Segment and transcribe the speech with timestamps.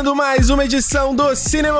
[0.00, 1.78] começando mais uma edição do Cinema,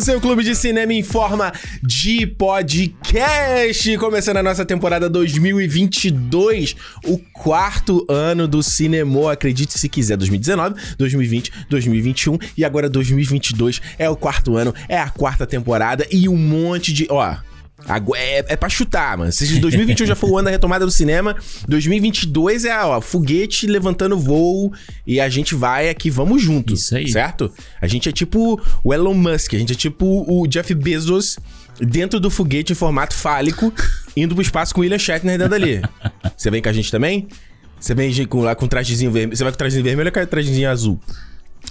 [0.00, 1.50] seu clube de cinema em forma
[1.82, 3.96] de podcast.
[3.96, 6.76] Começando a nossa temporada 2022,
[7.06, 9.32] o quarto ano do cinema.
[9.32, 15.08] Acredite se quiser, 2019, 2020, 2021 e agora 2022 é o quarto ano, é a
[15.08, 17.06] quarta temporada e um monte de.
[17.08, 17.34] Ó,
[18.16, 19.30] é, é pra chutar, mano.
[19.30, 24.18] Se 2021 já foi o ano da retomada do cinema, 2022 é, ó, foguete levantando
[24.18, 24.72] voo
[25.06, 26.74] e a gente vai aqui, vamos junto.
[26.74, 27.08] Isso aí.
[27.08, 27.52] Certo?
[27.80, 31.38] A gente é tipo o Elon Musk, a gente é tipo o Jeff Bezos
[31.80, 33.72] dentro do foguete em formato fálico,
[34.16, 35.80] indo pro espaço com o William Shatner dentro ali.
[36.36, 37.28] Você vem com a gente também?
[37.80, 39.36] Você vem com, lá com trajezinho vermelho.
[39.36, 41.00] Você vai com trajezinho vermelho ou com trajezinho azul?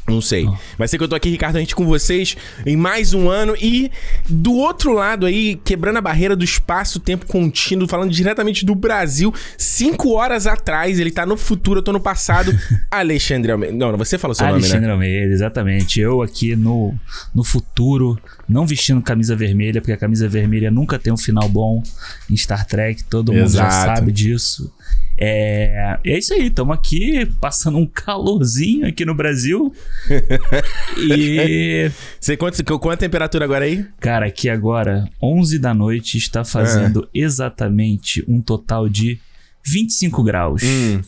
[0.08, 0.45] Não sei.
[0.45, 0.56] Oh.
[0.78, 3.56] Mas sei que eu tô aqui, Ricardo, a gente com vocês em mais um ano.
[3.59, 3.92] E
[4.28, 10.12] do outro lado aí, quebrando a barreira do espaço-tempo contínuo, falando diretamente do Brasil, cinco
[10.14, 12.58] horas atrás, ele tá no futuro, eu tô no passado.
[12.92, 13.75] Alexandre Almeida.
[13.75, 14.94] Não, você falou seu Alexandre nome, né?
[14.94, 16.00] Almeida, exatamente.
[16.00, 16.94] Eu aqui no,
[17.34, 21.84] no futuro, não vestindo camisa vermelha, porque a camisa vermelha nunca tem um final bom
[22.30, 23.72] em Star Trek, todo mundo Exato.
[23.72, 24.73] já sabe disso.
[25.20, 29.73] É, é isso aí, estamos aqui passando um calorzinho aqui no Brasil.
[30.97, 31.91] e.
[32.19, 33.85] Você quanto, qual é a temperatura agora aí?
[33.99, 37.19] Cara, aqui agora, 11 da noite, está fazendo é.
[37.19, 39.19] exatamente um total de
[39.66, 40.63] 25 graus.
[40.63, 41.02] Hum.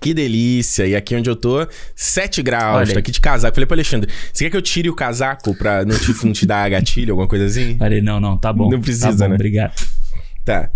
[0.00, 0.86] Que delícia!
[0.86, 2.76] E aqui onde eu tô, 7 graus.
[2.76, 2.92] Olha.
[2.92, 3.54] Tô aqui de casaco.
[3.54, 6.46] Falei pro Alexandre, você quer que eu tire o casaco pra não te, não te
[6.46, 7.76] dar gatilho, alguma coisa assim?
[7.78, 8.70] Falei, não, não, tá bom.
[8.70, 9.34] Não precisa, tá bom, né?
[9.34, 9.74] Obrigado.
[10.44, 10.70] Tá.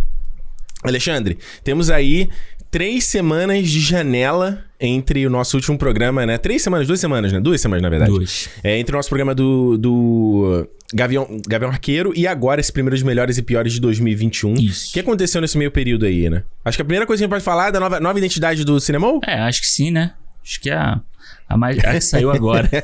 [0.82, 2.30] Alexandre, temos aí
[2.70, 6.38] três semanas de janela entre o nosso último programa, né?
[6.38, 7.40] Três semanas, duas semanas, né?
[7.40, 8.10] Duas semanas, na verdade.
[8.10, 8.48] Duas.
[8.62, 13.02] É, entre o nosso programa do, do Gavião, Gavião Arqueiro e agora esse primeiro dos
[13.02, 14.54] melhores e piores de 2021.
[14.54, 14.90] Isso.
[14.90, 16.44] O que aconteceu nesse meio período aí, né?
[16.64, 18.64] Acho que a primeira coisa que a gente pode falar é da nova, nova identidade
[18.64, 19.20] do cinema.
[19.26, 20.12] É, acho que sim, né?
[20.42, 21.00] Acho que é a,
[21.48, 21.78] a mais.
[21.78, 22.70] A que saiu agora.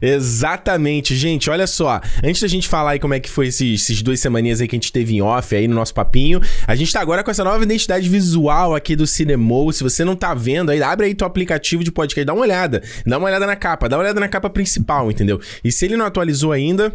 [0.00, 1.48] Exatamente, gente.
[1.50, 2.00] Olha só.
[2.22, 4.76] Antes da gente falar aí como é que foi esses, esses duas semaninhas aí que
[4.76, 7.44] a gente teve em off aí no nosso papinho, a gente tá agora com essa
[7.44, 9.72] nova identidade visual aqui do Cinemou.
[9.72, 12.82] Se você não tá vendo aí, abre aí teu aplicativo de podcast, dá uma olhada.
[13.04, 15.40] Dá uma olhada na capa, dá uma olhada na capa principal, entendeu?
[15.62, 16.94] E se ele não atualizou ainda,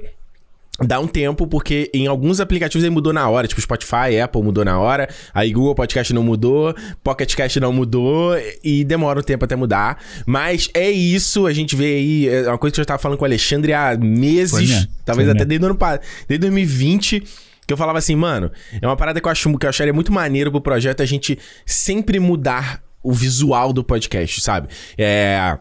[0.80, 4.66] dá um tempo, porque em alguns aplicativos ele mudou na hora, tipo Spotify, Apple mudou
[4.66, 6.74] na hora, aí Google Podcast não mudou,
[7.04, 8.34] Pocket Cast não mudou,
[8.64, 10.02] e demora um tempo até mudar.
[10.26, 13.18] Mas é isso, a gente vê aí, é uma coisa que eu já tava falando
[13.18, 15.78] com o Alexandre há meses, talvez até desde, ano,
[16.28, 17.24] desde 2020.
[17.68, 18.52] Que eu falava assim, mano,
[18.82, 21.38] é uma parada que eu, acho, que eu acharia muito maneiro pro projeto a gente
[21.66, 24.68] sempre mudar o visual do podcast, sabe?
[24.98, 25.58] É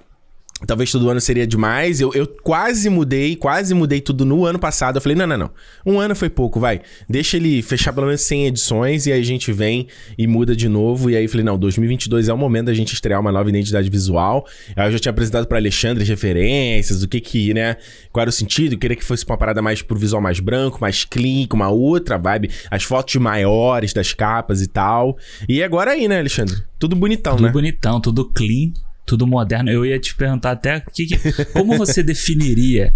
[0.66, 2.00] Talvez todo ano seria demais.
[2.00, 4.96] Eu, eu quase mudei, quase mudei tudo no ano passado.
[4.96, 5.50] Eu falei, não, não, não.
[5.86, 6.82] Um ano foi pouco, vai.
[7.08, 9.86] Deixa ele fechar pelo menos 100 edições e aí a gente vem
[10.18, 11.08] e muda de novo.
[11.08, 13.88] E aí eu falei, não, 2022 é o momento da gente estrear uma nova identidade
[13.88, 14.46] visual.
[14.76, 17.76] Aí eu já tinha apresentado para Alexandre as referências, o que que, né?
[18.12, 18.74] Qual era o sentido.
[18.74, 21.70] Eu queria que fosse uma parada mais pro visual mais branco, mais clean, com uma
[21.70, 22.50] outra vibe.
[22.70, 25.16] As fotos maiores das capas e tal.
[25.48, 26.56] E agora aí, né, Alexandre?
[26.78, 27.48] Tudo bonitão, tudo né?
[27.48, 28.72] Tudo bonitão, tudo clean
[29.04, 29.70] tudo moderno.
[29.70, 32.92] Eu ia te perguntar até que, que, como você definiria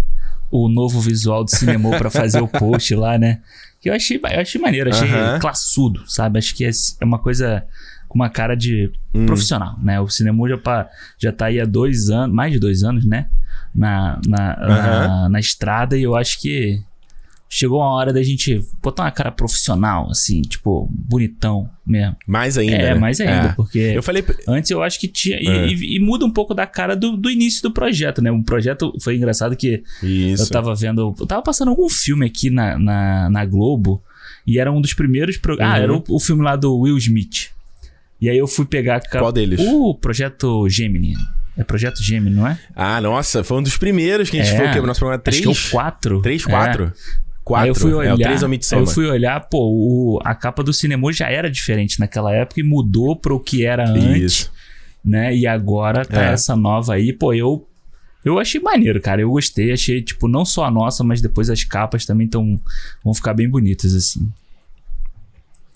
[0.51, 3.41] o novo visual do cinema para fazer o post lá, né?
[3.81, 5.39] Que eu achei, eu achei maneiro, achei uhum.
[5.39, 6.39] classudo, sabe?
[6.39, 6.69] Acho que é,
[7.01, 7.65] é uma coisa
[8.07, 9.25] com uma cara de hum.
[9.25, 9.99] profissional, né?
[9.99, 13.27] O cinema já, já tá aí há dois anos, mais de dois anos, né?
[13.73, 14.67] Na, na, uhum.
[14.67, 16.81] na, na estrada e eu acho que
[17.49, 22.15] chegou a hora da gente botar uma cara profissional, assim, tipo, bonitão mesmo.
[22.27, 22.75] Mais ainda.
[22.75, 22.95] É, né?
[22.95, 23.53] mais ainda, é.
[23.53, 24.23] porque eu falei...
[24.47, 25.37] antes eu acho que tinha.
[25.37, 25.67] É.
[25.67, 28.31] E, e, muda um pouco da cara do, do início do projeto, né?
[28.31, 30.43] O projeto foi engraçado que Isso.
[30.43, 31.15] eu tava vendo.
[31.19, 34.03] Eu tava passando algum filme aqui na, na, na Globo
[34.45, 35.37] e era um dos primeiros.
[35.37, 35.53] Pro...
[35.53, 35.71] Ah, uhum.
[35.71, 37.49] Ah, era o, o, filme lá do Will Smith.
[38.19, 39.01] E aí eu fui pegar.
[39.09, 39.59] Qual deles?
[39.59, 41.15] O projeto Gemini.
[41.57, 42.59] É Projeto Gemini, não é?
[42.75, 45.23] Ah, nossa, foi um dos primeiros que a gente é, foi, que o nosso programa
[45.23, 45.37] 3.
[45.37, 46.21] Acho que é o 4.
[46.21, 46.83] 3, 4.
[46.83, 47.24] É.
[47.45, 47.63] 4.
[47.63, 50.33] Aí eu fui olhar, é, 3 é o aí eu fui olhar, pô, o, a
[50.33, 54.51] capa do cinema já era diferente naquela época e mudou pro que era antes, Isso.
[55.03, 55.33] né?
[55.35, 56.33] E agora tá é.
[56.33, 57.65] essa nova aí, pô, eu
[58.25, 59.21] eu achei maneiro, cara.
[59.21, 62.59] Eu gostei, achei tipo não só a nossa, mas depois as capas também tão
[63.03, 64.27] vão ficar bem bonitas assim.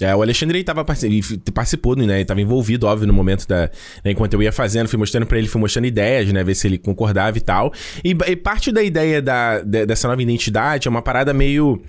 [0.01, 2.15] É, o Alexandre tava participou, né?
[2.15, 3.69] Ele tava envolvido, óbvio, no momento da.
[4.03, 6.43] Né, enquanto eu ia fazendo, fui mostrando para ele, fui mostrando ideias, né?
[6.43, 7.73] Ver se ele concordava e tal.
[8.03, 11.81] E, e parte da ideia da, de, dessa nova identidade é uma parada meio.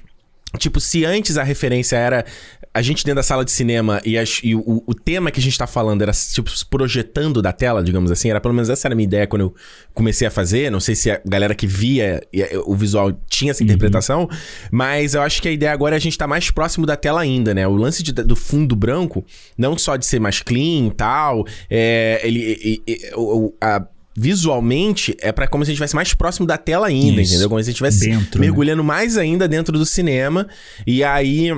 [0.59, 2.25] Tipo, se antes a referência era
[2.73, 5.43] a gente dentro da sala de cinema e, as, e o, o, tema que a
[5.43, 8.95] gente tá falando era, tipo, projetando da tela, digamos assim, era pelo menos essa era
[8.95, 9.55] a minha ideia quando eu
[9.93, 10.71] comecei a fazer.
[10.71, 12.21] Não sei se a galera que via
[12.65, 13.67] o visual tinha essa uhum.
[13.67, 14.29] interpretação,
[14.71, 17.21] mas eu acho que a ideia agora é a gente tá mais próximo da tela
[17.21, 17.67] ainda, né?
[17.67, 19.25] O lance de, do fundo branco,
[19.59, 23.85] não só de ser mais clean e tal, é, ele, e, e, o, a
[24.17, 27.33] visualmente é para como se a gente estivesse mais próximo da tela ainda, Isso.
[27.33, 27.49] entendeu?
[27.49, 28.41] Como se a gente estivesse né?
[28.41, 28.87] mergulhando né?
[28.87, 30.49] mais ainda dentro do cinema.
[30.87, 31.53] E aí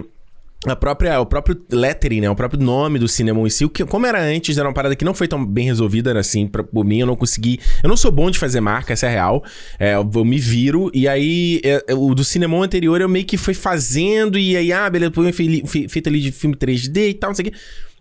[0.64, 2.30] a própria, o próprio lettering, né?
[2.30, 3.64] O próprio nome do cinema em si.
[3.64, 6.46] O que, como era antes, era uma parada que não foi tão bem resolvida, assim,
[6.46, 7.00] pra, por mim.
[7.00, 7.58] Eu não consegui...
[7.82, 9.42] Eu não sou bom de fazer marca, essa é real.
[9.76, 10.88] É, eu me viro.
[10.94, 14.38] E aí, é, é o do cinema anterior, eu meio que fui fazendo.
[14.38, 17.50] E aí, ah, beleza, foi feito ali de filme 3D e tal, não sei o
[17.50, 17.58] quê.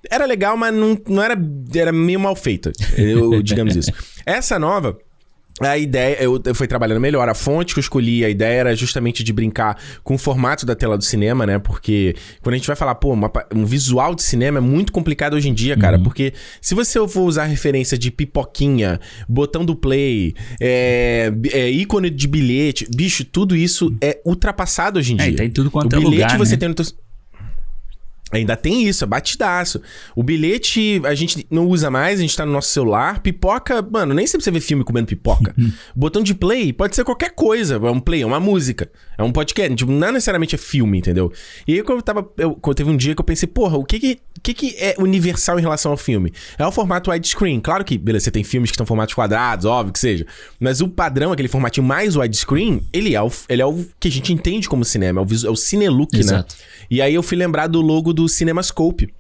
[0.10, 1.36] Era legal, mas não, não era...
[1.76, 3.92] Era meio mal feito, eu, digamos isso.
[4.26, 4.98] Essa nova...
[5.60, 7.28] A ideia, eu, eu fui trabalhando melhor.
[7.30, 10.76] A fonte que eu escolhi, a ideia era justamente de brincar com o formato da
[10.76, 11.60] tela do cinema, né?
[11.60, 15.36] Porque quando a gente vai falar, pô, uma, um visual de cinema é muito complicado
[15.36, 15.98] hoje em dia, cara.
[15.98, 16.04] Uhum.
[16.04, 22.28] Porque se você for usar referência de pipoquinha, botão do play, é, é, ícone de
[22.28, 25.34] bilhete, bicho, tudo isso é ultrapassado hoje em é, dia.
[25.34, 26.58] É, tem tudo quanto o é bilhete lugar, você né?
[26.58, 26.86] tem no teu...
[28.32, 29.82] Ainda tem isso, é batidaço.
[30.16, 33.20] O bilhete a gente não usa mais, a gente tá no nosso celular.
[33.20, 35.54] Pipoca, mano, nem sempre você vê filme comendo pipoca.
[35.96, 37.76] Botão de play pode ser qualquer coisa.
[37.76, 39.76] É um play, é uma música, é um podcast.
[39.76, 41.32] Tipo, não necessariamente é filme, entendeu?
[41.68, 42.28] E aí, quando eu tava.
[42.38, 44.96] Eu, quando teve um dia que eu pensei, porra, o que que, que que é
[44.98, 46.32] universal em relação ao filme?
[46.58, 47.60] É o formato widescreen.
[47.60, 50.26] Claro que, beleza, você tem filmes que estão formatos quadrados, óbvio que seja.
[50.60, 54.12] Mas o padrão, aquele formatinho mais widescreen, ele é o, ele é o que a
[54.12, 55.22] gente entende como cinema.
[55.22, 56.20] É o, é o cinelook, né?
[56.20, 56.56] Exato.
[56.58, 56.66] né?
[56.90, 59.14] E aí eu fui lembrar do logo do CinemaScope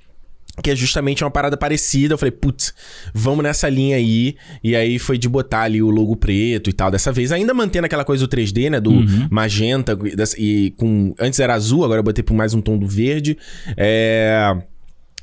[0.61, 2.13] que é justamente uma parada parecida.
[2.13, 2.73] Eu falei, putz,
[3.13, 4.35] vamos nessa linha aí.
[4.63, 6.91] E aí foi de botar ali o logo preto e tal.
[6.91, 8.79] Dessa vez, ainda mantendo aquela coisa do 3D, né?
[8.79, 9.27] Do uhum.
[9.29, 9.97] magenta
[10.37, 11.15] e com.
[11.19, 13.37] Antes era azul, agora eu botei por mais um tom do verde.
[13.77, 14.57] É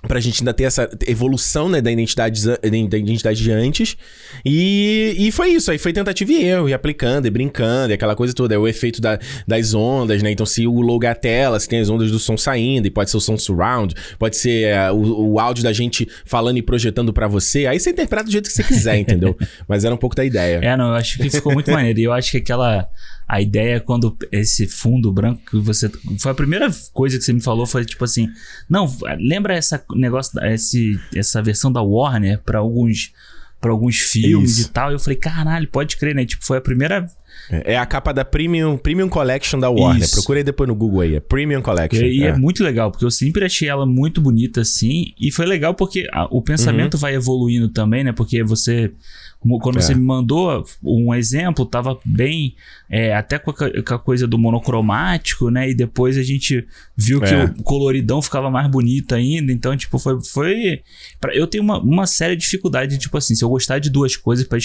[0.07, 3.97] pra gente ainda ter essa evolução né, da, identidade, da identidade de antes.
[4.45, 5.71] E, e foi isso.
[5.71, 8.55] Aí foi tentativa e erro, e aplicando, e brincando, e aquela coisa toda.
[8.55, 10.31] É o efeito da, das ondas, né?
[10.31, 12.91] Então, se o logo é a tela, se tem as ondas do som saindo, e
[12.91, 16.63] pode ser o som surround, pode ser é, o, o áudio da gente falando e
[16.63, 17.67] projetando para você.
[17.67, 19.37] Aí você interpreta do jeito que você quiser, entendeu?
[19.67, 20.61] Mas era um pouco da ideia.
[20.63, 21.99] É, não, eu acho que ficou muito maneiro.
[21.99, 22.89] E eu acho que aquela
[23.29, 25.91] a ideia quando esse fundo branco que você.
[26.19, 28.29] Foi a primeira coisa que você me falou, foi tipo assim.
[28.69, 33.13] Não, lembra essa negócio, esse, essa versão da Warner para alguns
[33.61, 34.69] para alguns filmes Isso.
[34.69, 34.93] e tal.
[34.93, 36.25] Eu falei, caralho, pode crer, né?
[36.25, 37.07] Tipo, foi a primeira.
[37.51, 40.05] É a capa da Premium, Premium Collection da Warner.
[40.05, 40.15] Isso.
[40.15, 41.17] Procurei depois no Google aí.
[41.17, 42.05] É Premium Collection.
[42.05, 42.29] E, é.
[42.29, 42.37] é.
[42.37, 45.13] muito legal, porque eu sempre achei ela muito bonita assim.
[45.21, 47.01] E foi legal porque a, o pensamento uhum.
[47.01, 48.13] vai evoluindo também, né?
[48.13, 48.93] Porque você
[49.41, 49.81] quando é.
[49.81, 52.55] você me mandou um exemplo, tava bem.
[52.91, 55.71] É, até com a, com a, coisa do monocromático, né?
[55.71, 57.45] E depois a gente viu que é.
[57.45, 59.53] o coloridão ficava mais bonito ainda.
[59.53, 60.19] Então, tipo, foi.
[60.25, 60.83] foi
[61.21, 64.47] pra, eu tenho uma, uma séria dificuldade, tipo assim, se eu gostar de duas coisas,
[64.47, 64.59] para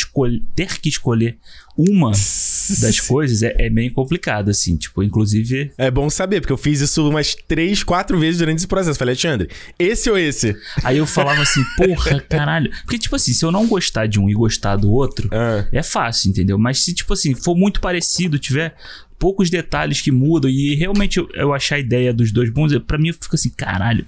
[0.56, 1.38] ter que escolher
[1.78, 2.12] uma
[2.82, 4.76] das coisas é, é, bem complicado, assim.
[4.76, 5.72] Tipo, inclusive.
[5.78, 8.98] É bom saber, porque eu fiz isso umas três, quatro vezes durante esse processo.
[8.98, 10.56] Falei, Alexandre, esse ou esse?
[10.84, 12.72] Aí eu falava assim, porra, caralho.
[12.84, 15.66] Porque, tipo assim, se eu não gostar de um e gostar do outro, ah.
[15.72, 16.58] é fácil, entendeu?
[16.58, 18.76] Mas se, tipo assim, for muito parecido, tiver
[19.20, 22.98] poucos detalhes que mudam e realmente eu, eu achar a ideia dos dois bons, para
[22.98, 24.04] mim eu fico assim, caralho.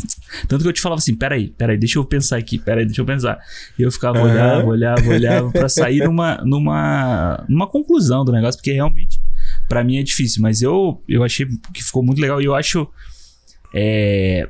[0.47, 3.05] Tanto que eu te falava assim, peraí, peraí, deixa eu pensar aqui, peraí, deixa eu
[3.05, 3.39] pensar.
[3.79, 4.25] E eu ficava, uhum.
[4.25, 9.21] olhava, olhava, olhava pra sair numa, numa, numa conclusão do negócio, porque realmente
[9.69, 12.87] para mim é difícil, mas eu, eu achei que ficou muito legal e eu acho
[13.73, 14.49] é,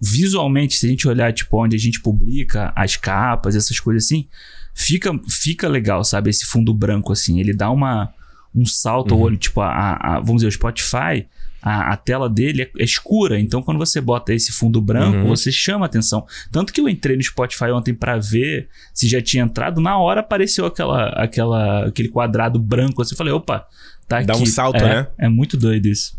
[0.00, 4.28] visualmente, se a gente olhar tipo onde a gente publica as capas, essas coisas assim,
[4.74, 6.30] fica fica legal, sabe?
[6.30, 8.12] Esse fundo branco assim, ele dá uma
[8.54, 9.20] um salto uhum.
[9.20, 9.36] ao olho.
[9.36, 11.26] Tipo, a, a, vamos dizer, o Spotify,
[11.60, 13.40] a, a tela dele é, é, escura.
[13.40, 15.26] Então, quando você bota esse fundo branco, uhum.
[15.26, 16.24] você chama atenção.
[16.52, 19.80] Tanto que eu entrei no Spotify ontem para ver se já tinha entrado.
[19.80, 23.02] Na hora apareceu aquela, aquela, aquele quadrado branco.
[23.02, 23.66] Assim, eu falei, opa,
[24.06, 24.26] tá aqui.
[24.26, 25.06] Dá um salto, é, né?
[25.18, 26.16] É muito doido isso.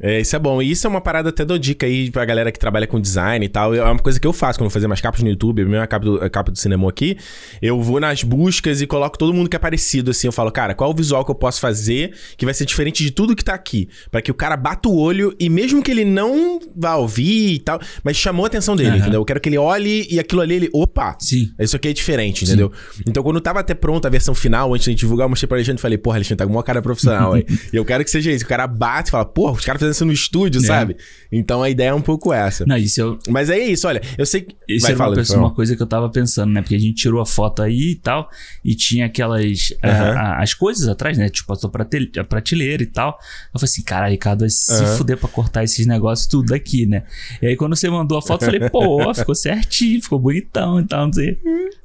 [0.00, 0.62] É, isso é bom.
[0.62, 3.44] E isso é uma parada até do dica aí pra galera que trabalha com design
[3.44, 3.74] e tal.
[3.74, 5.86] É uma coisa que eu faço quando eu fazer mais capas no YouTube, a minha
[5.86, 7.16] capa do, a capa do cinema aqui.
[7.60, 10.28] Eu vou nas buscas e coloco todo mundo que é parecido, assim.
[10.28, 13.10] Eu falo, cara, qual o visual que eu posso fazer que vai ser diferente de
[13.10, 13.88] tudo que tá aqui?
[14.10, 17.58] para que o cara bata o olho e mesmo que ele não vá ouvir e
[17.58, 18.96] tal, mas chamou a atenção dele, uhum.
[18.96, 19.20] entendeu?
[19.20, 21.50] Eu quero que ele olhe e aquilo ali, ele, opa, Sim.
[21.58, 22.72] isso aqui é diferente, entendeu?
[22.92, 23.02] Sim.
[23.06, 25.80] Então quando tava até pronta a versão final, antes de divulgar, eu mostrei pra Alexandre
[25.80, 27.44] e falei, porra, Alexandre, tá com uma cara profissional aí.
[27.72, 28.44] e eu quero que seja isso.
[28.44, 30.64] O cara bate e fala, porra, os caras isso no estúdio, é.
[30.64, 30.96] sabe?
[31.30, 32.64] Então a ideia é um pouco essa.
[32.66, 33.18] Não, isso eu...
[33.28, 34.56] Mas é isso, olha, eu sei que.
[34.68, 36.60] Isso Vai, é uma, pessoa, uma coisa que eu tava pensando, né?
[36.60, 38.28] Porque a gente tirou a foto aí e tal,
[38.64, 39.70] e tinha aquelas.
[39.70, 39.90] Uhum.
[39.90, 41.28] A, a, as coisas atrás, né?
[41.28, 43.18] Tipo, a prateleira e tal.
[43.54, 44.96] Eu falei assim, cara, Ricardo, vai se uhum.
[44.96, 47.04] fuder pra cortar esses negócios tudo aqui, né?
[47.40, 50.86] E aí quando você mandou a foto, eu falei, pô, ficou certinho, ficou bonitão e
[50.86, 51.38] tal, não sei.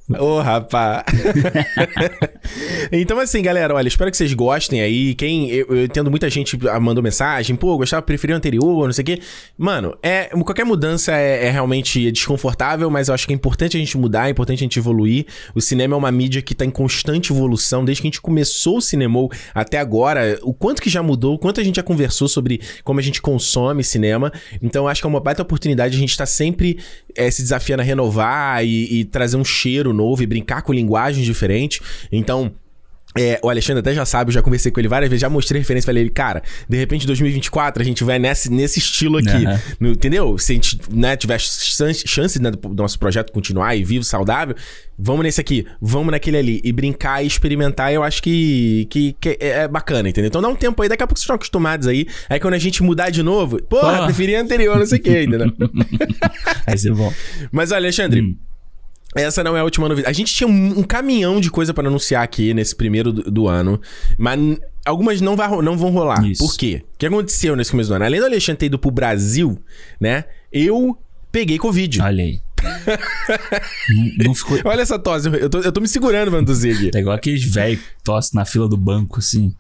[0.10, 1.06] Ô, oh, rapaz.
[2.92, 5.16] então, assim, galera, olha, espero que vocês gostem aí.
[5.16, 5.50] Quem.
[5.50, 9.06] Eu, eu entendo muita gente mandou mensagem, pô, gostava, preferia o anterior, não sei o
[9.06, 9.22] quê.
[9.58, 13.80] Mano, é, qualquer mudança é, é, realmente desconfortável, mas eu acho que é importante a
[13.80, 15.26] gente mudar, é importante a gente evoluir.
[15.56, 18.80] O cinema é uma mídia que tá em constante evolução, desde que a gente começou
[18.80, 20.38] o cinema até agora.
[20.44, 23.22] O quanto que já mudou, o quanto a gente já conversou sobre como a gente
[23.22, 24.34] consome cinema.
[24.62, 26.78] Então, acho que é uma baita oportunidade a gente tá sempre
[27.16, 31.26] é, se desafiando a renovar e, e trazer um cheiro novo e brincar com linguagens
[31.26, 31.80] diferentes.
[32.12, 32.54] Então,
[33.16, 35.62] é, o Alexandre até já sabe, eu já conversei com ele várias vezes, já mostrei
[35.62, 39.60] referência, falei ele, cara, de repente 2024 a gente vai nesse, nesse estilo aqui, uhum.
[39.80, 40.38] no, entendeu?
[40.40, 44.56] Se a gente né, tiver chance né, do nosso projeto continuar e vivo, saudável,
[44.98, 49.38] vamos nesse aqui, vamos naquele ali, e brincar e experimentar, eu acho que, que, que
[49.40, 50.28] é, é bacana, entendeu?
[50.28, 52.60] Então dá um tempo aí, daqui a pouco vocês estão acostumados aí, aí quando a
[52.60, 54.06] gente mudar de novo, porra, oh.
[54.06, 55.54] preferia anterior, não sei o que, entendeu?
[56.66, 57.14] Vai ser bom.
[57.52, 58.22] Mas, olha, Alexandre...
[58.22, 58.36] Hum.
[59.16, 60.10] Essa não é a última novidade.
[60.10, 63.48] A gente tinha um, um caminhão de coisa para anunciar aqui nesse primeiro do, do
[63.48, 63.80] ano,
[64.18, 64.40] mas
[64.86, 66.26] algumas não, vai, não vão rolar.
[66.26, 66.44] Isso.
[66.44, 66.84] Por quê?
[66.94, 68.06] O que aconteceu nesse começo do ano?
[68.06, 69.60] Além do Alexandre ter ido pro Brasil,
[70.00, 70.26] né?
[70.52, 70.98] Eu
[71.32, 72.02] peguei Covid.
[72.02, 72.40] Olha aí.
[73.90, 74.60] não, não ficou...
[74.66, 76.92] Olha essa tosse, eu tô, eu tô me segurando não tossir aqui.
[76.96, 79.54] É igual aqueles velhos tosse na fila do banco, assim.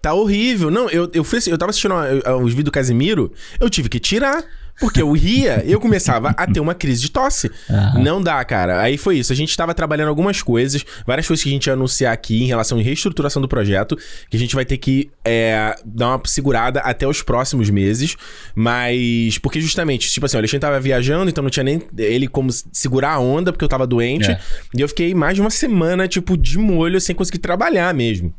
[0.00, 0.70] Tá horrível.
[0.70, 1.94] Não, eu, eu, fui, eu tava assistindo
[2.42, 4.44] os vídeos do Casimiro, eu tive que tirar.
[4.80, 7.50] Porque eu ria, eu começava a ter uma crise de tosse.
[7.68, 8.02] Uhum.
[8.02, 8.80] Não dá, cara.
[8.80, 9.32] Aí foi isso.
[9.32, 12.46] A gente estava trabalhando algumas coisas, várias coisas que a gente ia anunciar aqui em
[12.46, 13.96] relação à reestruturação do projeto,
[14.30, 18.16] que a gente vai ter que é, dar uma segurada até os próximos meses.
[18.54, 19.38] Mas.
[19.38, 23.14] Porque justamente, tipo assim, o Alexandre tava viajando, então não tinha nem ele como segurar
[23.14, 24.30] a onda, porque eu tava doente.
[24.30, 24.40] É.
[24.76, 28.32] E eu fiquei mais de uma semana, tipo, de molho, sem conseguir trabalhar mesmo.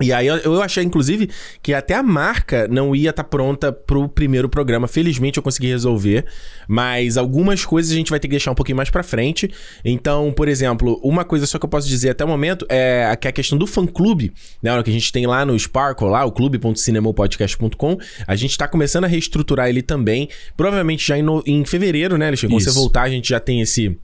[0.00, 1.28] E aí eu achei, inclusive,
[1.62, 4.88] que até a marca não ia estar tá pronta pro primeiro programa.
[4.88, 6.24] Felizmente eu consegui resolver.
[6.66, 9.50] Mas algumas coisas a gente vai ter que deixar um pouquinho mais pra frente.
[9.84, 13.32] Então, por exemplo, uma coisa só que eu posso dizer até o momento é a
[13.32, 14.82] questão do fã-clube, né?
[14.82, 17.98] Que a gente tem lá no Sparkle, lá, o clube.cinemopodcast.com.
[18.26, 20.28] A gente tá começando a reestruturar ele também.
[20.56, 22.56] Provavelmente já em, no, em fevereiro, né, Alexandre?
[22.56, 23.98] Quando você voltar, a gente já tem esse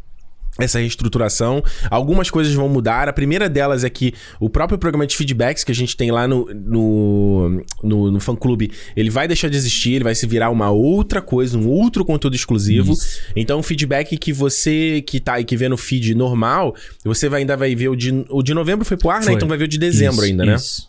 [0.59, 1.63] essa reestruturação.
[1.91, 3.09] Algumas coisas vão mudar.
[3.09, 6.27] A primeira delas é que o próprio programa de feedbacks que a gente tem lá
[6.27, 10.71] no, no, no, no fã-clube, ele vai deixar de existir, ele vai se virar uma
[10.71, 12.93] outra coisa, um outro conteúdo exclusivo.
[12.93, 13.21] Isso.
[13.35, 17.41] Então, o feedback que você que tá e que vê no feed normal, você vai,
[17.41, 19.23] ainda vai ver o de, o de novembro foi pro ar, né?
[19.23, 19.33] foi.
[19.33, 19.37] né?
[19.37, 20.55] Então vai ver o de dezembro isso, ainda, né?
[20.55, 20.89] Isso.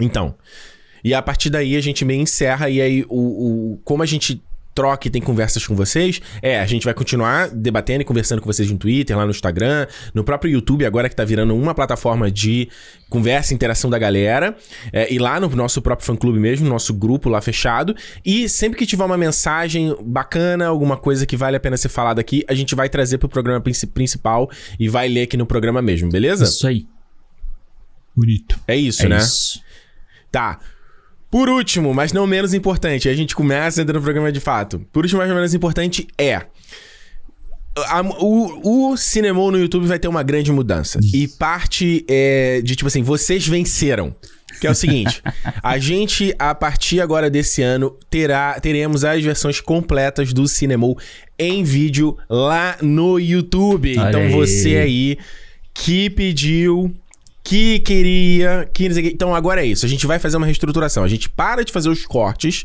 [0.00, 0.34] Então...
[1.04, 4.42] E a partir daí a gente meio encerra e aí o, o como a gente
[4.78, 8.46] troca e tem conversas com vocês, é, a gente vai continuar debatendo e conversando com
[8.46, 12.30] vocês no Twitter, lá no Instagram, no próprio YouTube, agora que tá virando uma plataforma
[12.30, 12.68] de
[13.10, 14.56] conversa e interação da galera,
[14.92, 17.92] é, e lá no nosso próprio fã-clube mesmo, nosso grupo lá fechado.
[18.24, 22.20] E sempre que tiver uma mensagem bacana, alguma coisa que vale a pena ser falada
[22.20, 26.08] aqui, a gente vai trazer pro programa principal e vai ler aqui no programa mesmo,
[26.08, 26.44] beleza?
[26.44, 26.86] Isso aí.
[28.14, 28.56] Bonito.
[28.68, 29.18] É isso, é né?
[29.18, 29.60] Isso.
[30.30, 30.60] Tá.
[31.30, 34.80] Por último, mas não menos importante, a gente começa entrando no programa de fato.
[34.92, 36.42] Por último, mas não menos importante é.
[37.76, 40.98] A, o, o cinema no YouTube vai ter uma grande mudança.
[41.00, 41.14] Isso.
[41.14, 44.14] E parte é, de, tipo assim, vocês venceram.
[44.60, 45.22] Que é o seguinte:
[45.62, 50.98] a gente, a partir agora desse ano, terá, teremos as versões completas do Cinemol
[51.38, 53.96] em vídeo lá no YouTube.
[53.96, 54.32] Olha então aí.
[54.32, 55.18] você aí
[55.72, 56.92] que pediu
[57.48, 58.68] que queria.
[58.74, 58.86] Que...
[59.06, 59.86] Então agora é isso.
[59.86, 61.02] A gente vai fazer uma reestruturação.
[61.02, 62.64] A gente para de fazer os cortes.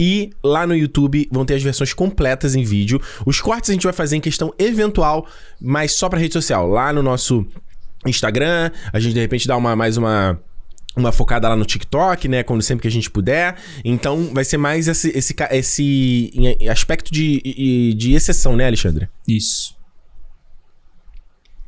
[0.00, 3.00] E lá no YouTube vão ter as versões completas em vídeo.
[3.24, 5.24] Os cortes a gente vai fazer em questão eventual,
[5.60, 6.66] mas só para rede social.
[6.66, 7.46] Lá no nosso
[8.04, 10.40] Instagram, a gente de repente dá uma mais uma
[10.96, 12.42] uma focada lá no TikTok, né?
[12.42, 13.56] Quando sempre que a gente puder.
[13.84, 16.32] Então, vai ser mais esse, esse, esse
[16.70, 19.08] aspecto de, de exceção, né, Alexandre?
[19.28, 19.73] Isso.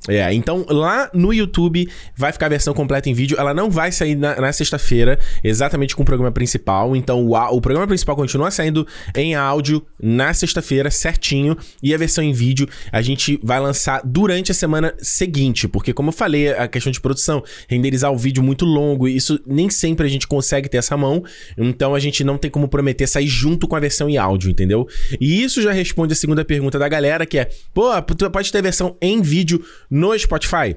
[0.09, 3.37] É, então lá no YouTube vai ficar a versão completa em vídeo.
[3.39, 6.95] Ela não vai sair na, na sexta-feira, exatamente com o programa principal.
[6.95, 11.57] Então o, o programa principal continua saindo em áudio na sexta-feira, certinho.
[11.83, 15.69] E a versão em vídeo a gente vai lançar durante a semana seguinte.
[15.69, 19.69] Porque, como eu falei, a questão de produção, renderizar o vídeo muito longo, isso nem
[19.71, 21.23] sempre a gente consegue ter essa mão.
[21.57, 24.87] Então a gente não tem como prometer sair junto com a versão em áudio, entendeu?
[25.21, 27.91] E isso já responde a segunda pergunta da galera, que é: pô,
[28.31, 29.65] pode ter versão em vídeo
[29.97, 30.77] no Spotify?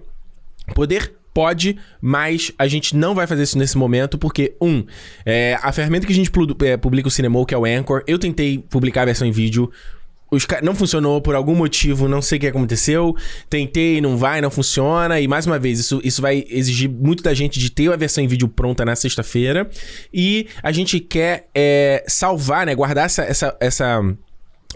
[0.73, 4.83] Poder pode, mas a gente não vai fazer isso nesse momento, porque, um,
[5.25, 6.31] é, a ferramenta que a gente
[6.65, 9.71] é, publica o Cinema, que é o Anchor, eu tentei publicar a versão em vídeo.
[10.31, 13.15] Os, não funcionou por algum motivo, não sei o que aconteceu.
[13.49, 15.19] Tentei, não vai, não funciona.
[15.19, 18.23] E mais uma vez, isso, isso vai exigir muito da gente de ter a versão
[18.23, 19.67] em vídeo pronta na sexta-feira.
[20.13, 22.75] E a gente quer é, salvar, né?
[22.75, 24.03] Guardar essa, essa, essa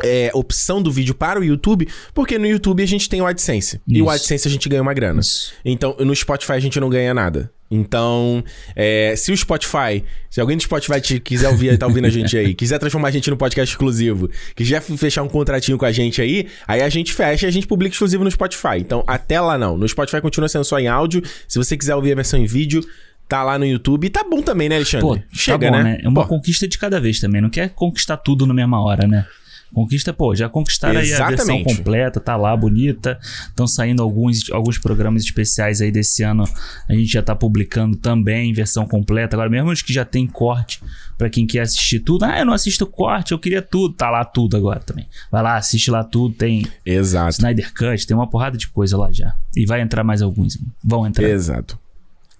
[0.02, 3.76] é, opção do vídeo para o YouTube, porque no YouTube a gente tem o AdSense.
[3.76, 3.82] Isso.
[3.88, 5.20] E o AdSense a gente ganha uma grana.
[5.20, 5.54] Isso.
[5.64, 7.52] Então, no Spotify a gente não ganha nada.
[7.70, 8.44] Então,
[8.76, 12.38] é, se o Spotify, se alguém do Spotify te, quiser ouvir, tá ouvindo a gente
[12.38, 16.22] aí, quiser transformar a gente no podcast exclusivo, quiser fechar um contratinho com a gente
[16.22, 18.78] aí, aí a gente fecha e a gente publica exclusivo no Spotify.
[18.78, 19.76] Então, até lá não.
[19.76, 21.24] No Spotify continua sendo só em áudio.
[21.48, 22.86] Se você quiser ouvir a versão em vídeo,
[23.28, 24.06] tá lá no YouTube.
[24.06, 25.08] E tá bom também, né, Alexandre?
[25.08, 25.84] Pô, Chega, tá bom, né?
[25.84, 26.02] né?
[26.04, 26.28] É uma Pô.
[26.28, 27.42] conquista de cada vez também.
[27.42, 29.26] Não quer conquistar tudo na mesma hora, né?
[29.74, 33.18] Conquista, pô, já conquistaram aí a versão completa, tá lá, bonita.
[33.48, 36.44] Estão saindo alguns, alguns programas especiais aí desse ano.
[36.88, 39.36] A gente já tá publicando também versão completa.
[39.36, 40.80] Agora, mesmo os que já tem corte,
[41.18, 42.26] para quem quer assistir tudo.
[42.26, 43.96] Ah, eu não assisto corte, eu queria tudo.
[43.96, 45.08] Tá lá tudo agora também.
[45.32, 46.36] Vai lá, assiste lá tudo.
[46.36, 47.32] Tem Exato.
[47.32, 49.36] Snyder Cut, tem uma porrada de coisa lá já.
[49.56, 50.58] E vai entrar mais alguns.
[50.84, 51.28] Vão entrar.
[51.28, 51.80] Exato.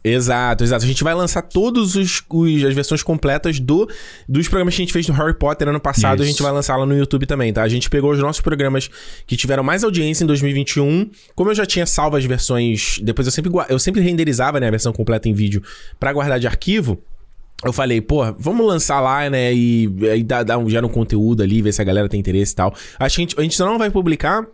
[0.04, 0.84] Exato, exato.
[0.84, 3.90] A gente vai lançar todas os, os, as versões completas do,
[4.28, 6.16] dos programas que a gente fez do Harry Potter ano passado.
[6.16, 6.24] Isso.
[6.24, 7.64] A gente vai lançar lá no YouTube também, tá?
[7.64, 8.90] A gente pegou os nossos programas
[9.26, 11.10] que tiveram mais audiência em 2021.
[11.34, 13.00] Como eu já tinha salvo as versões.
[13.02, 15.64] Depois eu sempre, eu sempre renderizava né, a versão completa em vídeo
[15.98, 17.02] para guardar de arquivo.
[17.64, 19.54] Eu falei, pô, vamos lançar lá, né?
[19.54, 22.52] E, e dar, dar um, gera um conteúdo ali, ver se a galera tem interesse
[22.52, 22.76] e tal.
[23.00, 24.46] Acho que a gente, a gente só não vai publicar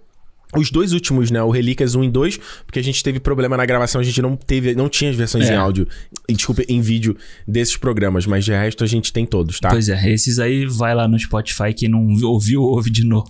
[0.55, 1.41] os dois últimos, né?
[1.43, 4.35] O Relíquias 1 e 2, porque a gente teve problema na gravação, a gente não
[4.35, 5.53] teve, não tinha as versões é.
[5.53, 5.87] em áudio,
[6.27, 7.15] desculpa, em vídeo
[7.47, 9.69] desses programas, mas de resto a gente tem todos, tá?
[9.69, 13.29] Pois é, esses aí vai lá no Spotify, quem não ouviu, ouve de novo.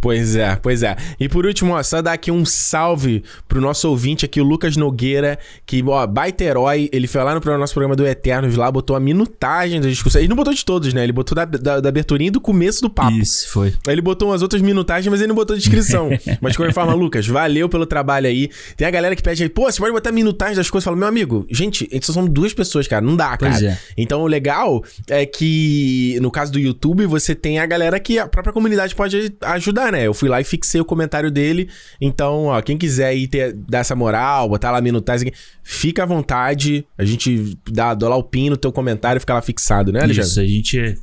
[0.00, 0.96] Pois é, pois é.
[1.18, 4.76] E por último, ó, só dar aqui um salve pro nosso ouvinte aqui, o Lucas
[4.76, 6.88] Nogueira, que, ó, baita herói.
[6.92, 10.20] Ele foi lá no nosso programa do Eternos lá, botou a minutagem da discussão.
[10.20, 11.02] Ele não botou de todos, né?
[11.02, 13.12] Ele botou da, da, da aberturinha e do começo do papo.
[13.12, 13.74] Isso, foi.
[13.86, 16.10] Aí ele botou umas outras minutagens, mas ele não botou descrição.
[16.40, 18.50] mas de qualquer forma, Lucas, valeu pelo trabalho aí.
[18.76, 20.84] Tem a galera que pede aí, pô, você pode botar minutagem das coisas.
[20.84, 23.04] Fala, meu amigo, gente, só são duas pessoas, cara.
[23.04, 23.52] Não dá, cara.
[23.52, 23.78] Pois é.
[23.96, 28.28] Então o legal é que, no caso do YouTube, você tem a galera que a
[28.28, 30.06] própria comunidade pode ajudar, né?
[30.06, 31.68] Eu fui lá e fixei o comentário dele.
[32.00, 36.86] Então, ó, quem quiser aí ter, dar essa moral, botar lá minutagem, fica à vontade.
[36.96, 40.28] A gente dá, dá lá o pin no teu comentário, fica lá fixado, né, Alexandre?
[40.28, 40.98] Isso, a gente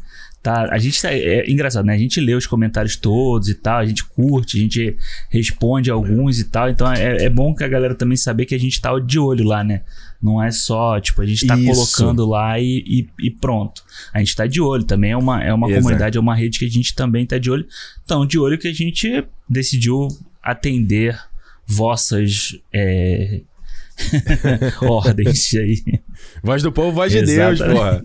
[0.46, 0.68] tá.
[0.72, 1.94] A gente tá, é engraçado, né?
[1.94, 4.96] A gente lê os comentários todos e tal, a gente curte, a gente
[5.30, 6.70] responde alguns e tal.
[6.70, 9.44] Então é, é bom que a galera também saber que a gente tá de olho
[9.44, 9.82] lá, né?
[10.26, 11.72] Não é só, tipo, a gente tá Isso.
[11.72, 13.84] colocando lá e, e, e, pronto.
[14.12, 14.84] A gente tá de olho.
[14.84, 17.52] Também é uma, é uma comunidade, é uma rede que a gente também tá de
[17.52, 17.68] olho.
[18.04, 20.08] Então, de olho que a gente decidiu
[20.42, 21.16] atender
[21.68, 23.42] vossas é...
[24.82, 25.84] ordens aí.
[26.42, 28.02] Voz do povo, voz de Deus, porra.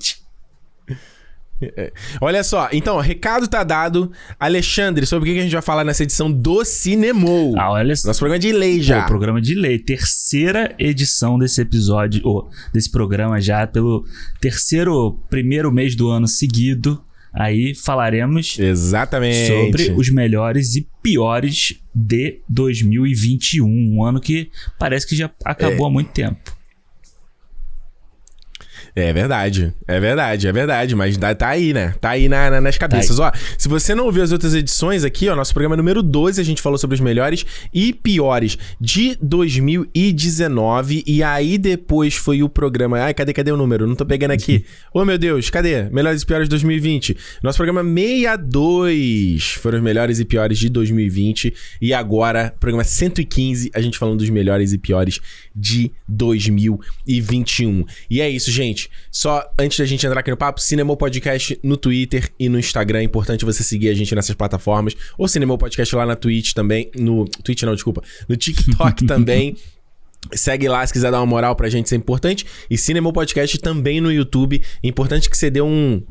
[1.62, 1.92] É.
[2.20, 4.10] Olha só, então, recado tá dado.
[4.38, 7.58] Alexandre, sobre o que a gente vai falar nessa edição do Cinemou?
[7.58, 8.08] Ah, olha só.
[8.08, 9.02] Nosso programa de lei já.
[9.02, 9.78] Pô, programa de lei.
[9.78, 14.04] Terceira edição desse episódio, ou desse programa já, pelo
[14.40, 17.02] terceiro, primeiro mês do ano seguido.
[17.32, 19.46] Aí falaremos Exatamente.
[19.46, 23.66] sobre os melhores e piores de 2021.
[23.66, 25.88] Um ano que parece que já acabou é.
[25.88, 26.59] há muito tempo.
[28.94, 31.94] É verdade, é verdade, é verdade, mas tá aí, né?
[32.00, 33.16] Tá aí na, na, nas tá cabeças.
[33.18, 36.40] Tá ó, se você não ouviu as outras edições aqui, ó, nosso programa número 12,
[36.40, 41.04] a gente falou sobre os melhores e piores de 2019.
[41.06, 42.98] E aí depois foi o programa.
[42.98, 43.86] Ai, cadê, cadê o número?
[43.86, 44.64] Não tô pegando aqui.
[44.92, 45.84] Ô oh, meu Deus, cadê?
[45.84, 47.16] Melhores e piores de 2020.
[47.42, 51.54] Nosso programa 62 foram os melhores e piores de 2020.
[51.80, 55.20] E agora, programa 115, a gente falando dos melhores e piores
[55.54, 57.84] de 2021.
[58.10, 61.58] E é isso, gente gente, só antes da gente entrar aqui no papo, Cinema Podcast
[61.62, 63.00] no Twitter e no Instagram.
[63.00, 64.94] É importante você seguir a gente nessas plataformas.
[65.18, 66.90] Ou Cinema Podcast lá na Twitch também.
[66.96, 68.02] No Twitch não, desculpa.
[68.28, 69.56] No TikTok também.
[70.32, 72.46] Segue lá se quiser dar uma moral pra gente, isso é importante.
[72.68, 74.62] E Cinema Podcast também no YouTube.
[74.82, 76.02] É importante que você dê um,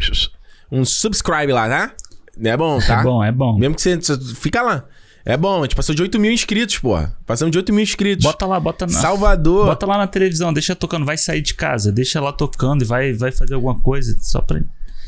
[0.71, 1.93] um subscribe lá, tá?
[2.41, 3.01] É bom, tá?
[3.01, 3.57] É bom, é bom.
[3.57, 3.99] Mesmo que você.
[4.35, 4.85] Fica lá.
[5.29, 6.97] É bom, a gente passou de 8 mil inscritos, pô.
[7.23, 8.25] Passamos de 8 mil inscritos.
[8.25, 8.93] Bota lá, bota na.
[8.99, 9.67] Salvador.
[9.67, 13.13] Bota lá na televisão, deixa tocando, vai sair de casa, deixa lá tocando e vai,
[13.13, 14.59] vai fazer alguma coisa só pra.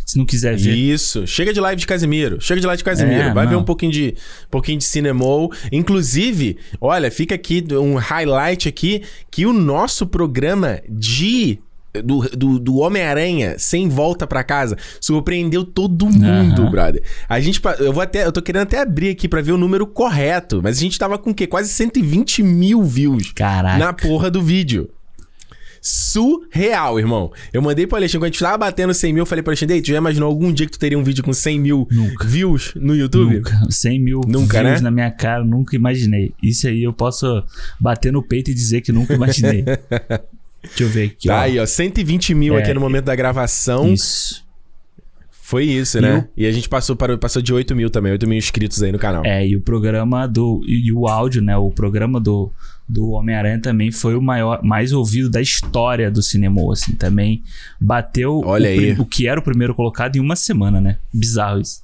[0.06, 0.76] Se não quiser ver.
[0.76, 1.26] Isso.
[1.26, 2.40] Chega de live de Casimiro.
[2.40, 3.30] Chega de live de Casimiro.
[3.30, 3.52] É, vai não.
[3.52, 4.14] ver um pouquinho de,
[4.46, 5.52] um pouquinho de cinemou.
[5.72, 11.60] Inclusive, olha, fica aqui um highlight aqui que o nosso programa de
[12.04, 16.72] do, do, do Homem-Aranha sem volta para casa surpreendeu todo mundo, uhum.
[16.72, 17.04] brother.
[17.28, 19.86] A gente, eu vou até, eu tô querendo até abrir aqui para ver o número
[19.86, 21.48] correto, mas a gente tava com o quê?
[21.48, 23.78] Quase 120 mil views Caraca.
[23.78, 24.90] na porra do vídeo.
[25.84, 27.32] Surreal, irmão.
[27.52, 29.82] Eu mandei pro Alexandre, quando a gente tava batendo 100 mil, eu falei pro Alexandre,
[29.82, 32.28] tu já imaginou algum dia que tu teria um vídeo com 100 mil nunca.
[32.28, 33.38] views no YouTube?
[33.38, 33.60] Nunca.
[33.68, 34.82] 100 mil nunca, views né?
[34.82, 36.34] na minha cara, nunca imaginei.
[36.42, 37.44] Isso aí eu posso
[37.80, 39.66] bater no peito e dizer que nunca imaginei.
[40.64, 41.28] Deixa eu ver aqui.
[41.28, 41.40] Tá ó.
[41.40, 41.66] aí, ó.
[41.66, 43.92] 120 mil é, aqui no momento da gravação.
[43.92, 44.44] Isso.
[45.52, 46.20] Foi isso, e né?
[46.20, 46.42] O...
[46.42, 48.98] E a gente passou, para, passou de 8 mil também, 8 mil inscritos aí no
[48.98, 49.26] canal.
[49.26, 50.62] É, e o programa do.
[50.66, 51.58] E o áudio, né?
[51.58, 52.50] O programa do,
[52.88, 56.94] do Homem-Aranha também foi o maior, mais ouvido da história do cinema, assim.
[56.94, 57.44] Também
[57.80, 58.92] bateu Olha o, aí.
[58.94, 60.98] o que era o primeiro colocado em uma semana, né?
[61.14, 61.82] Bizarro isso.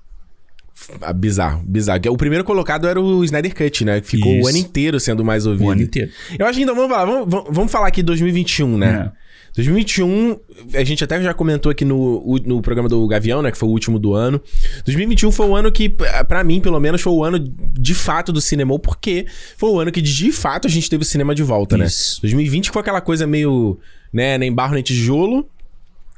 [1.02, 2.00] Ah, bizarro, bizarro.
[2.10, 4.02] O primeiro colocado era o Snyder Cut, né?
[4.02, 4.46] Ficou Isso.
[4.46, 5.68] o ano inteiro sendo mais ouvido.
[5.68, 6.12] O ano inteiro.
[6.38, 9.12] Eu acho que então vamos falar, vamos, vamos falar aqui de 2021, né?
[9.13, 9.28] É.
[9.58, 10.40] 2021,
[10.76, 13.52] a gente até já comentou aqui no, no programa do Gavião, né?
[13.52, 14.40] Que foi o último do ano.
[14.86, 15.90] 2021 foi o ano que,
[16.28, 19.26] para mim, pelo menos, foi o ano de fato do cinema, porque
[19.58, 21.86] foi o ano que, de fato, a gente teve o cinema de volta, né?
[21.86, 22.18] Isso.
[22.18, 22.22] né?
[22.30, 23.80] 2020 foi aquela coisa meio,
[24.13, 25.50] né, nem barro nem tijolo.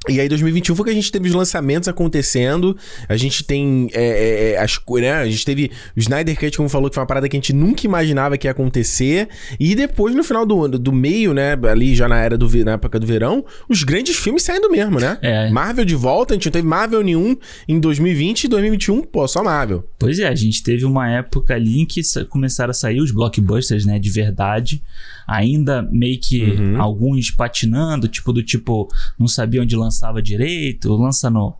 [0.08, 2.74] E aí, 2021 foi que a gente teve os lançamentos acontecendo.
[3.06, 5.12] A gente tem é, é, é as né?
[5.12, 7.52] A gente teve o Snyder Cut, como falou, que foi uma parada que a gente
[7.52, 9.28] nunca imaginava que ia acontecer.
[9.58, 11.52] E depois, no final do, do meio, né?
[11.70, 15.18] Ali já na era do na época do verão, os grandes filmes saindo mesmo, né?
[15.20, 15.50] É.
[15.50, 17.36] Marvel de volta, a gente não teve Marvel nenhum
[17.68, 19.86] em 2020 e 2021, pô, só Marvel.
[19.98, 23.84] Pois é, a gente teve uma época ali em que começaram a sair os blockbusters,
[23.84, 23.98] né?
[23.98, 24.82] De verdade
[25.30, 26.82] ainda meio que uhum.
[26.82, 31.54] alguns patinando, tipo do tipo, não sabia onde lançava direito, lança no,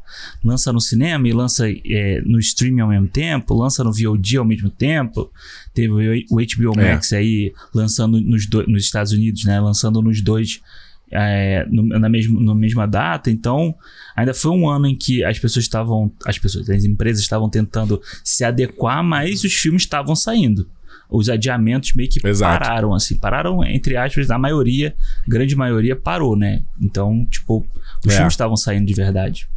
[0.45, 4.45] lança no cinema e lança é, no streaming ao mesmo tempo, lança no VOD ao
[4.45, 5.31] mesmo tempo.
[5.73, 6.93] Teve o HBO é.
[6.95, 7.19] Max é.
[7.19, 9.61] aí lançando nos, do, nos Estados Unidos, né?
[9.61, 10.61] Lançando nos dois
[11.09, 13.31] é, no, na, mesma, na mesma data.
[13.31, 13.73] Então,
[14.17, 16.11] ainda foi um ano em que as pessoas estavam.
[16.27, 20.69] As pessoas, as empresas estavam tentando se adequar, mas os filmes estavam saindo
[21.09, 22.61] os adiamentos meio que Exato.
[22.61, 23.17] pararam, assim.
[23.19, 24.95] Pararam, entre aspas, a maioria,
[25.27, 26.63] grande maioria parou, né?
[26.81, 27.67] Então, tipo,
[28.05, 28.17] os é.
[28.17, 29.49] filmes estavam saindo de verdade.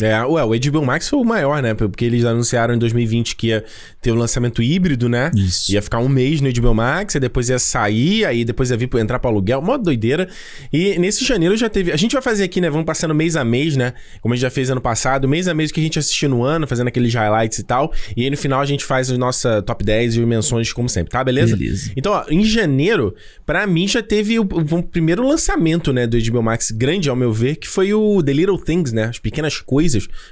[0.00, 1.74] É, ué, o HBO Max foi o maior, né?
[1.74, 3.64] Porque eles anunciaram em 2020 que ia
[4.00, 5.30] ter o um lançamento híbrido, né?
[5.34, 5.72] Isso.
[5.72, 8.88] Ia ficar um mês no HBO Max, e depois ia sair, aí depois ia vir
[8.96, 10.28] entrar para aluguel, uma doideira.
[10.72, 11.90] E nesse janeiro já teve.
[11.90, 12.70] A gente vai fazer aqui, né?
[12.70, 13.92] Vamos passando mês a mês, né?
[14.20, 16.44] Como a gente já fez ano passado, mês a mês que a gente assistiu no
[16.44, 17.92] ano, fazendo aqueles highlights e tal.
[18.16, 21.10] E aí no final a gente faz a nossa top 10 e menções, como sempre,
[21.10, 21.24] tá?
[21.24, 21.56] Beleza?
[21.56, 21.90] Beleza.
[21.96, 26.06] Então, ó, em janeiro, para mim já teve o, o, primeiro lançamento, né?
[26.06, 29.04] Do HBO Max grande, ao meu ver, que foi o The Little Things, né?
[29.04, 29.87] As pequenas coisas.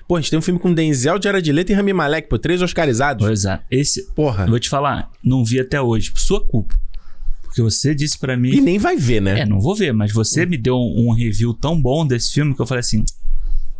[0.06, 2.62] Pô, a gente tem um filme com Denzel, Jared Leto e Rami Malek, pô, três
[2.62, 3.26] oscarizados.
[3.26, 3.60] Pois é.
[3.70, 4.46] Esse, Porra.
[4.46, 6.74] Vou te falar, não vi até hoje, por sua culpa.
[7.42, 8.50] Porque você disse para mim.
[8.50, 9.40] E nem vai ver, né?
[9.40, 12.54] É, não vou ver, mas você me deu um, um, review tão bom desse filme
[12.54, 13.02] que eu falei assim.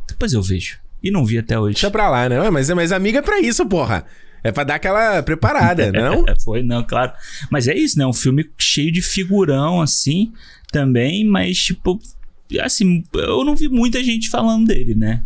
[0.09, 0.79] Depois eu vejo.
[1.03, 1.75] E não vi até hoje.
[1.75, 2.49] Deixa pra lá, né?
[2.49, 4.07] Mas, mas amiga é pra isso, porra.
[4.43, 6.25] É pra dar aquela preparada, não?
[6.43, 7.13] Foi, não, claro.
[7.51, 8.07] Mas é isso, né?
[8.07, 10.33] Um filme cheio de figurão, assim,
[10.73, 11.99] também, mas, tipo,
[12.61, 15.23] assim, eu não vi muita gente falando dele, né?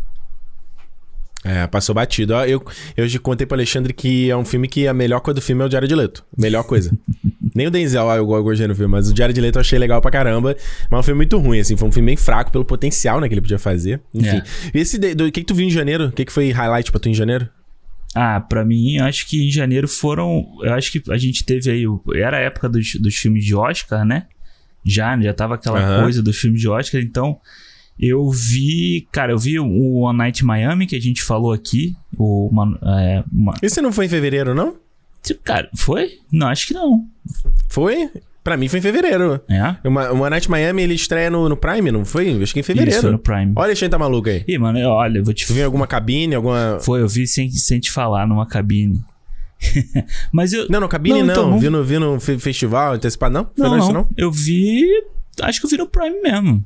[1.44, 2.34] É, passou batido.
[2.34, 2.62] Eu,
[2.96, 5.62] eu já contei pro Alexandre que é um filme que a melhor coisa do filme
[5.62, 6.24] é o de Leto.
[6.36, 6.90] Melhor coisa.
[7.54, 10.10] Nem o Denzel eu gostei no filme, mas o de Leto eu achei legal pra
[10.10, 10.56] caramba.
[10.90, 11.76] Mas é um filme muito ruim, assim.
[11.76, 14.00] Foi um filme bem fraco pelo potencial né, que ele podia fazer.
[14.14, 14.36] Enfim.
[14.36, 14.42] É.
[14.74, 16.06] Esse, do, o que, que tu viu em janeiro?
[16.06, 17.48] O que, que foi highlight pra tu em janeiro?
[18.14, 20.44] Ah, pra mim, eu acho que em janeiro foram.
[20.62, 21.84] Eu acho que a gente teve aí.
[22.16, 24.26] Era a época dos, dos filmes de Oscar, né?
[24.84, 26.02] Já, já tava aquela uhum.
[26.02, 27.38] coisa dos filmes de Oscar, então.
[28.00, 31.94] Eu vi, cara, eu vi o One Night Miami, que a gente falou aqui.
[32.16, 33.52] O, uma, é, uma...
[33.60, 34.74] Esse não foi em fevereiro, não?
[35.44, 36.18] Cara, foi?
[36.32, 37.04] Não, acho que não.
[37.68, 38.10] Foi?
[38.42, 39.38] Pra mim foi em fevereiro.
[39.48, 39.76] É?
[39.86, 42.42] Uma, One Night Miami ele estreia no, no Prime, não foi?
[42.42, 42.92] Acho que em fevereiro.
[42.92, 43.52] Isso, foi no Prime.
[43.54, 44.42] Olha, a gente tá maluco aí.
[44.48, 45.46] Ih, mano, olha, eu vou te.
[45.46, 46.78] Tu viu alguma cabine, alguma.
[46.80, 49.04] Foi, eu vi sem, sem te falar numa cabine.
[50.32, 50.66] Mas eu.
[50.70, 51.26] Não, no cabine não.
[51.26, 51.32] não.
[51.32, 51.58] Então, não...
[51.58, 53.44] Vi, no, vi no festival antecipado, não?
[53.44, 54.08] Foi não, não, não.
[54.16, 54.88] Eu vi.
[55.42, 56.64] Acho que eu vi no Prime mesmo.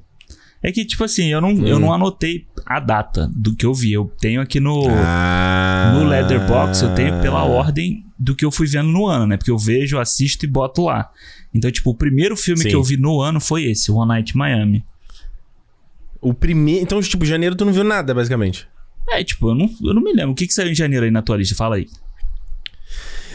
[0.64, 1.66] É que, tipo assim, eu não, hum.
[1.66, 3.92] eu não anotei a data do que eu vi.
[3.92, 5.92] Eu tenho aqui no, ah.
[5.94, 9.36] no Leatherbox, eu tenho pela ordem do que eu fui vendo no ano, né?
[9.36, 11.10] Porque eu vejo, assisto e boto lá.
[11.52, 12.70] Então, tipo, o primeiro filme Sim.
[12.70, 14.82] que eu vi no ano foi esse, One Night Miami.
[16.18, 16.82] O primeiro.
[16.82, 18.66] Então, tipo, janeiro tu não viu nada, basicamente.
[19.10, 20.32] É, tipo, eu não, eu não me lembro.
[20.32, 21.54] O que, que saiu em janeiro aí na tua lista?
[21.54, 21.86] Fala aí.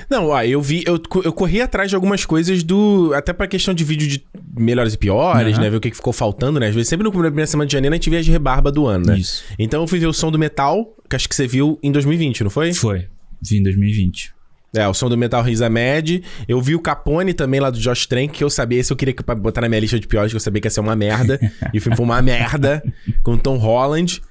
[0.09, 3.11] Não, ó, eu vi, eu, eu corri atrás de algumas coisas do.
[3.13, 4.23] Até pra questão de vídeo de
[4.57, 5.63] melhores e piores, uhum.
[5.63, 5.69] né?
[5.69, 6.67] Ver o que, ficou faltando, né?
[6.67, 9.07] Às vezes, sempre no primeira semana de janeiro a gente vê as rebarba do ano,
[9.07, 9.19] né?
[9.19, 9.43] Isso.
[9.57, 12.43] Então eu fui ver o som do metal, que acho que você viu em 2020,
[12.43, 12.73] não foi?
[12.73, 13.05] Foi.
[13.41, 14.33] Vi em 2020.
[14.75, 16.21] É, o som do Metal Risa Mad.
[16.47, 19.15] Eu vi o Capone também lá do Josh Trank, que eu sabia, esse eu queria
[19.37, 21.39] botar na minha lista de piores, que eu sabia que ia ser uma merda.
[21.73, 22.83] e o filme foi uma merda,
[23.23, 24.21] com Tom Holland.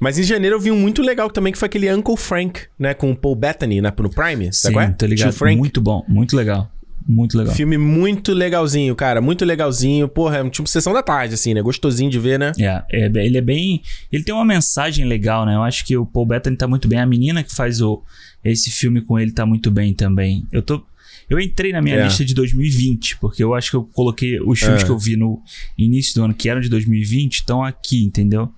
[0.00, 2.94] Mas em janeiro eu vi um muito legal também, que foi aquele Uncle Frank, né?
[2.94, 4.46] Com o Paul Bettany né, no Prime.
[4.46, 4.90] Sim, sabe é?
[4.90, 5.32] tô ligado.
[5.32, 5.56] Frank.
[5.56, 6.70] Muito bom, muito legal.
[7.06, 7.54] Muito legal.
[7.54, 9.20] Filme muito legalzinho, cara.
[9.20, 10.08] Muito legalzinho.
[10.08, 11.60] Porra, é tipo sessão da tarde, assim, né?
[11.60, 12.52] Gostosinho de ver, né?
[12.58, 13.82] É, é, ele é bem.
[14.10, 15.54] Ele tem uma mensagem legal, né?
[15.54, 16.98] Eu acho que o Paul Bettany tá muito bem.
[16.98, 18.02] A menina que faz o,
[18.42, 20.46] esse filme com ele tá muito bem também.
[20.50, 20.82] Eu tô.
[21.28, 22.04] Eu entrei na minha é.
[22.04, 24.84] lista de 2020, porque eu acho que eu coloquei os filmes é.
[24.84, 25.42] que eu vi no
[25.76, 28.52] início do ano, que eram de 2020, estão aqui, entendeu?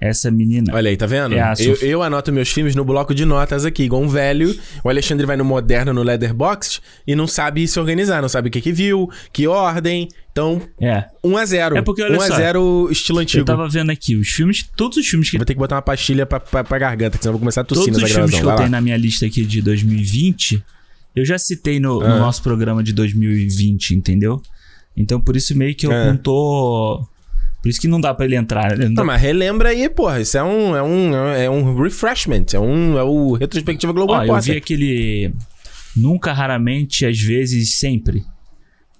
[0.00, 0.74] Essa menina.
[0.74, 1.34] Olha aí, tá vendo?
[1.34, 4.54] É a eu, eu anoto meus filmes no bloco de notas aqui, igual um velho.
[4.84, 8.50] O Alexandre vai no moderno, no Leatherbox, e não sabe se organizar, não sabe o
[8.50, 10.08] que que viu, que ordem.
[10.30, 11.04] Então, É.
[11.24, 11.76] 1x0.
[11.78, 13.40] É porque, olha só, 1x0 estilo antigo.
[13.40, 15.82] Eu tava vendo aqui os filmes, todos os filmes que Vou ter que botar uma
[15.82, 18.30] pastilha pra, pra, pra garganta, que senão eu vou começar a tossir todos os filmes
[18.32, 18.70] que eu Vai tenho lá.
[18.72, 20.62] na minha lista aqui de 2020,
[21.14, 22.18] eu já citei no, no Ah.
[22.18, 24.42] nosso programa de 2020, entendeu?
[24.94, 26.06] Então por isso meio que eu É.
[26.08, 27.02] não tô.
[27.66, 28.78] Por isso que não dá pra ele entrar.
[28.78, 28.84] né?
[28.84, 30.20] Não dá- Não, mas relembra aí, porra.
[30.20, 32.44] Isso é um, é um, é um refreshment.
[32.54, 35.32] É, um, é o Retrospectiva Globo Ó, eu vi aquele
[35.96, 38.22] Nunca, Raramente, Às vezes, Sempre.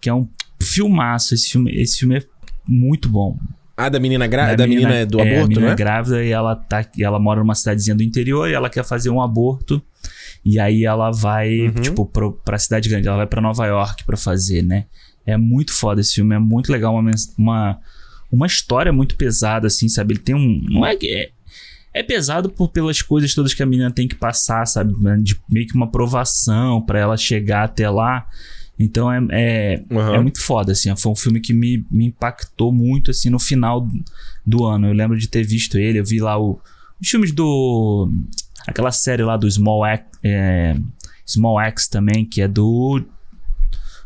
[0.01, 0.27] Que é um
[0.61, 1.33] filmaço.
[1.33, 2.23] Esse filme, esse filme é
[2.67, 3.39] muito bom.
[3.77, 4.57] Ah, da menina, gra...
[4.57, 5.73] da menina, do é, a aborto, menina né?
[5.73, 8.85] é grávida e ela, tá, e ela mora numa cidadezinha do interior e ela quer
[8.85, 9.81] fazer um aborto.
[10.45, 11.71] E aí ela vai, Uhum.
[11.83, 13.07] tipo, pro, pra cidade grande.
[13.07, 14.87] Ela vai pra Nova York pra fazer, né?
[15.25, 16.35] É muito foda esse filme.
[16.35, 16.97] É muito legal.
[16.97, 17.79] Uma, uma,
[18.31, 20.15] uma história muito pesada, assim, sabe?
[20.15, 20.61] Ele tem um...
[20.69, 20.97] Não é...
[20.97, 21.31] que- É,
[21.95, 24.93] é pesado por, pelas coisas todas que a menina tem que passar, sabe?
[25.23, 28.27] De meio que uma provação pra ela chegar até lá.
[28.79, 30.15] Então é, é, Uhum.
[30.15, 30.95] é muito foda, assim.
[30.97, 33.89] Foi um filme que me, me impactou muito, assim, no final
[34.45, 34.87] do, ano.
[34.89, 36.61] Eu lembro de ter visto ele, eu vi lá o,
[37.01, 38.11] os filmes do...
[38.67, 40.77] Aquela série lá do Small X, é,
[41.25, 43.01] Small X também, que é do...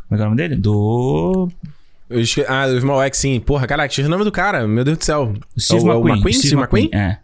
[0.09, 0.55] Como é que é o nome dele?
[0.55, 1.49] Do...
[2.11, 3.39] Eu esque- Ah, o Small X, sim.
[3.41, 4.67] Porra, caraca, tinha o nome do cara.
[4.67, 5.33] Meu Deus do céu.
[5.59, 6.13] Steve é o, é o McQueen.
[6.17, 6.35] McQueen?
[6.41, 6.87] Steve McQueen?
[6.93, 6.97] Hum.
[6.99, 7.19] É.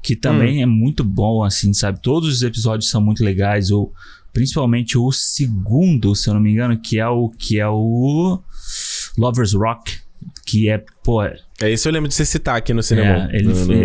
[0.00, 2.00] Que também é muito bom, assim, sabe?
[2.00, 3.70] Todos os episódios são muito legais.
[3.72, 3.92] Ou,
[4.32, 8.40] principalmente o segundo, se eu não me engano, que é o que é o
[9.18, 9.98] Lovers Rock.
[10.46, 13.28] Que é, pô, é, É esse eu lembro de você citar aqui no cinema.
[13.32, 13.76] ele no, foi-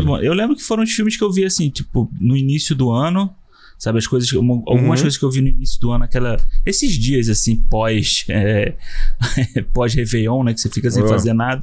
[0.00, 0.18] no bom.
[0.18, 3.32] Eu lembro que foram os filmes que eu vi, assim, tipo, no início do ano.
[3.78, 5.04] Sabe, as coisas, uma- algumas Uhum.
[5.04, 6.36] coisas que eu vi no início do ano, aquela.
[6.64, 8.24] Esses dias, assim, pós.
[8.28, 8.74] É,
[9.74, 10.54] pós-Réveillon, né?
[10.54, 11.08] Que você fica sem Oh.
[11.08, 11.62] fazer nada.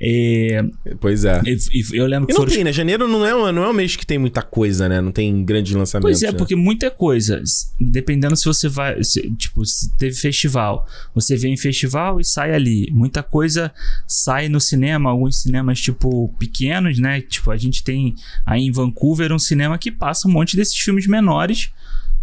[0.00, 0.64] É,
[1.00, 1.40] Pois é.
[1.44, 2.72] e- e eu lembro E que não foram tem, né?
[2.72, 5.00] Janeiro não é, um, não é um mês que tem muita coisa, né?
[5.00, 6.20] Não tem grandes lançamentos.
[6.20, 6.38] Pois é, né?
[6.38, 7.42] porque muita coisa.
[7.80, 9.02] Dependendo se você vai.
[9.02, 10.86] se- tipo, se teve festival.
[11.14, 12.88] Você vem em festival e sai ali.
[12.92, 13.72] Muita coisa
[14.06, 15.10] sai no cinema.
[15.10, 17.20] Alguns cinemas, tipo, pequenos, né?
[17.20, 18.14] Tipo, a gente tem
[18.46, 21.70] aí em Vancouver um cinema que passa um monte desses filmes menores.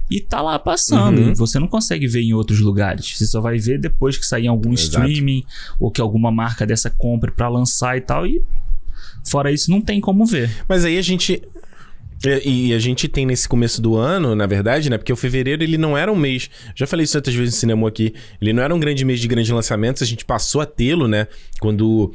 [0.10, 1.20] E tá lá passando.
[1.20, 1.36] Uhum.
[1.36, 3.18] Você não consegue ver em outros lugares.
[3.18, 5.06] Você só vai ver depois que sair algum Exato.
[5.08, 5.44] streaming.
[5.80, 8.26] Ou que alguma marca dessa compre pra lançar e tal.
[8.28, 8.44] E
[9.24, 10.50] fora isso, não tem como ver.
[10.68, 11.42] Mas aí a gente.
[12.24, 14.98] E, e a gente tem nesse começo do ano, na verdade, né?
[14.98, 16.50] Porque o fevereiro ele não era um mês.
[16.76, 18.14] Já falei isso outras vezes no cinema aqui.
[18.40, 20.02] Ele não era um grande mês de grandes lançamentos.
[20.02, 21.28] A gente passou a tê-lo, né?
[21.60, 22.14] Quando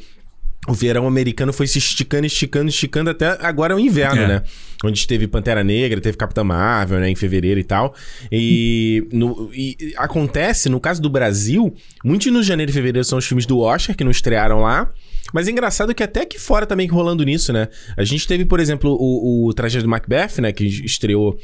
[0.68, 4.28] o verão americano foi se esticando, esticando, esticando até agora é o inverno, É.
[4.28, 4.42] né?
[4.84, 7.08] Onde teve Pantera Negra, teve Capitã Marvel, né?
[7.10, 7.94] Em fevereiro e tal.
[8.30, 13.26] E, no- e acontece, no caso do Brasil, muitos no janeiro e fevereiro são os
[13.26, 14.90] filmes do Oscar que não estrearam lá.
[15.32, 17.68] Mas é engraçado que até aqui fora também rolando nisso, né?
[17.96, 20.52] A gente teve, por exemplo, o, o Tragédia do Macbeth, né?
[20.52, 21.38] Que estreou,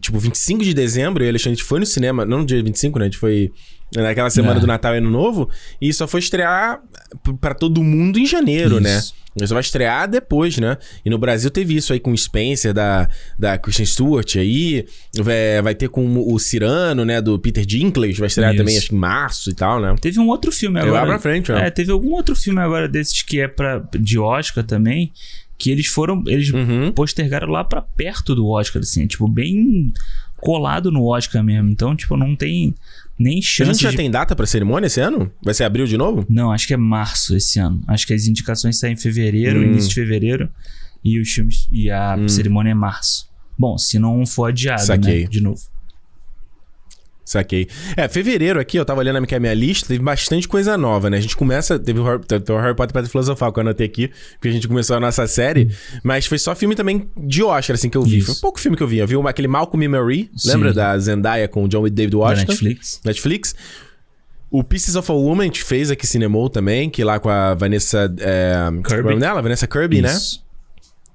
[0.00, 1.22] tipo, 25 de dezembro.
[1.22, 3.06] E o Alexandre a gente foi no cinema, não no dia 25, né?
[3.06, 3.50] A gente foi
[3.96, 4.60] naquela semana É.
[4.60, 5.48] do Natal e Ano Novo.
[5.80, 6.80] E só foi estrear
[7.22, 8.98] p- pra todo mundo em janeiro, né?
[8.98, 9.14] Isso.
[9.36, 10.78] Ele só vai estrear depois, né?
[11.04, 14.86] E no Brasil teve isso aí com o Spencer, da, da Kristen Stewart aí.
[15.18, 17.20] Vai, vai ter com o Cirano, né?
[17.20, 18.18] Do Peter Dinklage.
[18.20, 18.58] Vai estrear Isso.
[18.62, 19.92] também, acho que em março e tal, né?
[20.00, 21.02] Teve um outro filme agora.
[21.02, 21.56] abro a frente, ó.
[21.56, 25.10] É, teve algum outro filme agora desses que é pra, de Oscar também,
[25.58, 26.22] que eles foram.
[26.28, 26.92] Eles Uhum.
[26.92, 29.92] postergaram lá pra perto do Oscar, assim, tipo, bem
[30.36, 31.70] colado no Oscar mesmo.
[31.70, 32.72] Então, tipo, não tem
[33.18, 33.96] nem A chance gente já de.
[33.96, 35.30] tem data pra cerimônia esse ano?
[35.42, 36.26] Vai ser abril de novo?
[36.28, 37.80] Não, acho que é março esse ano.
[37.86, 39.64] Acho que as indicações saem em fevereiro, Hum.
[39.64, 40.50] início de fevereiro,
[41.04, 41.68] e os filmes.
[41.72, 42.28] E a Hum.
[42.28, 43.26] cerimônia é março.
[43.58, 45.22] Bom, se não for adiado, Saquei.
[45.24, 45.28] né?
[45.28, 45.60] De novo.
[47.24, 47.68] Saquei.
[47.96, 51.16] É, fevereiro aqui, eu tava olhando aqui a minha lista, teve bastante coisa nova, né?
[51.16, 51.78] A gente começa.
[51.78, 54.52] Teve o Harry, teve o Harry Potter Pedra Filosofal que eu anotei aqui, porque a
[54.52, 55.70] gente começou a nossa série.
[56.02, 58.18] Mas foi só filme também de Oscar, assim, que eu vi.
[58.18, 58.26] Isso.
[58.26, 58.98] Foi pouco filme que eu vi.
[58.98, 59.84] Eu vi aquele Malcolm
[60.36, 60.48] Sim.
[60.48, 62.52] lembra da Zendaya com o John e David Da Washington?
[62.52, 63.00] Netflix.
[63.04, 63.54] Netflix.
[64.50, 67.54] O Pieces of a Woman a gente fez aqui cinemou também, que lá com a
[67.54, 68.14] Vanessa.
[68.20, 68.54] É,
[68.90, 69.40] é o nome dela?
[69.40, 70.12] Vanessa Kirby, né?
[70.12, 70.44] Isso.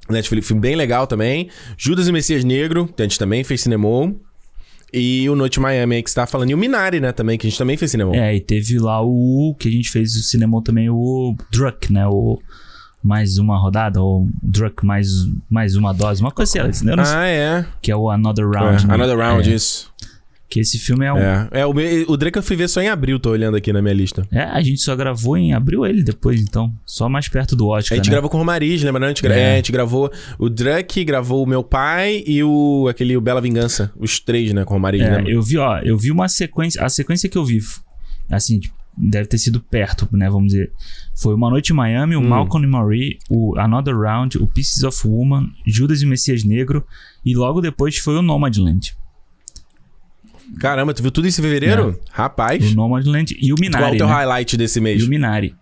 [0.10, 1.50] Netflix, filme bem legal também.
[1.78, 4.20] Judas e Messias Negro, que a gente também fez cinemou.
[4.94, 6.50] E o Noite Miami aí que você tava falando.
[6.50, 8.16] E o Minari, né, também, que a gente também fez cinemou.
[8.16, 12.08] É, e teve lá o que a gente fez o cinema também, o Druck, né?
[12.08, 12.40] O
[13.02, 15.08] mais uma rodada, ou Druck mais,
[15.50, 17.66] mais uma dose, uma coisa assim, eu não sei, Ah, é.
[17.82, 18.88] que é o Another É, Round.
[18.88, 18.94] né?
[18.94, 19.90] Another Round, é, isso.
[20.50, 21.18] Que esse filme é um.
[21.18, 21.48] É.
[21.52, 21.70] É, é o,
[22.08, 24.28] o Drake eu fui ver só em abril, tô olhando aqui na minha lista.
[24.32, 26.74] a gente só gravou em abril ele depois, então.
[26.86, 27.94] Só mais perto do Oscar.
[27.94, 28.14] A gente né?
[28.14, 29.00] gravou com o Romariz, lembra?
[29.00, 29.06] não?
[29.08, 29.40] A gente, gra- É.
[29.40, 33.40] é, a gente gravou o Drake, gravou o meu pai e o aquele o Bela
[33.42, 33.92] Vingança.
[33.96, 35.32] Os três, né, com o Romariz, É, lembra?
[35.32, 36.84] eu vi, ó, eu vi uma sequência.
[36.84, 37.60] A sequência que eu vi,
[38.32, 40.30] assim, tipo, deve ter sido perto, né?
[40.30, 40.72] Vamos dizer.
[41.16, 42.28] Foi Uma Noite em Miami, o Hum.
[42.28, 46.84] Malcolm and Marie, o Another Round, o Pieces of Woman, Judas e o Messias Negro.
[47.24, 48.96] E logo depois foi o Nomadland.
[50.60, 52.00] Caramba, tu viu tudo isso em fevereiro?
[52.12, 52.72] Rapaz.
[52.72, 53.98] O Nomadland e o Qual é o Minari.
[53.98, 54.14] teu né?
[54.14, 55.02] highlight desse mês?
[55.02, 55.56] E o Minari.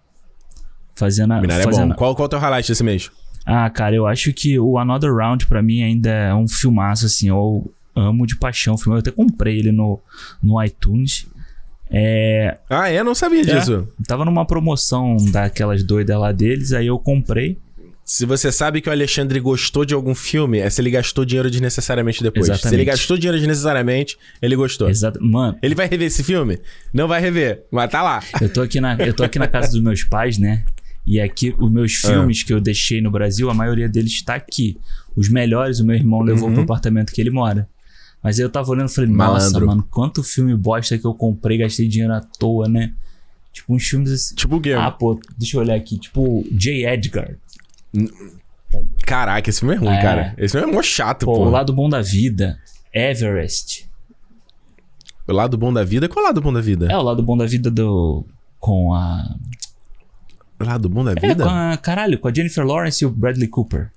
[0.95, 1.41] Fazendo a.
[1.41, 1.95] Minari é fazendo bom.
[1.95, 3.11] Qual, qual é o teu highlight desse mês?
[3.45, 7.29] Ah, cara, eu acho que o Another Round pra mim ainda é um filmaço, assim.
[7.29, 8.95] Eu amo de paixão o filme.
[8.97, 9.99] Eu até comprei ele no,
[10.43, 11.27] no iTunes.
[11.89, 13.01] É, Ah, é?
[13.03, 13.87] Não sabia disso.
[14.05, 17.57] tava numa promoção daquelas doidas lá deles, aí eu comprei.
[18.09, 21.51] Se você sabe que o Alexandre gostou de algum filme, é se ele gastou dinheiro
[21.51, 22.45] desnecessariamente depois.
[22.45, 22.85] Se ele Exatamente.
[22.85, 24.89] gastou dinheiro desnecessariamente, ele gostou.
[24.89, 25.21] Exato.
[25.21, 26.57] Mano, Ele vai rever esse filme?
[26.93, 28.23] Não vai rever, mas tá lá.
[28.41, 30.63] eu tô aqui na, eu tô aqui na casa dos meus pais, né?
[31.05, 32.07] E aqui, os meus Ah.
[32.13, 34.77] filmes que eu deixei no Brasil, a maioria deles está aqui.
[35.13, 36.53] Os melhores, o meu irmão levou Uhum.
[36.53, 37.67] pro apartamento que ele mora.
[38.23, 39.67] Mas aí eu tava olhando e falei, nossa, Malandro.
[39.67, 42.93] mano, quanto filme bosta que eu comprei, gastei dinheiro à toa, né?
[43.51, 44.33] Tipo, uns filmes assim.
[44.35, 44.71] Tipo o quê?
[44.73, 45.97] Ah, pô, deixa eu olhar aqui.
[45.97, 46.85] Tipo, J.
[46.85, 47.35] Edgar.
[49.05, 50.01] Caraca, esse filme é ruim, É.
[50.01, 50.33] cara.
[50.37, 51.45] Esse filme é mó chato, Pô, pô.
[51.45, 52.59] O Lado Bom da Vida.
[52.93, 53.87] Everest.
[55.27, 56.07] O lado bom da vida?
[56.07, 56.87] Qual é o lado bom da vida?
[56.89, 58.25] É o Lado Bom da Vida do...
[58.61, 59.35] Com a...
[60.57, 61.43] O lado bom da É, vida?
[61.43, 61.75] com a...
[61.77, 63.91] Caralho, com a Jennifer Lawrence e o Bradley Cooper.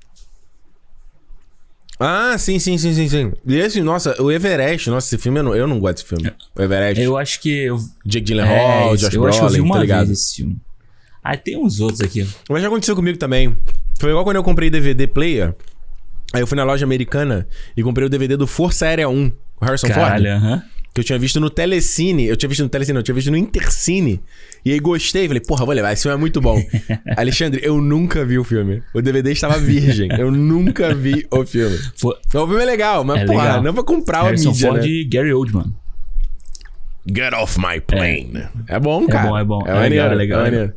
[2.00, 3.32] Ah, sim, sim, sim, sim, sim.
[3.46, 6.32] E esse, nossa, o Everest, nossa, esse filme eu não, eu não gosto desse filme.
[6.56, 7.00] O Everest.
[7.00, 7.48] Eu acho que...
[7.66, 10.06] Eu, Jake Gyllenhaal, é, Josh eu acho que eu vi Brolin, uma tá ligado?
[10.06, 10.58] vez esse filme.
[11.22, 12.26] Aí tem uns outros aqui.
[12.48, 13.56] Mas já aconteceu comigo também.
[14.00, 15.54] Foi igual quando eu comprei DVD player.
[16.32, 19.64] Aí eu fui na loja americana e comprei o DVD do Força Aérea 1, com
[19.64, 19.98] Harrison Ford.
[19.98, 20.62] Caralho, aham.
[20.94, 22.24] Que eu tinha visto no Telecine.
[22.26, 24.18] Eu tinha visto no Telecine, não, eu tinha visto no Intercine.
[24.64, 25.26] E aí gostei.
[25.28, 26.58] Falei, porra, vou levar, esse filme é muito bom.
[27.14, 28.82] Alexandre, eu nunca vi o filme.
[28.94, 30.08] O DVD estava virgem.
[30.18, 31.76] Eu nunca vi o filme.
[31.94, 33.62] Foi O filme é legal, mas É porra, legal.
[33.62, 34.88] não pra comprar a Harrison mídia, Ford né?
[34.88, 35.74] e Gary Oldman.
[37.06, 38.44] Get off my plane.
[38.66, 39.28] É, bom, cara.
[39.28, 39.62] bom, é bom.
[39.66, 40.74] É, É legal, é legal, é maneiro.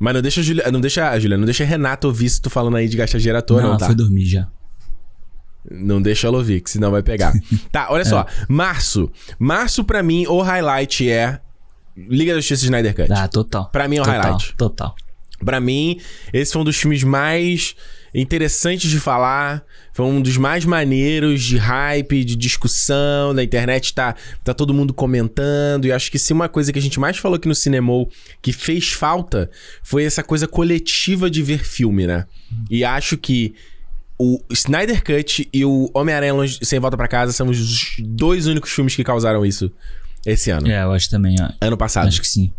[0.00, 2.48] Mas não deixa a Julia, não deixa, Julia, não deixa a Renata ouvir se tu
[2.48, 3.84] falando aí de gastar toa, não, não, tá?
[3.84, 4.48] foi dormir já.
[5.70, 7.34] Não deixa ela ouvir, que senão vai pegar.
[7.70, 8.24] tá, olha só.
[8.48, 9.10] Março.
[9.38, 11.38] Março, pra mim, o highlight é
[11.94, 13.12] Liga da Justiça Snyder Cut.
[13.12, 13.68] Ah, total.
[13.70, 14.54] Pra mim é o total, highlight.
[14.56, 14.94] Total.
[15.44, 16.00] Pra mim,
[16.32, 17.76] esse foi um dos filmes mais
[18.14, 19.62] interessantes de falar.
[19.92, 23.32] Foi um dos mais maneiros de hype, de discussão.
[23.32, 25.86] Na internet tá, tá todo mundo comentando.
[25.86, 28.10] E acho que se uma coisa que a gente mais falou aqui no Cinemol
[28.42, 29.50] que fez falta
[29.82, 32.26] foi essa coisa coletiva de ver filme, né?
[32.70, 33.54] E acho que
[34.18, 38.94] o Snyder Cut e o Homem-Aranha Sem Volta pra Casa são os dois únicos filmes
[38.94, 39.72] que causaram isso
[40.26, 40.68] esse ano.
[40.68, 41.48] É, eu acho também, ó.
[41.60, 42.08] Ano passado.
[42.08, 42.52] Acho que sim.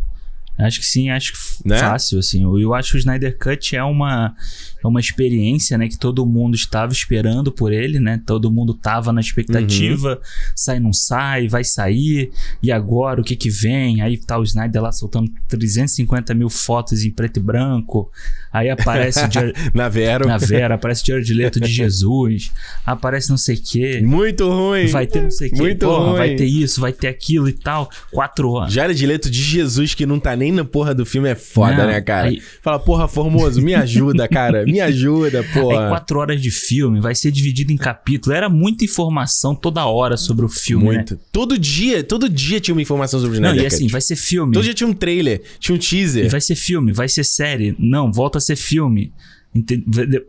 [0.57, 1.77] Acho que sim, acho que Né?
[1.77, 2.43] fácil, assim.
[2.43, 4.35] Eu acho que o Snyder Cut é uma,
[4.83, 5.87] é uma experiência, né?
[5.87, 8.21] Que todo mundo estava esperando por ele, né?
[8.25, 10.15] Todo mundo tava na expectativa.
[10.15, 10.21] Uhum.
[10.55, 12.31] Sai, não sai, vai sair.
[12.61, 14.01] E agora, o que que vem?
[14.01, 18.11] Aí tá o Snyder lá soltando 350 mil fotos em preto e branco.
[18.53, 20.27] Aí aparece o Jared, Na Vero.
[20.27, 22.51] na Vera, aparece Jared Leto de Jesus.
[22.85, 24.01] Aparece não sei o quê.
[24.03, 24.87] Muito ruim.
[24.87, 25.57] Vai ter não sei o quê.
[25.57, 26.17] Muito Porra, ruim.
[26.17, 27.89] vai ter isso, vai ter aquilo e tal.
[28.11, 28.73] Quatro anos.
[28.73, 31.87] Jared Leto de Jesus, que não tá nem na porra do filme, é foda, Não,
[31.87, 32.27] né, cara?
[32.27, 34.63] aí- Fala, porra, Formoso, me ajuda, cara.
[34.65, 35.87] Me ajuda, Aí porra.
[35.89, 38.35] quatro horas de filme, vai ser dividido em capítulos.
[38.35, 40.95] Era muita informação toda hora sobre o filme, né?
[40.95, 41.19] Muito.
[41.31, 44.15] Todo dia, todo dia tinha uma informação sobre o Não, Snyder e assim, vai ser
[44.15, 44.53] filme.
[44.53, 46.25] Todo dia tinha um trailer, tinha um teaser.
[46.25, 47.75] E vai ser filme, vai ser série.
[47.79, 49.13] Não, volta a ser filme.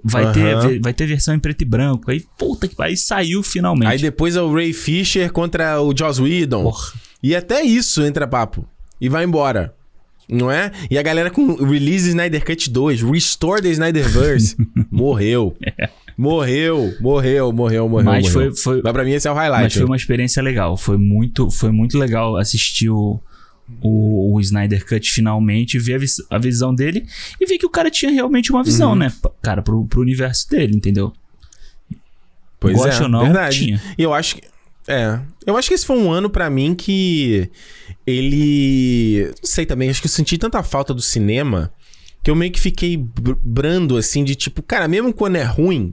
[0.05, 2.11] Vai, vai ter, vai ter versão em preto e branco.
[2.11, 3.89] Aí, puta que aí saiu finalmente.
[3.89, 6.65] Aí depois é o Ray Fisher contra o Joss Whedon.
[6.65, 6.93] Porra.
[7.23, 8.67] E até isso entra papo.
[9.01, 9.75] E vai embora.
[10.29, 10.71] Não é?
[10.91, 14.57] E a galera com Release Snyder Cut 2, Restore the Snyderverse.
[14.91, 15.57] morreu.
[16.17, 18.05] Morreu, morreu, morreu, morreu.
[18.05, 18.55] Mas morreu.
[18.55, 19.65] foi- foi- Mas pra mim esse é o highlight.
[19.65, 20.77] Mas foi uma experiência legal.
[20.77, 23.19] Foi muito, foi muito legal assistir o,
[23.81, 27.05] o, o Snyder Cut finalmente, ver a, vis- a visão dele
[27.41, 28.97] e ver que o cara tinha realmente uma visão, Uhum.
[28.97, 29.13] né?
[29.43, 31.13] Cara, pro, pro universo dele, entendeu?
[32.61, 33.59] Pois Goste é, ou não, verdade.
[33.65, 33.83] tinha.
[33.99, 34.43] E eu acho que.
[34.89, 35.21] É.
[35.47, 37.49] Eu acho que esse foi um ano pra mim que.
[38.07, 39.27] Ele.
[39.27, 41.73] Não sei também, acho que eu senti tanta falta do cinema
[42.23, 45.93] que eu meio que fiquei br- brando, assim, de tipo, cara, mesmo quando é ruim,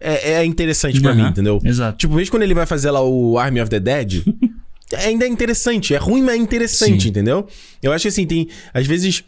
[0.00, 1.60] é, é interessante pra Aham, mim, entendeu?
[1.64, 1.96] Exato.
[1.96, 4.24] Tipo, mesmo quando ele vai fazer lá o Army of the Dead,
[4.98, 5.94] ainda é interessante.
[5.94, 7.08] É ruim, mas é interessante, Sim.
[7.08, 7.46] entendeu?
[7.82, 8.48] Eu acho que assim, tem.
[8.72, 9.22] Às vezes.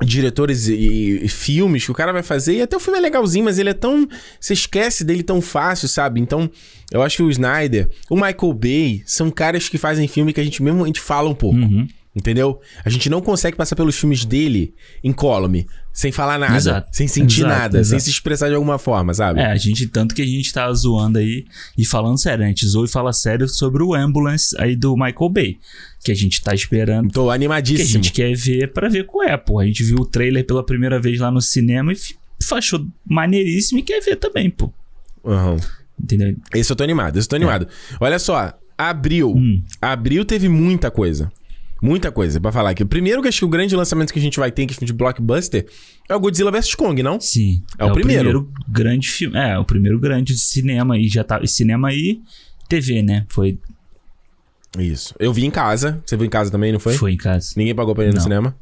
[0.00, 3.44] Diretores e, e filmes que o cara vai fazer, e até o filme é legalzinho,
[3.44, 4.08] mas ele é tão.
[4.40, 6.20] Você esquece dele tão fácil, sabe?
[6.20, 6.48] Então,
[6.92, 10.44] eu acho que o Snyder, o Michael Bay, são caras que fazem filme que a
[10.44, 11.58] gente mesmo a gente fala um pouco.
[11.58, 11.88] Uhum.
[12.14, 12.60] Entendeu?
[12.84, 14.74] A gente não consegue passar pelos filmes dele
[15.04, 15.66] incólume,
[15.98, 16.88] sem falar nada, Exato.
[16.92, 18.02] sem sentir Exato, nada, sem exato.
[18.04, 19.40] se expressar de alguma forma, sabe?
[19.40, 21.44] É, a gente, tanto que a gente tá zoando aí
[21.76, 25.28] e falando sério, a gente zoou e fala sério sobre o Ambulance aí do Michael
[25.28, 25.58] Bay,
[26.04, 27.88] que a gente tá esperando, Tô que a animadíssimo.
[27.88, 29.58] gente quer ver pra ver qual é, pô.
[29.58, 31.96] A gente viu o trailer pela primeira vez lá no cinema e
[32.52, 34.72] achou maneiríssimo e quer ver também, pô.
[35.26, 35.56] Aham.
[36.00, 36.36] Entendeu?
[36.54, 37.66] Esse eu tô animado, esse eu tô animado.
[37.98, 39.34] Olha só, abril.
[39.36, 39.64] Hum.
[39.82, 41.28] Abril teve muita coisa.
[41.80, 42.84] Muita coisa pra falar aqui.
[42.84, 45.66] Primeiro que acho que o grande lançamento que a gente vai ter aqui de blockbuster
[46.08, 47.20] é o Godzilla vs Kong, não?
[47.20, 47.62] Sim.
[47.78, 48.50] É o primeiro.
[48.68, 49.36] grande filme.
[49.38, 51.40] É, o primeiro grande de cinema e já tá.
[51.46, 52.20] Cinema e
[52.68, 53.24] TV, né?
[53.28, 53.58] Foi,
[54.78, 55.14] Isso.
[55.18, 56.02] Eu vi em casa.
[56.04, 56.94] Você viu em casa também, não foi?
[56.94, 57.52] foi em casa.
[57.56, 58.20] Ninguém pagou pra ir no Não.
[58.22, 58.56] cinema.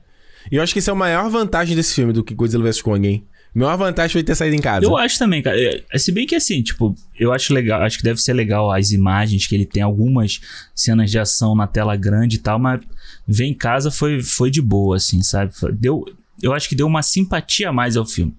[0.50, 2.80] E eu acho que esse é a maior vantagem desse filme do que Godzilla vs
[2.82, 3.24] Kong, hein?
[3.52, 4.84] Maior vantagem foi ter saído em casa.
[4.84, 5.56] Eu acho também, cara.
[5.58, 8.90] É, Se bem que assim, tipo, eu acho legal, acho que deve ser legal as
[8.90, 10.40] imagens que ele tem, algumas
[10.74, 12.80] cenas de ação na tela grande e tal, mas
[13.26, 15.52] ver em casa foi, foi de boa, assim, sabe?
[15.72, 16.04] Deu,
[16.42, 18.34] eu acho que deu uma simpatia a mais ao filme.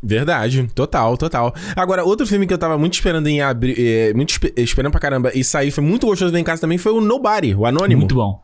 [0.00, 1.52] Verdade, total, total.
[1.74, 5.00] Agora, outro filme que eu tava muito esperando em abril, é, muito espe- esperando pra
[5.00, 8.14] caramba e sair, foi muito gostoso em casa também, foi o Nobody, o Anônimo, Muito
[8.14, 8.40] bom.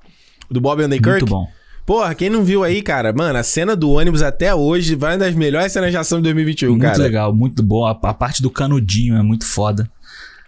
[0.51, 1.09] do Bob Kirk.
[1.09, 1.47] Muito bom.
[1.87, 5.19] Porra, quem não viu aí, cara, mano, a cena do ônibus até hoje vai uma
[5.19, 6.97] das melhores cenas de ação de 2021, muito cara.
[6.99, 7.87] legal, muito bom.
[7.87, 9.89] A, a parte do canudinho é muito foda.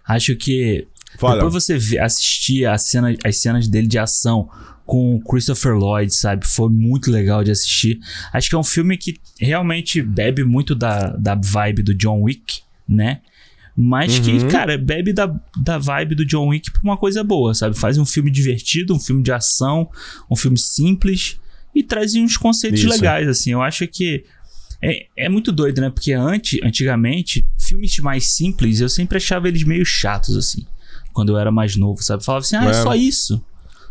[0.09, 0.89] Acho que
[1.19, 1.35] Foda.
[1.37, 4.49] depois você vê- assistir a cena, as cenas dele de ação
[4.85, 6.47] com o Christopher Lloyd, sabe?
[6.47, 7.99] Foi muito legal de assistir.
[8.33, 12.61] Acho que é um filme que realmente bebe muito da, da vibe do John Wick,
[12.89, 13.21] né?
[13.77, 14.25] Mas Uhum.
[14.25, 15.27] que, cara, bebe da,
[15.63, 17.77] da vibe do John Wick pra uma coisa boa, sabe?
[17.77, 19.91] Faz um filme divertido, um filme de ação,
[20.31, 21.39] um filme simples
[21.75, 22.89] e traz uns conceitos Isso.
[22.89, 23.51] legais, assim.
[23.53, 24.25] Eu acho que
[24.81, 25.91] é, é muito doido, né?
[25.91, 30.65] Porque antes, antigamente, filmes mais simples, eu sempre achava eles meio chatos, assim.
[31.17, 32.23] Quando eu era mais novo, sabe?
[32.23, 32.73] Falava assim, ah, é É.
[32.75, 33.43] só isso.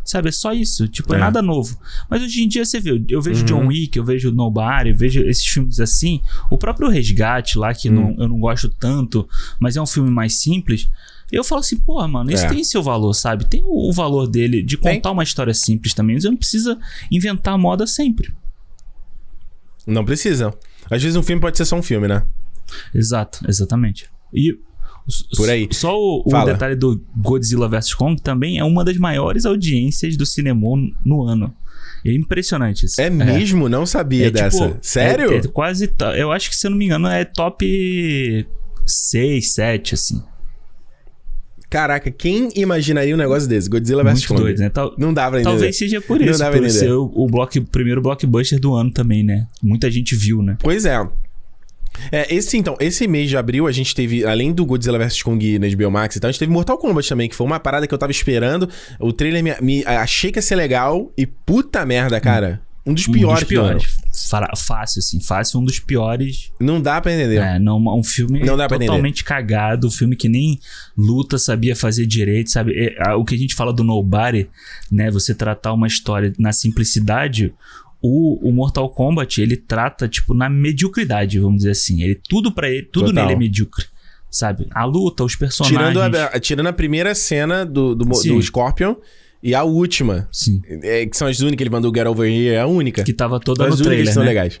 [0.04, 0.86] Sabe, é só isso.
[0.86, 1.20] Tipo, é, É.
[1.20, 1.76] nada novo.
[2.08, 3.46] Mas hoje em dia você vê, eu vejo Uhum.
[3.46, 6.20] John Wick, eu vejo Nobody, eu vejo esses filmes assim.
[6.48, 8.16] O próprio Resgate lá, que não, Hum.
[8.16, 10.88] eu não gosto tanto, mas é um filme mais simples.
[11.32, 12.48] Eu falo assim, porra, mano, isso É.
[12.48, 13.46] tem seu valor, sabe?
[13.46, 14.94] Tem o, o valor dele de Tem.
[14.94, 16.14] contar uma história simples também.
[16.14, 16.78] Mas eu não precisa
[17.10, 18.32] inventar a moda sempre.
[19.84, 20.54] Não precisa.
[20.88, 22.22] Às vezes um filme pode ser só um filme, né?
[22.94, 24.08] Exato, exatamente.
[24.32, 24.56] E
[25.36, 25.68] Por aí.
[25.72, 30.26] Só o, o detalhe do Godzilla vs Kong também é uma das maiores audiências do
[30.26, 30.66] cinema
[31.04, 31.54] no ano.
[32.04, 33.00] É impressionante isso.
[33.00, 33.68] É mesmo?
[33.68, 34.68] Não sabia É, dessa.
[34.68, 35.32] tipo, Sério?
[35.32, 35.92] É, é quase.
[36.16, 38.46] Eu acho que, se eu não me engano, é top
[38.84, 40.22] 6, 7, assim.
[41.68, 43.68] Caraca, quem imaginaria um negócio desse?
[43.68, 44.40] Godzilla vs Kong.
[44.40, 44.68] doido, né?
[44.68, 45.50] Tal- Não dá pra entender.
[45.52, 48.74] talvez seja por Não isso, dá pra por ser o, o block, primeiro blockbuster do
[48.74, 49.48] ano também, né?
[49.60, 50.56] Muita gente viu, né?
[50.60, 50.96] Pois é.
[52.10, 55.58] É, esse então, esse mês de abril a gente teve, além do Godzilla vs Kong
[55.58, 57.86] na HBO Max e tal, a gente teve Mortal Kombat também, que foi uma parada
[57.86, 58.68] que eu tava esperando.
[58.98, 62.60] O trailer me, me- achei que ia ser legal e puta merda, cara.
[62.88, 63.96] Um dos piores, um dos piores.
[64.56, 65.20] Fácil, assim.
[65.20, 67.38] Fácil, um dos piores Não dá pra entender.
[67.38, 70.58] É, não, um filme Não dá totalmente cagado, um filme que nem
[70.96, 72.94] luta sabia fazer direito, sabe?
[72.96, 74.48] É, o que a gente fala do Nobody,
[74.90, 75.10] né?
[75.10, 77.52] Você tratar uma história na simplicidade,
[78.02, 82.02] o, o Mortal Kombat, ele trata, tipo, na mediocridade, vamos dizer assim.
[82.02, 83.24] Ele, tudo para ele, tudo Total.
[83.24, 83.86] nele é medíocre,
[84.30, 84.66] sabe?
[84.70, 85.78] A luta, os personagens...
[85.78, 88.96] Tirando a, tirando a primeira cena do, do, do Scorpion
[89.42, 92.54] e a última, Sim, é, que são as únicas que ele mandou Get Over Here,
[92.54, 93.04] é a única.
[93.04, 94.30] que tava toda As no trailer, são né?
[94.30, 94.60] legais.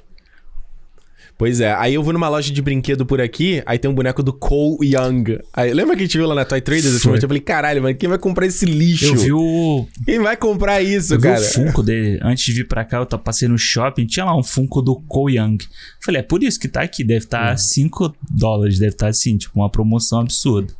[1.38, 4.22] Pois é, aí eu vou numa loja de brinquedo por aqui, aí tem um boneco
[4.22, 5.38] do Cole Young.
[5.52, 7.04] Aí, lembra que a gente viu lá na Toy Traders?
[7.04, 9.04] Eu falei, caralho, mano, quem vai comprar esse lixo?
[9.04, 11.38] Eu vi o, Quem vai comprar isso, eu vi cara?
[11.38, 12.18] o Funko dele.
[12.22, 15.36] Antes de vir pra cá, eu passei no shopping, tinha lá um Funko do Cole
[15.36, 15.58] Young.
[16.02, 17.04] Falei, é por isso que tá aqui.
[17.04, 17.58] Deve estar Uhum.
[17.58, 20.72] 5 dólares, deve estar assim, tipo, uma promoção absurda.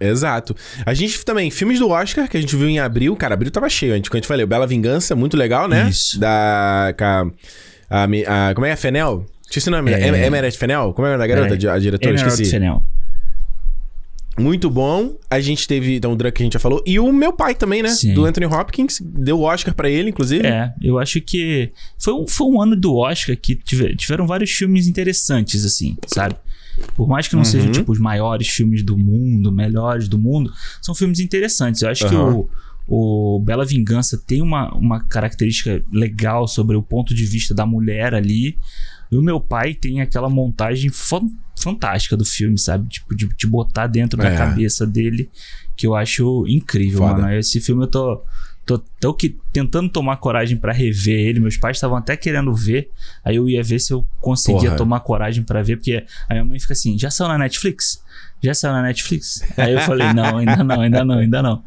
[0.00, 0.56] Exato.
[0.84, 3.14] A gente também, filmes do Oscar, que a gente viu em abril.
[3.14, 3.92] Cara, abril tava cheio.
[3.92, 5.88] A gente, a gente falou, Bela Vingança, muito legal, né?
[5.88, 6.18] Isso.
[6.18, 6.92] Da.
[6.98, 7.30] com a-
[7.92, 8.76] a, a- como é que é?
[8.76, 9.26] Fenel?
[9.44, 9.92] Esqueci o nome.
[9.92, 10.00] É.
[10.08, 10.26] É...
[10.26, 10.92] Emerald Fenel?
[10.94, 11.56] Como é o nome da garota?
[11.56, 11.76] Peraí.
[11.76, 12.10] A diretora?
[12.14, 12.50] Emerald Esqueci.
[12.50, 12.82] Fennell.
[14.38, 15.14] Muito bom.
[15.30, 16.82] A gente teve, então, o Drunk que a gente já falou.
[16.86, 17.90] E o meu pai também, né?
[17.90, 18.14] Sim.
[18.14, 18.98] Do Anthony Hopkins.
[19.02, 20.46] Deu o Oscar pra ele, inclusive.
[20.46, 24.50] É, eu acho que foi um, foi um ano do Oscar que tive- tiveram vários
[24.50, 26.34] filmes interessantes, assim, sabe?
[26.96, 27.44] Por mais que não Uhum.
[27.44, 31.82] sejam, tipo, os maiores filmes do mundo, melhores do mundo, são filmes interessantes.
[31.82, 32.32] Eu acho que Aham.
[32.36, 32.50] o,
[32.88, 38.14] o Bela Vingança tem uma, uma característica legal sobre o ponto de vista da mulher
[38.14, 38.56] ali.
[39.10, 41.28] E o meu pai tem aquela montagem fan-
[41.58, 42.88] fantástica do filme, sabe?
[42.88, 44.36] Tipo, de te botar dentro da É.
[44.36, 45.28] cabeça dele,
[45.76, 47.20] que eu acho incrível, Foda.
[47.22, 47.34] mano.
[47.34, 48.22] Esse filme eu tô,
[48.64, 51.40] Tô, tô que, tentando tomar coragem para rever ele.
[51.40, 52.90] Meus pais estavam até querendo ver.
[53.24, 54.76] Aí eu ia ver se eu conseguia Porra.
[54.76, 58.01] tomar coragem para ver, porque a minha mãe fica assim: já saiu na Netflix?
[58.42, 59.42] Já saiu na Netflix?
[59.56, 61.62] Aí eu falei: não, ainda não, ainda não, ainda não.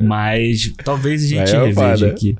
[0.00, 2.36] Mas talvez a gente é reveja aqui.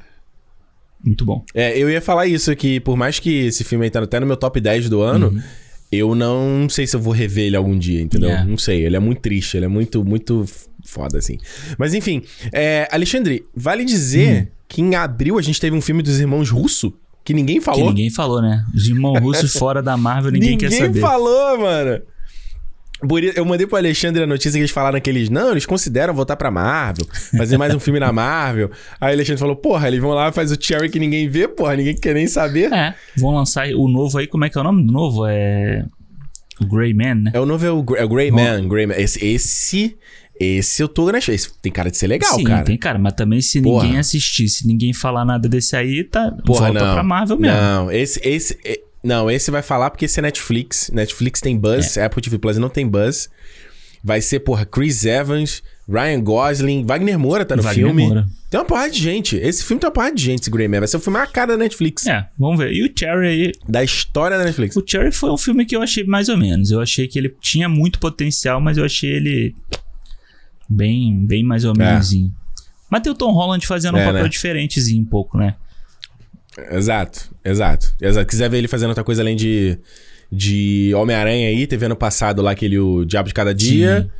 [1.04, 1.44] Muito bom.
[1.54, 4.26] É, eu ia falar isso, que por mais que esse filme aí tá até no
[4.26, 5.42] meu top 10 do ano, uhum.
[5.92, 8.30] eu não sei se eu vou rever ele algum dia, entendeu?
[8.30, 8.48] Yeah.
[8.48, 10.46] Não sei, ele é muito triste, ele é muito, muito
[10.82, 11.36] foda, assim.
[11.76, 14.46] Mas enfim, é, Alexandre, vale dizer hum.
[14.66, 17.82] que em abril a gente teve um filme dos irmãos Russo que ninguém falou.
[17.82, 18.64] Que ninguém falou, né?
[18.74, 20.88] Os irmãos russos fora da Marvel, ninguém, ninguém quer saber.
[20.88, 22.02] Ninguém falou, mano.
[23.34, 26.36] Eu mandei pro Alexandre a notícia que eles falaram que eles, não, eles consideram voltar
[26.36, 28.70] pra Marvel, fazer mais um filme na Marvel.
[29.00, 31.46] Aí o Alexandre falou, porra, eles vão lá e faz o Cherry que ninguém vê,
[31.48, 32.72] porra, ninguém quer nem saber.
[32.72, 35.26] É, vão lançar o novo aí, como é que é o nome do novo?
[35.26, 35.84] É.
[36.60, 37.30] O Grey Man, né?
[37.34, 38.94] É o novo, é o, é o Grey Man, Grey Man.
[38.96, 39.96] Esse, esse,
[40.38, 41.18] esse eu tô, né?
[41.18, 42.62] Esse tem cara de ser legal, Sim, cara.
[42.62, 43.84] tem cara, mas também se porra.
[43.84, 46.94] ninguém assistir, se ninguém falar nada desse aí, tá, porra, volta não.
[46.94, 47.56] pra Marvel mesmo.
[47.56, 48.58] Não, esse, esse,
[49.04, 50.90] não, esse vai falar porque esse é Netflix.
[50.92, 52.04] Netflix tem buzz, é.
[52.04, 53.28] Apple TV Plus não tem buzz.
[54.02, 58.06] Vai ser, porra, Chris Evans, Ryan Gosling, Wagner Moura tá no Wagner filme.
[58.06, 58.26] Moura.
[58.50, 59.36] Tem uma porrada de gente.
[59.36, 60.78] Esse filme tem uma porrada de gente, esse Grey Man.
[60.78, 62.06] Vai ser o filme a cara da Netflix.
[62.06, 62.72] É, vamos ver.
[62.72, 63.52] E o Cherry aí...
[63.68, 64.76] Da história da Netflix.
[64.76, 66.70] O Cherry foi um filme que eu achei mais ou menos.
[66.70, 69.54] Eu achei que ele tinha muito potencial, mas eu achei ele
[70.68, 71.78] bem, bem mais ou é.
[71.78, 72.14] menos.
[72.14, 72.18] É.
[72.90, 74.28] Mas tem o Tom Holland fazendo é, um papel né?
[74.28, 75.56] diferentezinho um pouco, né?
[76.70, 77.94] Exato, exato.
[78.00, 78.26] Exato.
[78.26, 79.78] Quiser ver ele fazendo outra coisa além de
[80.30, 84.02] de Homem-Aranha aí, teve ano passado lá aquele o Diabo de Cada Dia.
[84.02, 84.10] Sim.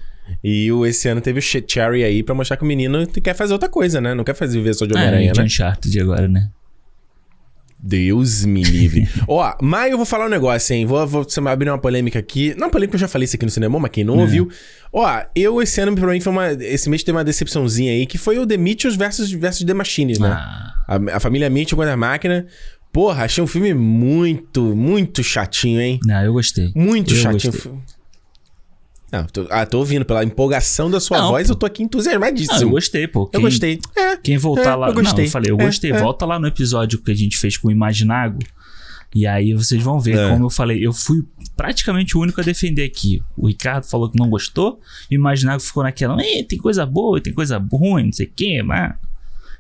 [0.43, 3.53] E o, esse ano teve o Cherry aí pra mostrar que o menino quer fazer
[3.53, 4.15] outra coisa, né?
[4.15, 5.45] Não quer fazer viver só de Homem-Aranha, é, né?
[5.45, 6.49] Uncharted agora, né?
[7.87, 9.07] Deus me livre.
[9.29, 10.87] Ó, mas eu vou falar um negócio, hein?
[10.87, 12.55] Vou, vou abrir uma polêmica aqui.
[12.57, 14.23] Não, polêmica eu já falei isso aqui no cinema, mas quem não é.
[14.23, 14.49] ouviu.
[14.91, 16.53] Ó, eu esse ano, pra mim, foi uma.
[16.53, 20.19] Esse mês teve uma decepçãozinha aí, que foi o The Mitchells versus, versus The Machine,
[20.19, 20.29] né?
[20.29, 20.75] Ah.
[20.89, 22.47] A, a família Mitchell contra a máquina.
[22.91, 26.01] Porra, achei um filme muito, muito chatinho, hein?
[26.07, 26.73] Não, eu gostei.
[26.75, 27.53] Muito eu chatinho.
[27.53, 27.73] Gostei.
[29.15, 31.53] Não, tô, ah, tô ouvindo pela empolgação da sua não, voz, pô.
[31.53, 32.59] eu tô aqui entusiasmadíssimo.
[32.59, 33.27] Ah, eu gostei, pô.
[33.27, 33.79] Quem, eu gostei.
[33.97, 34.89] É, quem voltar é, lá.
[34.89, 35.25] Eu gostei.
[35.25, 35.93] Não, eu falei, eu é, gostei.
[35.93, 36.01] É.
[36.01, 38.41] Volta lá no episódio que a gente fez com o Imaginago.
[39.15, 40.31] E aí vocês vão ver, é.
[40.31, 41.25] como eu falei, eu fui
[41.57, 43.23] praticamente o único a defender aqui.
[43.37, 47.33] O Ricardo falou que não gostou, e o Imaginago ficou naquela, tem coisa boa, tem
[47.33, 48.95] coisa ruim, não sei o quê, mas.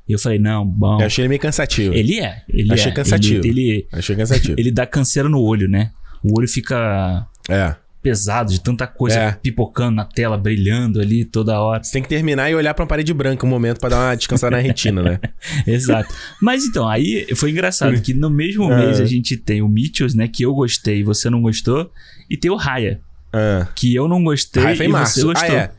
[0.08, 1.00] E eu falei, não, bom.
[1.00, 1.94] Eu achei ele meio cansativo.
[1.94, 2.42] Ele é.
[2.48, 2.94] Ele achei é.
[2.94, 3.46] cansativo.
[3.46, 4.54] Ele, ele, achei cansativo.
[4.58, 5.92] Ele dá canseira no olho, né?
[6.22, 7.26] O olho fica.
[7.48, 9.32] É pesado, de tanta coisa é.
[9.32, 11.82] pipocando na tela, brilhando ali toda hora.
[11.82, 14.14] Você tem que terminar e olhar pra uma parede branca um momento para dar uma
[14.14, 15.18] descansada na retina, né?
[15.66, 16.14] Exato.
[16.40, 18.84] Mas então, aí foi engraçado que no mesmo é.
[18.84, 20.28] mês a gente tem o Mitchells, né?
[20.28, 21.90] Que eu gostei e você não gostou.
[22.28, 23.00] E tem o Raya.
[23.32, 23.66] É.
[23.74, 25.20] Que eu não gostei Raya foi e março.
[25.20, 25.56] você gostou.
[25.56, 25.70] Ah, é.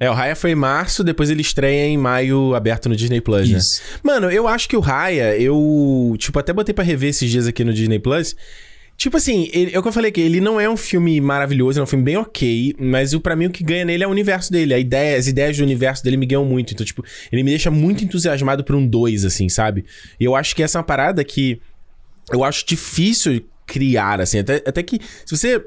[0.00, 3.48] É, o Raya foi em março, depois ele estreia em maio, aberto no Disney Plus,
[3.48, 3.58] né?
[3.58, 3.82] Isso.
[3.82, 3.98] né?
[4.02, 7.64] Mano, eu acho que o Raya, eu, tipo, até botei para rever esses dias aqui
[7.64, 8.34] no Disney Plus.
[8.96, 11.78] Tipo assim, ele, é o que eu falei que ele não é um filme maravilhoso,
[11.78, 14.10] é um filme bem ok, mas o para mim o que ganha nele é o
[14.10, 16.72] universo dele, a ideia, as ideias do universo dele me ganham muito.
[16.72, 19.84] Então, tipo, ele me deixa muito entusiasmado por um 2 assim, sabe?
[20.18, 21.60] E eu acho que essa é uma parada que
[22.32, 25.62] eu acho difícil criar assim, até, até que se você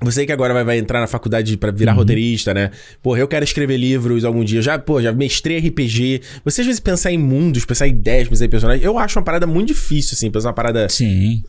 [0.00, 1.98] você que agora vai, vai entrar na faculdade para virar uhum.
[1.98, 2.70] roteirista, né?
[3.02, 4.60] Porra, eu quero escrever livros algum dia.
[4.60, 6.22] Já, pô, já mestrei RPG.
[6.44, 8.84] Você às vezes pensar em mundos, pensar em ideias, pensar em personagens.
[8.84, 10.30] Eu acho uma parada muito difícil, assim.
[10.30, 11.42] Pensar uma parada Sim.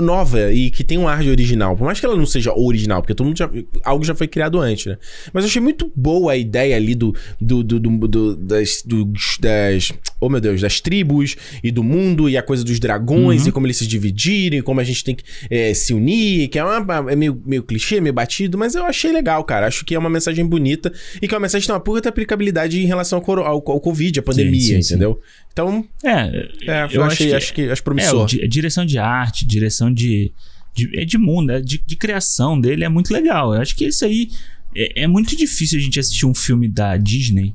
[0.00, 1.76] nova e que tem um ar de original.
[1.76, 3.50] Por mais que ela não seja original, porque todo mundo já,
[3.84, 4.98] algo já foi criado antes, né?
[5.32, 9.12] Mas eu achei muito boa a ideia ali do, do, do, do, do das, do,
[9.40, 9.92] das.
[10.20, 13.48] Oh meu Deus, das tribos e do mundo e a coisa dos dragões uhum.
[13.48, 16.64] e como eles se dividirem, como a gente tem que é, se unir, que é,
[16.64, 19.66] uma, é meio, meio clichê clichê, meio batido, mas eu achei legal, cara.
[19.66, 22.08] Acho que é uma mensagem bonita e que é uma mensagem que tem uma puta
[22.08, 25.14] aplicabilidade em relação ao, ao, ao Covid, a pandemia, sim, sim, entendeu?
[25.14, 25.46] Sim.
[25.52, 28.28] Então, é, é eu achei, acho que, acho que promissor.
[28.40, 30.32] É, direção de arte, direção de,
[30.74, 33.54] de, é de mundo, é de, de criação dele é muito legal.
[33.54, 34.30] Eu acho que isso aí
[34.74, 37.54] é, é muito difícil a gente assistir um filme da Disney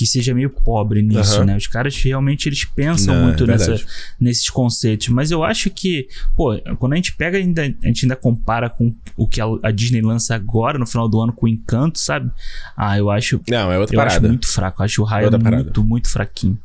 [0.00, 1.44] que seja meio pobre nisso, uhum.
[1.44, 1.56] né?
[1.58, 3.76] Os caras realmente eles pensam Não, muito é nessa,
[4.18, 5.08] nesses conceitos.
[5.08, 8.94] Mas eu acho que, pô, quando a gente pega ainda, a gente ainda compara com
[9.14, 12.30] o que a, a Disney lança agora no final do ano com o Encanto, sabe?
[12.74, 13.42] Ah, eu acho.
[13.46, 14.16] Não, é outra eu parada.
[14.16, 14.80] acho muito fraco.
[14.80, 15.80] Eu acho o raio muito, parada.
[15.82, 16.58] muito fraquinho.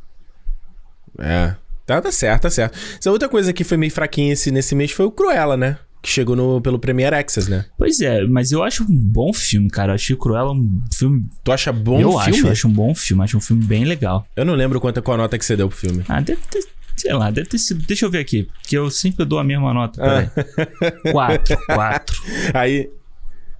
[1.18, 1.54] É.
[1.84, 2.78] Tá, tá certo, tá certo.
[2.98, 5.76] Essa outra coisa que foi meio fraquinha esse, nesse mês foi o Cruella, né?
[6.02, 7.64] Que chegou no, pelo Premiere Access, né?
[7.76, 9.92] Pois é, mas eu acho um bom filme, cara.
[9.92, 11.24] Eu achei Cruella um filme.
[11.42, 12.28] Tu acha bom eu filme?
[12.28, 14.26] Acho, eu acho um bom filme, acho um filme bem legal.
[14.36, 16.04] Eu não lembro quanto, qual a nota que você deu pro filme.
[16.08, 16.64] Ah, deve ter.
[16.96, 17.84] Sei lá, deve ter sido.
[17.84, 20.00] Deixa eu ver aqui, porque eu sempre dou a mesma nota.
[20.00, 20.30] Peraí.
[20.36, 21.10] Ah.
[21.12, 22.22] Quatro, quatro.
[22.54, 22.90] Aí.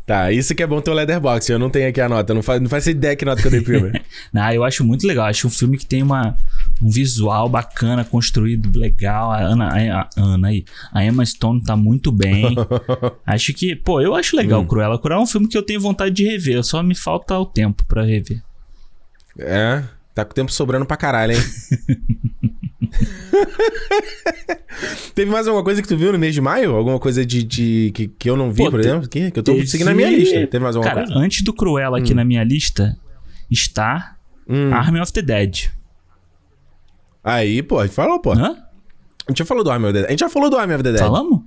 [0.07, 1.49] Tá, isso que é bom ter o Leatherbox.
[1.49, 2.32] Eu não tenho aqui a nota.
[2.32, 3.99] Não faz, não faz ideia que nota que eu dei primeiro.
[4.32, 5.26] não, eu acho muito legal.
[5.26, 6.37] Acho um filme que tem uma,
[6.82, 9.32] um visual bacana, construído legal.
[9.32, 12.54] A Ana, a, Ana aí, a Emma Stone tá muito bem.
[13.26, 14.66] acho que, pô, eu acho legal hum.
[14.66, 14.98] Cruella.
[14.98, 16.62] Cruella é um filme que eu tenho vontade de rever.
[16.62, 18.42] Só me falta o tempo para rever.
[19.38, 19.82] É,
[20.14, 21.38] tá com o tempo sobrando pra caralho, hein?
[25.14, 26.74] Teve mais alguma coisa que tu viu no mês de maio?
[26.74, 29.08] Alguma coisa de, de que, que eu não vi, Pô, por exemplo?
[29.08, 29.66] Que, que eu tô teve...
[29.66, 30.46] seguindo na minha lista.
[30.46, 31.20] Teve mais alguma Cara, coisa?
[31.20, 32.16] antes do Cruella aqui hum.
[32.16, 32.96] na minha lista
[33.50, 34.16] está
[34.48, 34.72] hum.
[34.72, 35.70] Army of the Dead.
[37.26, 38.32] Aí, pô, a gente falou, pô.
[38.32, 38.56] Hã?
[39.26, 40.06] A gente já falou do Army of the Dead.
[40.06, 41.00] A gente já falou do Army of the Dead.
[41.00, 41.40] Falamos?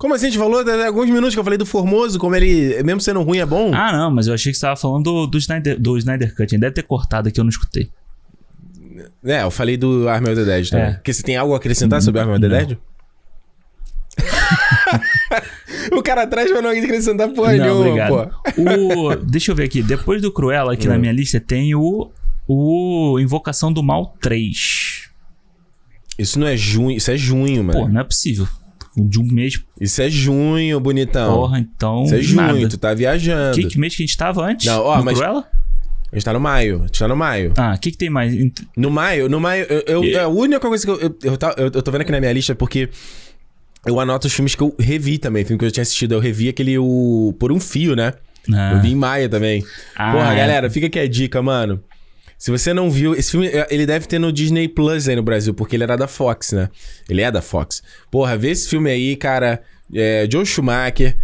[0.00, 0.26] Como assim?
[0.26, 3.22] A gente falou de alguns minutos que eu falei do Formoso, como ele, mesmo sendo
[3.22, 3.70] ruim, é bom?
[3.72, 6.52] Ah, não, mas eu achei que você tava falando do, do, Snyder, do Snyder Cut.
[6.52, 7.88] Ele deve ter cortado aqui, eu não escutei.
[9.24, 10.86] É, eu falei do Army of the Dead também.
[10.86, 10.92] É.
[10.94, 12.78] Porque você tem algo a acrescentar sobre Army of the Dead?
[15.96, 18.08] o cara atrás vai não acrescentar porra não, nenhuma, obrigado.
[18.08, 19.12] pô.
[19.12, 19.82] O, deixa eu ver aqui.
[19.82, 20.90] Depois do Cruella, aqui hum.
[20.90, 22.10] na minha lista, tem o,
[22.46, 25.10] o Invocação do Mal 3.
[26.18, 27.80] Isso não é junho, isso é junho, mano.
[27.80, 28.48] Pô, não é possível.
[28.96, 29.62] De um mês.
[29.78, 31.34] Isso é junho, bonitão.
[31.34, 32.04] Porra, então.
[32.04, 32.68] Isso é junho, nada.
[32.68, 33.54] tu tá viajando.
[33.54, 34.66] Que, que mês que a gente tava antes?
[34.66, 35.18] Não, ó, mas.
[35.18, 35.46] Cruella?
[36.10, 36.78] A gente tá no maio.
[36.78, 37.52] A gente tá no maio.
[37.56, 38.34] Ah, o que, que tem mais?
[38.74, 40.16] No maio, no maio, eu, eu, e...
[40.16, 42.52] a única coisa que eu eu, eu, eu, eu tô vendo aqui na minha lista
[42.52, 42.88] é porque
[43.84, 45.44] eu anoto os filmes que eu revi também.
[45.44, 48.14] Filme que eu tinha assistido, eu revi aquele o Por um Fio, né?
[48.54, 48.72] Ah.
[48.74, 49.62] Eu vi em maio também.
[49.94, 50.36] Ah, Porra, é.
[50.36, 51.82] galera, fica aqui a dica, mano.
[52.38, 55.22] Se você não viu, esse filme, é, ele deve ter no Disney Plus aí no
[55.22, 56.68] Brasil, porque ele era da Fox, né?
[57.08, 57.82] Ele é da Fox.
[58.10, 59.62] Porra, vê esse filme aí, cara.
[59.94, 61.16] É, Joe Schumacher,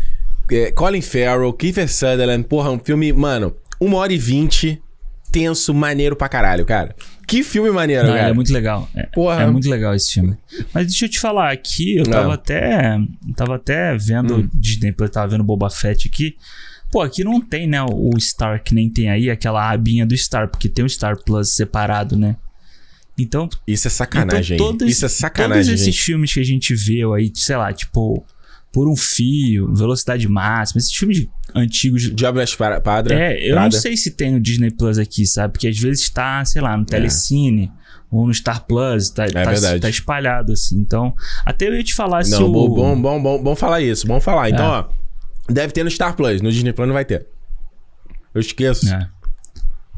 [0.50, 2.44] é, Colin Farrell, Kiefer Sutherland.
[2.44, 4.80] Porra, um filme, mano, uma hora e vinte,
[5.30, 6.94] tenso, maneiro pra caralho, cara.
[7.26, 8.28] Que filme maneiro, Não, cara.
[8.28, 8.88] É muito legal.
[8.94, 9.42] É, Porra.
[9.42, 10.36] é muito legal esse filme.
[10.72, 12.32] Mas deixa eu te falar, aqui eu tava Não.
[12.32, 12.98] até.
[13.36, 14.48] Tava até vendo hum.
[14.52, 16.36] Disney, eu tava vendo Boba Fett aqui.
[16.92, 20.48] Pô, aqui não tem, né, o Star que nem tem aí, aquela abinha do Star,
[20.48, 22.36] porque tem o Star Plus separado, né?
[23.18, 23.48] Então.
[23.66, 24.56] Isso é sacanagem.
[24.56, 25.64] Então, todos, Isso é sacanagem.
[25.64, 26.04] Todos esses gente.
[26.04, 28.24] filmes que a gente viu aí, sei lá, tipo,
[28.70, 32.14] Por um Fio, Velocidade Máxima, esses filmes antigos.
[32.14, 33.14] Diabo das Padra.
[33.14, 33.70] É, eu Prada.
[33.74, 35.52] não sei se tem no Disney Plus aqui, sabe?
[35.52, 36.86] Porque às vezes tá, sei lá, no é.
[36.86, 37.72] Telecine.
[37.78, 37.82] É.
[38.10, 40.78] Ou no Star Plus, tá, é tá, tá, espalhado, assim.
[40.78, 41.14] Então,
[41.46, 42.52] até eu ia te falar não, se o...
[42.52, 44.50] bom, bom, bom, bom falar isso, bom falar.
[44.50, 44.68] Então, é.
[44.80, 44.88] ó,
[45.48, 47.26] deve ter no Star Plus, no Disney Plus não vai ter.
[48.34, 48.92] Eu esqueço.
[48.92, 49.08] É.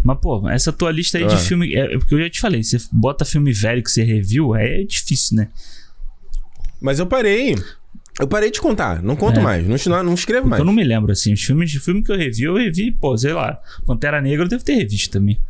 [0.02, 1.38] Mas, pô, essa tua lista aí de ah.
[1.38, 1.74] filme.
[1.74, 4.82] É, é, porque eu já te falei, você bota filme velho que você review, é
[4.82, 5.48] difícil, né?
[6.80, 7.56] Mas eu parei.
[8.20, 9.42] Eu parei de contar, não conto é.
[9.42, 10.60] mais, não, não escrevo mais.
[10.60, 13.16] Eu não me lembro, assim, os filmes de filme que eu revi, eu revi, pô,
[13.16, 15.40] sei lá, Pantera Negra eu devo ter revisto também.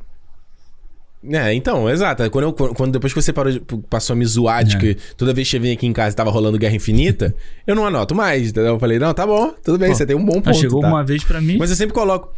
[1.31, 2.29] É, então, exato.
[2.31, 3.53] Quando, eu, quando depois que você parou,
[3.89, 4.79] passou a me zoar de é.
[4.79, 7.35] que toda vez que você vinha aqui em casa tava rolando Guerra Infinita,
[7.66, 8.75] eu não anoto mais, entendeu?
[8.75, 10.55] Eu falei, não, tá bom, tudo bem, pô, você tem um bom ponto.
[10.55, 10.89] Chegou tá?
[10.89, 11.57] uma vez para mim.
[11.57, 12.33] Mas eu sempre coloco.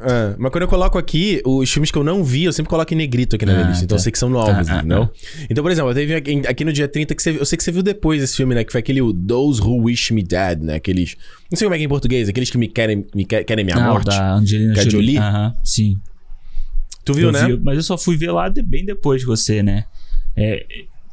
[0.00, 2.92] É, mas quando eu coloco aqui, os filmes que eu não vi, eu sempre coloco
[2.92, 3.84] em negrito aqui na minha ah, lista.
[3.84, 4.00] Então tá.
[4.00, 5.02] eu sei que são novos, ah, entendeu?
[5.02, 7.56] Ah, então, por exemplo, eu teve aqui, aqui, no dia 30 que você, eu sei
[7.56, 8.62] que você viu depois esse filme, né?
[8.62, 10.76] Que foi aquele Those Who Wish Me Dead, né?
[10.76, 11.16] Aqueles.
[11.50, 13.76] Não sei como é que é em português, aqueles que me querem, me querem minha
[13.76, 14.06] ah, morte.
[14.06, 15.18] Da Angelina é Jolie.
[15.18, 15.96] Aham, sim.
[17.08, 17.46] Tu viu, eu né?
[17.46, 19.84] Vi, mas eu só fui ver lá bem depois de você, né?
[20.36, 20.64] É,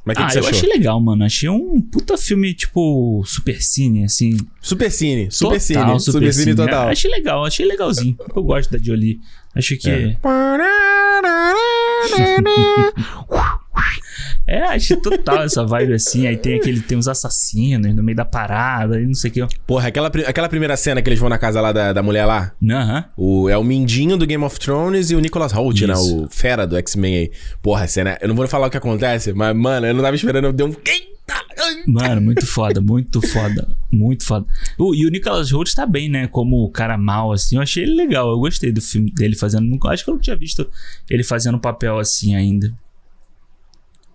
[0.06, 0.58] mas que ah, que você eu achou?
[0.58, 1.24] achei legal, mano.
[1.24, 4.38] Achei um puta filme, tipo, super cine, assim.
[4.62, 6.90] Super cine, super total, cine, super, super cine, cine total.
[6.90, 8.18] achei legal, achei legalzinho.
[8.36, 9.20] Eu gosto da Jolie.
[9.56, 9.90] Acho que.
[9.90, 10.18] É.
[14.48, 16.28] É, acho total essa vibe assim.
[16.28, 19.48] Aí tem aquele, tem uns assassinos no meio da parada e não sei o que.
[19.66, 22.52] Porra, aquela, aquela primeira cena que eles vão na casa lá da, da mulher lá.
[22.64, 23.06] Aham.
[23.18, 25.96] O, é o Mindinho do Game of Thrones e o Nicholas Holt, né?
[25.96, 27.32] O fera do X-Men aí.
[27.62, 28.18] Porra, cena.
[28.22, 30.46] Eu não vou falar o que acontece, mas, mano, eu não tava esperando.
[30.46, 30.76] Eu dei um.
[31.88, 33.68] Mano, muito foda, muito foda.
[33.92, 34.46] Muito foda.
[34.78, 36.28] Uh, e o Nicholas Holt tá bem, né?
[36.28, 37.56] Como o cara mal, assim.
[37.56, 38.30] Eu achei ele legal.
[38.30, 39.66] Eu gostei do filme dele fazendo.
[39.88, 40.70] Acho que eu não tinha visto
[41.10, 42.72] ele fazendo um papel assim ainda.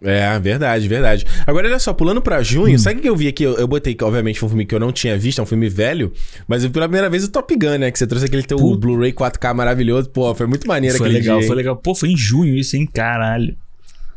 [0.03, 1.27] É, verdade, verdade.
[1.47, 2.79] Agora, olha só, pulando pra junho, hum.
[2.79, 3.43] sabe o que eu vi aqui?
[3.43, 5.47] Eu, eu botei que, obviamente, foi um filme que eu não tinha visto, é um
[5.47, 6.11] filme velho,
[6.49, 7.91] mas eu vi pela primeira vez o Top Gun, né?
[7.91, 10.09] Que você trouxe aquele teu Blu-ray 4K maravilhoso.
[10.09, 11.47] Pô, foi muito maneiro foi aquele legal, dia.
[11.47, 12.89] Foi legal, Pô, foi em junho isso, hein?
[12.93, 13.55] Caralho.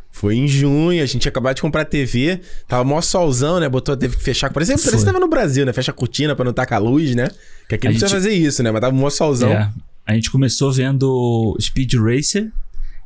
[0.09, 3.67] Foi em junho, a gente acabou de comprar TV, tava mó solzão, né?
[3.67, 4.53] Botou, teve que fechar.
[4.53, 5.73] Parece, parece que tava no Brasil, né?
[5.73, 7.29] Fecha a cortina pra não tacar a luz, né?
[7.67, 8.71] Que aqui não precisa fazer isso, né?
[8.71, 9.51] Mas tava mó solzão.
[9.51, 9.69] É,
[10.05, 12.51] a gente começou vendo Speed Racer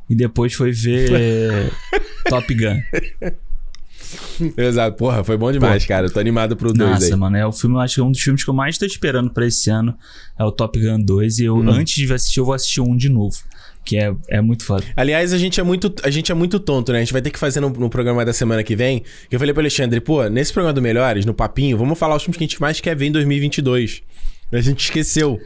[0.08, 1.70] e depois foi ver
[2.28, 2.80] Top Gun.
[4.56, 5.88] Exato, porra, foi bom demais, Pô.
[5.88, 6.06] cara.
[6.06, 8.10] Eu tô animado pro 2 Nossa, mano, é o filme, eu acho que é um
[8.10, 9.94] dos filmes que eu mais tô esperando pra esse ano.
[10.38, 11.38] É o Top Gun 2.
[11.38, 11.68] E eu, hum.
[11.68, 13.36] antes de assistir, eu vou assistir um de novo.
[13.84, 14.84] Que é, é muito foda.
[14.96, 16.98] Aliás, a gente é muito, a gente é muito tonto, né?
[16.98, 19.02] A gente vai ter que fazer no, no programa da semana que vem.
[19.28, 22.22] Que eu falei pro Alexandre, pô, nesse programa do Melhores, no Papinho, vamos falar os
[22.22, 24.02] filmes que a gente mais quer ver em 2022.
[24.52, 25.38] A gente esqueceu.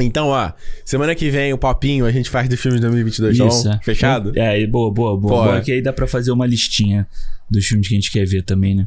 [0.00, 0.52] Então, ó,
[0.84, 3.68] semana que vem o popinho a gente faz do filme de 2022, Isso.
[3.68, 4.32] então, fechado?
[4.36, 5.34] É, boa, boa, boa.
[5.34, 5.60] Pô, boa é.
[5.60, 7.06] que aí dá pra fazer uma listinha
[7.50, 8.86] dos filmes que a gente quer ver também, né?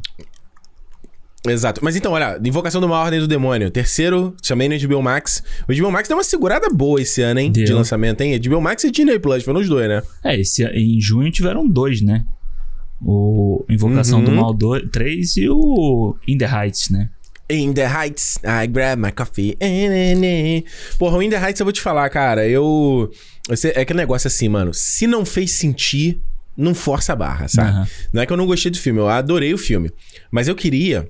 [1.46, 1.80] Exato.
[1.82, 3.68] Mas então, olha, Invocação do Mal Ordem do Demônio.
[3.70, 5.42] Terceiro, também no HBO Max.
[5.68, 7.50] O HBO Max deu uma segurada boa esse ano, hein?
[7.50, 7.64] Deu.
[7.64, 8.38] De lançamento, hein?
[8.38, 10.02] HBO Max e Disney Plus, foram os dois, né?
[10.22, 12.24] É, esse, em junho tiveram dois, né?
[13.04, 14.24] O Invocação Uhum.
[14.24, 17.10] do Mal 2, 3 e o In the Heights, né?
[17.52, 19.56] In the Heights, I grab my coffee.
[19.60, 20.62] eh, né, né.
[20.98, 22.46] Porra, o In the Heights eu vou te falar, cara.
[22.48, 23.10] Eu.
[23.48, 24.72] você- É aquele negócio assim, mano.
[24.74, 26.20] Se não fez sentir,
[26.56, 27.70] não força a barra, sabe?
[27.70, 27.86] Aham.
[28.12, 29.90] Não é que eu não gostei do filme, eu adorei o filme.
[30.30, 31.08] Mas eu queria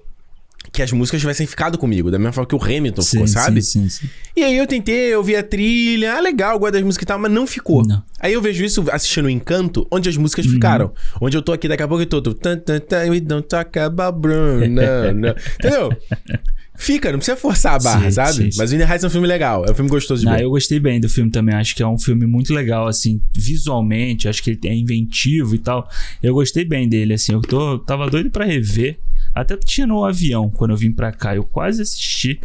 [0.73, 3.61] que as músicas tivessem ficado comigo, da mesma forma que o Hamilton ficou, sabe?
[3.61, 4.11] Sim, sim, sim.
[4.35, 7.19] E aí eu tentei, eu vi a trilha, ah, legal, gosto das músicas e tal,
[7.19, 7.87] mas não ficou.
[7.87, 7.97] Não.
[7.97, 8.03] Uhum.
[8.19, 10.93] Aí eu vejo isso assistindo o Encanto, onde as músicas ficaram.
[11.21, 12.23] Onde eu tô aqui daqui a pouco e tô.
[12.23, 14.67] tô tan, tan, tan, we don't talk about Bruno.
[14.67, 15.35] não.
[15.61, 15.91] Entendeu?
[16.75, 18.33] Fica, não precisa forçar a barra, Sim, sabe?
[18.33, 18.59] sim, sim.
[18.59, 20.37] Mas o In The Heights é um filme legal, é um filme gostoso de Ah,
[20.37, 20.45] ver.
[20.45, 21.55] eu gostei bem do filme também.
[21.55, 24.27] Acho que é um filme muito legal, assim, visualmente.
[24.27, 25.87] Acho que ele é inventivo e tal.
[26.23, 27.33] Eu gostei bem dele, assim.
[27.35, 28.99] Eu tô, tava doido pra rever.
[29.35, 31.35] Até tinha no avião quando eu vim pra cá.
[31.35, 32.41] Eu quase assisti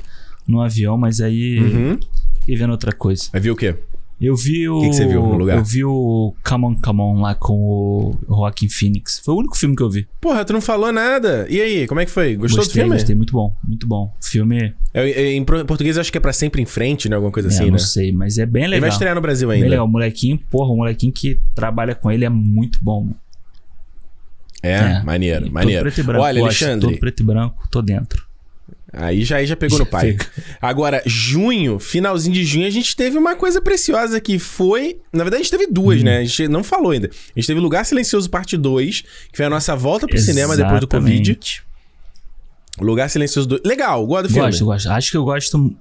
[0.48, 2.00] no avião, mas aí Uhum.
[2.40, 3.26] fiquei vendo outra coisa.
[3.32, 3.76] Vai ver o quê?
[4.20, 4.80] Eu vi o.
[4.82, 5.58] que que você viu no lugar?
[5.58, 9.22] Eu vi o Come On, Come On lá com o Joaquin Phoenix.
[9.24, 10.08] Foi o único filme que eu vi.
[10.20, 11.46] Porra, tu não falou nada.
[11.52, 12.36] E aí, como é que foi?
[12.36, 12.96] Gostou gostei, do filme?
[12.98, 13.16] gostei.
[13.16, 14.12] Muito bom, muito bom.
[14.20, 17.16] O filme, É, é, em português eu acho que é pra sempre em frente, né?
[17.16, 17.78] Alguma coisa é, assim, não né?
[17.78, 18.82] sei, mas é bem Ele legal.
[18.82, 19.70] vai estrear no Brasil Bem ainda.
[19.70, 19.86] legal.
[19.86, 23.02] O molequinho, porra, o molequinho que trabalha com ele é muito bom.
[23.04, 23.16] mano.
[24.64, 25.82] É, maneiro, Todo maneiro.
[25.84, 26.24] preto e branco.
[26.24, 28.26] Olha, gosto, Alexandre, Todo preto e branco, tô dentro.
[28.92, 30.14] Aí já, aí já pegou no pai.
[30.14, 30.26] Pega.
[30.62, 35.00] Agora, junho, finalzinho de junho, a gente teve uma coisa preciosa que foi.
[35.14, 36.20] Na verdade, a gente teve duas, né?
[36.20, 37.08] A gente não falou ainda.
[37.08, 39.02] A gente teve Lugar Silencioso Parte 2,
[39.32, 41.32] que foi a nossa volta pro cinema depois do Covid.
[41.32, 41.64] Exatamente.
[42.80, 43.62] Lugar Silencioso 2.
[43.66, 44.50] Legal, gosto do filme.
[44.50, 44.88] Gosto, gosto.
[44.90, 45.76] Acho que eu gosto.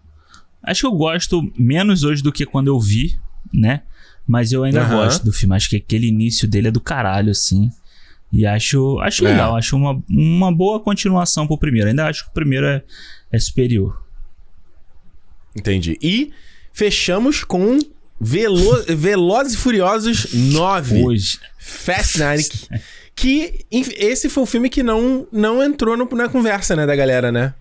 [0.62, 3.16] Acho que eu gosto menos hoje do que quando eu vi,
[3.52, 3.82] né?
[4.26, 4.96] Mas eu ainda Aham.
[5.04, 5.54] gosto do filme.
[5.54, 7.70] Acho que aquele início dele é do caralho, assim.
[8.36, 9.30] E acho, acho É.
[9.30, 11.88] legal, acho uma, uma boa continuação pro primeiro.
[11.88, 12.82] Ainda acho que o primeiro é,
[13.32, 14.02] é superior.
[15.56, 15.96] Entendi.
[16.02, 16.30] E
[16.72, 17.78] fechamos com
[18.20, 18.82] Velo...
[18.94, 21.02] Velozes e Furiosos 9.
[21.02, 21.38] Hoje.
[21.58, 22.44] Fast Nine.
[23.14, 27.32] Que esse foi o filme que não, não entrou no- na conversa, né, da galera,
[27.32, 27.54] né?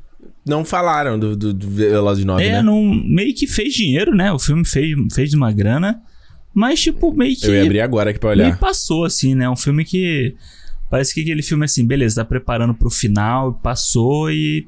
[0.45, 2.61] Não falaram do, do, do Velozes 9, É, né?
[2.61, 4.31] não, meio que fez dinheiro, né?
[4.33, 6.01] O filme fez, fez uma grana.
[6.53, 7.47] Mas, tipo, meio que.
[7.47, 8.53] Eu ia abrir agora aqui pra meio olhar.
[8.55, 9.49] que passou, assim, né?
[9.49, 10.35] Um filme que.
[10.89, 14.67] Parece que aquele filme, assim, beleza, tá preparando pro final, passou e.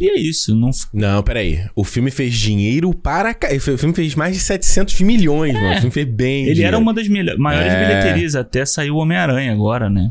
[0.00, 0.54] E é isso.
[0.56, 1.60] Não, Não, peraí.
[1.76, 3.36] O filme fez dinheiro para...
[3.72, 5.72] O filme fez mais de 700 milhões, mano.
[5.72, 6.46] O filme fez bem É.
[6.46, 6.68] ele dinheiro.
[6.74, 7.78] era uma das melho- maiores É.
[7.86, 10.10] bilheterias, até saiu o Homem-Aranha agora, né?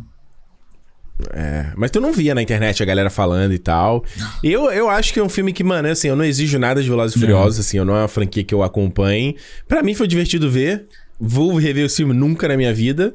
[1.34, 4.04] É, mas tu não via na internet a galera falando e tal.
[4.44, 6.90] Eu, eu acho que é um filme que, mano, assim, eu não exijo nada de
[6.90, 7.20] Velozes e.
[7.20, 9.36] Furiosos, assim, eu não é uma franquia que eu acompanhe.
[9.68, 10.88] Pra mim foi divertido ver.
[11.20, 13.14] Vou rever o filme nunca na minha vida.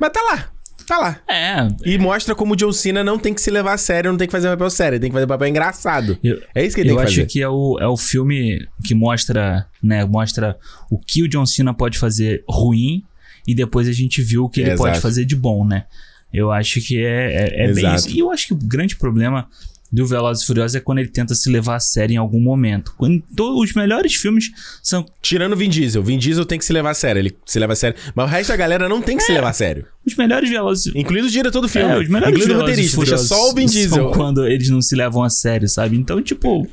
[0.00, 0.50] Mas tá lá.
[0.88, 1.20] Tá lá.
[1.28, 1.68] É.
[1.84, 4.26] E mostra como o John Cena não tem que se levar a sério, não tem
[4.26, 6.18] que fazer papel sério, tem que fazer papel engraçado.
[6.24, 7.26] Eu, É isso que ele eu tem que acho fazer.
[7.26, 10.02] que é o, é o filme que mostra, né?
[10.06, 10.56] Mostra
[10.90, 13.04] o que o John Cena pode fazer ruim
[13.46, 14.88] e depois a gente viu o que ele Exato.
[14.88, 15.84] pode fazer de bom, né?
[16.32, 18.08] Eu acho que é, é, é bem isso.
[18.08, 19.46] E eu acho que o grande problema
[19.90, 22.94] do Velozes e Furiosos é quando ele tenta se levar a sério em algum momento.
[22.98, 24.50] Quando to- os melhores filmes
[24.82, 26.02] são Tirando o Vin Diesel.
[26.02, 27.96] Vin Diesel tem que se levar a sério, ele se leva a sério.
[28.14, 29.86] Mas o resto da galera não tem que se levar a sério.
[30.06, 31.90] os melhores Velozes Incluindo o diretor do filme.
[31.90, 32.96] É, os melhores incluindo o roteirista.
[32.98, 34.10] Deixa só o Vin São Diesel.
[34.12, 35.96] quando eles não se levam a sério, sabe?
[35.96, 36.66] Então, tipo,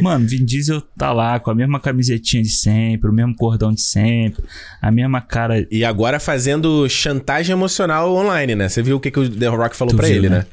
[0.00, 3.80] mano, Vin Diesel tá lá com a mesma camisetinha de sempre, o mesmo cordão de
[3.80, 4.42] sempre,
[4.82, 5.66] a mesma cara.
[5.70, 8.68] E agora fazendo chantagem emocional online, né?
[8.68, 10.38] Você viu o que, que o The Rock falou viu, ele, né?
[10.38, 10.46] né?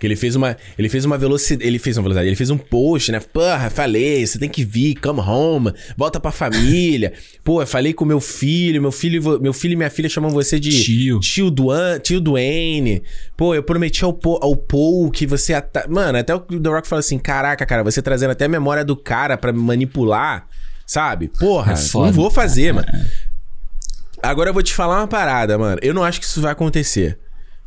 [0.00, 0.56] Que ele fez uma.
[0.78, 1.68] Ele fez uma velocidade.
[1.68, 2.26] Ele fez uma velocidade.
[2.26, 3.20] Ele fez um post, né?
[3.20, 7.12] Porra, falei, você tem que vir, come home, volta pra família.
[7.44, 10.30] Pô, eu falei com meu filho, meu filho, e meu filho e minha filha chamam
[10.30, 11.20] você de Tio.
[11.20, 13.02] tio Duan, tio Duane.
[13.36, 15.52] Pô, eu prometi ao, Paul- ao Paul que você.
[15.52, 18.82] ata- Mano, até o The Rock falou assim: caraca, cara, você trazendo até a memória
[18.82, 20.46] do cara pra me manipular,
[20.86, 21.28] sabe?
[21.38, 21.76] Porra, É
[22.06, 22.88] não vou fazer, mano.
[24.22, 25.78] Agora eu vou te falar uma parada, mano.
[25.82, 27.18] Eu não acho que isso vai acontecer.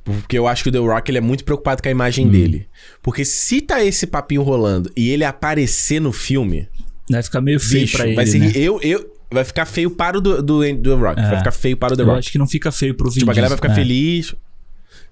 [0.04, 1.96] Porque eu acho que o The Rock ele é muito preocupado com a Hum.
[1.96, 2.68] imagem dele.
[3.02, 6.68] Porque se tá esse papinho rolando e ele aparecer no filme,
[7.10, 8.52] Vai ficar meio feio bicho, pra ele, vai ser né?
[8.56, 11.20] eu, eu vai ficar feio para o do, do, do The Rock.
[11.22, 11.28] É.
[11.30, 12.20] Vai ficar feio para o The Eu Rock.
[12.20, 13.76] acho que não fica feio pro Vin Tipo, a galera vai ficar É.
[13.76, 14.36] feliz.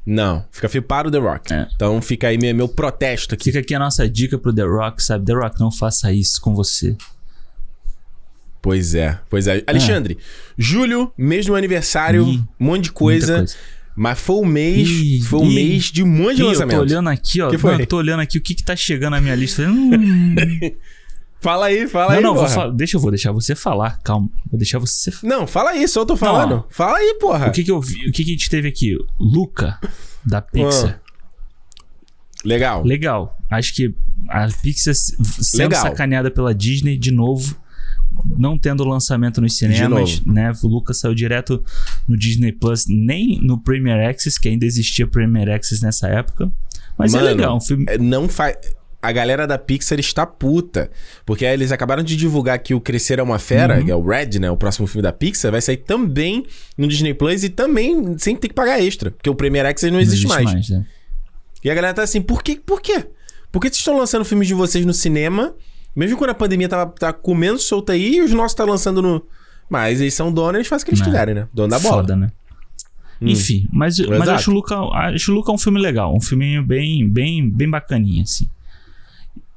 [0.05, 1.53] Não, fica feio para o The Rock.
[1.53, 1.67] É.
[1.75, 3.45] Então fica aí meu, meu protesto aqui.
[3.45, 5.25] Fica aqui a nossa dica pro The Rock, sabe?
[5.25, 6.95] The Rock, não faça isso com você.
[8.61, 9.63] Pois é, pois é.
[9.65, 10.17] Alexandre,
[10.57, 13.43] julho, mês do aniversário, um monte de coisa.
[13.95, 14.87] Mas foi o mês.
[14.89, 15.55] Ih, foi o ih.
[15.55, 16.77] mês de um monte de Ih, eu lançamento.
[16.77, 17.49] tô olhando aqui, ó.
[17.49, 17.73] Que foi?
[17.73, 19.63] Não, eu tô olhando aqui o que que tá chegando na minha lista.
[19.63, 19.91] Hum,
[21.41, 24.29] Fala aí, fala não, aí, não, fa- deixa eu vou deixar você falar, calma.
[24.47, 25.11] Vou deixar você.
[25.23, 26.49] Não, fala aí, só eu tô falando.
[26.51, 26.65] Não.
[26.69, 27.47] Fala aí, porra.
[27.47, 28.07] O que que eu vi?
[28.07, 28.95] O que que a gente teve aqui?
[29.19, 29.79] Luca
[30.23, 31.01] da Pixar.
[32.45, 32.83] Legal.
[32.83, 33.37] Legal.
[33.49, 33.93] Acho que
[34.29, 35.81] a Pixar sendo Legal.
[35.81, 37.55] sacaneada pela Disney de novo,
[38.38, 40.51] não tendo lançamento nos cinemas, né?
[40.63, 41.63] O Lucas saiu direto
[42.07, 46.51] no Disney Plus, nem no Premier Access, que ainda existia Premier Access nessa época.
[46.97, 47.86] Mas Mano, é legal, um filme.
[47.88, 48.55] É, Não faz.
[49.03, 50.91] A galera da Pixar está puta.
[51.26, 53.86] Porque eles acabaram de divulgar que o Crescer é uma Fera, Uhum.
[53.86, 54.51] que é o Red, né?
[54.51, 56.45] O próximo filme da Pixar, vai sair também
[56.78, 59.09] no Disney Plus e também sem ter que pagar extra.
[59.09, 60.69] Porque o Premier Access não existe, mais.
[60.69, 60.86] né?
[61.63, 62.59] E a galera tá assim, por que?
[62.59, 63.05] Por quê?
[63.51, 65.55] Por que vocês estão lançando filmes de vocês no cinema?
[65.95, 69.25] Mesmo quando a pandemia tava, tá comendo solta aí e os nossos tá lançando no.
[69.69, 71.05] Mas eles são donos, eles fazem o que eles É.
[71.05, 71.47] quiserem, né?
[71.53, 72.01] Dono da bola.
[72.01, 72.31] Foda, né?
[73.21, 77.07] Enfim, mas, mas acho o Luca, acho o Luca um filme legal, um filminho bem,
[77.07, 78.47] bem, bem bacaninha, assim.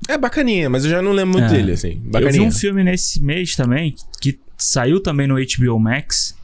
[0.07, 1.57] É bacaninha, mas eu já não lembro muito É.
[1.57, 1.93] dele, assim.
[1.93, 2.43] Eu vi Bacaninha.
[2.43, 6.37] um filme nesse mês também, que saiu também no HBO Max,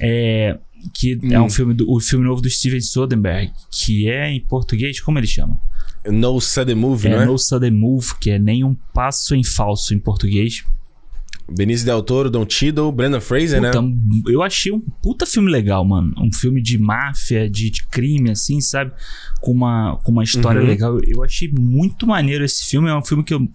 [0.00, 0.58] é,
[0.92, 1.44] que é Hum.
[1.44, 5.26] um filme, do, o filme novo do Steven Soderbergh, que é em português, como ele
[5.28, 5.56] chama?
[6.10, 7.26] No Sudden Move, É, não é?
[7.26, 10.64] No Sudden Move, que é nem um passo em falso em português.
[11.48, 13.92] Benício Del Toro, Don Cheadle, Brandon Fraser, Puta, né?
[14.26, 16.12] eu achei um puta filme legal, mano.
[16.18, 18.90] Um filme de máfia, de, de crime, assim, sabe?
[19.40, 20.66] Com uma, com uma história Uhum.
[20.66, 20.98] legal.
[21.06, 22.88] Eu achei muito maneiro esse filme.
[22.88, 23.46] É um filme que eu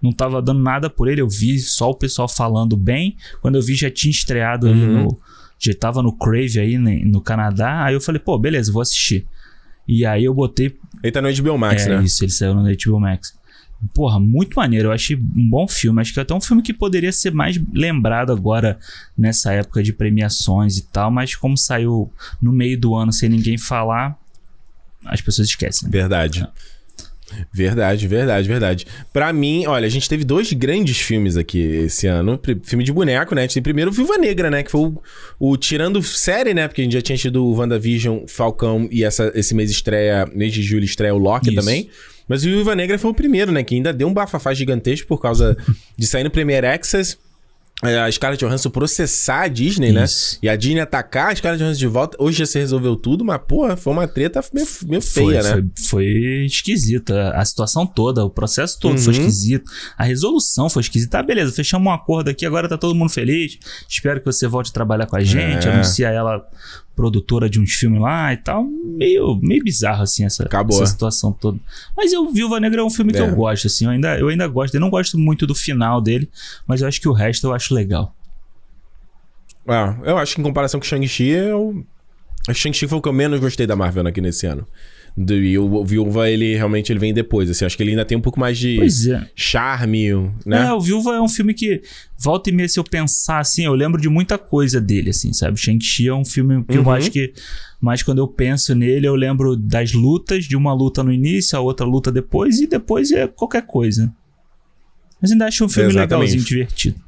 [0.00, 1.20] não tava dando nada por ele.
[1.22, 3.16] Eu vi só o pessoal falando bem.
[3.42, 5.02] Quando eu vi, já tinha estreado Uhum.
[5.02, 5.18] no.
[5.58, 7.84] Já tava no Crave aí né, no Canadá.
[7.84, 9.26] Aí eu falei, pô, beleza, vou assistir.
[9.86, 10.76] E aí eu botei.
[11.02, 12.04] Ele tá no HBO Max, é né?
[12.04, 13.34] isso, ele saiu no HBO Max.
[13.92, 14.88] Porra, muito maneiro.
[14.88, 16.00] Eu achei um bom filme.
[16.00, 18.78] Acho que é até um filme que poderia ser mais lembrado agora
[19.16, 21.10] nessa época de premiações e tal.
[21.10, 22.10] Mas como saiu
[22.40, 24.18] no meio do ano sem ninguém falar,
[25.04, 25.90] as pessoas esquecem.
[25.90, 26.48] Verdade.
[27.52, 28.86] Verdade, verdade, verdade.
[29.12, 32.38] Pra mim, olha, a gente teve dois grandes filmes aqui esse ano.
[32.62, 33.42] Filme de boneco, né?
[33.42, 34.62] A gente tem primeiro o Viúva Negra, né?
[34.62, 35.02] Que foi o,
[35.38, 36.68] o- Tirando série, né?
[36.68, 40.52] Porque a gente já tinha tido o WandaVision, Falcão e essa, esse mês estreia, mês
[40.52, 41.56] de julho estreia o Loki Isso.
[41.56, 41.88] também.
[42.28, 43.62] Mas o Viúva Negra foi o primeiro, né?
[43.62, 45.56] Que ainda deu um bafafá gigantesco por causa
[45.96, 47.18] de sair no Premier Access.
[47.86, 50.04] É, A Scarlett Johansson processar a Disney, né?
[50.04, 50.38] Isso.
[50.42, 52.16] E a Disney atacar a Scarlett Johansson de volta.
[52.20, 55.68] Hoje já se resolveu tudo, mas, porra, foi uma treta meio, meio feia, foi, né?
[55.84, 57.30] foi, foi esquisita.
[57.30, 59.20] A situação toda, o processo todo foi Uhum.
[59.20, 59.70] esquisito.
[59.96, 61.18] A resolução foi esquisita.
[61.18, 63.58] Ah, beleza, fechamos um acordo aqui, agora tá todo mundo feliz.
[63.88, 65.66] Espero que você volte a trabalhar com a gente.
[65.68, 65.72] É.
[65.72, 66.44] Anuncia ela
[66.94, 68.64] produtora de uns filmes lá e tal.
[68.64, 70.76] Meio, meio bizarro, assim, essa, Acabou.
[70.76, 71.58] essa situação toda.
[71.96, 73.22] Mas eu, Viúva Negra é um filme que É.
[73.22, 73.84] eu gosto, assim.
[73.84, 74.74] Eu ainda, eu ainda gosto.
[74.74, 76.28] Eu não gosto muito do final dele,
[76.66, 78.14] mas eu acho que o resto eu acho legal.
[79.66, 81.84] Ah, eu acho que em comparação com Shang-Chi, eu...
[82.52, 84.66] Shang-Chi foi o que eu menos gostei da Marvel aqui nesse ano.
[85.16, 87.64] Do, e o, o Viúva, ele realmente ele vem depois, assim.
[87.64, 88.80] Acho que ele ainda tem um pouco mais de
[89.12, 89.28] é.
[89.36, 90.10] charme,
[90.44, 90.66] né?
[90.66, 91.82] É, o Viúva é um filme que
[92.18, 95.56] volta e meia, se eu pensar assim, eu lembro de muita coisa dele, assim, sabe?
[95.56, 96.90] Shang-Chi é um filme que eu Uhum.
[96.90, 97.32] acho que.
[97.80, 101.60] Mas quando eu penso nele, eu lembro das lutas, de uma luta no início, a
[101.60, 104.12] outra luta depois, e depois é qualquer coisa.
[105.22, 106.30] Mas ainda acho um filme Exatamente.
[106.30, 107.00] legalzinho, divertido.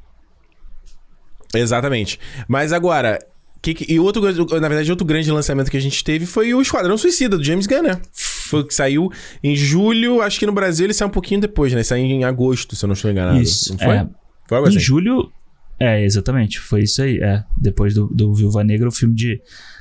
[1.54, 2.20] Exatamente.
[2.46, 3.18] Mas agora...
[3.66, 4.22] Que, que- e outro,
[4.60, 7.66] na verdade, outro grande lançamento que a gente teve foi o Esquadrão Suicida, do James
[7.66, 8.00] Gunn, né?
[8.12, 9.10] Foi que saiu
[9.42, 11.82] em julho, acho que no Brasil ele saiu um pouquinho depois, né?
[11.82, 13.40] Saiu em agosto, se eu não estou enganado.
[13.42, 13.72] Isso.
[13.72, 13.96] Não foi?
[13.96, 14.06] É,
[14.48, 14.78] Foi algo em assim.
[14.78, 15.32] julho.
[15.80, 16.60] É, exatamente.
[16.60, 17.18] Foi isso aí.
[17.20, 17.42] É.
[17.60, 19.40] Depois do, do Viúva Negra, o filme de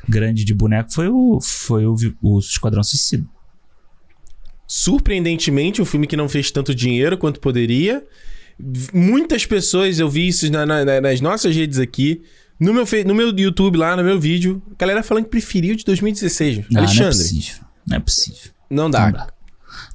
[0.10, 3.24] grande de boneco foi o, foi o, o Esquadrão Suicida.
[4.68, 8.04] Surpreendentemente, um filme que não fez tanto dinheiro quanto poderia.
[8.94, 12.24] Muitas pessoas, eu vi isso na- na- nas nossas redes aqui,
[12.60, 15.84] no meu, no meu YouTube lá, no meu vídeo, a galera falando que preferiu de
[15.84, 16.60] 2016.
[16.60, 17.66] Ah, não é Alexandre, possível.
[17.88, 18.52] Não é possível.
[18.70, 19.12] não dá.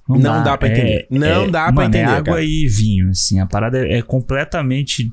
[0.09, 0.35] Não dá.
[0.37, 1.07] Não dá pra entender.
[1.11, 2.45] Não dá pra mano, entender, É água cara.
[2.45, 3.39] e vinho, assim.
[3.39, 5.11] A parada é, é completamente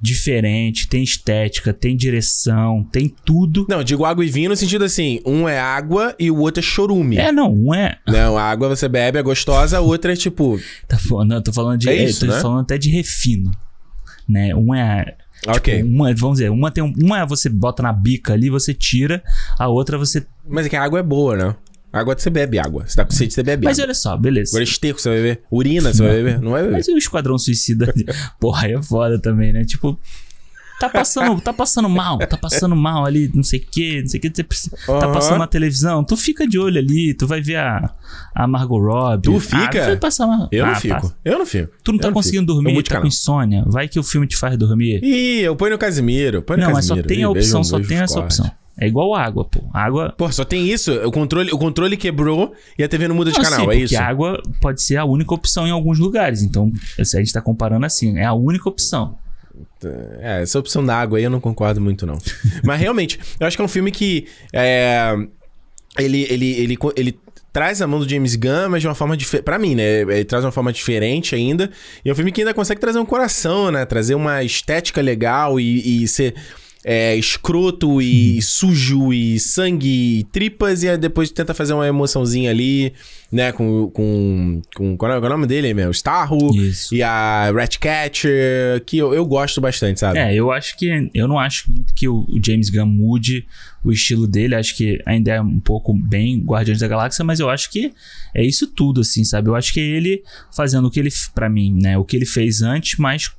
[0.00, 0.88] diferente.
[0.88, 3.66] Tem estética, tem direção, tem tudo.
[3.68, 6.62] Não, digo água e vinho no sentido assim, um é água e o outro é
[6.62, 7.18] chorume.
[7.18, 7.98] É, não, um é.
[8.06, 10.58] Não, a água você bebe, é gostosa, a outra é tipo...
[10.88, 11.88] Tá, falando- não, eu tô falando de.
[11.88, 12.40] É é, isso, tô né?
[12.40, 13.50] falando até de refino.
[14.28, 14.54] Né?
[14.54, 15.16] Um é.
[15.46, 15.76] Ok.
[15.76, 19.22] Tipo, uma, vamos dizer, uma tem um, uma você bota na bica ali, você tira,
[19.58, 20.26] a outra você.
[20.48, 21.54] Mas é que a água é boa, né?
[21.92, 22.84] Água você bebe água.
[22.86, 23.86] Você tá com sede, você bebe Mas água.
[23.86, 24.52] olha só, beleza.
[24.52, 25.42] Agora esterco você vai beber?
[25.50, 26.40] Urina você vai beber?
[26.40, 26.74] Não vai beber.
[26.74, 27.92] Mas e o Esquadrão Suicida?
[28.38, 29.64] Porra, aí é foda também, né?
[29.64, 29.98] Tipo,
[30.80, 34.18] tá passando, tá passando mal, tá passando mal ali, não sei o que, não sei
[34.18, 37.40] o que, você precisa- tá passando na televisão, tu fica de olho ali, tu vai
[37.42, 37.92] ver a,
[38.34, 39.22] a Margot Robbie.
[39.24, 39.84] Tu Ah, fica?
[39.84, 40.94] vai passar uma- Eu não Ah, fico.
[40.94, 41.16] passa.
[41.24, 41.70] Eu não fico.
[41.84, 42.62] Tu não Eu tá conseguindo fico.
[42.62, 43.08] Dormir, de tá com canal.
[43.08, 45.00] insônia, vai que o filme te faz dormir.
[45.04, 46.40] Ih, eu ponho no Casimiro.
[46.42, 47.08] Põe no não, mas só Casimiro.
[47.08, 48.50] tem Ih, a opção, só tem essa opção.
[48.82, 49.60] É igual água, pô.
[49.74, 50.14] Água.
[50.16, 50.90] Pô, só tem isso.
[51.06, 53.68] O controle, o controle quebrou e a TV não muda de Não, canal, sim, é
[53.68, 53.98] porque isso?
[53.98, 56.40] água pode ser a única opção em alguns lugares.
[56.42, 56.72] Então,
[57.04, 59.16] se a gente tá comparando assim, é a única opção.
[60.20, 62.18] É, essa opção da água aí eu não concordo muito, não.
[62.64, 64.26] Mas realmente, eu acho que é um filme que.
[64.52, 65.16] É,
[65.98, 67.18] ele, ele, ele, ele
[67.52, 69.44] traz a mão do James Gunn, mas de uma forma diferente.
[69.44, 70.02] Pra mim, né?
[70.02, 71.70] Ele traz uma forma diferente ainda.
[72.04, 73.84] E é um filme que ainda consegue trazer um coração, né?
[73.84, 76.34] Trazer uma estética legal e, e ser.
[76.82, 82.50] É, escroto e sujo e sangue e tripas, e aí depois tenta fazer uma emoçãozinha
[82.50, 82.94] ali,
[83.30, 83.52] né?
[83.52, 83.90] Com.
[83.90, 85.90] com, com qual é o nome dele, meu?
[85.90, 86.94] Starro Isso.
[86.94, 90.18] e a Ratcatcher, que eu, eu gosto bastante, sabe?
[90.18, 91.10] É, eu acho que.
[91.12, 93.46] Eu não acho muito que o, o James Gunn mude
[93.84, 94.54] o estilo dele.
[94.54, 97.92] Acho que ainda é um pouco bem Guardiões da Galáxia, mas eu acho que
[98.34, 99.48] é isso tudo, assim, sabe?
[99.48, 100.22] Eu acho que é ele
[100.54, 101.10] fazendo o que ele.
[101.34, 101.98] para mim, né?
[101.98, 103.30] O que ele fez antes, mas.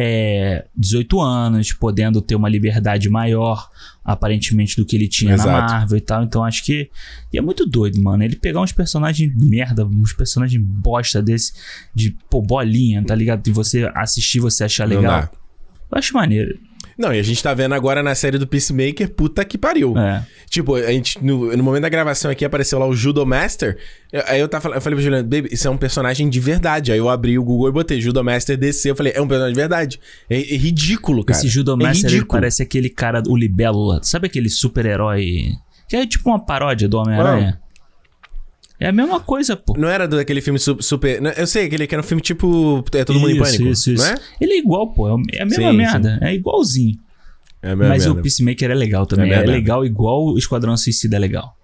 [0.00, 3.68] É, 18 anos, podendo ter uma liberdade maior,
[4.04, 5.50] aparentemente, do que ele tinha Exato.
[5.50, 6.22] na Marvel e tal.
[6.22, 6.88] Então acho que.
[7.32, 8.22] E é muito doido, mano.
[8.22, 11.52] Ele pegar uns personagens merda, uns personagens bosta desse,
[11.92, 13.42] de pô, bolinha, tá ligado?
[13.42, 15.28] De você assistir, você achar legal.
[15.90, 16.56] Eu acho maneiro.
[16.98, 19.96] Não, e a gente tá vendo agora na série do Peacemaker, puta que pariu.
[19.96, 20.26] É.
[20.50, 23.78] Tipo, a gente, no, no momento da gravação aqui apareceu lá o Judo Master.
[24.26, 26.90] Aí eu, tava, eu falei pra Juliana, baby, isso é um personagem de verdade.
[26.90, 28.90] Aí eu abri o Google e botei Judo Master DC.
[28.90, 30.00] Eu falei, é um personagem de verdade.
[30.28, 31.38] É, é ridículo, cara.
[31.38, 32.40] Esse Judo é Master, ridículo.
[32.40, 34.00] parece aquele cara, o Libélula.
[34.02, 35.52] Sabe aquele super-herói?
[35.88, 37.60] Que é tipo uma paródia do Homem-Aranha.
[38.80, 39.74] É a mesma coisa, pô.
[39.76, 41.20] Não era do- aquele filme su- super.
[41.20, 42.84] não, Eu sei, aquele que era um filme tipo.
[42.94, 43.64] É todo mundo em Isso, pânico.
[43.64, 44.04] Isso, isso.
[44.04, 44.14] Não é?
[44.40, 45.08] Ele é igual, pô.
[45.32, 46.18] É a mesma Sim, merda.
[46.22, 46.96] É igualzinho.
[47.60, 48.22] É a mesma Mas o merda.
[48.22, 49.32] Peacemaker é legal também.
[49.32, 51.56] É É, legal igual o Esquadrão Suicida é legal.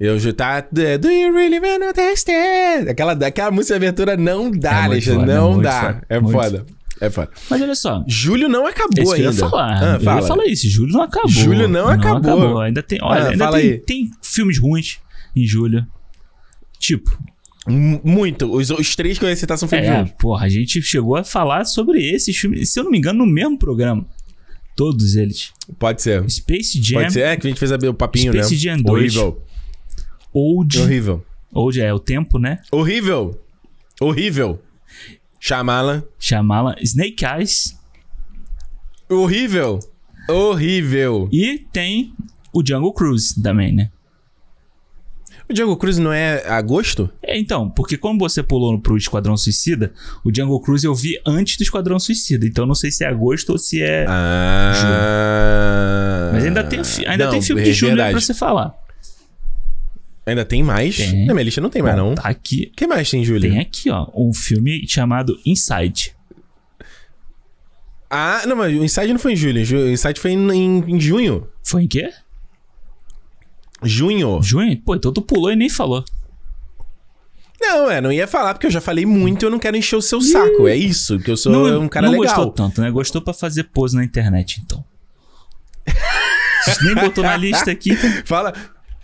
[0.00, 0.60] Eu já tá.
[0.60, 2.88] Do you really wanna taste it?
[2.88, 5.30] Aquela, aquela música de abertura não dá, É Alexandre.
[5.30, 5.80] é não dá.
[5.82, 6.66] foda, É foda.
[7.00, 7.30] É foda.
[7.50, 8.04] Mas olha só.
[8.08, 9.42] Julho não acabou É isso que eu ainda.
[9.42, 9.82] ia falar.
[9.82, 10.20] Ah, eu fala.
[10.20, 10.68] ia falar isso.
[10.68, 11.28] Julho não acabou.
[11.30, 12.60] Julho não acabou.
[12.60, 12.98] Ainda tem.
[13.02, 13.78] Olha, Ah, ainda tem, aí.
[13.78, 14.98] tem filmes ruins
[15.42, 15.86] em julho.
[16.78, 17.18] Tipo,
[17.66, 18.50] Muito.
[18.50, 20.14] Os, os três que eu ia citar são filmes É, juntos.
[20.18, 23.30] porra, a gente chegou a falar sobre esses filmes, se eu não me engano, no
[23.30, 24.06] mesmo programa.
[24.74, 25.52] Todos eles.
[25.78, 26.28] Pode ser.
[26.30, 27.20] Space Jam, Pode ser.
[27.22, 28.60] É que a gente fez o papinho, Space né?
[28.60, 29.16] Jam 2.
[29.16, 29.42] Horrível.
[30.32, 30.78] Old.
[30.80, 31.26] Horrível.
[31.52, 32.60] Old é o tempo, né?
[32.70, 33.38] Horrível.
[34.00, 34.62] Horrível.
[35.40, 36.08] Chamala.
[36.18, 37.76] Chamá-la Snake Eyes.
[39.10, 39.80] Horrível.
[40.28, 41.28] Horrível.
[41.32, 42.12] E tem
[42.52, 43.90] o Jungle Cruise também, né?
[45.50, 47.08] O Django Cruz não é agosto?
[47.22, 49.92] É, então, porque quando você pulou pro Esquadrão Suicida,
[50.22, 52.46] o Jungle Cruise eu vi antes do Esquadrão Suicida.
[52.46, 54.04] Então não sei se é agosto ou se é.
[54.08, 56.30] Ah.
[56.34, 58.12] Mas ainda tem, ainda Não, tem filme é de julho aí verdade.
[58.12, 58.74] pra você falar.
[60.26, 60.98] Ainda tem mais?
[60.98, 61.24] Tem.
[61.24, 62.14] Na minha lista não tem mais, não.
[62.14, 62.68] Tá aqui.
[62.70, 63.48] O que mais tem, Júlia?
[63.50, 66.14] Tem aqui, ó, um filme chamado Inside.
[68.10, 69.64] Ah, não, mas o Inside não foi em julho.
[69.64, 71.46] Ju- O Inside foi em, em- em junho.
[71.62, 72.10] Foi em quê?
[73.82, 74.42] Junho.
[74.42, 74.76] Junho?
[74.82, 76.04] Pô, então tu pulou e nem falou.
[77.60, 79.96] Não, é, não ia falar porque eu já falei muito e eu não quero encher
[79.96, 80.68] o seu saco.
[80.68, 82.36] É isso, que eu sou um cara não legal.
[82.36, 82.90] gostou tanto, né?
[82.90, 84.84] Gostou pra fazer pose na internet, então.
[86.82, 87.96] Nem botou na lista aqui.
[88.24, 88.52] Fala,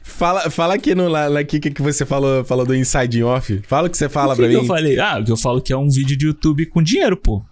[0.02, 3.60] fala, fala aqui no aqui que, você falou, falou do Inside in Off.
[3.66, 4.60] Fala o que você fala O que pra que mim.
[4.62, 4.98] eu falei?
[5.00, 7.42] Ah, o que eu falo que é um vídeo de YouTube com dinheiro, pô.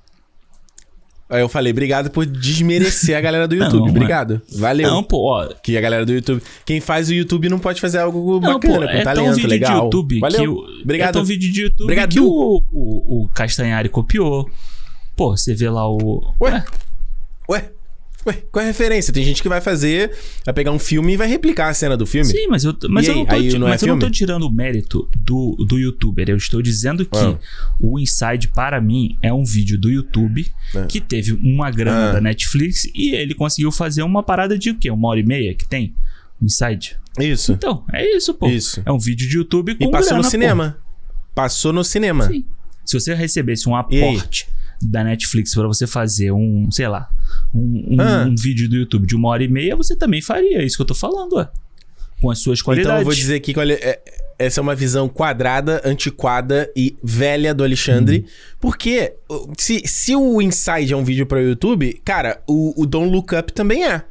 [1.32, 3.80] Aí eu falei, obrigado por desmerecer a galera do YouTube.
[3.84, 4.42] Não, obrigado.
[4.56, 4.88] Valeu.
[4.90, 5.48] Não, pô, ó.
[5.62, 6.42] Que a galera do YouTube.
[6.66, 9.34] Quem faz o YouTube não pode fazer algo Não, bacana, pô, com é tão talento,
[9.36, 9.78] vídeo legal.
[9.78, 10.40] de YouTube Valeu.
[10.40, 11.08] que o, Obrigado.
[11.08, 12.10] É tão vídeo de YouTube Obrigado.
[12.10, 12.26] que o,
[12.70, 14.48] o, o Castanhari copiou.
[15.16, 16.34] Pô, você vê lá o.
[16.40, 16.64] Ué?
[17.48, 17.70] Ué?
[18.26, 18.34] Ué?
[18.52, 19.12] Qual é a referência?
[19.12, 20.12] Tem gente que vai fazer,
[20.44, 22.26] vai pegar um filme e vai replicar a cena do filme.
[22.30, 23.18] Sim, mas eu, mas E eu aí?
[23.18, 26.28] não tô, ti- não é mas eu não tô tirando o mérito do, do youtuber.
[26.30, 27.36] Eu estou dizendo que Ah.
[27.80, 30.86] o Inside, para mim, é um vídeo do YouTube Ah.
[30.86, 32.12] que teve uma grana Ah.
[32.12, 34.90] da Netflix e ele conseguiu fazer uma parada de o quê?
[34.90, 35.94] Uma hora e meia que tem?
[36.40, 36.96] Inside.
[37.18, 37.52] Isso.
[37.52, 38.48] Então, é isso, pô.
[38.48, 38.82] Isso.
[38.86, 40.30] É um vídeo de YouTube com E passou grana, no pô.
[40.30, 40.78] cinema.
[41.34, 42.26] Passou no cinema.
[42.28, 42.44] Sim.
[42.84, 44.48] Se você recebesse um aporte
[44.80, 47.08] da Netflix pra você fazer um, sei lá,
[47.54, 48.26] um, um- Ah.
[48.28, 50.58] um vídeo do YouTube de uma hora e meia, você também faria.
[50.58, 51.48] É isso que eu tô falando, ué.
[52.20, 52.90] Com as suas qualidades.
[52.90, 54.00] Então eu vou dizer aqui que olha, é-
[54.38, 58.18] essa é uma visão quadrada, antiquada e velha do Alexandre.
[58.18, 58.24] Uhum.
[58.60, 59.12] Porque
[59.58, 63.34] se, se o Inside é um vídeo para o YouTube, cara, o, o Don't Look
[63.34, 64.02] Up também é.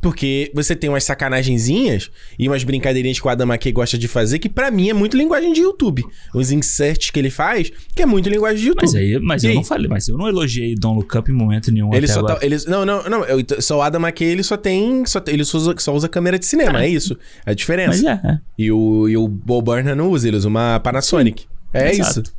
[0.00, 4.38] Porque você tem umas sacanagenzinhas e umas brincadeirinhas que o Adam McKay gosta de fazer,
[4.38, 6.04] que pra mim é muito linguagem de YouTube.
[6.32, 8.82] Os inserts que ele faz, que é muito linguagem de YouTube.
[8.84, 9.56] Mas aí, mas E eu aí?
[9.56, 12.38] não falei, mas eu não elogiei Don't Look Up em momento nenhum Ele só tá,
[12.42, 13.24] ele, não, não, não.
[13.24, 15.04] eu- só o Adam McKay, ele só tem.
[15.04, 17.18] Só, ele só usa, só usa câmera de cinema, é isso.
[17.44, 17.88] É a diferença.
[18.02, 18.38] Mas é, é.
[18.56, 21.46] E o, e o Bo Burnham não usa, ele usa uma Panasonic.
[21.74, 22.20] É exato.
[22.20, 22.32] isso.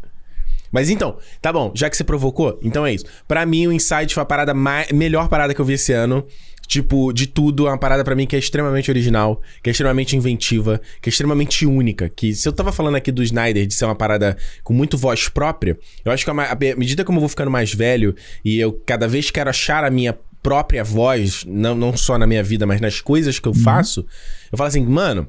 [0.71, 3.03] Mas então, tá bom, já que você provocou, então é isso.
[3.27, 6.23] Pra mim, o Inside foi a parada mais, melhor parada que eu vi esse ano.
[6.69, 10.15] Tipo, de tudo, é uma parada para mim que é extremamente original, que é extremamente
[10.15, 12.07] inventiva, que é extremamente única.
[12.07, 15.27] Que se eu tava falando aqui do Snyder de ser uma parada com muito voz
[15.27, 18.15] própria, eu acho que à medida como eu vou ficando mais velho
[18.45, 22.43] e eu cada vez quero achar a minha própria voz, não, não só na minha
[22.43, 23.63] vida, mas nas coisas que eu uhum.
[23.63, 24.05] faço,
[24.51, 25.27] eu falo assim, mano,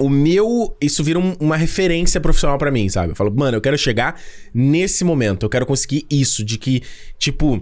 [0.00, 0.76] o meu.
[0.80, 3.12] Isso vira um, uma referência profissional para mim, sabe?
[3.12, 4.20] Eu falo, mano, eu quero chegar
[4.52, 5.46] nesse momento.
[5.46, 6.44] Eu quero conseguir isso.
[6.44, 6.82] De que,
[7.16, 7.60] tipo,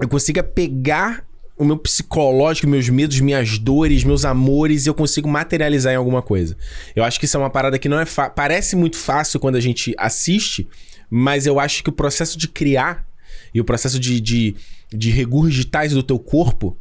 [0.00, 1.24] eu consiga pegar
[1.56, 6.56] o meu psicológico, meus medos, minhas dores, meus amores, eu consigo materializar em alguma coisa.
[6.96, 9.60] Eu acho que isso é uma parada que não é parece muito fácil quando a
[9.60, 10.66] gente assiste,
[11.08, 13.06] mas eu acho que o processo de criar
[13.52, 14.56] e o processo de, de,
[14.92, 16.76] de regurgitar isso do teu corpo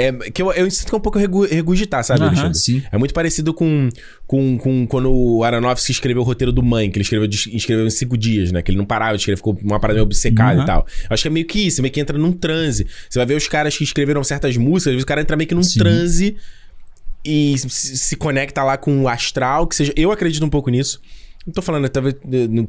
[0.00, 2.58] é, que eu, eu sinto que é um pouco regu, regurgitar, sabe, Alexandre?
[2.58, 2.82] Sim.
[2.90, 3.88] É muito parecido com,
[4.26, 7.90] com, com quando o Aronofsky escreveu o roteiro do Mãe, que ele escreveu, escreveu em
[7.90, 8.62] cinco dias, né?
[8.62, 10.62] Que ele não parava de escrever, ficou uma parada meio obcecada uhum.
[10.62, 10.86] e tal.
[11.08, 12.86] Acho que é meio que isso, meio que entra num transe.
[13.08, 15.48] Você vai ver os caras que escreveram certas músicas, às vezes o cara entra meio
[15.48, 15.78] que num Sim.
[15.78, 16.36] transe
[17.24, 19.92] e se, se conecta lá com o astral, que seja.
[19.96, 21.00] Eu acredito um pouco nisso.
[21.50, 22.14] Não tô falando talvez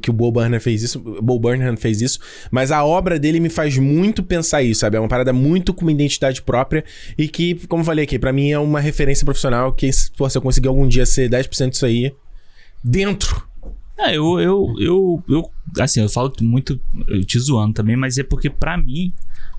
[0.00, 1.40] que o Bo Burnham fez isso, Bo
[1.78, 2.18] fez isso,
[2.50, 4.96] mas a obra dele me faz muito pensar isso, sabe?
[4.96, 6.84] É uma parada muito com uma identidade própria
[7.16, 10.42] e que, como eu falei aqui, para mim é uma referência profissional que, se eu
[10.42, 12.12] conseguir algum dia ser 10% disso aí,
[12.82, 13.40] dentro.
[13.96, 18.24] É, eu, eu, eu, eu, assim, eu falo muito eu te zoando também, mas é
[18.24, 19.12] porque para mim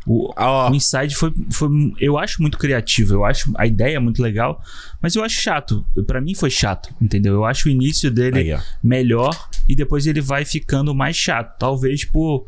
[0.06, 0.70] o, oh.
[0.70, 1.70] o Inside foi, foi.
[2.00, 4.62] Eu acho muito criativo, eu acho a ideia muito legal,
[5.02, 5.86] mas eu acho chato.
[6.06, 7.34] para mim foi chato, entendeu?
[7.34, 11.58] Eu acho o início dele Aí, melhor e depois ele vai ficando mais chato.
[11.58, 12.46] Talvez por.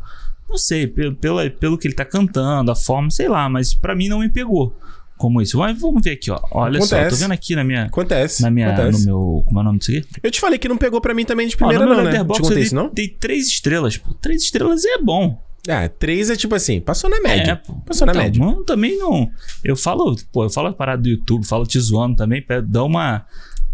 [0.48, 3.96] Não sei, pelo, pelo, pelo que ele tá cantando, a forma, sei lá, mas para
[3.96, 4.78] mim não me pegou
[5.18, 5.58] como isso.
[5.58, 6.40] Mas vamos ver aqui, ó.
[6.52, 7.04] Olha Acontece.
[7.04, 7.86] só, tô vendo aqui na minha.
[7.86, 8.42] Acontece.
[8.42, 9.00] Na minha, Acontece.
[9.00, 9.44] no meu.
[9.46, 10.06] Como é o nome disso aqui?
[10.22, 12.24] Eu te falei que não pegou pra mim também de primeira, ó, não, né?
[12.24, 12.92] Contei isso, não?
[12.94, 14.14] Dei três estrelas, pô.
[14.14, 15.45] Três estrelas é bom.
[15.68, 17.62] Ah, três é tipo assim, passou na média.
[17.64, 17.72] É.
[17.86, 18.46] Passou na então, média.
[18.46, 19.30] Não, também não.
[19.64, 23.26] Eu falo, pô, eu falo a parada do YouTube, falo te zoando também, dar uma,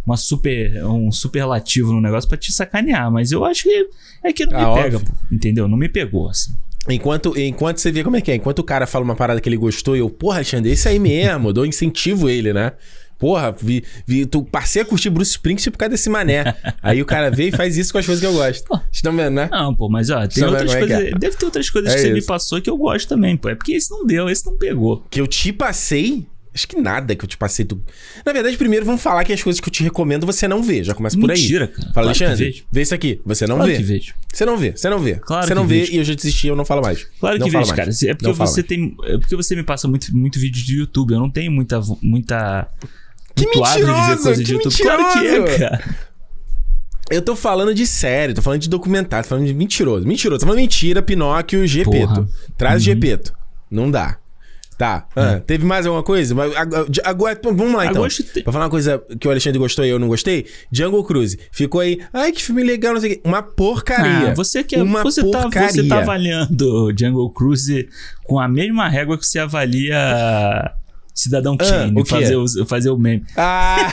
[0.06, 3.12] uma super, um superlativo no negócio pra te sacanear.
[3.12, 3.90] Mas eu acho que
[4.24, 5.68] é que não ah, me pega, pô, entendeu?
[5.68, 6.52] Não me pegou, assim.
[6.90, 9.48] Enquanto, enquanto você vê como é que é, enquanto o cara fala uma parada que
[9.48, 12.74] ele gostou e eu, porra, Alexandre, isso aí mesmo, dou incentivo ele, né?
[13.22, 16.56] Porra, vi, vi, tu passei a curtir Bruce Springsteen por causa desse mané.
[16.82, 18.68] Aí o cara veio e faz isso com as coisas que eu gosto.
[18.68, 19.48] Vocês estão vendo, né?
[19.52, 21.00] Não, pô, mas ó, tem outras é coisas.
[21.00, 22.10] É deve ter outras coisas é que isso.
[22.10, 23.48] você me passou que eu gosto também, pô.
[23.48, 25.06] É porque esse não deu, esse não pegou.
[25.08, 26.26] Que eu te passei?
[26.52, 27.68] Acho que nada que eu te passei.
[28.26, 30.84] Na verdade, primeiro vamos falar que as coisas que eu te recomendo você não vê.
[30.84, 31.40] Já começa por aí.
[31.40, 31.82] Mentira, cara.
[31.82, 33.22] Fala, claro Alexandre, vê isso aqui.
[33.24, 33.78] Você não claro vê.
[33.78, 34.16] Que vejo.
[34.34, 35.16] Você não vê, você não vê.
[35.16, 35.94] Claro você não vê vejo.
[35.94, 37.06] e eu já desisti, eu não falo mais.
[37.20, 37.92] Claro não que vejo, cara.
[37.92, 38.98] É porque não você tem.
[39.04, 41.14] É porque você me passa muito, muito vídeo de YouTube.
[41.14, 41.80] Eu não tenho muita.
[42.02, 42.68] muita
[43.36, 44.72] que mentiroso, de ver coisa de YouTube.
[44.72, 44.84] Mentiroso.
[44.84, 45.96] Claro que é, cara.
[47.10, 50.08] Eu tô falando de série, tô falando de documentário, tô falando de mentiroso.
[50.08, 52.28] Mentiroso, tô falando mentira, Pinóquio, Gepeto.
[52.58, 52.86] Traz uhum.
[52.86, 53.34] Gepeto.
[53.70, 54.18] Não dá.
[54.78, 55.06] Tá.
[55.16, 56.34] Ah, teve mais alguma coisa?
[57.04, 58.08] Agora, vamos lá então.
[58.08, 58.24] Te...
[58.42, 60.48] Pra falar uma coisa que o Alexandre gostou e eu não gostei.
[60.72, 61.38] Jungle Cruise.
[61.52, 62.00] Ficou aí.
[62.12, 63.22] Ai, que filme legal, não sei o quê.
[63.24, 64.32] Uma porcaria.
[64.32, 65.68] Ah, você que é, uma você porcaria.
[65.68, 67.88] Tá, você tá avaliando Jungle Cruise
[68.24, 70.74] com a mesma régua que você avalia
[71.14, 73.24] Cidadão ah, Kane, fazer, o, fazer o meme.
[73.36, 73.92] Ah!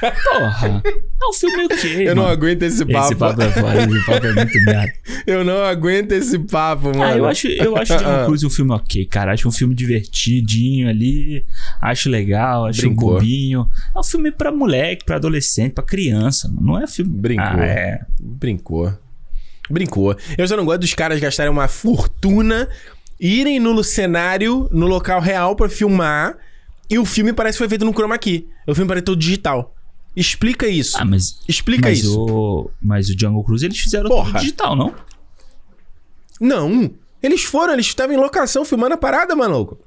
[0.00, 0.82] Porra!
[0.84, 1.88] É um filme o quê?
[1.98, 2.22] Eu mano?
[2.22, 3.06] não aguento esse papo.
[3.06, 4.92] Esse papo é foda, esse papo é muito merda.
[5.26, 7.02] Eu não aguento esse papo, mano.
[7.02, 9.34] Ah, eu acho, eu acho John Cruise um filme ok, cara.
[9.34, 11.44] Acho um filme divertidinho ali.
[11.82, 13.10] Acho legal, acho Brincou.
[13.10, 13.68] um bobinho.
[13.94, 16.50] É um filme pra moleque, pra adolescente, pra criança.
[16.58, 17.10] Não é filme.
[17.10, 17.44] Brincou.
[17.46, 18.00] Ah, é.
[18.18, 18.98] Brincou.
[19.70, 20.16] Brincou.
[20.36, 22.68] Eu só não gosto dos caras gastarem uma fortuna
[23.20, 26.36] irem no cenário, no local real para filmar,
[26.90, 28.48] e o filme parece que foi feito no chroma key.
[28.66, 29.74] O filme parece todo digital.
[30.16, 30.96] Explica isso.
[30.98, 31.38] Ah, mas.
[31.46, 32.20] Explica mas isso.
[32.20, 34.32] O, mas o Jungle Cruise eles fizeram Porra.
[34.32, 34.94] tudo digital, não?
[36.40, 36.90] Não.
[37.22, 39.78] Eles foram, eles estavam em locação filmando a parada, maluco.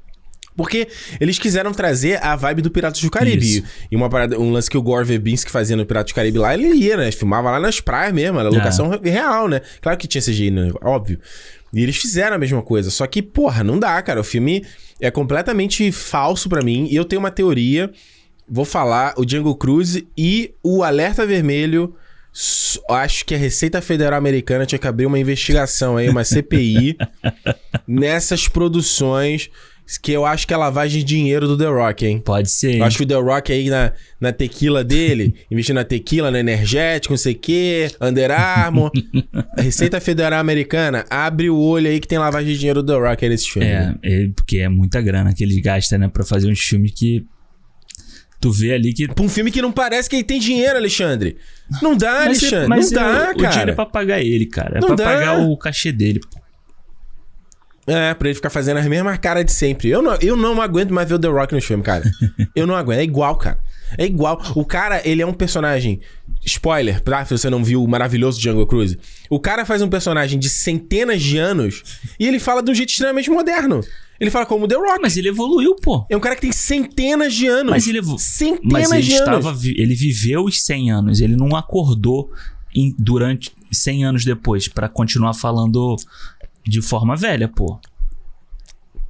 [0.56, 0.88] Porque
[1.20, 3.58] eles quiseram trazer a vibe do Piratas do Caribe.
[3.58, 3.64] Isso.
[3.90, 6.54] E uma parada, um lance que o Gore Verbinski fazia no Piratas do Caribe lá,
[6.54, 7.12] ele ia, né?
[7.12, 9.10] Filmava lá nas praias mesmo, era locação é.
[9.10, 9.62] real, né?
[9.82, 10.72] Claro que tinha CGI, né?
[10.82, 11.20] óbvio.
[11.74, 12.90] E eles fizeram a mesma coisa.
[12.90, 14.20] Só que, porra, não dá, cara.
[14.20, 14.66] O filme
[15.00, 16.88] é completamente falso para mim.
[16.90, 17.90] E eu tenho uma teoria.
[18.48, 21.96] Vou falar o Django Cruz e o Alerta Vermelho.
[22.90, 26.98] Acho que a Receita Federal Americana tinha que abrir uma investigação aí, uma CPI,
[27.88, 29.50] nessas produções
[29.98, 32.20] que eu acho que é lavagem de dinheiro do The Rock, hein?
[32.20, 32.78] Pode ser.
[32.78, 36.38] Eu acho que o The Rock aí na, na tequila dele, investindo na tequila, no
[36.38, 38.92] energético, não sei o quê, Under Armour.
[39.58, 43.26] Receita Federal Americana, abre o olho aí que tem lavagem de dinheiro do The Rock
[43.26, 43.68] aí nesse filme.
[43.68, 47.26] É, é, porque é muita grana que eles gastam, né, pra fazer um filme que.
[48.40, 49.08] Tu vê ali que.
[49.08, 51.38] Pra um filme que não parece que ele tem dinheiro, Alexandre.
[51.82, 52.68] Não dá, mas Alexandre.
[52.68, 53.34] mas não dá, o, cara.
[53.34, 54.80] O dinheiro é pra pagar ele, cara.
[54.80, 55.04] É não pra dá.
[55.04, 56.41] pagar o cachê dele, pô.
[57.88, 59.90] É, pra ele ficar fazendo as mesmas caras de sempre.
[59.90, 62.04] Eu não, eu não aguento mais ver o The Rock nos filmes, cara.
[62.56, 63.00] eu não aguento.
[63.00, 63.60] É igual, cara.
[63.98, 64.40] É igual.
[64.56, 66.00] O cara, ele é um personagem.
[66.46, 67.24] Spoiler, tá?
[67.26, 68.98] Se você não viu o maravilhoso Jungle Cruise.
[69.30, 71.84] O cara faz um personagem de centenas de anos
[72.20, 73.82] e ele fala de um jeito extremamente moderno.
[74.20, 75.00] Ele fala como The Rock.
[75.02, 76.06] Mas ele evoluiu, pô.
[76.10, 77.72] É um cara que tem centenas de anos.
[77.72, 78.20] Mas ele evoluiu.
[78.20, 79.66] Centenas Mas ele de estava, anos.
[79.66, 81.22] ele viveu os 100 anos.
[81.22, 82.32] Ele não acordou
[82.76, 85.96] em- durante 100 anos depois pra continuar falando
[86.64, 87.80] de forma velha, pô.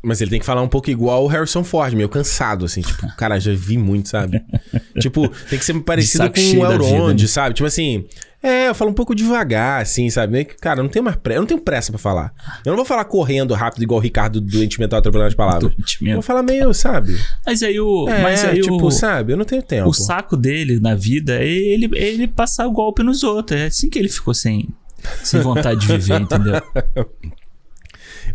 [0.03, 2.81] Mas ele tem que falar um pouco igual o Harrison Ford, meio cansado, assim.
[2.81, 4.43] Tipo, cara, já vi muito, sabe?
[4.99, 7.27] tipo, tem que ser parecido com o Elrond, né?
[7.27, 7.53] sabe?
[7.53, 8.05] Tipo assim,
[8.41, 10.33] é, eu falo um pouco devagar, assim, sabe?
[10.33, 12.33] Meio que, cara, eu não tenho mais pressa, eu não tenho pressa pra falar.
[12.65, 15.69] Eu não vou falar correndo rápido igual o Ricardo do Mental atropelando as palavras.
[15.77, 17.15] Doente Eu vou falar meio, sabe?
[17.45, 18.09] Mas aí o.
[18.09, 19.33] É, mas aí tipo, o, sabe?
[19.33, 19.87] Eu não tenho tempo.
[19.87, 23.59] o saco dele na vida é ele, ele passar o golpe nos outros.
[23.59, 24.69] É assim que ele ficou sem,
[25.23, 26.59] sem vontade de viver, entendeu?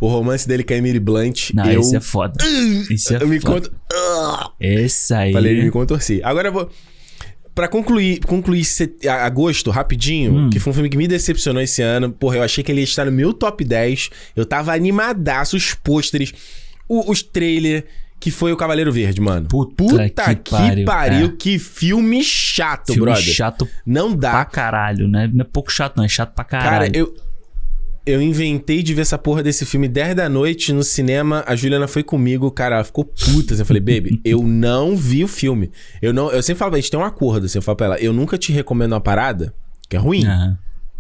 [0.01, 2.35] O romance dele com a Emily Blunt, Não, eu, esse é foda.
[2.91, 3.69] Esse é eu me foda.
[3.69, 3.73] conto...
[3.93, 4.51] Ah!
[4.61, 5.33] Esse aí.
[5.33, 6.21] Falei, me contorci.
[6.23, 6.71] Agora eu vou.
[7.55, 10.51] Pra concluir, concluir set- agosto, rapidinho, Hum.
[10.51, 12.11] que foi um filme que me decepcionou esse ano.
[12.13, 14.11] Porra, eu achei que ele ia estar no meu top 10.
[14.37, 16.35] Eu tava animadaço, os pôsteres,
[16.87, 17.85] o- os trailers,
[18.21, 19.49] que foi o Cavaleiro Verde, mano.
[19.49, 21.33] Puta que que, pariu, é.
[21.39, 23.23] que filme chato, Filme brother.
[23.35, 24.45] chato Não pra dá.
[24.45, 25.31] caralho, né?
[25.33, 26.05] Não é pouco chato, não.
[26.05, 26.71] É chato pra caralho.
[26.71, 27.15] Cara, eu.
[28.07, 31.43] Eu inventei de ver essa porra desse filme 10 da noite no cinema.
[31.45, 33.53] A Juliana foi comigo, cara, ela ficou puta.
[33.53, 35.73] assim, Eu falei, baby, eu não vi o filme.
[36.01, 36.31] Eu não.
[36.31, 38.39] Eu sempre falo, a gente tem um acordo, assim, eu falo pra ela, eu nunca
[38.39, 39.53] te recomendo uma parada
[39.89, 40.25] que é ruim.
[40.25, 40.57] Aham.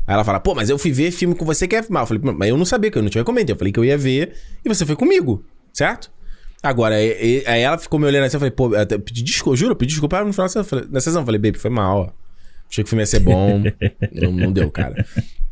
[0.07, 2.03] Aí ela fala, pô, mas eu fui ver filme com você que é mal.
[2.03, 3.53] Eu falei, mas eu não sabia que eu não te recomendei.
[3.55, 4.35] Eu falei que eu ia ver
[4.65, 6.11] e você foi comigo, certo?
[6.63, 9.77] Agora, aí ela ficou me olhando assim, eu falei, pô, eu pedi desculpa, juro, eu
[9.77, 10.49] pedi desculpa no final
[10.89, 12.26] da sessão, eu falei, baby, foi mal, ó.
[12.71, 13.63] Achei que o filme ia ser bom.
[14.13, 15.07] não, não deu, cara.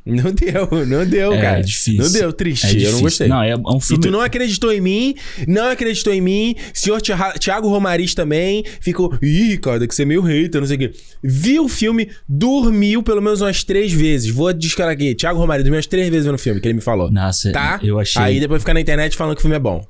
[0.06, 1.62] Não deu, não deu, É, cara.
[1.62, 1.94] difícil.
[2.04, 2.66] Não deu, triste.
[2.76, 3.26] É eu não gostei.
[3.26, 4.02] Não, é um E filme.
[4.02, 5.14] tu não acreditou em mim,
[5.48, 6.54] não acreditou em mim.
[6.74, 9.16] Senhor Tia- Thiago Romariz também ficou.
[9.22, 10.92] Ih, cara, que você é meio hater, não sei o quê.
[11.22, 14.28] Viu o filme, dormiu pelo menos umas três vezes.
[14.30, 15.14] Vou descarar aqui.
[15.14, 17.10] Thiago Romariz dormiu umas três vezes no filme, que ele me falou.
[17.10, 17.80] Nossa, Tá?
[17.82, 18.20] eu achei.
[18.20, 19.82] Aí depois fica na internet falando que o filme é bom.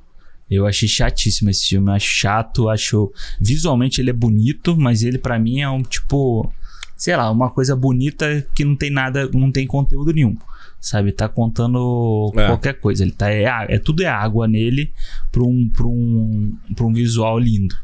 [0.49, 1.89] Eu achei chatíssimo esse filme.
[1.89, 3.11] Eu acho chato, acho.
[3.41, 6.49] Visualmente ele é bonito, mas ele pra mim é um tipo.
[6.95, 10.37] Sei lá, uma coisa bonita que não tem nada, não tem conteúdo nenhum.
[10.79, 11.11] Sabe?
[11.11, 12.45] Tá contando É.
[12.47, 13.03] qualquer coisa.
[13.03, 13.29] Ele tá.
[13.31, 14.91] É, é tudo é água nele
[15.31, 17.75] pra um, pra um, pra um visual lindo.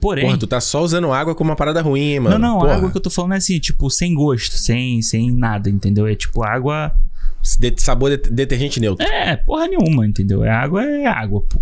[0.00, 0.24] Porém.
[0.24, 2.38] Porra, tu tá só usando água como uma parada ruim, hein, mano.
[2.38, 2.72] não, não, Porra.
[2.72, 6.06] a água que eu tô falando é assim, tipo, sem gosto, sem, sem nada, entendeu?
[6.06, 6.92] É tipo água.
[7.60, 9.06] De- Sabor de detergente neutro.
[9.06, 10.42] É, porra nenhuma, entendeu?
[10.42, 11.60] É água, é água, pô.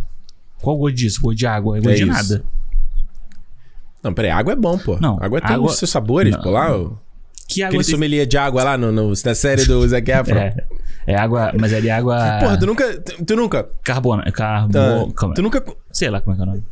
[0.63, 1.21] Qual o gosto disso?
[1.21, 2.11] Gosto de água, é gosto É de isso.
[2.13, 2.45] nada.
[4.05, 4.99] Não, peraí, água é bom, pô.
[5.01, 6.67] Não, água tem água- os seus sabores, Não, pô, lá.
[7.49, 10.37] Que água Aquele tem- sommelier de água lá no, no- na série do Zac Efron.
[10.37, 10.55] É,
[11.07, 12.39] é água, mas é de água.
[12.41, 13.01] Porra, tu nunca.
[13.01, 13.69] Tu, tu nunca.
[13.83, 15.65] Carbona, carbo, tá, tu nunca.
[15.93, 16.65] sei lá como é que é o nome.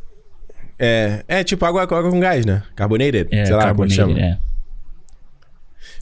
[0.78, 2.62] É, é tipo água, água com gás, né?
[2.74, 3.28] Carbonated.
[3.30, 4.18] É, sei lá como carbonated, chama.
[4.20, 4.38] é.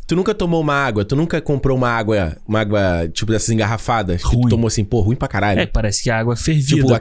[0.07, 4.23] Tu nunca tomou uma água, tu nunca comprou uma água, uma água, tipo, dessas engarrafadas,
[4.23, 4.49] que tu Ruim.
[4.49, 5.61] tomou assim, pô, ruim pra caralho.
[5.61, 6.67] É, parece que a água é fervida.
[6.77, 6.95] tipo, pô.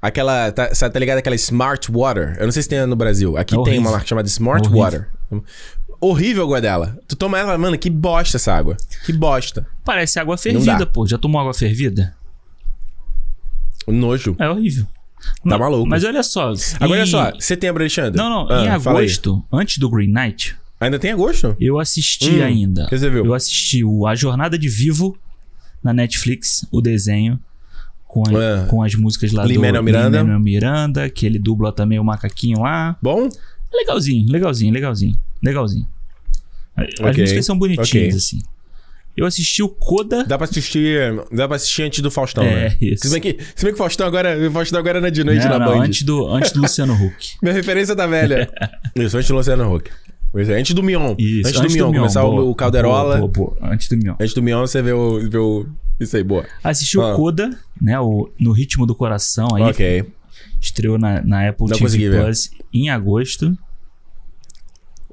[0.00, 0.50] Aquela.
[0.52, 1.18] Tá, tá ligado?
[1.18, 2.36] Aquela Smart Water.
[2.38, 3.36] Eu não sei se tem no Brasil.
[3.36, 4.82] Aqui É tem uma marca chamada Smart Horrível.
[4.82, 5.08] Water.
[6.00, 6.98] Horrível a água dela.
[7.08, 8.76] Tu toma ela, mano, que bosta essa água.
[9.04, 9.66] Que bosta.
[9.84, 11.06] Parece água fervida, pô.
[11.06, 12.14] Já tomou água fervida?
[13.86, 14.36] Nojo.
[14.38, 14.86] É horrível.
[15.48, 15.88] Tá maluco.
[15.88, 16.52] Mas olha só.
[16.78, 18.16] Agora, olha em- só, setembro, Alexandre.
[18.16, 21.56] Não, não, Ah, em agosto, antes do Green Knight, Ainda tem agosto?
[21.60, 22.86] eu assisti Hum, ainda.
[22.88, 23.24] você viu?
[23.24, 25.18] Eu assisti o A Jornada de Vivo
[25.82, 27.40] na Netflix, o desenho.
[28.08, 28.66] Com, a- É.
[28.66, 30.08] com as músicas lá Lin-Manuel do Miranda.
[30.18, 32.96] Lin-Manuel Miranda, que ele dubla também o macaquinho lá.
[33.00, 33.28] Bom?
[33.72, 35.16] Legalzinho, legalzinho, legalzinho.
[35.42, 35.86] Legalzinho.
[36.74, 38.08] As Ok, músicas são bonitinhas, ok.
[38.08, 38.42] assim.
[39.16, 40.24] Eu assisti o Coda.
[40.24, 41.12] Dá pra assistir.
[41.32, 42.76] Dá pra assistir antes do Faustão, É, né?
[42.80, 43.08] isso.
[43.08, 44.38] Se bem que, se bem que o Faustão agora.
[44.48, 45.84] O Faustão agora era de noite não, na não, Band.
[45.86, 47.32] antes do, antes do Luciano Huck.
[47.42, 48.48] Minha referência tá velha.
[48.94, 49.90] Isso, antes do Luciano Huck.
[50.34, 51.14] É, antes do Mion.
[51.18, 53.16] Isso, antes, do Mion, começar o- boa, o Calderola.
[53.18, 53.56] Boa, boa.
[53.62, 54.14] Antes do Mion.
[54.20, 55.28] Antes do Mion, você vê o.
[55.28, 55.66] Vê o
[55.98, 56.44] isso aí, boa.
[56.62, 57.12] Assisti Ah.
[57.12, 57.98] o Coda, né?
[57.98, 59.62] O No Ritmo do Coração aí.
[59.62, 60.04] ok.
[60.60, 62.22] Estreou na, na Apple Não TV ver.
[62.24, 63.56] Plus em agosto.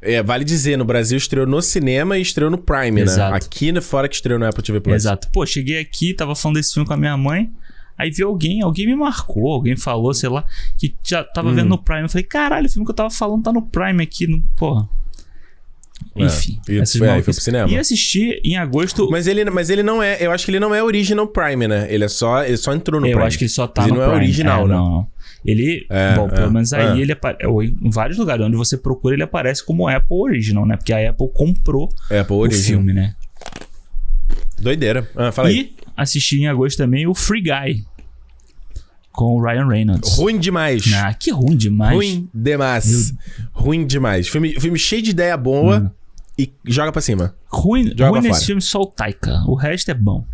[0.02, 3.32] É, vale dizer, no Brasil estreou no cinema e estreou no Prime, Exato.
[3.32, 3.38] né?
[3.38, 4.96] Aqui fora que estreou no Apple TV Plus.
[4.96, 5.28] Exato.
[5.32, 7.50] Pô, cheguei aqui, tava falando desse filme com a minha mãe.
[7.98, 10.44] Aí vi alguém, alguém me marcou, alguém falou, sei lá,
[10.78, 11.56] que já tava Hum.
[11.56, 12.02] vendo no Prime.
[12.04, 14.28] Eu falei, caralho, o filme que eu tava falando tá no Prime aqui.
[14.28, 14.44] No...
[14.58, 14.88] Porra.
[16.18, 16.60] É, Enfim.
[16.70, 17.26] e essas maluquices.
[17.26, 17.70] foi pro cinema.
[17.70, 19.10] E assisti em agosto.
[19.12, 20.18] Mas ele, mas ele não é.
[20.20, 21.88] Eu acho que ele não é original Prime, né?
[21.90, 22.44] Ele é só.
[22.44, 23.28] Ele só entrou no eu Prime.
[23.28, 24.26] acho que ele só tá Mas no ele não é Prime.
[24.26, 24.74] original, é, né?
[24.76, 25.08] Não, não.
[25.46, 27.02] Ele, É, bom, é, pelo menos aí é.
[27.02, 27.46] ele aparece
[27.82, 30.76] em vários lugares onde você procura ele aparece como Apple Original, né?
[30.78, 32.64] Porque a Apple comprou É, pô, o original.
[32.80, 33.14] filme, né?
[34.60, 35.08] Doideira.
[35.16, 35.58] Ah, fala aí.
[35.58, 37.84] E assisti em agosto também o Free Guy.
[39.16, 40.18] Com o Ryan Reynolds.
[40.18, 40.84] Ruim demais.
[40.94, 41.96] Ah, que ruim demais.
[41.96, 43.14] Ruim demais.
[43.54, 44.28] Ruim demais.
[44.28, 45.90] Filme, filme cheio de ideia boa Hum.
[46.38, 47.34] e joga pra cima.
[47.48, 48.46] Ruim, Joga ruim nesse fora.
[48.46, 49.42] filme só o Taika.
[49.48, 50.26] O resto é bom.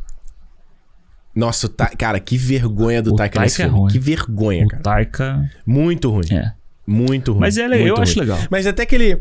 [1.36, 3.80] Nossa, Ta- cara, que vergonha do O Taika nesse Taika é filme.
[3.82, 3.92] ruim.
[3.94, 4.84] Que vergonha, O cara.
[4.84, 5.50] Taika.
[5.66, 6.26] Muito ruim.
[6.32, 6.52] É.
[6.86, 7.40] Muito ruim.
[7.42, 8.22] Mas é legal, muito eu acho ruim.
[8.28, 8.40] legal.
[8.50, 9.20] Mas até que ele.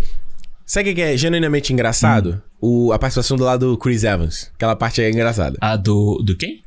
[0.67, 2.43] Sabe o que é genuinamente engraçado?
[2.63, 2.87] Hum.
[2.89, 4.51] O, a participação do lado do Chris Evans.
[4.55, 5.57] Aquela parte aí é engraçada.
[5.61, 6.23] A do.
[6.25, 6.63] Do quem?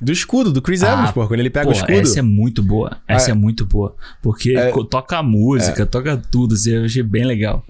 [0.00, 1.26] Do escudo, do Chris Evans, pô.
[1.26, 1.98] Quando ele pega o Porra, escudo.
[2.00, 2.98] Essa é muito boa.
[3.08, 3.34] Essa é, É.
[3.34, 3.94] muito boa.
[4.22, 4.70] Porque É.
[4.90, 6.54] toca a música, toca tudo.
[6.54, 7.64] Assim, eu achei bem legal.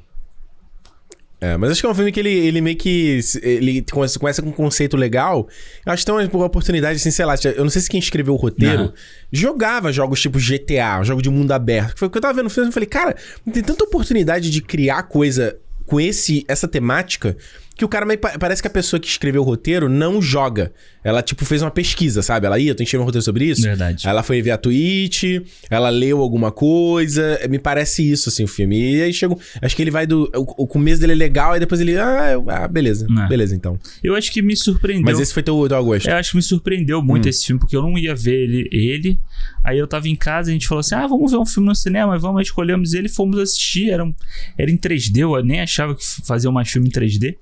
[1.39, 3.21] É, mas acho que é um filme que ele, ele meio que.
[3.43, 5.47] Ele começa, começa com um conceito legal.
[5.85, 7.35] Eu acho que tem uma oportunidade, assim, sei lá.
[7.55, 8.93] Eu não sei se quem escreveu o roteiro Aham.
[9.31, 11.99] jogava jogos tipo GTA, jogo de mundo aberto.
[11.99, 12.71] Foi o que eu tava vendo no filme.
[12.71, 13.15] Eu falei, cara,
[13.53, 17.37] tem tanta oportunidade de criar coisa com esse, essa temática
[17.77, 20.73] que o cara meio pa- parece que a pessoa que escreveu o roteiro não joga.
[21.05, 22.47] Ela, tipo, fez uma pesquisa, sabe?
[22.47, 23.63] Ela ia, tô escrevendo um roteiro sobre isso.
[23.63, 24.09] Verdade.
[24.09, 27.39] Ela foi ver a tweet, ela leu alguma coisa.
[27.49, 28.95] Me parece isso, assim, o filme.
[28.97, 29.39] E aí chegou.
[29.63, 30.25] Acho que ele vai do.
[30.35, 31.97] O, o começo dele é legal, e depois ele.
[31.99, 33.07] Ah, eu- ah, beleza.
[33.25, 33.29] É.
[33.29, 33.79] Beleza, então.
[34.03, 35.05] Eu acho que me surpreendeu.
[35.05, 36.09] Mas esse foi teu, teu Agosto.
[36.09, 39.19] Eu acho que me surpreendeu muito esse filme, porque eu não ia ver ele, ele.
[39.63, 41.69] Aí eu tava em casa e a gente falou assim: ah, vamos ver um filme
[41.69, 43.91] no cinema, vamos, escolhemos ele, fomos assistir.
[43.91, 44.15] Era, um-
[44.59, 47.37] era em 3D, eu nem achava que fazia mais filme em 3D.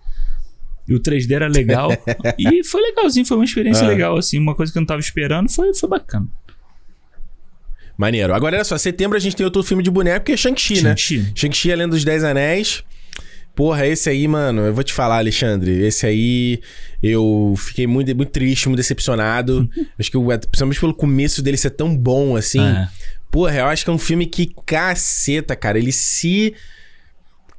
[0.86, 1.90] E o 3D era legal.
[2.38, 3.88] e foi legalzinho, foi uma experiência Ah.
[3.88, 4.38] legal, assim.
[4.38, 6.26] Uma coisa que eu não tava esperando, foi, foi bacana.
[7.96, 8.34] Maneiro.
[8.34, 10.96] Agora, olha só, setembro a gente tem outro filme de boneco que é Shang-Chi, né?
[10.96, 11.32] Shang-Chi.
[11.34, 12.82] Shang-Chi, a Lenda dos Dez Anéis.
[13.54, 15.70] Porra, esse aí, mano, eu vou te falar, Alexandre.
[15.84, 16.60] Esse aí
[17.00, 19.70] eu fiquei muito, muito triste, muito decepcionado.
[19.96, 22.60] acho que, principalmente pelo começo dele ser tão bom assim.
[22.60, 22.88] É.
[23.30, 25.78] Porra, eu acho que é um filme que caceta, cara.
[25.78, 26.52] Ele se.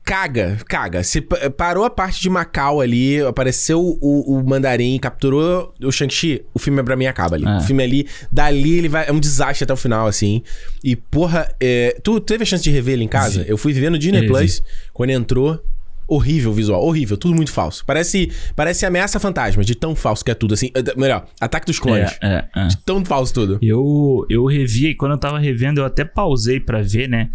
[0.06, 1.04] Caga, caga.
[1.04, 6.44] Se pa- parou a parte de Macau ali, apareceu o, o mandarim, capturou o Shang-Chi,
[6.54, 7.46] o filme pra mim acaba ali.
[7.46, 7.58] É.
[7.58, 9.08] O filme ali, dali ele vai.
[9.08, 10.44] É um desastre até o final, assim.
[10.84, 13.44] E, porra, é, tu teve a chance de rever ele em casa?
[13.44, 13.50] Vi.
[13.50, 14.28] Eu fui ver no Disney.
[14.28, 14.62] Plus,
[14.94, 15.60] quando entrou.
[16.08, 17.84] Horrível o visual, horrível, tudo muito falso.
[17.84, 20.70] Parece, parece ameaça fantasma, de tão falso que é tudo, assim.
[20.76, 22.16] Eh, Melhor, ataque dos clones.
[22.22, 22.68] É, é, é.
[22.68, 23.58] De tão falso tudo.
[23.60, 27.32] Eu, eu revi, e quando eu tava revendo, eu até pausei pra ver, né?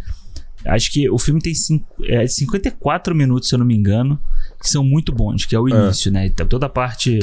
[0.66, 4.20] Acho que o filme tem cinco, é, 54 minutos, se eu não me engano,
[4.60, 6.26] que são muito bons, que é o início, né?
[6.26, 7.18] Então, toda a parte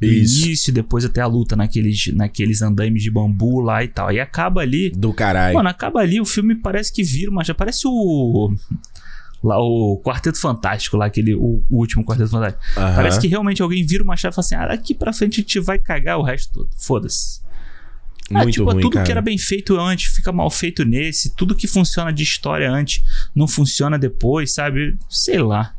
[0.00, 0.46] do Isso.
[0.46, 4.08] início, depois até a luta naqueles, naqueles andaimes de bambu lá e tal.
[4.08, 4.90] Aí acaba ali.
[4.90, 5.54] Do caralho.
[5.54, 8.54] Mano, acaba ali, o filme parece que vira, mas já parece o.
[9.42, 12.62] Lá o Quarteto Fantástico, lá, aquele, o, o último Quarteto Fantástico.
[12.78, 12.96] Aham.
[12.96, 15.42] Parece que realmente alguém vira uma chave e fala assim: ah, daqui pra frente a
[15.42, 16.70] gente vai cagar o resto todo.
[16.76, 17.42] Foda-se.
[18.30, 19.04] Ah, Muito tipo, ruim, tudo cara.
[19.04, 21.34] que era bem feito antes fica mal feito nesse.
[21.36, 23.02] Tudo que funciona de história antes
[23.34, 24.96] não funciona depois, sabe?
[25.10, 25.74] Sei lá.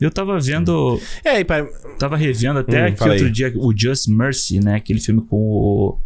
[0.00, 1.00] Eu tava vendo.
[1.24, 1.64] É, e pra...
[1.98, 3.30] Tava revendo até Hum, outro aí.
[3.30, 4.76] dia o Just Mercy, né?
[4.76, 5.98] Aquele filme com o.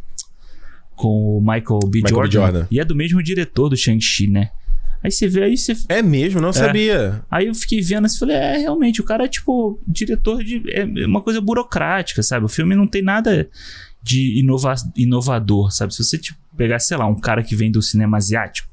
[0.94, 1.98] Com o Michael B.
[2.02, 2.10] Michael B.
[2.10, 2.30] Jordan.
[2.30, 2.66] Jordan.
[2.70, 4.50] E é do mesmo diretor do Shang-Chi, né?
[5.02, 5.76] Aí você vê, aí você.
[5.88, 7.22] É mesmo, não sabia.
[7.28, 10.62] Aí eu fiquei vendo assim, falei, é, realmente, o cara é tipo diretor de.
[10.70, 12.46] É uma coisa burocrática, sabe?
[12.46, 13.50] O filme não tem nada
[14.02, 15.94] de inova inovador, sabe?
[15.94, 18.68] Se você tipo, pegasse, sei lá, um cara que vem do cinema asiático,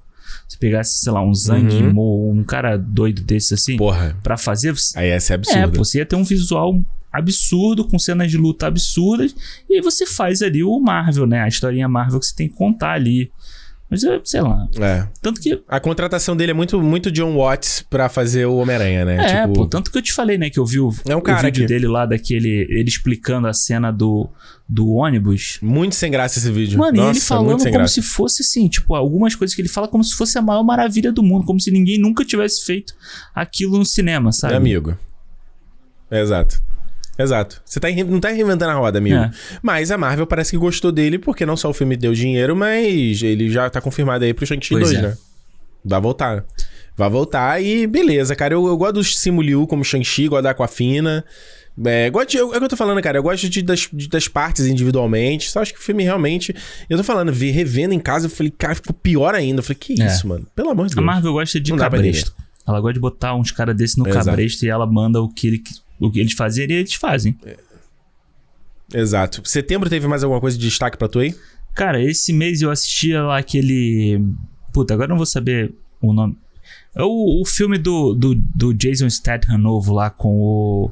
[0.48, 1.88] se pegasse, sei lá, um Zhang Uhum.
[1.88, 4.18] Yimou, um cara doido desse assim, Porra.
[4.24, 4.72] pra fazer.
[4.72, 5.70] você- Aí essa é É, absurda.
[5.70, 9.36] pô, você ia ter um visual absurdo, com cenas de luta absurdas,
[9.70, 11.42] e aí você faz ali o Marvel, né?
[11.42, 13.32] A historinha Marvel que você tem que contar ali.
[13.92, 14.68] Mas, é, sei lá.
[14.80, 15.08] É.
[15.20, 19.16] Tanto que A contratação dele é muito, muito John Watts pra fazer o Homem-Aranha, né?
[19.18, 21.20] É, tipo, pô, tanto que eu te falei, né, que eu vi o, É um
[21.20, 22.68] o cara vídeo que- dele lá daquele.
[22.70, 24.30] Ele explicando a cena do,
[24.68, 25.58] do ônibus.
[25.62, 26.78] muito sem graça esse vídeo.
[26.78, 27.94] Mano, Nossa, e ele falando como graça.
[27.96, 31.12] se fosse assim, tipo, algumas coisas que ele fala como se fosse a maior maravilha
[31.12, 32.94] do mundo, como se ninguém nunca tivesse feito
[33.34, 34.54] aquilo no cinema, sabe?
[34.54, 34.96] É amigo.
[36.12, 36.62] Exato.
[37.20, 37.62] Exato.
[37.66, 39.18] Você tá, não tá reinventando a roda, amigo.
[39.18, 39.32] É.
[39.62, 43.22] Mas a Marvel parece que gostou dele, porque não só o filme deu dinheiro, mas
[43.22, 45.02] ele já tá confirmado aí pro Shang-Chi Pois 2, é.
[45.02, 45.18] né?
[45.84, 46.46] Vai voltar.
[46.96, 48.54] Vai voltar e beleza, cara.
[48.54, 51.24] Eu, eu gosto do Simu Liu como Shang-Chi, gosto da Aquafina.
[51.86, 53.18] É, gosto de, é o que eu tô falando, cara.
[53.18, 55.50] Eu gosto de, das, de- das partes individualmente.
[55.50, 56.54] Só acho que o filme realmente.
[56.90, 59.60] Eu tô falando, vi, revendo em casa, eu falei, cara, ficou pior ainda.
[59.60, 60.06] Eu falei, que É.
[60.08, 60.46] isso, mano?
[60.56, 61.06] Pelo amor de A Deus.
[61.06, 62.34] Marvel gosta de Não cabresto.
[62.68, 64.26] Ela gosta de botar uns caras desses no Exato.
[64.26, 65.64] cabresto e ela manda o que, ele,
[66.00, 67.38] o que eles fazerem eles fazem.
[68.94, 69.48] Exato.
[69.48, 71.36] Setembro teve mais alguma coisa de destaque pra tu aí?
[71.76, 74.22] Cara, esse mês eu assistia lá aquele.
[74.74, 76.38] Puta, agora eu não vou saber o nome.
[76.96, 80.92] É o, o filme do, do, do Jason Statham novo lá com o.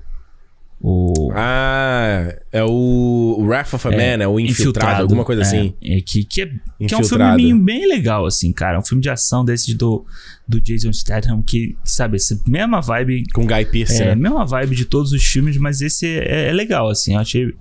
[0.80, 1.32] O...
[1.34, 5.74] Ah, é o Wrath of a Man, é o Infiltrado, infiltrado alguma coisa é, assim.
[5.84, 6.52] É, que, que, é,
[6.88, 8.78] que é um filme bem legal, assim, cara.
[8.78, 10.06] Um filme de ação desse do,
[10.48, 13.24] do Jason Statham, que, sabe, essa mesma vibe.
[13.34, 14.02] Com Guy Pearce.
[14.02, 14.16] É, né?
[14.16, 17.16] mesma vibe de todos os filmes, mas esse é, é legal, assim.
[17.16, 17.54] Eu achei.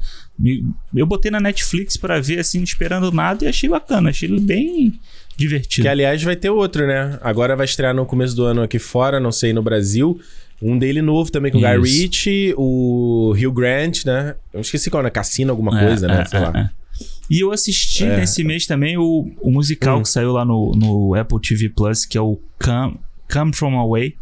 [0.94, 4.10] Eu botei na Netflix para ver, assim, esperando nada e achei bacana.
[4.10, 5.00] Achei ele bem
[5.36, 5.84] divertido.
[5.84, 7.18] Que, aliás, vai ter outro, né?
[7.22, 10.20] Agora vai estrear no começo do ano aqui fora, não sei, no Brasil.
[10.60, 14.34] Um dele novo também com o Guy Ritchie, o Hugh Grant, né?
[14.52, 15.10] Eu esqueci qual, né?
[15.10, 16.22] Cassino, alguma é, coisa, né?
[16.22, 16.52] É, Sei lá.
[16.54, 16.86] É.
[17.28, 18.16] E eu assisti é.
[18.16, 20.02] nesse mês também o, o musical hum.
[20.02, 22.98] que saiu lá no, no Apple TV Plus, que é o Come,
[23.30, 24.14] Come From Away,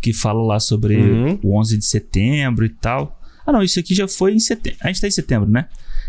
[0.00, 1.38] que fala lá sobre uhum.
[1.42, 3.18] o 11 de setembro e tal.
[3.46, 4.78] Ah, não, isso aqui já foi em setembro.
[4.82, 5.66] A gente tá em setembro, né?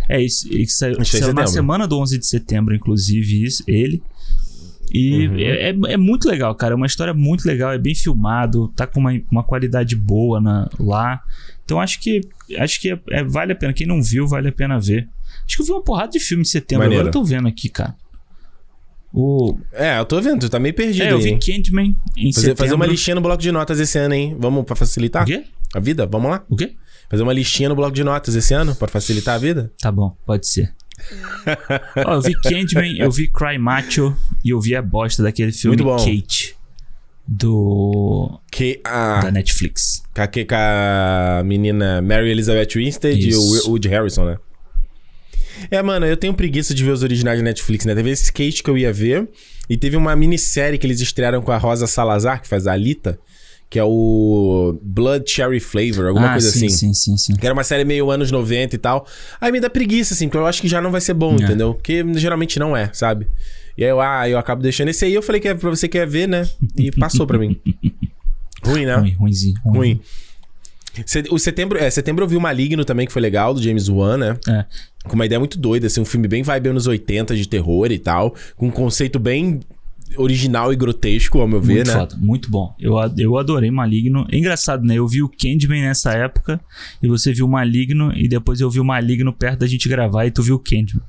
[0.07, 4.03] É, isso, isso saiu, saiu na semana do 11 de setembro, inclusive, isso, ele.
[4.91, 5.37] E uhum.
[5.37, 6.73] é, é, é, muito legal, cara.
[6.73, 10.69] É uma história muito legal, é bem filmado, tá com uma, uma qualidade boa na,
[10.79, 11.21] lá.
[11.63, 12.21] Então acho que
[12.57, 13.73] acho que é, é, vale a pena.
[13.73, 15.09] Quem não viu, vale a pena ver.
[15.45, 16.83] Acho que eu vi uma porrada de filme em setembro.
[16.85, 17.01] Maneiro.
[17.01, 17.95] Agora eu tô vendo aqui, cara.
[19.13, 19.57] O...
[19.71, 21.05] É, eu tô vendo, tu tá meio perdido.
[21.05, 22.57] É, eu vi Candyman em fazer, setembro.
[22.57, 24.35] Fazer uma listinha no bloco de notas esse ano, hein?
[24.37, 25.23] Vamos pra facilitar?
[25.23, 25.45] O quê?
[25.73, 26.05] A vida?
[26.05, 26.43] Vamos lá?
[26.49, 26.75] O quê?
[27.09, 29.71] Fazer uma listinha no bloco de notas esse ano pra facilitar a vida?
[29.79, 30.73] Tá bom, pode ser.
[32.07, 35.77] Oh, eu vi Candyman, eu vi Cry Macho e eu vi a bosta daquele filme
[35.77, 36.55] Kate.
[37.27, 38.39] Do.
[38.51, 40.03] Que, da Netflix.
[40.13, 44.37] Com a, com a menina Mary Elizabeth Winstead e o Woody Harrison, né?
[45.71, 47.95] É, mano, eu tenho preguiça de ver os originais da Netflix, né?
[47.95, 49.27] Teve esse Kate que eu ia ver.
[49.67, 53.17] E teve uma minissérie que eles estrearam com a Rosa Salazar, que faz a Alita
[53.69, 56.69] que é o Blood Cherry Flavor, alguma ah, coisa sim, assim.
[56.69, 57.35] Sim, sim, sim.
[57.35, 59.07] Que era uma série meio anos 90 e tal.
[59.41, 61.43] Aí me dá preguiça, assim, porque eu acho que já não vai ser bom, é.
[61.43, 61.73] entendeu?
[61.73, 63.27] Porque geralmente não é, sabe?
[63.77, 65.87] E aí eu, ah, eu acabo deixando esse aí, eu falei que é pra você
[65.87, 66.47] quer ver, né?
[66.77, 67.59] E passou pra mim.
[68.63, 68.95] Ruim, né?
[68.95, 69.55] Ruim, ruimzinho.
[69.63, 69.77] Ruim.
[69.77, 70.01] ruim.
[71.29, 74.17] O setembro, é, setembro eu vi o Maligno também, que foi legal, do James Wan,
[74.17, 74.37] né?
[74.47, 74.65] É.
[75.03, 77.99] Com uma ideia muito doida, assim, um filme bem vibe anos 80 de terror e
[77.99, 79.59] tal, com um conceito bem
[80.17, 81.93] original e grotesco, ao meu muito ver, né?
[81.93, 82.75] Foda, muito bom.
[82.79, 84.25] Eu, eu adorei Maligno.
[84.31, 84.95] É engraçado, né?
[84.95, 86.59] Eu vi o Candyman nessa época
[87.01, 90.25] e você viu o Maligno e depois eu vi o Maligno perto da gente gravar
[90.25, 91.03] e tu viu o Candyman.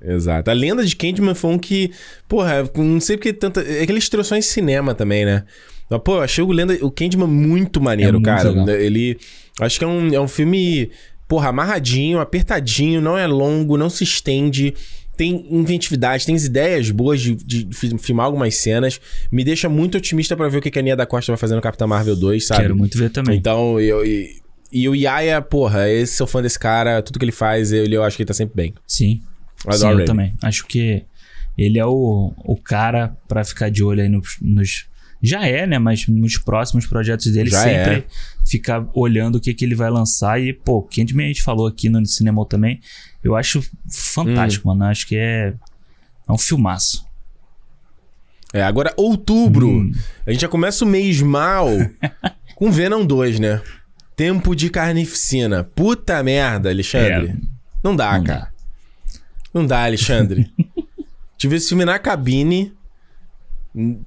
[0.00, 0.50] Exato.
[0.50, 1.90] A lenda de Candyman foi um que,
[2.28, 3.60] porra, não sei porque tanta.
[3.60, 5.44] É que ele estreou só em cinema também, né?
[5.90, 8.50] Mas, pô, eu achei o, lenda, o Candyman muito maneiro, é muito cara.
[8.50, 8.68] Legal.
[8.68, 9.18] Ele.
[9.60, 10.90] Acho que é um, é um filme,
[11.26, 14.74] porra, amarradinho, apertadinho, não é longo, não se estende
[15.16, 17.68] tem inventividade, tem ideias boas de, de,
[17.98, 19.00] filmar algumas cenas.
[19.32, 21.62] Me deixa muito otimista para ver o que a Nia da Costa vai fazer no
[21.62, 22.62] Capitão Marvel 2, sabe?
[22.62, 23.38] Quero muito ver também.
[23.38, 24.40] Então, eu, e,
[24.70, 28.04] e o Yaya, porra, eu sou fã desse cara, tudo que ele faz, eu, eu
[28.04, 28.74] acho que ele tá sempre bem.
[28.86, 29.22] Sim.
[29.70, 30.34] Sim, eu também.
[30.42, 31.02] Acho que
[31.56, 34.86] ele é o, o cara para ficar de olho aí nos, nos,
[35.22, 35.78] Já é, né?
[35.78, 38.04] Mas nos próximos projetos dele, Já sempre é.
[38.44, 40.40] ficar olhando o que, que ele vai lançar.
[40.40, 42.80] E, pô, quem a gente falou aqui no cinema também
[43.26, 44.74] eu acho fantástico, hum.
[44.74, 44.90] mano.
[44.90, 45.54] Acho que é,
[46.28, 47.04] é um filmaço.
[48.52, 49.68] É, agora outubro.
[49.68, 49.92] Hum.
[50.26, 51.68] A gente já começa o mês mal
[52.54, 53.60] com Venom 2, né?
[54.14, 55.64] Tempo de carnificina.
[55.64, 57.28] Puta merda, Alexandre.
[57.30, 57.36] É.
[57.82, 58.40] Não dá, não cara.
[58.40, 58.50] Dá.
[59.52, 60.50] Não dá, Alexandre.
[61.36, 62.75] Tive esse filme na cabine.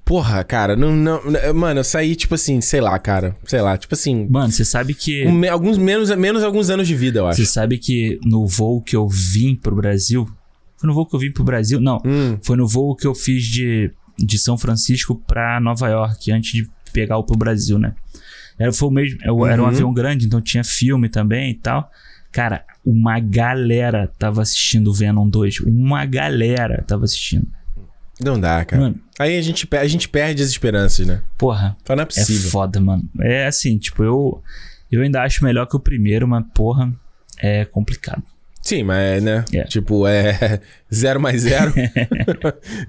[0.03, 1.21] Porra, cara, não, não.
[1.53, 3.35] Mano, eu saí, tipo assim, sei lá, cara.
[3.45, 4.27] Sei lá, tipo assim.
[4.27, 5.25] Mano, você sabe que.
[5.25, 7.37] Me, alguns menos, menos alguns anos de vida, eu acho.
[7.37, 10.27] Você sabe que no voo que eu vim pro Brasil.
[10.75, 11.79] Foi no voo que eu vim pro Brasil?
[11.79, 12.01] Não.
[12.03, 12.39] Hum.
[12.41, 16.67] Foi no voo que eu fiz de, de São Francisco pra Nova York, antes de
[16.91, 17.93] pegar o pro Brasil, né?
[18.57, 19.69] Era, foi o mesmo, era um uhum.
[19.69, 21.89] avião grande, então tinha filme também e tal.
[22.31, 25.59] Cara, uma galera tava assistindo o Venom 2.
[25.61, 27.47] Uma galera tava assistindo.
[28.19, 28.81] Não dá, cara.
[28.81, 31.21] Mano, Aí a gente, a gente perde as esperanças, né?
[31.37, 31.75] Porra.
[31.81, 32.47] Então não é possível.
[32.47, 33.03] É foda, mano.
[33.19, 34.41] É assim, tipo, eu,
[34.89, 36.93] eu ainda acho melhor que o primeiro, mas porra,
[37.37, 38.23] é complicado.
[38.61, 39.43] Sim, mas, né?
[39.53, 39.63] É.
[39.63, 40.61] Tipo, é
[40.93, 41.73] 0 mais 0.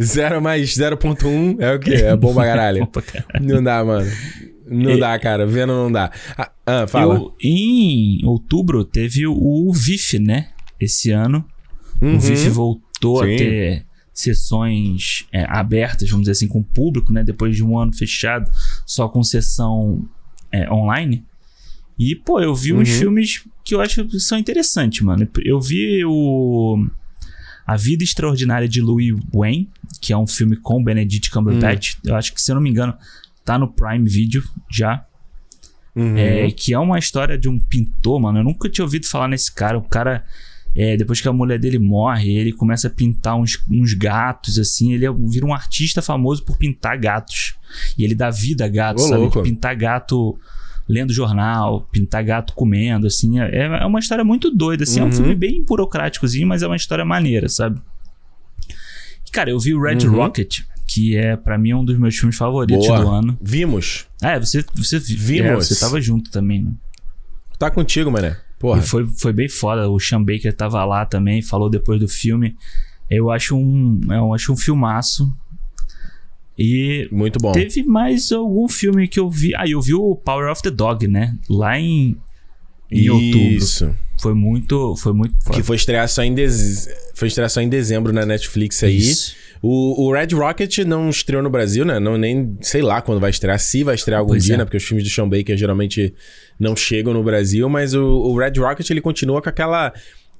[0.01, 1.95] 0 mais 0.1 é o quê?
[1.95, 2.89] É bom pra caralho.
[3.41, 4.09] não dá, mano.
[4.69, 5.01] Não e...
[5.01, 5.47] dá, cara.
[5.47, 6.13] Vendo não dá.
[6.39, 7.17] Ah, ah fala.
[7.17, 10.51] Eu, em outubro teve o VIF, né?
[10.79, 11.45] Esse ano.
[12.01, 12.17] Uhum.
[12.17, 13.35] O VIF voltou Sim.
[13.35, 13.90] a ter
[14.21, 17.25] sessões é, abertas, vamos dizer assim, com o público, né?
[17.25, 18.51] Depois de um ano fechado,
[18.87, 20.09] só com sessão
[20.53, 21.25] é, online.
[21.99, 22.81] E, pô, eu vi uhum.
[22.81, 25.29] uns filmes que eu acho que são interessantes, mano.
[25.45, 26.87] Eu vi o
[27.67, 29.69] A Vida Extraordinária de Louis Wayne,
[30.01, 31.95] que é um filme com Benedict Cumberbatch.
[31.97, 32.11] Uhum.
[32.11, 32.97] Eu acho que, se eu não me engano,
[33.45, 35.05] tá no Prime Video já.
[35.95, 36.17] Uhum.
[36.17, 38.39] É, que é uma história de um pintor, mano.
[38.39, 39.77] Eu nunca tinha ouvido falar nesse cara.
[39.77, 40.25] O cara
[40.75, 44.93] é, depois que a mulher dele morre, ele começa a pintar uns, uns gatos, assim.
[44.93, 47.57] Ele é, vira um artista famoso por pintar gatos.
[47.99, 49.21] E ele dá vida a gatos, Ô, sabe?
[49.23, 49.43] Louco.
[49.43, 50.39] Pintar gato
[50.89, 53.41] lendo jornal, pintar gato comendo, assim.
[53.41, 55.01] É, é uma história muito doida, assim.
[55.01, 55.07] Uhum.
[55.07, 57.81] É um filme bem burocráticozinho, mas é uma história maneira, sabe?
[59.33, 60.17] Cara, eu vi o Red uhum.
[60.17, 63.01] Rocket, que é para mim um dos meus filmes favoritos Boa.
[63.01, 63.39] do ano.
[63.41, 64.07] Vimos.
[64.21, 65.51] É, você, você vimos.
[65.51, 66.73] É, você tava junto também, né?
[67.59, 68.37] Tá contigo, mané.
[68.61, 68.79] Porra.
[68.79, 69.89] E foi, foi bem foda.
[69.89, 72.55] O Sean Baker tava lá também, falou depois do filme.
[73.11, 75.35] Eu acho um, eu acho um filmaço.
[76.57, 77.53] E muito bom.
[77.53, 79.55] Teve mais algum filme que eu vi.
[79.57, 81.35] Ah, eu vi o Power of the Dog, né?
[81.49, 82.19] Lá em,
[82.91, 83.87] em Isso.
[83.87, 83.99] outubro.
[84.21, 85.57] Foi muito, foi muito foda.
[85.57, 86.87] Que foi estrear só em dez...
[87.15, 88.99] foi estrear só em dezembro na Netflix aí.
[88.99, 89.35] Isso.
[89.63, 91.99] O, o Red Rocket não estreou no Brasil, né?
[91.99, 94.59] Não nem sei lá quando vai estrear, se vai estrear algum pois dia, é.
[94.59, 94.65] né?
[94.67, 96.15] Porque os filmes do Sean Baker geralmente
[96.61, 99.93] não chegam no Brasil, mas o, o Red Rocket ele continua com aquela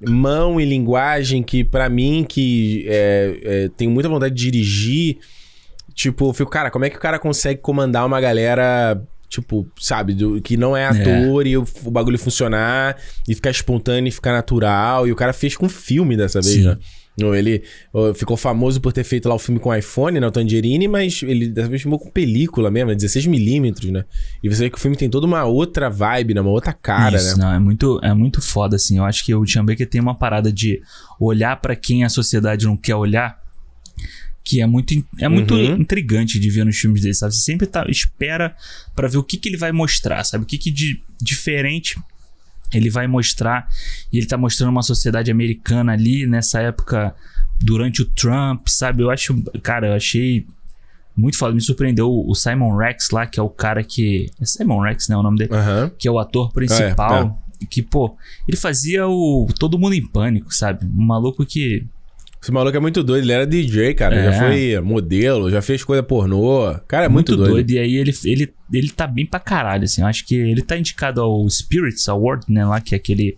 [0.07, 5.17] mão e linguagem que para mim que é, é, tenho muita vontade de dirigir
[5.93, 10.13] Tipo, eu fico, cara, como é que o cara consegue comandar uma galera, tipo, sabe,
[10.13, 10.87] do, que não é, é.
[10.87, 11.49] ator é.
[11.49, 15.07] e o, o, bagulho funcionar e ficar espontâneo e ficar natural.
[15.07, 16.67] E o cara fez com filme dessa vez, Sim.
[16.67, 16.77] né?
[17.17, 17.63] Ele
[18.15, 20.25] ficou famoso por ter feito lá o filme com iPhone, né?
[20.25, 24.05] O Tangerine, mas ele dessa vez filmou com película mesmo, 16mm, né, né?
[24.41, 26.41] E você vê que o filme tem toda uma outra vibe, né?
[26.41, 27.43] Uma outra cara, Isso, né?
[27.43, 28.97] Não, é muito, é muito foda, assim.
[28.97, 30.81] Eu acho que o Sean Baker tem uma parada de
[31.19, 33.39] olhar para quem a sociedade não quer olhar
[34.43, 35.77] que é muito, é muito uhum.
[35.77, 37.33] intrigante de ver nos filmes dele, sabe?
[37.33, 38.55] Você sempre tá, espera
[38.95, 40.43] para ver o que, que ele vai mostrar, sabe?
[40.43, 41.99] O que, que de diferente
[42.73, 43.67] ele vai mostrar.
[44.11, 47.13] E ele tá mostrando uma sociedade americana ali nessa época,
[47.59, 49.03] durante o Trump, sabe?
[49.03, 50.45] Eu acho, cara, eu achei
[51.15, 51.53] muito foda.
[51.53, 54.31] Me surpreendeu o Simon Rex lá, que é o cara que.
[54.39, 55.17] É Simon Rex, né?
[55.17, 55.51] O nome dele.
[55.53, 55.91] Uhum.
[55.97, 57.13] Que é o ator principal.
[57.13, 57.67] Ah, é, é.
[57.67, 58.15] Que, pô,
[58.47, 60.85] ele fazia o Todo Mundo em Pânico, sabe?
[60.85, 61.85] Um maluco que
[62.41, 63.23] esse maluco é muito doido.
[63.23, 64.15] Ele era DJ, cara.
[64.15, 64.31] É.
[64.31, 66.73] Já foi modelo, já fez coisa pornô.
[66.87, 67.51] Cara, é muito, muito doido.
[67.51, 67.71] doido.
[67.71, 70.01] E aí ele, ele, ele tá bem pra caralho, assim.
[70.01, 72.65] Eu acho que ele tá indicado ao Spirits Award, né?
[72.65, 73.37] Lá, que é aquele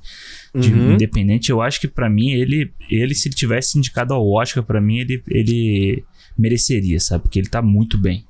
[0.56, 0.94] de uhum.
[0.94, 1.50] independente.
[1.50, 5.00] Eu acho que para mim, ele, ele, se ele tivesse indicado ao Oscar, para mim,
[5.00, 6.06] ele, ele
[6.38, 7.24] mereceria, sabe?
[7.24, 8.24] Porque ele tá muito bem.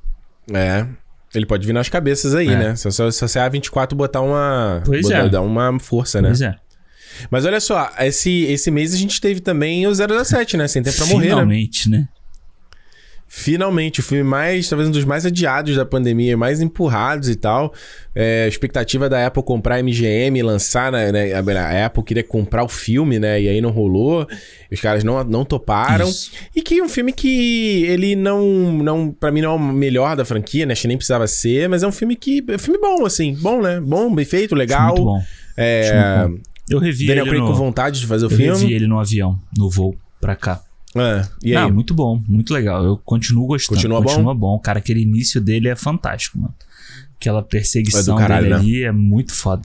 [0.52, 0.88] É.
[1.36, 2.58] Ele pode vir nas cabeças aí, é.
[2.58, 2.76] né?
[2.76, 4.82] Se, se, se a A24 botar uma.
[4.84, 5.30] Pois botar, é.
[5.30, 6.30] Dar uma força, né?
[6.30, 6.56] Pois é.
[7.30, 10.68] Mas olha só, esse, esse mês a gente teve também o 007, né?
[10.68, 11.32] Sem tempo pra morrer, né?
[11.32, 12.08] Finalmente, né?
[13.36, 17.74] Finalmente, o filme mais, talvez um dos mais adiados da pandemia, mais empurrados e tal.
[18.14, 22.64] É, a expectativa da Apple comprar a MGM lançar, né, né, A Apple queria comprar
[22.64, 23.42] o filme, né?
[23.42, 24.28] E aí não rolou.
[24.72, 26.08] Os caras não, não toparam.
[26.08, 26.32] Isso.
[26.56, 30.16] E que é um filme que ele não, não para mim, não é o melhor
[30.16, 30.74] da franquia, né?
[30.74, 32.46] Acho que nem precisava ser, mas é um filme que.
[32.48, 33.36] É um filme bom, assim.
[33.42, 33.82] Bom, né?
[33.82, 34.90] Bom, bem feito, legal.
[34.90, 35.24] Muito bom.
[35.58, 36.53] É, muito bom.
[36.70, 37.48] Eu revi Daniel ele Craig no...
[37.48, 38.46] com vontade de fazer o eu filme?
[38.48, 40.62] Eu revi ele no avião, no voo pra cá.
[40.96, 41.64] É, e aí?
[41.64, 42.84] Ah, muito bom, muito legal.
[42.84, 43.76] Eu continuo gostando.
[43.76, 44.58] Continua, continua bom?
[44.58, 44.60] bom.
[44.60, 46.54] Cara, aquele início dele é fantástico, mano.
[47.20, 48.60] Aquela perseguição é caralho, dele né?
[48.60, 49.64] ali é muito foda.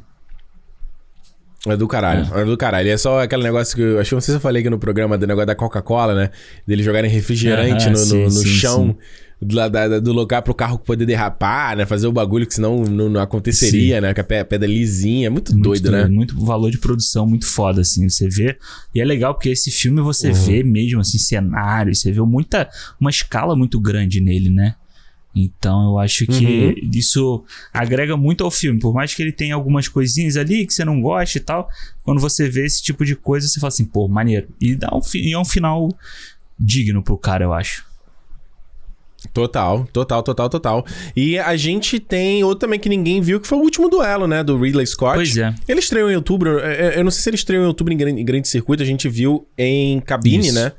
[1.66, 2.42] É do caralho, é.
[2.42, 2.44] é.
[2.44, 2.88] do caralho.
[2.88, 4.78] É só aquele negócio que eu acho que não sei se eu falei aqui no
[4.78, 6.30] programa do negócio da Coca-Cola, né?
[6.66, 8.86] Deles jogarem refrigerante no, no, sim, no sim, chão.
[8.86, 11.86] Sim do, da, do lugar pro carro poder derrapar, né?
[11.86, 14.00] Fazer o bagulho que senão não, não aconteceria, Sim.
[14.00, 14.14] né?
[14.14, 15.28] Com a pedra lisinha.
[15.28, 16.06] É muito, muito doido, né?
[16.06, 18.08] Muito valor de produção muito foda, assim.
[18.08, 18.56] Você vê.
[18.94, 20.34] E é legal porque esse filme você uhum.
[20.34, 21.94] vê mesmo, assim, cenário.
[21.94, 22.68] Você vê muita.
[23.00, 24.74] Uma escala muito grande nele, né?
[25.34, 26.90] Então eu acho que uhum.
[26.92, 28.80] isso agrega muito ao filme.
[28.80, 31.68] Por mais que ele tenha algumas coisinhas ali que você não gosta e tal,
[32.02, 34.48] quando você vê esse tipo de coisa, você fala assim, pô, maneiro.
[34.60, 35.88] E dá um, e é um final
[36.58, 37.87] digno pro cara, eu acho.
[39.32, 40.86] Total, total, total, total.
[41.16, 44.44] E a gente tem outro também que ninguém viu, que foi o último duelo, né?
[44.44, 45.16] Do Ridley Scott.
[45.16, 45.52] Pois é.
[45.66, 46.60] Ele estreou em outubro.
[46.60, 48.82] É, é, eu não sei se ele estreou em outubro em grande, em grande circuito,
[48.82, 50.54] a gente viu em cabine, Isso.
[50.54, 50.72] né?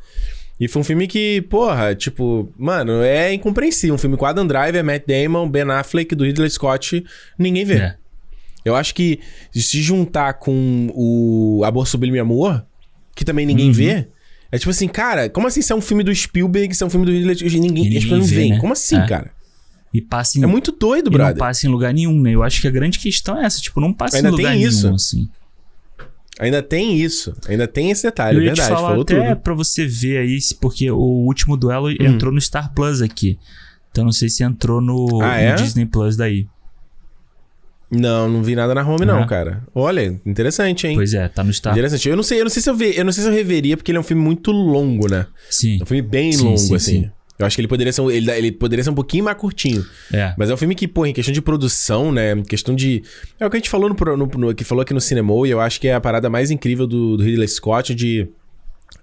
[0.59, 3.95] E foi um filme que, porra, tipo, mano, é incompreensível.
[3.95, 7.03] Um filme com Adam Driver, Matt Damon, Ben Affleck, do Ridley Scott,
[7.37, 7.75] ninguém vê.
[7.75, 7.95] É.
[8.65, 9.19] Eu acho que
[9.53, 12.65] se juntar com o Amor Sublime Amor,
[13.15, 13.73] que também ninguém uhum.
[13.73, 14.07] vê,
[14.51, 16.89] é tipo assim, cara, como assim isso é um filme do Spielberg, isso é um
[16.89, 17.59] filme do Ridley Scott?
[17.59, 18.51] Ninguém, ninguém as pessoas não veem.
[18.53, 18.59] Né?
[18.59, 19.07] Como assim, é.
[19.07, 19.31] cara?
[19.93, 21.35] E passa em, É muito doido, brother.
[21.35, 22.33] não passa em lugar nenhum, né?
[22.33, 24.63] Eu acho que a grande questão é essa, tipo, não passa Ainda em lugar tem
[24.63, 24.83] isso.
[24.83, 25.29] nenhum, assim.
[26.39, 27.35] Ainda tem isso.
[27.47, 28.69] Ainda tem esse detalhe, eu ia verdade.
[28.69, 29.41] Te falar falou até tudo.
[29.41, 31.95] pra você ver aí, porque o último duelo hum.
[31.99, 33.37] entrou no Star Plus aqui.
[33.91, 35.51] Então não sei se entrou no, ah, é?
[35.51, 36.47] no Disney Plus daí.
[37.91, 39.63] Não, não vi nada na home, não, cara.
[39.73, 40.95] Olha, interessante, hein?
[40.95, 41.73] Pois é, tá no Star.
[41.73, 42.07] Interessante.
[42.07, 43.75] Eu não sei, eu não sei se eu ver, eu não sei se eu reveria,
[43.75, 45.25] porque ele é um filme muito longo, né?
[45.49, 45.79] Sim.
[45.79, 47.03] É um filme bem sim, longo, sim, assim.
[47.03, 47.11] Sim.
[47.39, 49.83] Eu acho que ele poderia ser, ele, ele poderia ser um pouquinho mais curtinho.
[50.13, 50.33] É.
[50.37, 52.33] Mas é um filme que, pô, em questão de produção, né?
[52.33, 53.01] Em questão de.
[53.39, 55.49] É o que a gente falou no, no, no que falou aqui no cinema, e
[55.49, 58.27] eu acho que é a parada mais incrível do, do Ridley Scott de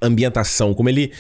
[0.03, 0.75] ambientação.
[0.75, 1.13] Como ele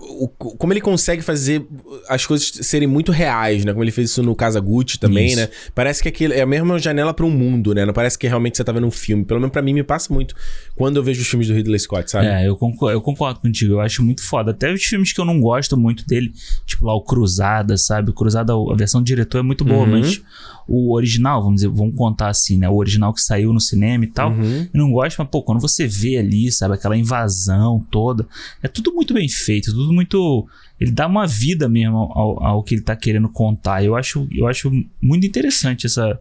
[0.00, 1.66] o, como ele consegue fazer
[2.08, 3.72] as coisas serem muito reais, né?
[3.72, 5.36] Como ele fez isso no Casa Gucci também, isso.
[5.36, 5.48] né?
[5.74, 7.84] Parece que aquilo é a mesma janela para um mundo, né?
[7.84, 9.24] Não parece que realmente você tá vendo um filme.
[9.24, 10.34] Pelo menos para mim me passa muito
[10.76, 12.26] quando eu vejo os filmes do Ridley Scott, sabe?
[12.26, 13.74] É, eu concordo, eu concordo contigo.
[13.74, 14.50] Eu acho muito foda.
[14.50, 16.32] Até os filmes que eu não gosto muito dele,
[16.66, 18.10] tipo lá o Cruzada, sabe?
[18.10, 20.00] O Cruzada, a versão do diretor é muito boa, uhum.
[20.00, 20.22] mas
[20.66, 22.68] o original, vamos dizer, vamos contar assim, né?
[22.68, 24.30] O original que saiu no cinema e tal.
[24.32, 24.68] Uhum.
[24.72, 28.26] Eu não gosto, mas, pô, quando você vê ali, sabe, aquela invasão toda,
[28.62, 30.46] é tudo muito bem feito, tudo muito.
[30.80, 33.84] Ele dá uma vida mesmo ao, ao que ele tá querendo contar.
[33.84, 34.70] Eu acho, eu acho
[35.00, 36.18] muito interessante essa,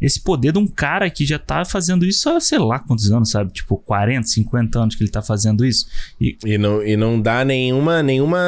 [0.00, 3.30] esse poder de um cara que já tá fazendo isso há sei lá quantos anos,
[3.30, 3.52] sabe?
[3.52, 5.86] Tipo, 40, 50 anos que ele tá fazendo isso.
[6.20, 8.38] E, e, não, e não dá nenhuma, nenhuma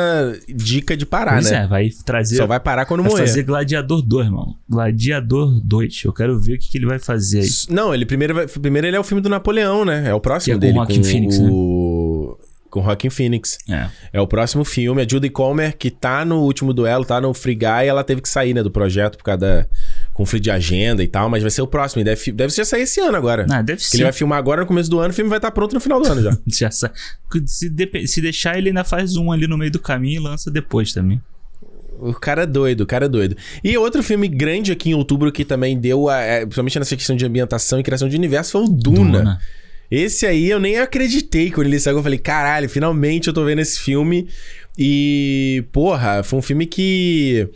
[0.48, 1.64] dica de parar, pois né?
[1.64, 2.36] é, vai trazer...
[2.36, 3.22] Só vai parar quando vai morrer.
[3.22, 4.56] Vai fazer Gladiador 2, irmão.
[4.68, 6.02] Gladiador 2.
[6.04, 7.48] Eu quero ver o que, que ele vai fazer aí.
[7.68, 10.08] Não, ele primeiro, vai, primeiro ele é o filme do Napoleão, né?
[10.08, 10.72] É o próximo que é com dele.
[10.72, 12.38] Com Joaquin Phoenix, o...
[12.40, 12.46] né?
[12.70, 13.58] Com Joaquin Phoenix.
[13.68, 13.88] É.
[14.12, 15.02] É o próximo filme.
[15.02, 18.28] A Judy Comer, que tá no último duelo, tá no Free Guy, ela teve que
[18.28, 19.66] sair, né, do projeto por causa da
[20.20, 22.04] conflito de agenda e tal, mas vai ser o próximo.
[22.04, 23.46] Deve, deve já sair esse ano agora.
[23.50, 23.96] Ah, deve ser.
[23.96, 25.80] Ele vai filmar agora no começo do ano, o filme vai estar tá pronto no
[25.80, 26.38] final do ano já.
[26.46, 26.92] já sa...
[27.46, 28.06] se, de...
[28.06, 31.20] se deixar, ele ainda faz um ali no meio do caminho e lança depois também.
[31.98, 33.36] O cara é doido, o cara é doido.
[33.64, 37.16] E outro filme grande aqui em outubro que também deu, a, é, principalmente nessa questão
[37.16, 39.18] de ambientação e criação de universo, foi o Duna.
[39.18, 39.40] Duna.
[39.90, 41.96] Esse aí eu nem acreditei quando ele saiu.
[41.96, 44.28] Eu falei, caralho, finalmente eu tô vendo esse filme.
[44.78, 47.48] E, porra, foi um filme que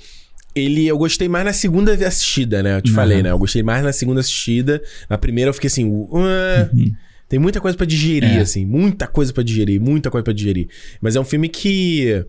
[0.54, 2.76] ele eu gostei mais na segunda assistida, né?
[2.76, 2.94] Eu te uhum.
[2.94, 3.30] falei, né?
[3.30, 4.82] Eu gostei mais na segunda assistida.
[5.08, 6.92] Na primeira eu fiquei assim, uh, uhum.
[7.28, 8.40] tem muita coisa para digerir, é.
[8.40, 10.68] assim, muita coisa para digerir, muita coisa para digerir.
[11.00, 12.24] Mas é um filme que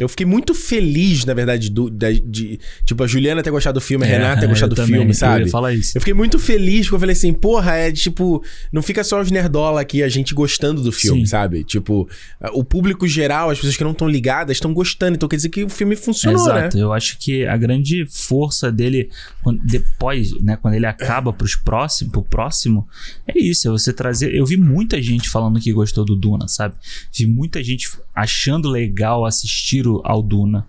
[0.00, 3.82] eu fiquei muito feliz, na verdade, do, de, de tipo, a Juliana ter gostado do
[3.82, 5.50] filme, a é, Renata ter gostado do filme, sabe?
[5.50, 5.94] Falar isso.
[5.94, 9.30] Eu fiquei muito feliz, porque eu falei assim, porra, é tipo, não fica só os
[9.30, 11.26] nerdola aqui, a gente gostando do filme, Sim.
[11.26, 11.64] sabe?
[11.64, 12.08] Tipo,
[12.54, 15.64] o público geral, as pessoas que não estão ligadas, estão gostando, então quer dizer que
[15.64, 16.54] o filme funcionou, Exato.
[16.54, 16.60] né?
[16.60, 19.10] Exato, eu acho que a grande força dele,
[19.42, 22.88] quando, depois, né, quando ele acaba pros próximos, pro próximo,
[23.28, 24.34] é isso, é você trazer...
[24.34, 26.74] Eu vi muita gente falando que gostou do Duna, sabe?
[27.12, 30.66] Vi muita gente achando legal assistir ao Duna.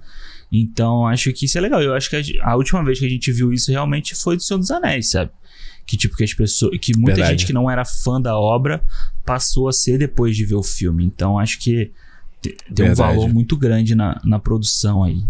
[0.52, 1.82] Então, acho que isso é legal.
[1.82, 4.44] Eu acho que a, a, última vez que a gente viu isso realmente foi do
[4.44, 5.32] Senhor dos Anéis, sabe?
[5.86, 7.32] Que tipo que as pessoas, que muita Verdade.
[7.32, 8.84] gente que não era fã da obra
[9.26, 11.06] passou a ser depois de ver o filme.
[11.06, 11.92] Então, acho que
[12.74, 15.24] tem um valor muito grande na, na produção aí.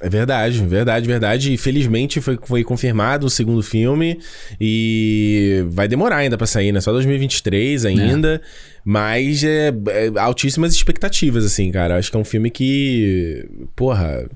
[0.00, 1.54] É verdade, verdade, verdade.
[1.54, 4.20] E felizmente foi, foi confirmado o segundo filme
[4.60, 6.80] e vai demorar ainda para sair, né?
[6.80, 8.34] Só 2023 ainda.
[8.34, 8.40] É.
[8.88, 11.98] Mas é, é, altíssimas expectativas, assim, cara.
[11.98, 13.44] Acho que é um filme que.
[13.74, 14.30] Porra.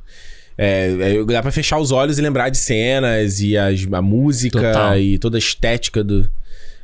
[0.58, 4.60] É, é, dá pra fechar os olhos e lembrar de cenas e as, a música
[4.60, 4.98] total.
[4.98, 6.28] e toda a estética do.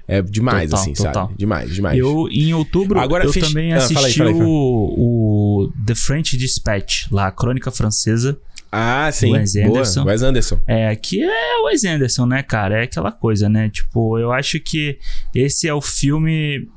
[0.06, 1.26] É demais, total, assim, total.
[1.26, 1.34] sabe?
[1.36, 1.98] Demais, demais.
[1.98, 3.48] Eu, em outubro, Agora, eu fech...
[3.48, 4.48] também assisti ah, fala aí, fala aí, fala.
[4.48, 8.38] O, o The French Dispatch, lá, a crônica francesa.
[8.70, 9.32] Ah, sim.
[9.32, 10.02] Wes Anderson.
[10.02, 10.12] Boa.
[10.12, 10.60] Wes Anderson.
[10.68, 12.78] É, que é o Wes Anderson, né, cara?
[12.78, 13.68] É aquela coisa, né?
[13.68, 14.98] Tipo, eu acho que
[15.34, 16.68] esse é o filme.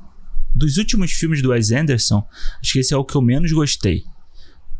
[0.54, 2.26] Dos últimos filmes do Wes Anderson,
[2.60, 4.04] acho que esse é o que eu menos gostei.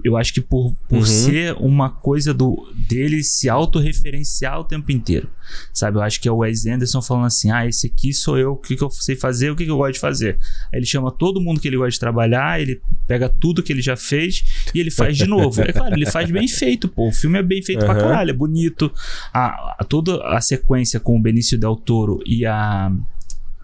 [0.02, 1.04] Eu acho que por, por uhum.
[1.04, 5.28] ser uma coisa do dele se autorreferenciar o tempo inteiro.
[5.72, 5.98] Sabe?
[5.98, 8.56] Eu acho que é o Wes Anderson falando assim: ah, esse aqui sou eu, o
[8.56, 10.38] que, que eu sei fazer, o que, que eu gosto de fazer.
[10.72, 13.82] Aí ele chama todo mundo que ele gosta de trabalhar, ele pega tudo que ele
[13.82, 14.44] já fez
[14.74, 15.60] e ele faz de novo.
[15.60, 17.08] É claro, ele faz bem feito, pô.
[17.08, 17.86] O filme é bem feito uhum.
[17.86, 18.92] pra caralho, é bonito.
[19.32, 22.90] A, a, toda a sequência com o Benício Del Toro e a.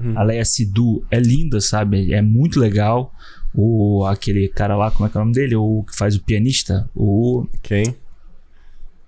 [0.00, 0.16] Hum.
[0.16, 2.12] A Leia Sidu é linda, sabe?
[2.12, 3.12] É muito legal
[3.54, 5.56] o aquele cara lá, como é que é o nome dele?
[5.56, 6.88] O que faz o pianista?
[6.94, 7.46] O.
[7.62, 7.96] Quem?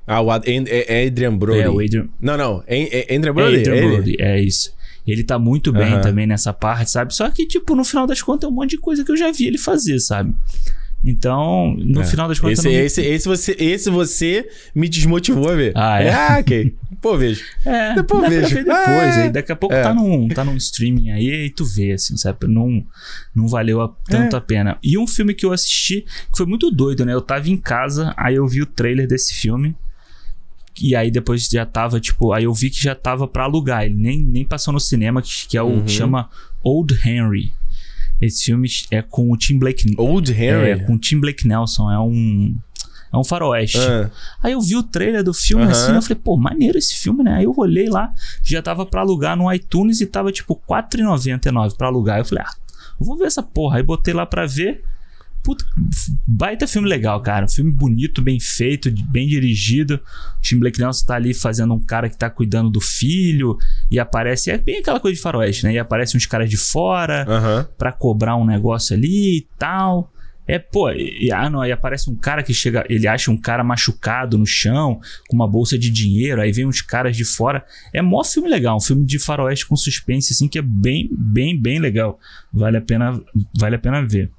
[0.06, 1.60] Ah, o Ad, é, é Adrian Brody.
[1.60, 2.08] É, o Adrian.
[2.18, 2.64] Não, não.
[2.66, 3.56] É, é Adrian Brody?
[3.56, 4.72] É Adrian é Brody, é isso.
[5.06, 6.00] Ele tá muito bem uhum.
[6.00, 7.14] também nessa parte, sabe?
[7.14, 9.30] Só que, tipo, no final das contas é um monte de coisa que eu já
[9.30, 10.34] vi ele fazer, sabe?
[11.04, 12.04] Então, no é.
[12.04, 12.58] final das contas.
[12.58, 12.74] Esse, não...
[12.74, 15.72] esse, esse, você, esse você me desmotivou a ver.
[15.76, 16.12] Ah, é?
[16.12, 16.74] Ah, ok.
[17.00, 17.44] Pô, vejo.
[17.64, 18.54] É, depois vejo.
[18.56, 18.76] Depois.
[18.76, 19.82] Ah, aí daqui a pouco é.
[19.82, 22.48] tá, num, tá num streaming aí e tu vê, assim, sabe?
[22.48, 22.84] Não,
[23.34, 24.38] não valeu a, tanto é.
[24.38, 24.78] a pena.
[24.82, 27.14] E um filme que eu assisti, que foi muito doido, né?
[27.14, 29.76] Eu tava em casa, aí eu vi o trailer desse filme.
[30.80, 33.84] E aí depois já tava, tipo, aí eu vi que já tava pra alugar.
[33.84, 35.84] Ele nem, nem passou no cinema, que, que é o uhum.
[35.84, 36.28] que chama
[36.62, 37.52] Old Henry.
[38.20, 39.94] Esse filme é com o Tim Blake.
[39.96, 40.70] Old Henry?
[40.70, 41.90] É, com o Tim Blake Nelson.
[41.90, 42.56] É um.
[43.12, 43.78] É um faroeste.
[43.78, 44.10] Uh.
[44.42, 47.36] Aí eu vi o trailer do filme assim, eu falei, pô, maneiro esse filme, né?
[47.36, 48.12] Aí eu olhei lá,
[48.42, 52.18] já tava pra alugar no iTunes e tava tipo R$4,99 pra alugar.
[52.18, 52.52] Eu falei, ah,
[53.00, 53.78] vou ver essa porra.
[53.78, 54.84] Aí botei lá pra ver.
[55.48, 55.64] Puta,
[56.26, 57.46] baita filme legal, cara.
[57.46, 59.94] Um filme bonito, bem feito, bem dirigido.
[59.94, 63.56] O Tim Blake Nelson tá ali fazendo um cara que tá cuidando do filho.
[63.90, 64.50] E aparece.
[64.50, 65.72] É bem aquela coisa de faroeste, né?
[65.72, 67.64] E aparece uns caras de fora uhum.
[67.78, 70.12] pra cobrar um negócio ali e tal.
[70.46, 73.64] É, pô, e, ah, não, aí aparece um cara que chega, ele acha um cara
[73.64, 77.64] machucado no chão, com uma bolsa de dinheiro, aí vem uns caras de fora.
[77.92, 81.58] É mó filme legal, um filme de faroeste com suspense, assim, que é bem, bem,
[81.58, 82.18] bem legal.
[82.52, 83.18] Vale a pena,
[83.58, 84.30] vale a pena ver.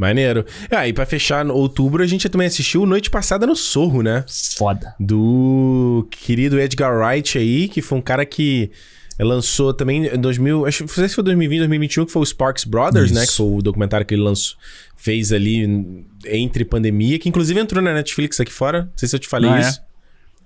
[0.00, 0.46] Maneiro.
[0.70, 4.24] Ah, e pra fechar no outubro, a gente também assistiu Noite Passada no Sorro, né?
[4.56, 4.94] Foda.
[4.98, 8.70] Do querido Edgar Wright aí, que foi um cara que
[9.18, 13.10] lançou também em 2000, acho, sei se foi 2020, 2021, que foi o Sparks Brothers,
[13.12, 13.20] né?
[13.20, 13.20] Isso.
[13.20, 13.26] né?
[13.26, 14.56] Que foi o documentário que ele lançou,
[14.96, 18.84] fez ali entre pandemia, que inclusive entrou na Netflix aqui fora.
[18.84, 19.80] Não sei se eu te falei ah, isso.
[19.80, 19.89] É?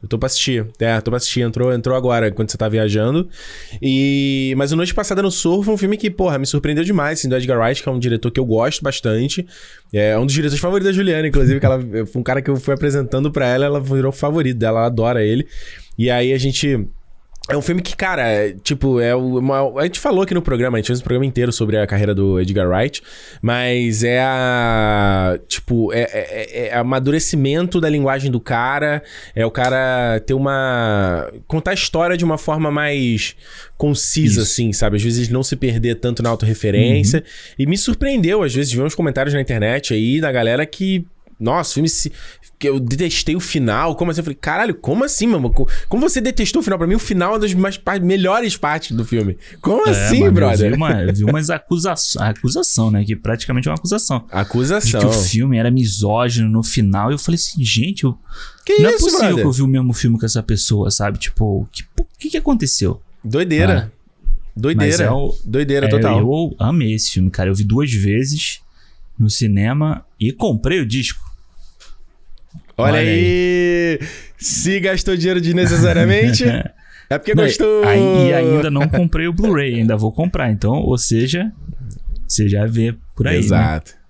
[0.05, 0.67] Eu tô pra assistir.
[0.79, 1.41] É, tô pra assistir.
[1.41, 3.27] Entrou, entrou agora, quando você tá viajando.
[3.81, 4.53] E...
[4.55, 7.29] Mas o Noite Passada no Surf foi um filme que, porra, me surpreendeu demais, assim,
[7.29, 9.47] do Edgar Wright, que é um diretor que eu gosto bastante.
[9.93, 12.57] É um dos diretores favoritos da Juliana, inclusive, que ela foi um cara que eu
[12.57, 15.47] fui apresentando pra ela, ela virou favorito dela, ela adora ele.
[15.97, 16.87] E aí a gente
[17.47, 20.79] é um filme que, cara, é, tipo, é uma, a gente falou aqui no programa,
[20.79, 23.03] a gente fez um programa inteiro sobre a carreira do Edgar Wright,
[23.43, 25.39] mas é a.
[25.47, 29.03] Tipo, é, é, é amadurecimento da linguagem do cara,
[29.35, 31.31] é o cara ter uma.
[31.47, 33.37] contar a história de uma forma mais
[33.77, 34.53] concisa, Isso.
[34.53, 34.97] assim, sabe?
[34.97, 37.19] Às vezes não se perder tanto na autorreferência.
[37.19, 37.55] Uhum.
[37.59, 41.07] E me surpreendeu, às vezes, ver uns comentários na internet aí da galera que
[41.39, 42.13] nossa, o filme se,
[42.65, 43.95] que eu detestei o final.
[43.95, 44.21] Como assim?
[44.21, 45.51] Eu falei, caralho, como assim, mano?
[45.51, 46.79] Como você detestou o final?
[46.79, 49.37] Pra mim, o final é uma das mais, melhores partes do filme.
[49.61, 50.67] Como é, assim, brother?
[50.67, 52.27] Eu vi, uma, eu vi umas acusações.
[52.27, 53.05] Acusação, né?
[53.05, 54.25] Que praticamente é uma acusação.
[54.31, 55.01] Acusação.
[55.01, 57.11] De que o filme era misógino no final.
[57.11, 58.17] E eu falei assim, gente, eu,
[58.65, 59.43] que não é isso, é possível brother?
[59.43, 61.19] que eu vi o mesmo filme com essa pessoa, sabe?
[61.19, 61.85] Tipo, o que,
[62.19, 63.01] que, que aconteceu?
[63.23, 63.91] Doideira.
[63.91, 64.05] Ah.
[64.57, 65.05] Doideira.
[65.05, 65.09] É
[65.45, 66.19] Doideira é, total.
[66.19, 67.51] Eu amei esse filme, cara.
[67.51, 68.61] Eu vi duas vezes
[69.19, 71.34] no cinema e comprei o disco.
[72.77, 73.99] Olha, Olha aí.
[74.01, 74.09] aí.
[74.39, 76.45] Se gastou dinheiro desnecessariamente.
[77.09, 77.85] é porque não, gostou.
[77.85, 80.51] Aí, e ainda não comprei o Blu-ray, ainda vou comprar.
[80.51, 81.53] Então, ou seja,
[82.27, 83.35] você já vê por aí.
[83.35, 83.41] Né?
[83.41, 83.93] Exato.
[83.93, 84.05] Né?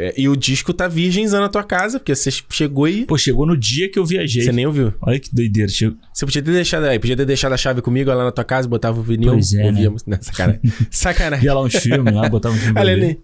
[0.00, 3.04] É, e o disco tá virgenzão na tua casa, porque você chegou e.
[3.04, 4.42] Pô, chegou no dia que eu viajei.
[4.42, 4.94] Você nem ouviu.
[5.00, 5.68] Olha que doideira.
[5.68, 5.98] Chegou...
[6.14, 8.68] Você podia ter deixado aí, podia ter deixado a chave comigo lá na tua casa,
[8.68, 10.06] botava o vinil, pois é, ouvíamos.
[10.06, 10.16] Né?
[10.20, 10.60] Sacanagem.
[10.88, 11.44] Sacanagem.
[11.44, 12.78] Ia lá uns filmes lá, botava um filme.
[12.78, 13.18] Olha,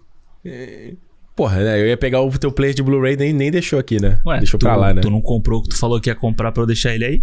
[1.35, 1.81] Porra, né?
[1.81, 4.21] Eu ia pegar o teu player de Blu-ray nem, nem deixou aqui, né?
[4.25, 5.01] Ué, deixou tu, pra lá, né?
[5.01, 7.21] Tu não comprou o que tu falou que ia comprar pra eu deixar ele aí?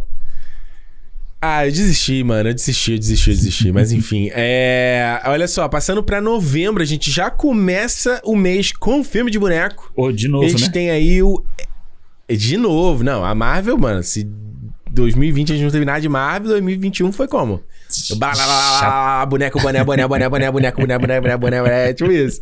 [1.40, 2.50] Ah, eu desisti, mano.
[2.50, 3.72] Eu desisti, eu desisti, eu desisti.
[3.72, 5.20] Mas enfim, é.
[5.24, 9.90] Olha só, passando pra novembro, a gente já começa o mês com filme de boneco.
[9.96, 10.70] Ô, de novo, a gente né?
[10.70, 11.42] tem aí o.
[12.28, 13.24] De novo, não.
[13.24, 14.30] A Marvel, mano, se
[14.92, 17.62] 2020 a gente não teve nada de Marvel, 2021 foi como?
[18.16, 21.90] Blá, blá, blá, blá, boneco, boné, boné, boné, boné, boneco, boné, boné, boné, boné, boné,
[21.90, 22.40] é tipo isso.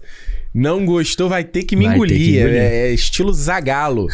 [0.52, 2.16] Não gostou, vai ter que me engolir.
[2.16, 2.56] Que engolir.
[2.56, 4.09] É, é, estilo Zagalo.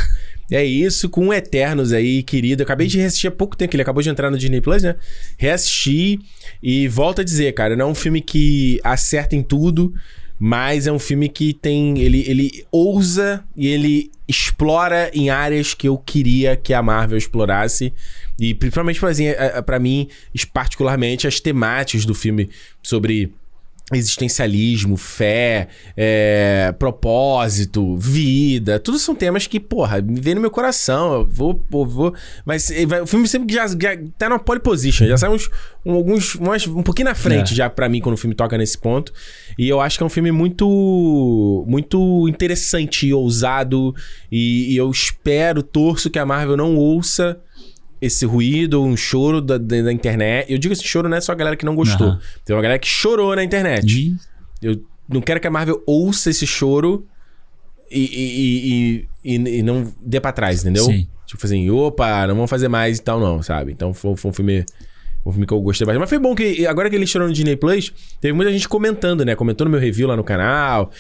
[0.51, 2.63] É isso com Eternos aí, querido.
[2.63, 4.95] Eu acabei de reassistir há pouco tempo, ele acabou de entrar no Disney Plus, né?
[5.37, 6.21] Reassisti
[6.63, 9.93] e volto a dizer, cara, não é um filme que acerta em tudo,
[10.39, 11.99] mas é um filme que tem.
[11.99, 17.93] Ele, ele ousa e ele explora em áreas que eu queria que a Marvel explorasse.
[18.39, 19.01] E principalmente
[19.65, 20.09] para mim,
[20.53, 22.51] particularmente, as temáticas do filme
[22.83, 23.33] sobre
[23.93, 31.15] existencialismo, fé, é, propósito, vida, tudo são temas que, porra, me vem no meu coração.
[31.15, 32.15] Eu vou, vou, vou
[32.45, 32.69] mas
[33.01, 35.49] o filme sempre já, já tá na pole position, já saímos
[35.85, 37.57] um, alguns mais, um pouquinho na frente é.
[37.57, 39.13] já para mim quando o filme toca nesse ponto.
[39.57, 43.95] E eu acho que é um filme muito muito interessante e ousado
[44.31, 47.41] e, e eu espero, torço que a Marvel não ouça
[48.01, 50.51] esse ruído, um choro da, da, internet.
[50.53, 52.09] Eu digo esse choro não é só a galera que não gostou.
[52.09, 52.19] Uhum.
[52.45, 54.15] Tem uma galera que chorou na internet.
[54.63, 57.07] Eu não quero que a Marvel ouça esse choro
[57.91, 60.85] e, e, e, e não dê pra trás, entendeu?
[60.85, 61.07] Sim.
[61.27, 63.73] Tipo assim, opa, não vamos fazer mais e tal, não, sabe?
[63.73, 64.65] Então foi, foi um filme
[65.29, 66.01] um filme que eu gostei bastante.
[66.01, 69.25] Mas foi bom que, agora que ele estourou no Disney Plus, teve muita gente comentando,
[69.25, 69.35] né?
[69.35, 70.91] Comentou no meu review lá no canal,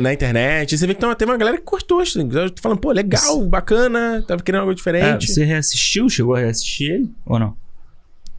[0.00, 0.74] na internet.
[0.74, 2.00] E você vê que tem uma galera que gostou.
[2.00, 2.28] Assim,
[2.60, 5.24] falando, pô, legal, bacana, tava querendo algo diferente.
[5.24, 6.08] É, você reassistiu?
[6.08, 7.54] Chegou a reassistir ele ou não?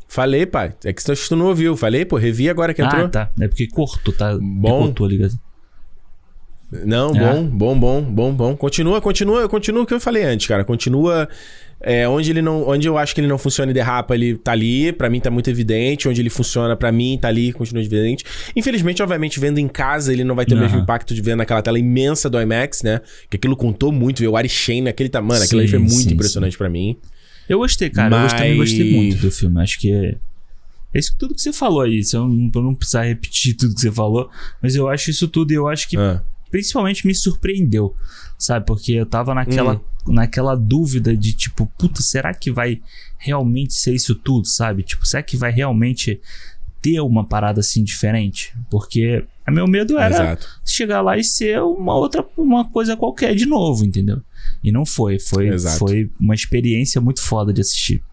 [0.07, 0.73] Falei, pai.
[0.83, 1.77] É que tu não ouviu.
[1.77, 3.05] Falei, pô, revi agora que entrou.
[3.05, 3.31] Ah, tá.
[3.39, 4.35] É porque cortou, tá?
[4.41, 4.85] Bom.
[4.85, 5.33] Cortou, ligado?
[6.71, 7.19] Não, é.
[7.19, 8.55] bom, bom, bom, bom, bom.
[8.55, 10.63] Continua, continua, continua o que eu falei antes, cara.
[10.63, 11.27] Continua
[11.81, 14.51] é, onde ele não, onde eu acho que ele não funciona e derrapa, ele tá
[14.51, 16.09] ali, para mim tá muito evidente.
[16.09, 18.25] Onde ele funciona, para mim tá ali, continua evidente.
[18.55, 20.59] Infelizmente, obviamente, vendo em casa, ele não vai ter uhum.
[20.59, 23.01] o mesmo impacto de ver naquela tela imensa do IMAX, né?
[23.29, 26.13] Que aquilo contou muito, ver o Ari Shane naquele tamanho, aquilo ali foi muito sim,
[26.13, 26.97] impressionante para mim.
[27.47, 28.09] Eu gostei, cara.
[28.09, 28.33] Mas...
[28.33, 29.61] Eu também gostei muito do filme.
[29.61, 30.17] Acho que é.
[30.93, 32.01] É isso tudo que você falou aí.
[32.13, 34.29] Eu não, eu não precisar repetir tudo que você falou.
[34.61, 36.21] Mas eu acho isso tudo e eu acho que ah.
[36.49, 37.95] Principalmente me surpreendeu.
[38.37, 38.65] Sabe?
[38.65, 39.75] Porque eu tava naquela.
[39.75, 42.81] Hum naquela dúvida de tipo, puta, será que vai
[43.17, 44.81] realmente ser isso tudo, sabe?
[44.81, 46.19] Tipo, será que vai realmente
[46.81, 48.53] ter uma parada assim diferente.
[48.69, 50.47] Porque o meu medo era Exato.
[50.65, 54.21] chegar lá e ser uma outra, uma coisa qualquer de novo, entendeu?
[54.63, 55.19] E não foi.
[55.19, 55.79] Foi, Exato.
[55.79, 58.03] foi uma experiência muito foda de assistir.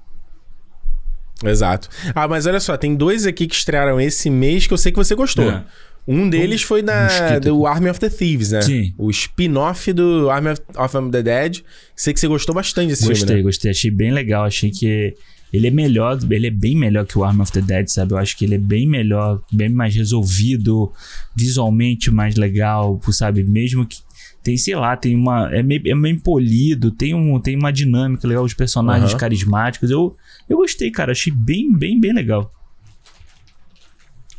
[1.45, 1.89] Exato.
[2.15, 4.99] Ah, mas olha só, tem dois aqui que estrearam esse mês que eu sei que
[4.99, 5.51] você gostou.
[5.51, 5.65] É.
[6.07, 8.63] Um deles foi na, do Army of the Thieves, né?
[8.63, 8.95] Sim.
[8.97, 11.63] O spin-off do Army of, of the Dead.
[11.97, 13.43] Sei que você gostou bastante desse Gostei, filme, né?
[13.43, 13.71] gostei.
[13.73, 14.45] Achei bem legal.
[14.45, 15.15] Achei que
[15.53, 18.13] ele é melhor, ele é bem melhor que o Arm of the Dead, sabe?
[18.13, 20.93] Eu acho que ele é bem melhor, bem mais resolvido,
[21.35, 23.43] visualmente mais legal, sabe?
[23.43, 23.99] Mesmo que
[24.43, 25.53] tem, sei lá, tem uma.
[25.53, 29.19] É meio, é meio polido, tem, um, tem uma dinâmica legal, os personagens Aham.
[29.19, 29.91] carismáticos.
[29.91, 30.15] Eu,
[30.49, 31.11] eu gostei, cara.
[31.11, 32.53] Achei bem, bem, bem legal.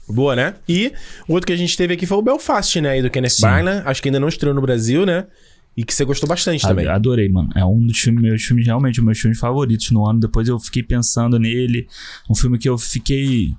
[0.09, 0.55] Boa, né?
[0.69, 0.93] E
[1.27, 2.91] o outro que a gente teve aqui foi o Belfast, né?
[2.91, 3.41] Aí do Kenneth Sim.
[3.41, 3.83] Branagh.
[3.85, 5.27] Acho que ainda não estreou no Brasil, né?
[5.75, 6.87] E que você gostou bastante também.
[6.87, 7.49] A- Adorei, mano.
[7.55, 10.19] É um dos filmes, meus filmes, realmente, meus filmes favoritos no ano.
[10.19, 11.87] Depois eu fiquei pensando nele.
[12.29, 13.53] Um filme que eu fiquei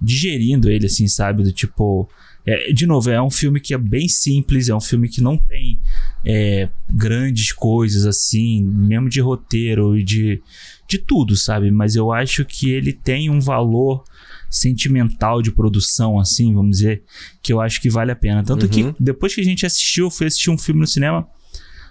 [0.00, 1.42] digerindo ele, assim, sabe?
[1.42, 2.08] Do tipo.
[2.46, 5.36] é, de novo, é um filme que é bem simples, é um filme que não
[5.36, 5.78] tem
[6.24, 10.40] é, grandes coisas, assim, mesmo de roteiro e de,
[10.88, 11.70] de tudo, sabe?
[11.70, 14.04] Mas eu acho que ele tem um valor
[14.50, 17.02] sentimental de produção, assim, vamos dizer,
[17.42, 18.42] que eu acho que vale a pena.
[18.42, 18.68] Tanto Uhum.
[18.92, 21.26] que depois que a gente assistiu, eu fui assistir um filme no cinema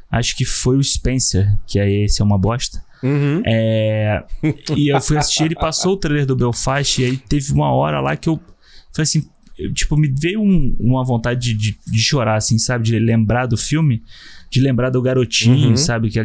[0.10, 2.82] acho que foi o Spencer, que aí esse é uma bosta.
[3.04, 3.42] Uhum.
[3.46, 4.24] É,
[4.76, 8.00] e eu fui assistir, ele passou o trailer do Belfast, e aí teve uma hora
[8.00, 8.38] lá que eu
[8.94, 9.28] falei assim,
[9.60, 12.86] eu, tipo, me veio um- uma vontade de, de, de chorar, assim, sabe?
[12.86, 14.02] De lembrar do filme,
[14.50, 15.78] de lembrar do garotinho, Uhum.
[15.78, 16.10] sabe?
[16.10, 16.20] Que,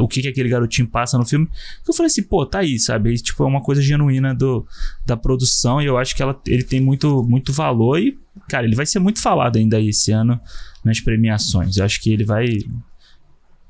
[0.00, 1.48] o que, que aquele garotinho passa no filme.
[1.86, 3.12] Eu falei assim, pô, tá aí, sabe?
[3.12, 4.66] E, tipo, é uma coisa genuína do,
[5.04, 8.74] da produção, e eu acho que ela, ele tem muito, muito valor, e, cara, ele
[8.76, 10.40] vai ser muito falado ainda esse ano
[10.84, 11.76] nas premiações.
[11.76, 12.46] Eu acho que ele vai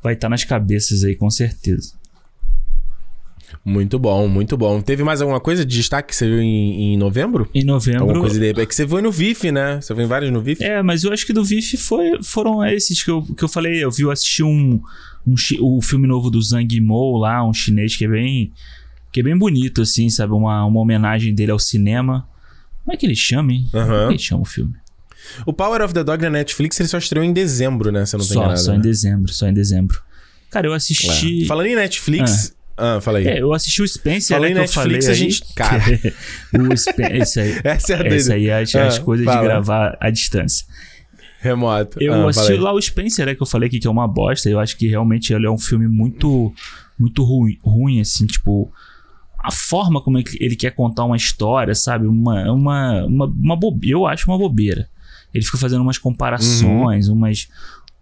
[0.02, 1.94] vai estar nas cabeças aí, com certeza.
[3.68, 4.80] Muito bom, muito bom.
[4.80, 7.50] Teve mais alguma coisa de destaque que você viu em, em novembro?
[7.52, 8.02] Em novembro.
[8.02, 8.60] Alguma coisa de...
[8.60, 9.80] É que você foi no VIF, né?
[9.80, 10.62] Você foi em vários no VIF?
[10.62, 13.82] É, mas eu acho que do VIF foi, foram esses que eu, que eu falei.
[13.82, 14.80] Eu vi, eu assisti um,
[15.26, 18.52] um o filme novo do Zhang Yimou lá, um chinês que é bem
[19.10, 20.32] que é bem bonito, assim, sabe?
[20.32, 22.28] Uma, uma homenagem dele ao cinema.
[22.84, 23.66] Como é que ele chama, hein?
[23.72, 24.74] Como é que ele chama o filme?
[25.44, 28.04] O Power of the Dog na Netflix ele só estreou em dezembro, né?
[28.12, 28.60] Eu não tô Só, enganado.
[28.60, 28.82] só em né?
[28.82, 30.00] dezembro, só em dezembro.
[30.50, 31.46] Cara, eu assisti.
[31.46, 32.52] Falando em Netflix.
[32.52, 32.56] Ah,
[33.00, 33.26] fala aí.
[33.26, 35.98] É, eu assisti o Spencer, Falei né, que eu Netflix, falei a aí, gente- cara.
[35.98, 36.12] que-
[36.58, 38.34] o Spen- esse aí, Essa é a esse doida.
[38.34, 39.38] aí é as, Ah, as coisas fala.
[39.40, 40.66] de gravar à distância.
[41.40, 41.98] Remoto.
[42.02, 42.58] Eu ah, assisti aí.
[42.58, 44.48] lá o Spencer, né, que eu falei aqui que é uma bosta.
[44.48, 46.52] Eu acho que realmente ele é um filme muito,
[46.98, 48.70] muito ruim, ruim assim, tipo.
[49.38, 52.04] A forma como ele quer contar uma história, sabe?
[52.06, 53.94] Uma, uma, uma, uma bobeira.
[53.96, 54.88] Eu acho uma bobeira.
[55.32, 57.46] Ele fica fazendo umas comparações, umas,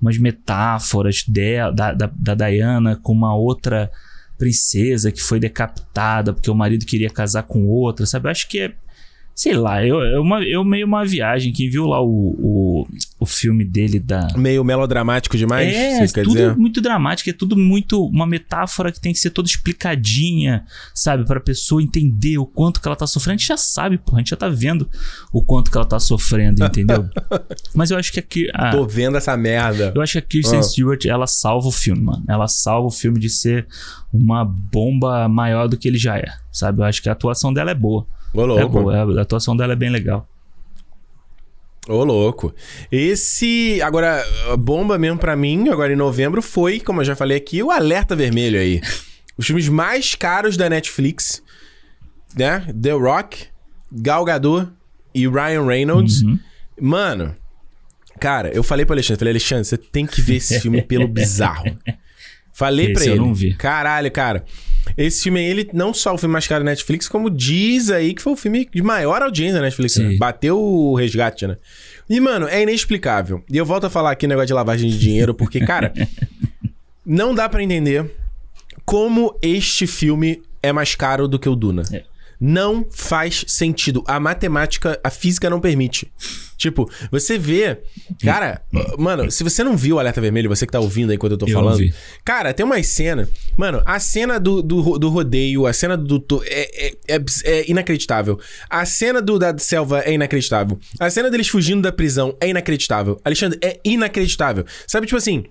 [0.00, 3.90] umas metáforas dela, da, da, da Diana com uma outra
[4.38, 8.26] princesa que foi decapitada porque o marido queria casar com outra, sabe?
[8.26, 8.74] Eu acho que é.
[9.34, 11.52] Sei lá, eu, eu, uma, eu meio uma viagem.
[11.52, 12.06] Quem viu lá o,
[12.38, 12.86] o,
[13.18, 14.28] o filme dele da.
[14.36, 16.56] Meio melodramático demais, É, você quer tudo dizer?
[16.56, 21.40] muito dramático, é tudo muito uma metáfora que tem que ser toda explicadinha, sabe, Pra
[21.40, 23.34] pessoa entender o quanto que ela tá sofrendo.
[23.34, 24.88] A gente já sabe, pô, a gente já tá vendo
[25.32, 27.08] o quanto que ela tá sofrendo, entendeu?
[27.74, 29.92] Mas eu acho que aqui a, Tô vendo essa merda.
[29.94, 30.62] eu acho que a Kirsten Ah.
[30.62, 32.22] Stewart, ela salva o filme, mano.
[32.28, 33.66] Ela salva o filme de ser
[34.12, 36.80] uma bomba maior do que ele já é, sabe?
[36.80, 38.06] Eu acho que a atuação dela é boa.
[38.34, 38.82] Ô, É louco.
[38.82, 40.28] boa, a atuação dela é bem legal.
[41.88, 42.54] Ô, louco.
[42.90, 43.80] Esse.
[43.82, 44.24] Agora,
[44.58, 48.16] bomba mesmo pra mim, agora em novembro, foi, como eu já falei aqui, o Alerta
[48.16, 48.80] Vermelho aí.
[49.36, 51.42] Os filmes mais caros da Netflix,
[52.36, 52.66] né?
[52.80, 53.46] The Rock,
[53.92, 54.68] Gal Gadot
[55.14, 56.22] e Ryan Reynolds.
[56.22, 56.38] Uhum.
[56.80, 57.34] Mano,
[58.18, 61.76] cara, eu falei pro Alexandre, falei, Alexandre, você tem que ver esse filme pelo bizarro.
[62.52, 63.20] Falei Esse pra eu ele.
[63.20, 63.54] não vi.
[63.54, 64.44] Caralho, cara.
[64.96, 68.14] Esse filme aí, ele não só o filme mais caro da Netflix, como diz aí
[68.14, 69.96] que foi o filme de maior audiência da Netflix.
[69.96, 70.16] Né?
[70.16, 71.56] Bateu o resgate, né?
[72.08, 73.42] E, mano, é inexplicável.
[73.50, 75.92] E eu volto a falar aqui negócio de lavagem de dinheiro, porque, cara,
[77.04, 78.10] não dá pra entender
[78.84, 81.82] como este filme é mais caro do que o Duna.
[81.92, 82.04] É.
[82.40, 84.02] Não faz sentido.
[84.06, 86.10] A matemática, a física não permite.
[86.56, 87.78] Tipo, você vê.
[88.22, 88.62] Cara,
[88.96, 91.38] mano, se você não viu o Alerta Vermelho, você que tá ouvindo aí enquanto eu
[91.38, 91.78] tô Eu falando.
[92.24, 93.28] Cara, tem uma cena.
[93.56, 96.18] Mano, a cena do, do, do rodeio, a cena do.
[96.18, 98.38] to- é, é, é, é inacreditável.
[98.70, 100.78] A cena do da selva é inacreditável.
[100.98, 103.20] A cena deles fugindo da prisão é inacreditável.
[103.24, 104.64] Alexandre, é inacreditável.
[104.86, 105.44] Sabe, tipo assim.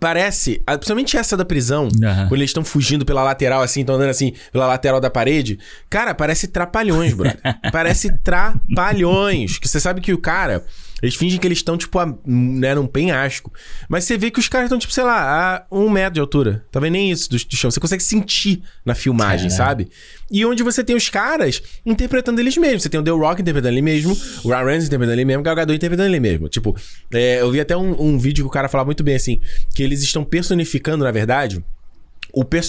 [0.00, 2.28] Parece, principalmente essa da prisão, Aham.
[2.28, 5.58] quando eles estão fugindo pela lateral, assim, estão andando assim, pela lateral da parede.
[5.88, 7.38] Cara, parece trapalhões, brother.
[7.72, 9.58] parece trapalhões.
[9.58, 10.64] Que você sabe que o cara,
[11.02, 13.52] Eles fingem que eles estão, tipo, a, né, num penhasco.
[13.86, 16.64] Mas você vê que os caras estão, tipo, sei lá, a um metro de altura.
[16.70, 17.70] Talvez nem isso do, do chão.
[17.70, 19.88] Você consegue sentir na filmagem, sabe?
[20.30, 22.82] E onde você tem os caras interpretando eles mesmos.
[22.82, 25.44] Você tem o The Rock interpretando ele mesmo, o Ryan Reynolds interpretando ele mesmo, o
[25.44, 26.48] Gal Gadot interpretando ele mesmo.
[26.48, 26.74] Tipo,
[27.12, 29.38] é, eu vi até um, um vídeo que o cara falava muito bem assim,
[29.74, 31.62] que eles estão personificando, na verdade,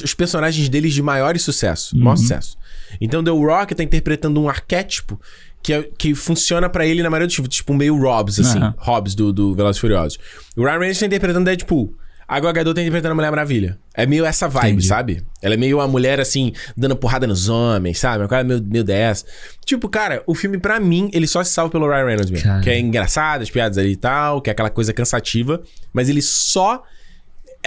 [0.03, 2.03] os personagens deles de maior sucesso, uhum.
[2.03, 2.57] maior sucesso.
[3.01, 5.19] Então, The Rock tá interpretando um arquétipo
[5.61, 8.59] que, é, que funciona para ele na maioria dos filmes, tipo meio Robs, assim.
[8.59, 8.73] Uhum.
[8.77, 10.17] Hobbs do, do Velozes Furiosos.
[10.55, 11.93] O Ryan Reynolds tá interpretando Deadpool.
[12.27, 13.79] A Gal Gadot tá interpretando a Mulher Maravilha.
[13.93, 14.87] É meio essa vibe, Entendi.
[14.87, 15.23] sabe?
[15.41, 18.21] Ela é meio uma mulher, assim, dando porrada nos homens, sabe?
[18.21, 19.25] Uma cara meio, meio dessa.
[19.63, 22.45] Tipo, cara, o filme, pra mim, ele só se salva pelo Ryan Reynolds mesmo.
[22.45, 22.61] Cara.
[22.61, 25.63] Que é engraçado, as piadas ali e tal, que é aquela coisa cansativa.
[25.93, 26.83] Mas ele só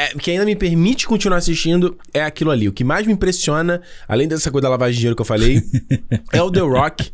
[0.01, 2.67] é, que ainda me permite continuar assistindo é aquilo ali.
[2.67, 5.63] O que mais me impressiona, além dessa coisa da lavagem de dinheiro que eu falei,
[6.33, 7.13] é o The Rock,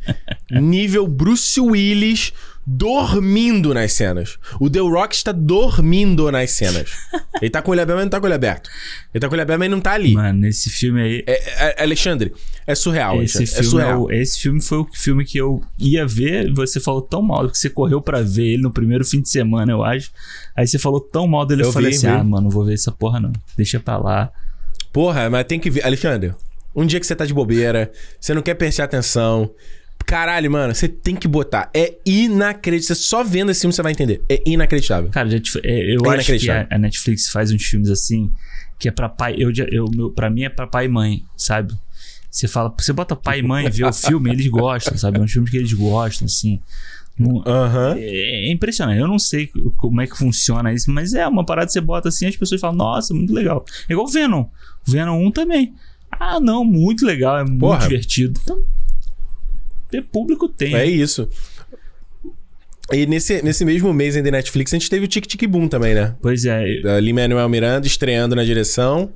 [0.52, 2.32] nível Bruce Willis
[2.66, 4.38] dormindo nas cenas.
[4.58, 6.90] O The Rock está dormindo nas cenas.
[7.40, 8.70] Ele tá com o olho aberto, mas não tá com o olho aberto.
[9.14, 10.14] Ele tá com o olho aberto, mas não tá ali.
[10.14, 11.24] Mano, esse filme aí.
[11.26, 12.34] É, é, Alexandre,
[12.66, 13.22] é surreal.
[13.22, 14.02] Esse é filme, é surreal.
[14.02, 16.52] O, esse filme foi o filme que eu ia ver.
[16.54, 19.70] Você falou tão mal que você correu para ver ele no primeiro fim de semana,
[19.70, 20.10] eu acho.
[20.56, 22.12] Aí você falou tão mal dele, eu, eu falei vi, assim: vi.
[22.12, 23.32] ah, mano, não vou ver essa porra não.
[23.56, 24.32] Deixa pra lá.
[24.92, 25.84] Porra, mas tem que ver.
[25.84, 26.34] Alexandre,
[26.74, 29.50] um dia que você tá de bobeira, você não quer prestar atenção.
[30.06, 31.68] Caralho, mano, você tem que botar.
[31.74, 33.02] É inacreditável.
[33.02, 34.22] Só vendo esse filme você vai entender.
[34.28, 35.10] É inacreditável.
[35.10, 38.30] Cara, te, é, eu é acho que a, a, Netflix faz uns filmes assim
[38.78, 39.34] que é pra pai.
[39.36, 41.74] Eu, eu, meu, pra mim é pra pai e mãe, sabe?
[42.30, 45.18] Você fala, você bota pai e mãe ver o filme, eles gostam, sabe?
[45.18, 46.60] É um filme que eles gostam, assim.
[47.18, 47.42] Uhum.
[47.96, 49.00] É, é, impressionante.
[49.00, 52.10] Eu não sei como é que funciona isso, mas é uma parada que você bota
[52.10, 53.64] assim, as pessoas falam, nossa, muito legal.
[53.88, 54.42] É igual o Venom.
[54.86, 55.74] O Venom 1 também.
[56.12, 57.78] Ah, não, muito legal, é Porra.
[57.78, 58.38] muito divertido.
[58.42, 58.62] Então,
[59.90, 60.74] ter público tem.
[60.74, 61.28] É isso.
[62.92, 65.94] E nesse, nesse mesmo mês ainda Netflix, a gente teve o Tic Tic Boom também,
[65.94, 66.14] né?
[66.22, 66.80] Pois é.
[66.82, 69.12] Da Lin-Manuel Miranda estreando na direção.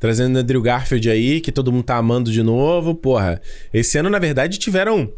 [0.00, 2.94] Trazendo o Andrew Garfield aí, que todo mundo tá amando de novo.
[2.94, 3.40] Porra,
[3.72, 5.12] esse ano, na verdade, tiveram...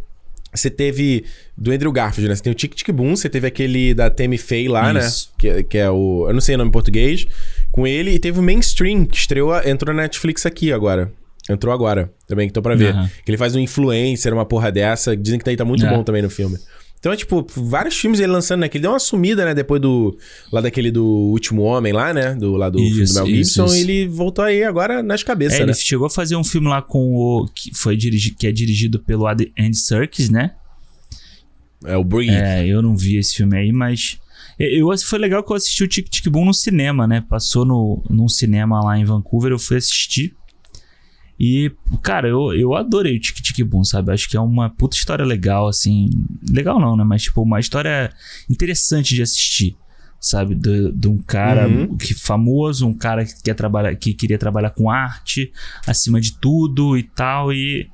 [0.55, 1.24] Você teve
[1.56, 2.35] do Andrew Garfield, né?
[2.35, 5.01] Você tem o Tic Tic Boom, você teve aquele da Tammy Faye lá, né?
[5.01, 5.31] Isso.
[5.31, 5.35] né?
[5.39, 6.27] Que, que é o...
[6.28, 7.27] Eu não sei o nome em português.
[7.73, 8.12] Com ele.
[8.12, 11.12] E teve o Mainstream, que estreou, entrou na Netflix aqui agora.
[11.48, 12.94] Entrou agora também, que tô pra ver.
[12.94, 13.06] Uhum.
[13.24, 15.16] Que ele faz um influencer, uma porra dessa.
[15.16, 15.89] Dizem que daí tá muito é.
[15.89, 16.59] bom também no filme.
[16.98, 18.68] Então, é, tipo, vários filmes ele lançando, né?
[18.68, 19.55] Que ele deu uma sumida, né?
[19.55, 20.18] Depois do.
[20.52, 22.35] Lá daquele do Último Homem lá, né?
[22.35, 23.64] Do, lá do isso, filme do Mel Gibson.
[23.66, 23.85] Isso, isso.
[23.85, 25.73] Ele voltou aí agora nas cabeças, é, né?
[25.73, 27.48] Ele chegou a fazer um filme lá com o.
[27.55, 30.52] Que, foi dirigi, que é dirigido pelo Andy Serkis, né?
[31.85, 32.35] É o Breathe.
[32.35, 34.18] É, eu não vi esse filme aí, mas.
[34.59, 37.23] Eu, foi legal que eu assisti o Tic Tic Boom no cinema, né?
[37.28, 40.35] Passou no, num cinema lá em Vancouver, eu fui assistir.
[41.38, 41.70] E,
[42.02, 44.12] cara, eu, eu adorei o Tic Tic Boom, sabe?
[44.12, 46.08] Acho que é uma puta história legal, assim.
[46.50, 47.04] Legal não, né?
[47.04, 48.10] Mas, tipo, uma história
[48.48, 49.76] interessante de assistir,
[50.18, 50.54] sabe?
[50.54, 51.96] De, de um cara uhum.
[51.96, 55.52] que famoso, um cara que, quer trabalhar, que queria trabalhar com arte
[55.86, 57.52] acima de tudo e tal.
[57.52, 57.86] E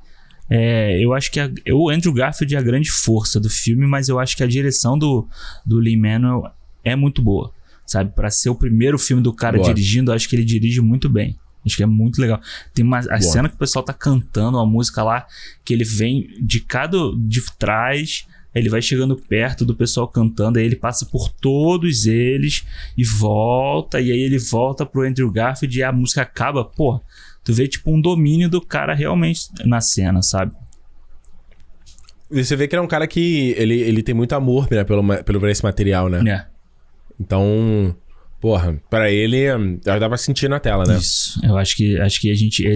[0.49, 4.07] é, eu acho que a, o Andrew Garfield é a grande força do filme, mas
[4.07, 5.27] eu acho que a direção do,
[5.65, 6.49] do Lee Manuel
[6.81, 7.51] é muito boa,
[7.85, 8.13] sabe?
[8.15, 9.67] Para ser o primeiro filme do cara boa.
[9.67, 11.37] dirigindo, acho que ele dirige muito bem.
[11.65, 12.41] Acho que é muito legal.
[12.73, 15.25] Tem uma a cena que o pessoal tá cantando uma música lá,
[15.63, 16.97] que ele vem de cada.
[17.17, 22.65] de trás, ele vai chegando perto do pessoal cantando, aí ele passa por todos eles
[22.97, 26.63] e volta, e aí ele volta pro Andrew Garfield e a música acaba.
[26.63, 27.01] Pô,
[27.43, 30.51] tu vê tipo um domínio do cara realmente na cena, sabe?
[32.29, 34.83] E você vê que ele é um cara que ele, ele tem muito amor né,
[34.83, 36.31] pelo, pelo esse material, né?
[36.31, 36.45] É.
[37.19, 37.95] Então,
[38.43, 39.45] Porra, pra ele,
[39.81, 40.97] dá pra sentir na tela, né?
[40.97, 41.39] Isso.
[41.41, 42.67] Eu acho que, acho que a gente.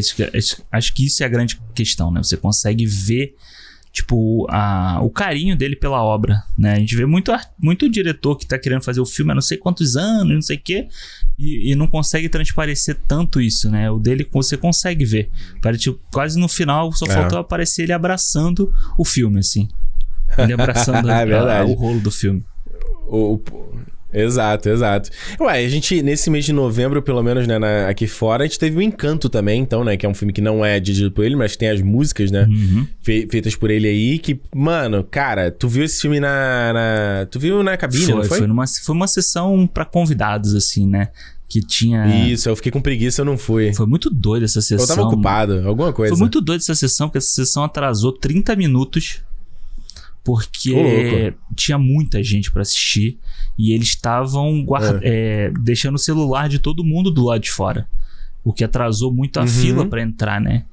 [0.72, 2.24] Acho que isso é a grande questão, né?
[2.24, 3.36] Você consegue ver,
[3.92, 6.72] tipo, a, o carinho dele pela obra, né?
[6.72, 9.58] A gente vê muito, muito diretor que tá querendo fazer o filme há não sei
[9.58, 10.88] quantos anos, não sei o quê,
[11.38, 13.92] e, e, não consegue transparecer tanto isso, né?
[13.92, 15.30] O dele você consegue ver.
[15.62, 17.10] Parece, tipo, quase no final só é.
[17.10, 19.68] faltou aparecer ele abraçando o filme, assim.
[20.38, 22.42] Ele abraçando é a, o rolo do filme.
[23.06, 23.44] O, o,
[24.14, 25.10] Exato, exato.
[25.40, 28.58] Ué, a gente, nesse mês de novembro, pelo menos, né, na, aqui fora, a gente
[28.58, 31.26] teve o Encanto também, então, né, que é um filme que não é dirigido por
[31.26, 32.88] ele, mas tem as músicas, né, uhum.
[33.02, 36.74] fe, feitas por ele aí, que, mano, cara, tu viu esse filme na...
[36.74, 38.38] na tu viu na cabine, foi, não foi?
[38.40, 41.10] Foi, numa, foi uma sessão para convidados, assim, né,
[41.50, 42.06] que tinha...
[42.28, 43.74] Isso, eu fiquei com preguiça, eu não fui.
[43.74, 44.84] Foi muito doido essa sessão.
[44.84, 46.14] Eu tava ocupado, alguma coisa.
[46.14, 49.22] Foi muito doido essa sessão, porque essa sessão atrasou 30 minutos
[50.28, 53.18] porque tinha muita gente para assistir
[53.58, 54.66] e eles estavam
[55.02, 55.46] é.
[55.46, 57.88] é, deixando o celular de todo mundo do lado de fora,
[58.44, 59.48] o que atrasou muito a uhum.
[59.48, 60.66] fila para entrar, né?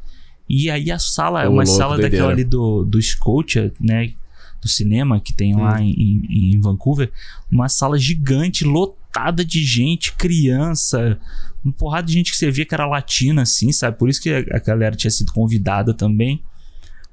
[0.48, 4.12] E aí a sala, é uma louco, sala daquela ali do, do Scotia, né?
[4.60, 5.85] do cinema que tem lá hum.
[5.85, 7.12] em, em Vancouver,
[7.52, 11.18] uma sala gigante, lotada de gente, criança,
[11.62, 13.98] uma porrada de gente que você via que era latina, assim, sabe?
[13.98, 16.43] Por isso que a galera tinha sido convidada também.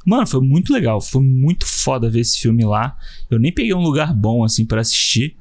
[0.06, 1.00] Mano, foi muito legal.
[1.00, 2.98] Foi muito foda ver esse filme lá.
[3.30, 5.36] Eu nem peguei um lugar bom, assim, para assistir.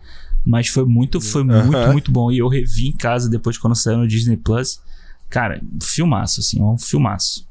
[0.45, 2.31] Mas foi muito, foi muito, muito bom.
[2.33, 4.81] E eu revi em casa depois quando saiu no Disney Plus.
[5.29, 7.49] Cara, filmaço, assim, um filmaço.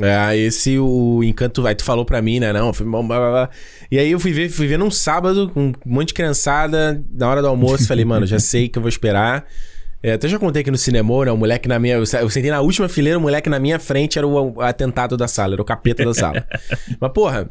[0.00, 1.66] É, esse o Encanto.
[1.66, 2.52] Aí tu falou pra mim, né?
[2.52, 3.50] Não, foi bom, blá, blá, blá.
[3.90, 7.28] E aí eu fui ver, fui ver num sábado com um monte de criançada, na
[7.28, 9.46] hora do almoço, falei, mano, já sei que eu vou esperar.
[10.02, 11.30] É, até já contei aqui no cinema, né?
[11.30, 11.94] O moleque na minha.
[11.94, 15.54] Eu sentei na última fileira, o moleque na minha frente era o, atentado da sala,
[15.54, 16.44] era o capeta da sala.
[16.98, 17.48] Mas, porra,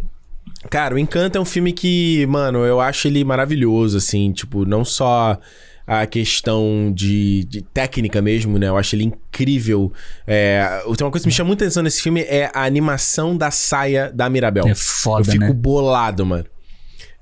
[0.69, 4.83] cara, o Encanto é um filme que, mano, eu acho ele maravilhoso, assim, tipo, não
[4.83, 5.39] só
[5.87, 8.67] a questão de, de, técnica mesmo, né?
[8.67, 9.91] Eu acho ele incrível.
[10.27, 13.49] É, tem uma coisa que me chama muita atenção nesse filme é a animação da
[13.49, 14.67] saia da Mirabel.
[14.67, 15.53] É foda, Eu fico né?
[15.53, 16.45] bolado, mano.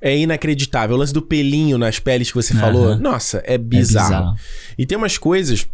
[0.02, 0.96] É inacreditável.
[0.96, 2.60] O lance do pelinho nas peles que você uhum.
[2.60, 4.06] falou, nossa, é bizarro.
[4.06, 4.36] é bizarro.
[4.78, 5.68] E tem umas coisas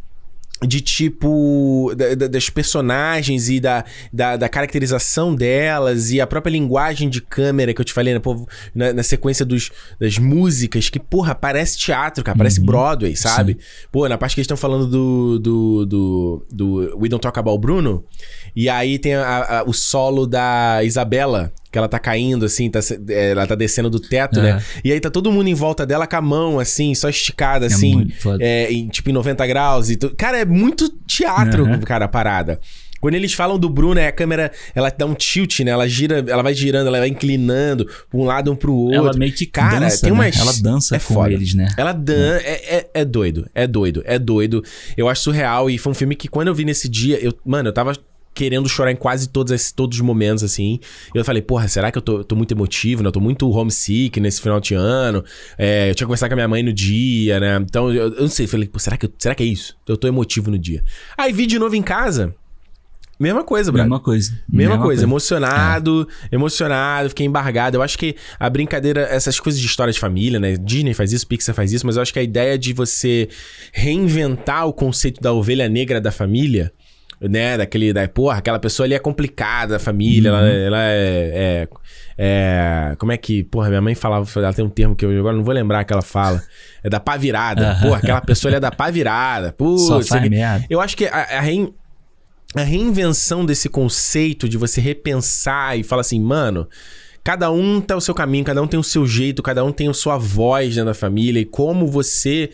[0.62, 7.10] de tipo da, das personagens e da, da, da, caracterização delas e a própria linguagem
[7.10, 9.70] de câmera que eu te falei né, pô, na, na, sequência dos,
[10.00, 12.68] das músicas que porra parece teatro cara parece uhum.
[12.68, 13.88] Broadway sabe Sim.
[13.92, 17.60] pô na parte que eles estão falando do, do do, do We Don't Talk About
[17.60, 18.06] Bruno
[18.56, 22.80] e aí tem a, a, o solo da Isabela que ela tá caindo, assim, tá,
[23.10, 24.64] é, ela tá descendo do teto, né?
[24.82, 27.68] E aí tá todo mundo em volta dela com a mão, assim, só esticada, é
[27.68, 28.08] assim,
[28.40, 29.90] é, em, tipo em 90 graus.
[29.90, 30.16] E tu...
[30.16, 31.82] Cara, é muito teatro, uhum.
[31.82, 32.62] cara, a parada.
[33.02, 35.72] Quando eles falam do Bruno, é a câmera, ela dá um tilt, né?
[35.72, 38.96] Ela gira, ela vai girando, ela vai inclinando um lado, um pro outro.
[38.96, 40.24] Ela meio que cara, dança, tem uma...
[40.24, 40.32] Né?
[40.40, 41.34] Ela dança é com foda.
[41.34, 41.68] eles, né?
[41.76, 42.52] Ela dança, é.
[42.52, 44.64] É, é, é doido, é doido, é doido.
[44.96, 47.68] Eu acho surreal e foi um filme que quando eu vi nesse dia, eu, mano,
[47.68, 47.92] eu tava
[48.36, 50.80] querendo chorar em quase todos, todos os momentos, assim.
[51.14, 53.08] E eu falei, porra, será que eu tô, tô muito emotivo, né?
[53.08, 55.24] Eu tô muito homesick nesse final de ano.
[55.58, 57.56] É, eu tinha conversado com a minha mãe no dia, né?
[57.62, 58.46] Então, eu, eu não sei.
[58.46, 59.76] Falei, pô, será que, será que é isso?
[59.88, 60.84] Eu tô emotivo no dia.
[61.18, 62.36] Aí vi de novo em casa.
[63.18, 63.86] Mesma coisa, Bruno.
[63.86, 64.32] Mesma coisa.
[64.32, 64.86] Mesma, Mesma coisa.
[64.86, 65.04] coisa.
[65.06, 66.36] Emocionado, é.
[66.36, 67.78] emocionado, fiquei embargado.
[67.78, 70.58] Eu acho que a brincadeira, essas coisas de história de família, né?
[70.58, 73.30] Disney faz isso, Pixar faz isso, mas eu acho que a ideia de você
[73.72, 76.74] reinventar o conceito da ovelha negra da família
[77.20, 77.58] né?
[77.58, 80.38] Daquele, da, porra, aquela pessoa ali é complicada, a família, uhum.
[80.38, 81.68] ela, ela é, é,
[82.18, 83.44] é, Como é que.
[83.44, 85.94] Porra, minha mãe falava, ela tem um termo que eu agora não vou lembrar que
[85.94, 86.42] ela fala.
[86.84, 87.74] É da pá virada.
[87.74, 87.90] Uhum.
[87.90, 89.52] Porra, aquela pessoa ali é da pá virada.
[89.52, 89.88] Putz.
[90.70, 91.74] Eu acho que a, a, rein,
[92.56, 96.68] a reinvenção desse conceito de você repensar e falar assim, mano.
[97.24, 99.90] Cada um tá o seu caminho, cada um tem o seu jeito, cada um tem
[99.90, 102.52] a sua voz dentro da família e como você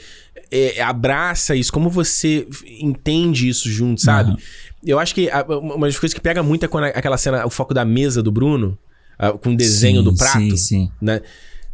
[0.51, 2.45] é, abraça isso, como você
[2.79, 4.31] entende isso junto, sabe?
[4.31, 4.37] Uhum.
[4.85, 7.49] Eu acho que a, uma das coisas que pega muito é quando aquela cena, o
[7.49, 8.77] foco da mesa do Bruno,
[9.17, 10.91] a, com o desenho sim, do prato, sim, sim.
[11.01, 11.21] né?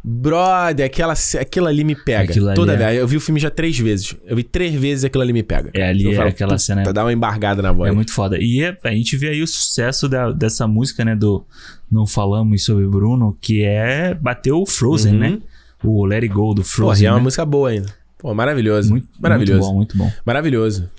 [0.02, 2.30] Brother, aquela, aquilo ali me pega.
[2.30, 2.76] Aquilo toda é...
[2.76, 2.98] vez.
[2.98, 4.14] Eu vi o filme já três vezes.
[4.24, 5.70] Eu vi três vezes aquilo ali me pega.
[5.74, 6.84] É, ali eu é falo, aquela cena.
[6.92, 7.90] Dá uma embargada na voz.
[7.90, 8.38] É muito foda.
[8.40, 11.16] E é, a gente vê aí o sucesso da, dessa música, né?
[11.16, 11.44] Do
[11.90, 14.14] Não Falamos sobre Bruno, que é.
[14.14, 15.18] Bateu o Frozen, uhum.
[15.18, 15.38] né?
[15.82, 17.04] O Let It Go do Frozen.
[17.04, 17.24] Pô, é uma né?
[17.24, 17.92] música boa ainda.
[18.18, 18.90] Pô, maravilhoso.
[18.90, 19.72] Muito, maravilhoso.
[19.72, 20.22] Muito bom, muito bom.
[20.24, 20.90] Maravilhoso.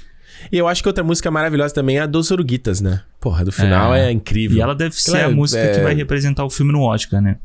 [0.52, 3.02] E eu acho que outra música maravilhosa também é a dos Oruguitas, né?
[3.20, 4.58] Porra, do final é, é incrível.
[4.58, 5.72] E ela deve ser ela a é, música é...
[5.74, 7.38] que vai representar o filme no Oscar, né?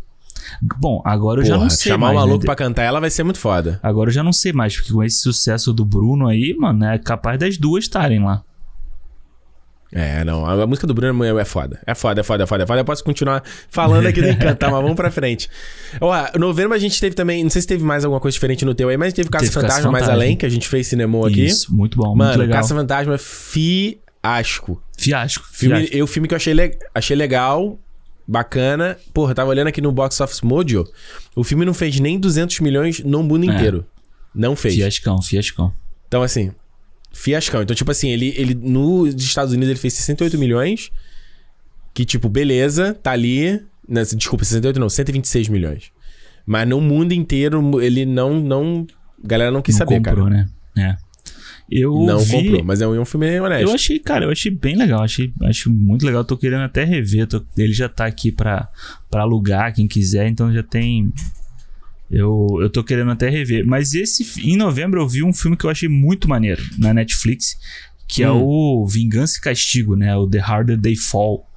[0.79, 2.13] Bom, agora eu Porra, já não sei chamar mais.
[2.13, 2.47] Chamar o maluco né?
[2.47, 3.81] pra cantar ela vai ser muito foda.
[3.83, 6.99] Agora eu já não sei mais, porque com esse sucesso do Bruno aí, mano, é
[6.99, 8.43] capaz das duas estarem lá.
[9.95, 10.45] É, não.
[10.45, 11.81] A, música do Bruno é, é foda.
[11.87, 12.81] É foda, é foda, é foda, é foda.
[12.81, 14.69] Eu posso continuar falando aqui do Encanto, tá?
[14.69, 15.49] Mas vamos pra frente.
[16.01, 17.45] Ó, novembro a gente teve também.
[17.45, 19.55] Não sei se teve mais alguma coisa diferente no teu aí, mas teve Caça teve
[19.55, 21.45] Fantasma mais além, que a gente fez cinema aqui.
[21.45, 22.61] Isso, muito bom, Mano, muito legal.
[22.61, 24.83] Caça Fantasma fiasco.
[24.99, 25.47] Fiasco.
[25.53, 25.97] Filme, fiasco.
[25.97, 27.79] Eu, filme que eu achei, le achei legal,
[28.27, 28.99] bacana.
[29.13, 30.85] Porra, eu tava olhando aqui no Box Office Mojo.
[31.37, 33.55] O filme não fez nem 200 milhões no mundo é.
[33.55, 33.87] inteiro.
[34.35, 34.75] Não fez.
[34.75, 35.73] Fiascão, fiascão.
[36.09, 36.51] Então, assim,
[37.15, 37.63] Fiascão.
[37.63, 40.91] Então, tipo assim, ele, ele nos Estados Unidos ele fez 68 milhões.
[41.95, 43.63] Que, tipo, beleza, tá ali.
[43.89, 45.93] Não, desculpa, 68 não, 126 milhões.
[46.45, 48.41] Mas no mundo inteiro, ele não.
[48.41, 48.87] não
[49.23, 50.51] a galera não quis não saber, comprou, cara.
[50.75, 50.97] né?
[50.99, 51.05] É.
[51.71, 52.33] Eu não vi...
[52.33, 53.69] comprou, mas é um, filme honesto.
[53.69, 55.03] Eu achei, cara, eu achei bem legal.
[55.03, 56.25] Achei, acho muito legal.
[56.25, 57.27] Tô querendo até rever.
[57.27, 58.69] Tô, ele já tá aqui pra,
[59.11, 60.29] pra alugar, quem quiser.
[60.29, 61.13] Então já tem
[62.11, 63.67] eu, eu tô querendo até rever.
[63.67, 67.57] Mas esse em novembro eu vi um filme que eu achei muito maneiro na Netflix,
[68.07, 68.39] que é hum.
[68.39, 70.15] é o Vingança e Castigo, né?
[70.17, 71.49] O The Harder They Fall.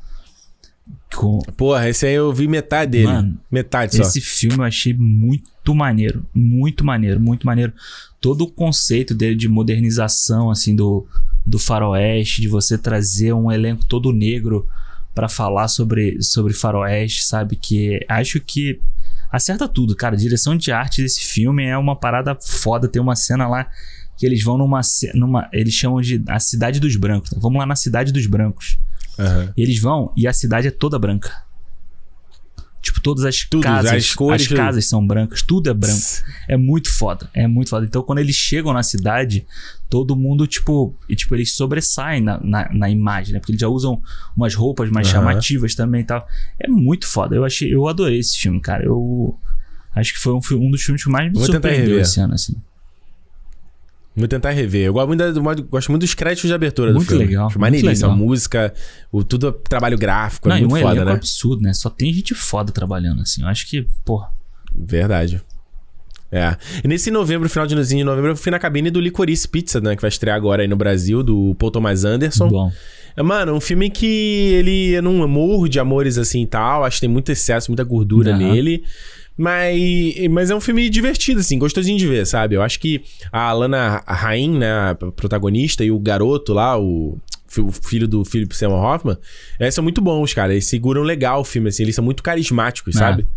[1.13, 1.39] Com...
[1.57, 3.07] Porra, esse aí eu vi metade dele.
[3.07, 4.03] Mano, metade só.
[4.03, 6.25] Esse filme eu achei muito maneiro.
[6.33, 7.73] Muito maneiro, muito maneiro.
[8.21, 11.05] Todo o conceito dele de modernização, assim, do,
[11.45, 14.67] do faroeste, de você trazer um elenco todo negro
[15.13, 17.55] para falar sobre, sobre faroeste, sabe?
[17.55, 18.79] Que acho que
[19.31, 20.15] acerta tudo, cara.
[20.15, 22.87] A direção de arte desse filme é uma parada foda.
[22.87, 23.69] Tem uma cena lá
[24.17, 24.81] que eles vão numa.
[25.13, 27.31] numa eles chamam de a Cidade dos Brancos.
[27.37, 28.77] Vamos lá na Cidade dos Brancos.
[29.17, 29.51] Uhum.
[29.57, 31.46] Eles vão e a cidade é toda branca.
[32.87, 34.55] Tipo, todas as Tudo, casas, as cores, as tudo.
[34.57, 36.01] casas são brancas, tudo é branco.
[36.47, 37.85] É muito foda, é muito foda.
[37.85, 39.45] Então, quando eles chegam na cidade,
[39.89, 43.39] todo mundo, tipo, e, tipo eles sobressaem na, na, na imagem, né?
[43.39, 44.01] Porque eles já usam
[44.37, 45.15] umas roupas mais Aham.
[45.15, 46.25] chamativas também e tal.
[46.57, 47.35] É muito foda.
[47.35, 48.85] Eu achei, eu adorei esse filme, cara.
[48.85, 49.37] Eu
[49.93, 52.55] acho que foi um, um dos filmes que mais me Vou surpreendeu esse ano, assim.
[54.17, 54.85] Vou tentar rever.
[54.87, 57.25] Eu gosto muito, da- do- gosto muito dos créditos de abertura do Muito filme.
[57.25, 58.09] legal, Acho muito maneiríssimo.
[58.09, 58.27] A legal.
[58.27, 58.73] música,
[59.11, 61.11] o, tudo é trabalho gráfico, é Não, e muito um foda, né?
[61.11, 61.71] absurdo, né?
[61.73, 63.43] Só tem gente foda trabalhando, assim.
[63.43, 64.29] Eu acho que, porra.
[64.75, 65.41] Verdade.
[66.31, 66.57] É.
[66.83, 69.95] E nesse novembro, final de de novembro, eu fui na cabine do Licorice Pizza, né?
[69.95, 72.49] Que vai estrear agora aí no Brasil, do Paul Thomas Anderson.
[72.49, 72.71] Bom.
[73.15, 76.83] É, Mano, um filme que ele é num morro de amores assim e tal.
[76.83, 78.39] Acho que tem muito excesso, muita gordura Aham.
[78.39, 78.83] nele.
[79.37, 82.55] Mas, mas é um filme divertido, assim, gostosinho de ver, sabe?
[82.55, 87.17] Eu acho que a Alana Rain, né, a protagonista, e o garoto lá, o,
[87.59, 89.17] o filho do Philip Seymour Hoffman,
[89.59, 90.53] eles são muito bons, cara.
[90.53, 92.99] Eles seguram legal o filme, assim, eles são muito carismáticos, É.
[92.99, 93.27] sabe?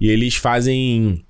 [0.00, 1.24] E eles fazem.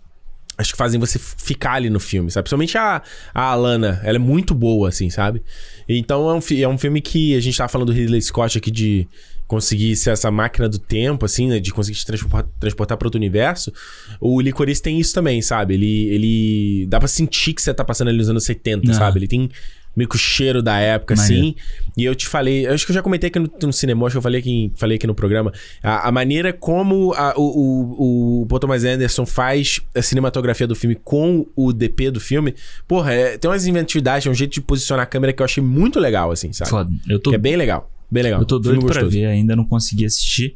[0.59, 2.43] Acho que fazem você ficar ali no filme, sabe?
[2.45, 3.01] Principalmente a,
[3.33, 5.41] a Alana, ela é muito boa, assim, sabe?
[5.89, 8.71] Então é um, é um filme que a gente tava falando do Ridley Scott aqui
[8.71, 9.07] de
[9.49, 11.59] conseguir ser essa máquina do tempo, assim, né?
[11.59, 13.73] De conseguir te transportar, transportar para outro universo.
[14.21, 15.75] O Licorice tem isso também, sabe?
[15.75, 16.87] Ele, ele...
[16.87, 18.95] Dá pra sentir que você tá passando ali nos anos 70, Ah.
[18.95, 19.19] sabe?
[19.19, 19.49] Ele tem
[19.97, 21.43] meio que o cheiro da época, Maneiro.
[21.47, 21.55] assim.
[21.97, 22.67] E eu te falei...
[22.69, 24.97] Acho que eu já comentei aqui no, no cinema, acho que eu falei aqui, falei
[24.97, 25.51] aqui no programa.
[25.83, 30.77] A, a maneira como a- o, o, o Paul Thomas Anderson faz a cinematografia do
[30.77, 32.55] filme com o DP do filme,
[32.87, 35.63] porra, é- tem umas inventividades, é um jeito de posicionar a câmera que eu achei
[35.65, 36.71] muito legal, assim, sabe?
[36.71, 36.91] Foda.
[37.09, 37.91] Eu tô Que é bem legal.
[38.11, 38.41] Bem legal.
[38.41, 39.11] Eu tô doido pra gostoso.
[39.11, 40.55] ver, ainda não consegui assistir,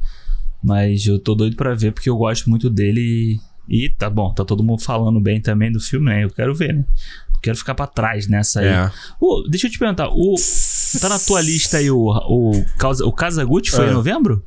[0.62, 3.38] mas eu tô doido pra ver porque eu gosto muito dele
[3.68, 6.24] e, e tá bom, tá todo mundo falando bem também do filme, né?
[6.24, 6.84] Eu quero ver, né?
[7.42, 8.66] Quero ficar pra trás nessa aí.
[8.68, 8.90] É.
[9.50, 10.34] Deixa eu te perguntar, o,
[11.00, 12.52] tá na tua lista aí o, o,
[13.04, 13.90] o Kazaguchi foi Ah.
[13.90, 14.44] em novembro?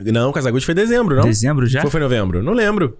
[0.00, 1.24] Não, Casagutti foi dezembro, não?
[1.24, 1.82] Dezembro já?
[1.82, 2.42] Foi, foi novembro?
[2.42, 2.96] Não lembro.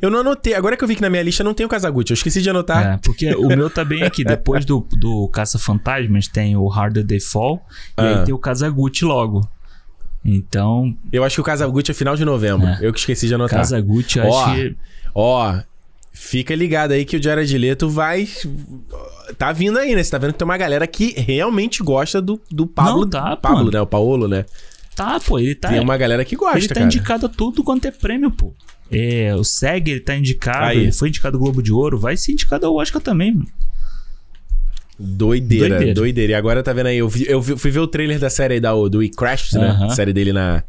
[0.00, 0.54] Eu não anotei.
[0.54, 2.12] Agora que eu vi que na minha lista não tem o Casagutti.
[2.12, 2.94] Eu esqueci de anotar.
[2.94, 4.22] É, porque o meu tá bem aqui.
[4.24, 7.64] Depois do, do Caça Fantasmas tem o Harder They Fall
[7.98, 8.18] e Ah.
[8.20, 9.46] aí tem o Kazaguchi logo.
[10.24, 12.66] Então, Eu acho que o Casagutti é final de novembro.
[12.68, 12.78] É.
[12.80, 13.58] Eu que esqueci de anotar.
[13.58, 14.76] Kazaguchi eu Ó, acho que.
[15.14, 15.58] Ó,
[16.12, 18.28] fica ligado aí que o Jared Leto vai...
[19.36, 20.02] Tá vindo aí, né?
[20.02, 23.00] Você tá vendo que tem uma galera que realmente gosta do, do Pablo.
[23.02, 23.70] Não, tá, Pablo, mano.
[23.72, 23.80] né?
[23.80, 24.44] O Paolo, né?
[24.94, 25.70] Tá, pô, ele tá.
[25.70, 26.86] Tem uma galera que gosta, ele tá cara.
[26.86, 28.52] indicado a tudo quanto é prêmio, pô.
[28.92, 30.78] É, o SEG, ele tá indicado, Aí.
[30.78, 33.46] ele foi indicado ao Globo de Ouro, vai ser indicado ao Oscar também, mano.
[34.98, 36.32] Doideira, doideira, Doideira.
[36.32, 38.60] E agora tá vendo aí, eu, vi- eu vi- fui ver o trailer da série
[38.60, 39.68] da, do We Crashed, né?
[39.68, 39.90] Aham.
[39.90, 40.62] Série dele na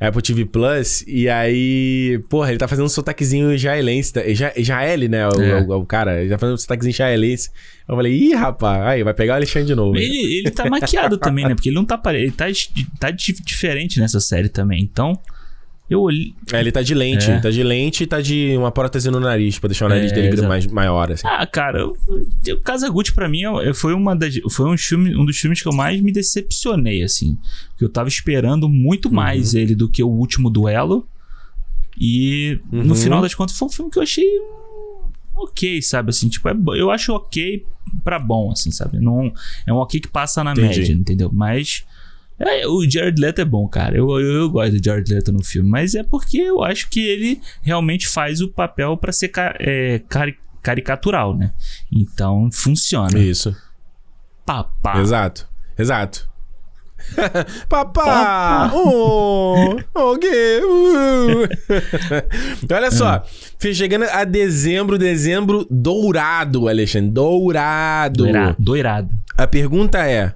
[0.00, 1.02] Apple TV Plus.
[1.06, 4.12] E aí, porra, ele tá fazendo um sotaquezinho israelense.
[4.12, 5.28] tá- Ja- Israel, né?
[5.28, 5.62] O, É.
[5.62, 7.48] o- o cara, ele tá fazendo um sotaquezinho israelense.
[7.88, 9.96] Eu falei, ih, rapaz, aí vai pegar o Alexandre de novo.
[9.96, 11.54] Ele, ele tá maquiado também, né?
[11.54, 12.46] Porque ele não tá ele tá,
[12.98, 14.82] tá di- diferente nessa série também.
[14.82, 15.18] Então,
[15.88, 16.34] eu olhei.
[16.52, 17.40] É, ele tá de lente, É.
[17.40, 20.14] tá de lente e tá de uma prótese no nariz, pra deixar o nariz É,
[20.14, 21.26] dele mais, maior, assim.
[21.26, 21.96] Ah, cara, o
[22.62, 25.72] Kazaguchi pra mim é- foi, uma das, foi um, filme, um dos filmes que eu
[25.72, 27.38] mais me decepcionei, assim.
[27.78, 29.60] Que eu tava esperando muito mais Uhum.
[29.60, 31.06] ele do que o último duelo.
[32.00, 32.94] E no Uhum.
[32.94, 34.24] final das contas foi um filme que eu achei
[35.34, 36.10] ok, sabe?
[36.10, 37.64] Assim, tipo, é eu acho ok
[38.04, 38.98] pra bom, assim, sabe?
[39.00, 39.32] Não,
[39.66, 40.80] é um ok que passa na Entendi.
[40.80, 41.30] média, entendeu?
[41.32, 41.84] Mas.
[42.38, 43.96] É, o Jared Leto é bom, cara.
[43.96, 47.00] Eu, eu, eu gosto do Jared Leto no filme, mas é porque eu acho que
[47.00, 51.52] ele realmente faz o papel pra ser é, cari- caricatural, né?
[51.92, 53.18] Então funciona.
[53.18, 53.54] Isso.
[54.46, 55.00] Papá.
[55.00, 55.48] Exato.
[55.78, 56.28] Exato.
[57.68, 58.70] Papá!
[58.74, 59.76] Oh!
[59.94, 61.48] Oh, que- uh.
[62.74, 63.24] Olha só,
[63.58, 67.10] fi- chegando a dezembro, dezembro dourado, Alexandre.
[67.10, 68.24] Dourado.
[68.24, 68.56] Doirado.
[68.58, 69.10] Doirado.
[69.36, 70.34] A pergunta é: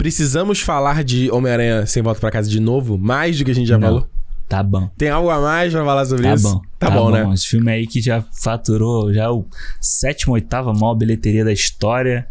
[0.00, 2.96] precisamos falar de Homem-Aranha sem volta pra casa de novo?
[2.96, 3.86] Mais do que a gente já Não.
[3.86, 4.10] falou?
[4.48, 4.88] Tá bom.
[4.96, 6.42] Tem algo a mais pra falar sobre Tá isso?
[6.50, 6.62] bom.
[6.78, 7.30] Tá, bom, né?
[7.34, 9.44] Esse filme aí que já faturou já o
[9.78, 12.26] sétimo, oitava maior bilheteria da história.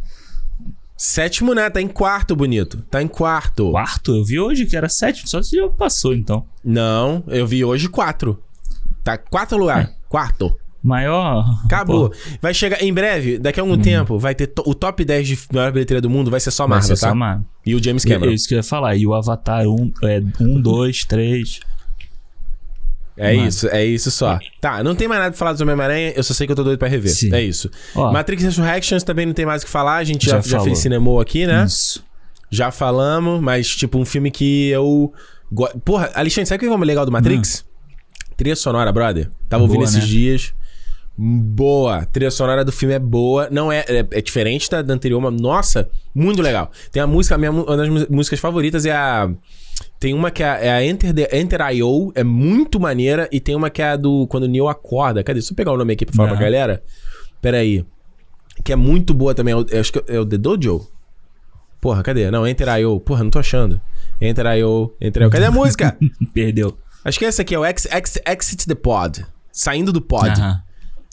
[0.98, 1.70] Sétimo, né?
[1.70, 2.82] Tá em quarto, bonito.
[2.90, 3.70] Tá em quarto.
[3.70, 6.44] Quarto, eu vi hoje que era sétimo, só se já passou então.
[6.66, 8.42] Não, eu vi hoje quatro.
[9.04, 9.92] Tá quarto lugar.
[10.10, 10.52] Quarto.
[10.90, 11.46] Maior.
[11.66, 12.10] Acabou.
[12.10, 15.28] Pô, Vai chegar em breve, daqui a algum tempo, vai ter to- o top 10
[15.28, 17.10] de maior bilheteria do mundo vai ser só vai Marvel, ser tá?
[17.10, 17.46] só Marvel.
[17.66, 18.32] E o James É Cameron.
[18.34, 18.96] isso que eu ia falar.
[18.96, 21.60] E o Avatar 1, é, 1 2, 3.
[23.18, 23.48] É Marvel.
[23.50, 24.40] isso, é isso só.
[24.62, 26.64] Tá, não tem mais nada pra falar do Homem-Aranha, eu só sei que eu tô
[26.64, 27.12] doido pra rever.
[27.14, 27.34] Sim.
[27.34, 27.70] É isso.
[27.94, 28.12] Ó.
[28.14, 30.80] Matrix Resurrections também não tem mais o que falar, a gente já, Já já fez
[30.80, 31.66] cinema aqui, né?
[31.66, 32.04] Isso.
[32.50, 35.14] Já falamos, mas, tipo, um filme que eu.
[35.84, 37.66] Porra, Alexandre, sabe o que é o legal do Matrix?
[38.38, 39.30] Trilha sonora, brother.
[39.50, 40.06] Tava ouvindo Boa, esses né?
[40.06, 40.54] dias.
[41.22, 42.06] Boa.
[42.06, 43.50] Trilha sonora do filme é boa.
[43.52, 43.84] Não é.
[43.90, 45.34] É, é diferente da, da anterior, mas.
[45.34, 46.72] Nossa, muito legal.
[46.94, 49.30] Tem a música, a minha, uma das músicas favoritas é a.
[50.00, 53.28] Tem uma que é a, é a Enter, the, Enter I.O., é muito maneira.
[53.34, 54.28] E tem uma que é a do.
[54.28, 55.22] Quando o Neo acorda.
[55.22, 55.40] Cadê?
[55.40, 56.38] Deixa eu pegar o nome aqui pra falar Aham.
[56.38, 56.84] pra galera.
[57.42, 57.86] Pera aí.
[58.64, 59.54] Que é muito boa também.
[59.54, 60.88] É eu acho que é o The Dojo?
[61.82, 62.32] Porra, cadê?
[62.32, 62.98] Não, Enter I.O.
[62.98, 63.82] Porra, não tô achando.
[64.22, 64.96] Enter I.O.
[65.02, 65.30] Enter I.O.
[65.30, 65.98] Cadê a música?
[66.34, 66.78] Perdeu.
[67.04, 69.26] Acho que essa aqui é o Ex, Ex, Exit the Pod.
[69.52, 70.30] Saindo do pod.
[70.30, 70.69] Aham.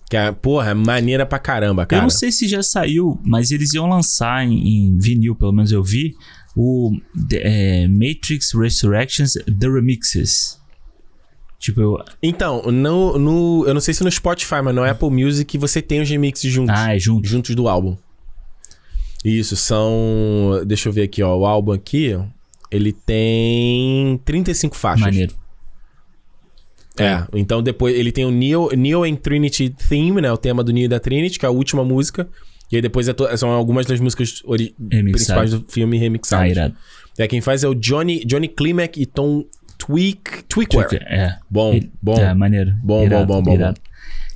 [0.09, 2.01] Que é, porra, maneira pra caramba, cara.
[2.01, 5.73] Eu não sei se já saiu, mas eles iam lançar em, em vinil, pelo menos
[5.73, 6.15] eu vi,
[6.57, 6.97] o
[7.33, 10.61] é, Matrix Resurrections The Remixes.
[11.59, 15.59] Tipo, eu, Então, no, no, eu não sei se no Spotify, mas no Apple Music
[15.59, 16.75] você tem os remixes juntos.
[16.77, 17.27] ah, é junto.
[17.27, 17.97] Juntos do álbum.
[19.25, 20.63] Isso, são.
[20.65, 21.37] Deixa eu ver aqui, ó.
[21.37, 22.17] O álbum aqui,
[22.71, 25.05] ele tem 35 faixas.
[25.05, 25.35] Maneiro.
[26.99, 30.33] É, então depois ele tem o Neo, Neo and Trinity Theme, né?
[30.33, 32.29] O tema do Neo e da Trinity, que é a última música.
[32.71, 34.75] E aí depois é to- são algumas das músicas ori-
[35.13, 36.45] principais do filme remixadas.
[36.47, 36.75] Ah, irado.
[37.19, 39.45] É, quem faz é o Johnny, Johnny Klimek e Tom
[39.79, 41.03] Tweak, Tweakware.
[41.07, 41.37] É.
[41.51, 42.19] Bom, bom.
[42.19, 42.73] É, maneiro.
[42.83, 43.81] Bom, Irado, bom, bom, bom, irado.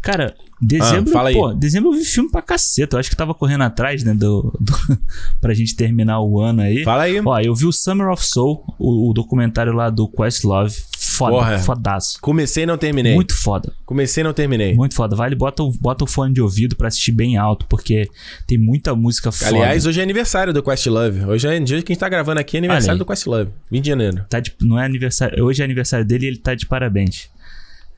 [0.02, 1.34] Cara, dezembro, Ah, fala aí.
[1.34, 2.96] pô, dezembro eu vi filme pra caceta.
[2.96, 4.72] Eu acho que tava correndo atrás, né, do, do
[5.40, 6.82] pra gente terminar o ano aí.
[6.84, 7.20] Fala aí.
[7.22, 10.74] Ó, eu vi o Summer of Soul, o, o documentário lá do Questlove.
[11.20, 11.58] Foda, Porra.
[11.58, 12.18] fodaço.
[12.20, 13.14] Comecei e não terminei.
[13.14, 13.72] Muito foda.
[13.86, 14.74] Comecei e não terminei.
[14.74, 15.14] Muito foda.
[15.14, 18.08] Vale, bota, o- bota o fone de ouvido pra assistir bem alto, porque
[18.46, 19.48] tem muita música foda.
[19.50, 21.24] Aliás, hoje é aniversário do Questlove.
[21.26, 23.50] Hoje é dia que a gente tá gravando aqui, é aniversário do Questlove.
[23.70, 24.24] 20 de janeiro.
[24.28, 25.44] Tá de- não é aniversário.
[25.44, 27.28] Hoje é aniversário dele e ele tá de parabéns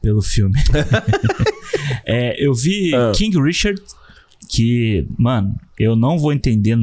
[0.03, 0.59] pelo filme.
[2.05, 3.13] É, eu vi Ah.
[3.15, 3.81] King Richard,
[4.49, 6.77] que, mano, eu não vou entender.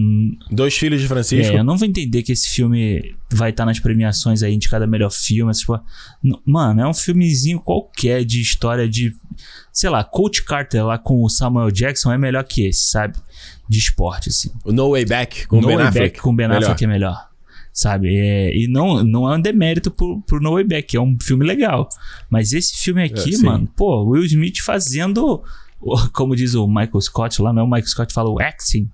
[0.52, 1.56] Dois filhos de Francisco.
[1.56, 4.88] É, eu não vou entender que esse filme vai estar nas premiações aí indicado a
[4.88, 5.52] melhor filme.
[5.53, 5.80] Tipo,
[6.45, 9.14] mano, é um filmezinho qualquer de história de.
[9.72, 13.18] Sei lá, Coach Carter lá com o Samuel Jackson é melhor que esse, sabe?
[13.68, 14.52] De esporte, assim.
[14.65, 16.07] O No Way Back com o No Ben Way Affleck.
[16.10, 16.64] Back com Ben Melhor.
[16.64, 17.30] Affleck é melhor.
[17.72, 18.14] Sabe?
[18.14, 21.45] É, e não, não é um demérito pro, pro No Way Back, é um filme
[21.45, 21.88] legal.
[22.30, 25.41] Mas esse filme aqui, É, mano, pô, Will Smith fazendo,
[26.14, 28.90] como diz o Michael Scott lá, não é o Michael Scott fala o acting.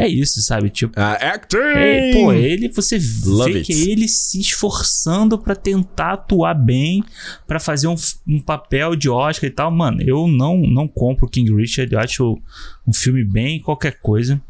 [0.00, 0.70] É isso, sabe?
[0.70, 1.56] Tipo, Ah, acting!
[1.56, 3.66] é, pô, ele, você Love vê it.
[3.66, 7.02] que ele se esforçando pra tentar atuar bem,
[7.48, 7.96] pra fazer um,
[8.28, 9.72] um papel de Oscar e tal.
[9.72, 12.40] Mano, eu não, não compro King Richard, eu acho
[12.86, 14.40] um filme bem qualquer coisa.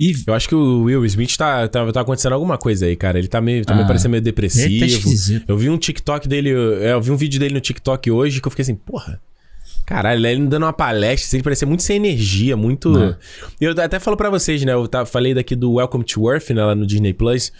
[0.00, 3.18] E Eu acho que o Will Smith tá, tá, tá acontecendo alguma coisa aí, cara.
[3.18, 4.82] Ele tá meio, tá meio Ah, parecendo meio tá depressivo.
[4.86, 5.44] esquisito.
[5.46, 6.48] eu vi um TikTok dele,
[6.80, 9.20] é, eu vi um vídeo dele no TikTok hoje que eu fiquei assim, porra.
[9.92, 12.98] Caralho, ele dando uma palestra, assim, ele parecia muito sem energia, muito.
[12.98, 13.14] É.
[13.60, 14.72] Eu até falo pra vocês, né?
[14.72, 17.52] Eu falei daqui do Welcome to Earth, né, lá no Disney Plus,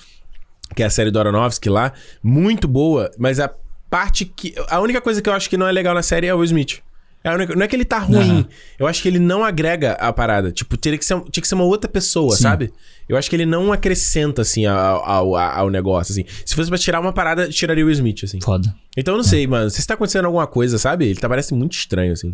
[0.74, 1.92] que é a série do Aronofsky lá.
[2.22, 3.52] Muito boa, mas a
[3.90, 4.54] parte que.
[4.70, 6.46] A única coisa que eu acho que não é legal na série é o Will
[6.46, 6.80] Smith.
[7.24, 8.18] É não é que ele tá ruim.
[8.40, 8.48] Aham.
[8.78, 10.50] Eu acho que ele não agrega a parada.
[10.50, 12.42] Tipo, teria que ser, tinha que ser uma outra pessoa, Sim.
[12.42, 12.72] sabe?
[13.08, 16.24] Eu acho que ele não acrescenta, assim, ao, ao, ao negócio, assim.
[16.44, 18.40] Se fosse pra tirar uma parada, tiraria o Smith, assim.
[18.40, 18.74] foda.
[18.96, 19.70] Então eu não sei, mano.
[19.70, 21.06] Se tá acontecendo alguma coisa, sabe?
[21.06, 22.32] Ele tá, parece muito estranho, assim.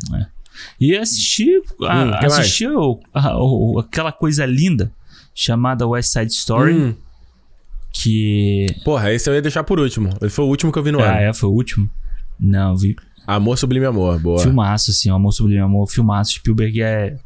[0.81, 1.48] E assisti,
[1.82, 4.90] a- Hum, que assisti o- a- o- aquela coisa linda
[5.35, 6.94] chamada West Side Story, Hum.
[7.93, 8.66] que...
[8.85, 10.10] Porra, esse eu ia deixar por último.
[10.20, 11.20] Ele foi o último que eu vi no Ah, ano.
[11.20, 11.89] é, foi o último.
[12.39, 12.97] Não, vi
[13.36, 14.38] Amor Sublime Amor, boa.
[14.40, 16.32] filmaço, assim, o Amor Sublime Amor, filmaço.
[16.32, 17.16] Spielberg é...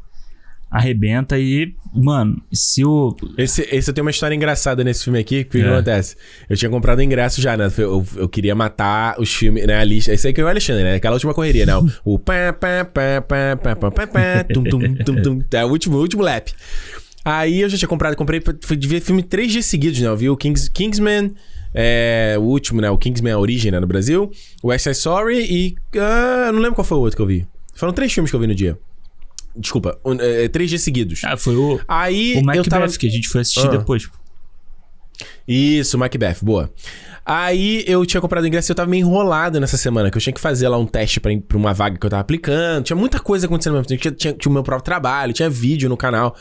[0.69, 3.15] Arrebenta e, mano, se o...
[3.37, 5.43] Esse, esse eu tenho uma história engraçada nesse filme aqui.
[5.43, 5.71] que O que É.
[5.71, 6.15] acontece?
[6.49, 7.71] Eu tinha comprado ingresso já, né?
[7.77, 9.77] Eu, eu queria matar os filmes, né?
[9.77, 10.11] A lista.
[10.11, 10.95] Esse aí que é o Alexandre, né?
[10.95, 11.75] Aquela última correria, né?
[11.77, 15.43] O, o pá, pá, pá, pá, pá, pá, pá, pá, tum, tum, tum, tum.
[15.53, 16.51] É o último, o último lap.
[17.25, 20.07] Aí eu já tinha comprado, comprei, fui de ver filme três dias seguidos, né?
[20.07, 21.33] Eu vi o Kings, Kingsman,
[21.73, 22.89] é, o último, né?
[22.89, 23.79] O Kingsman A Origem, né?
[23.79, 24.29] No Brasil.
[24.61, 25.75] O West Side Story e...
[25.93, 27.47] eu não lembro qual foi o outro que eu vi.
[27.73, 28.77] Foram três filmes que eu vi no dia.
[29.55, 31.21] Desculpa, um, é, três dias seguidos.
[31.23, 32.87] Ah, foi o, Aí o eu Macbeth tava...
[32.89, 33.77] que a gente foi assistir Ah.
[33.77, 34.09] depois.
[35.47, 36.71] Isso, Macbeth, boa.
[37.25, 40.21] Aí eu tinha comprado o ingresso e eu tava meio enrolado nessa semana, que eu
[40.21, 42.83] tinha que fazer lá um teste pra, pra uma vaga que eu tava aplicando.
[42.83, 43.85] Tinha muita coisa acontecendo mesmo.
[43.97, 46.35] Tinha, tinha, tinha o meu próprio trabalho, tinha vídeo no canal.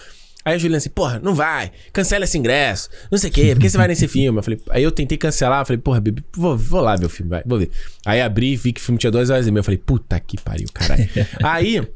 [0.45, 3.61] Aí a Juliana assim, porra, não vai, cancela esse ingresso, não sei o quê, por
[3.61, 4.39] que você vai nesse filme?
[4.39, 7.31] Eu falei, aí eu tentei cancelar, falei, porra, Bibi, vou, vou lá ver o filme,
[7.31, 7.71] vai, vou ver.
[8.05, 10.41] Aí abri, vi que o filme tinha duas horas e meia, eu falei, puta que
[10.41, 11.09] pariu, caralho.
[11.45, 11.89] aí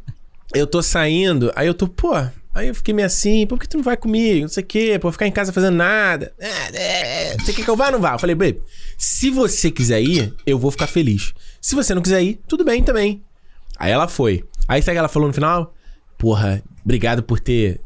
[0.55, 2.15] eu tô saindo, aí eu tô, pô,
[2.55, 4.43] aí eu fiquei meio assim, por que tu não vai comigo?
[4.43, 6.33] Não sei o quê, pô, ficar em casa fazendo nada.
[6.39, 8.15] É, é, Você quer que eu vá ou não vá?
[8.15, 8.61] Eu falei, baby,
[8.97, 11.35] se você quiser ir, eu vou ficar feliz.
[11.61, 13.23] Se você não quiser ir, tudo bem também.
[13.79, 14.45] Aí ela foi.
[14.69, 15.75] Aí sabe o que ela falou no final?
[16.17, 17.81] Porra, obrigado por ter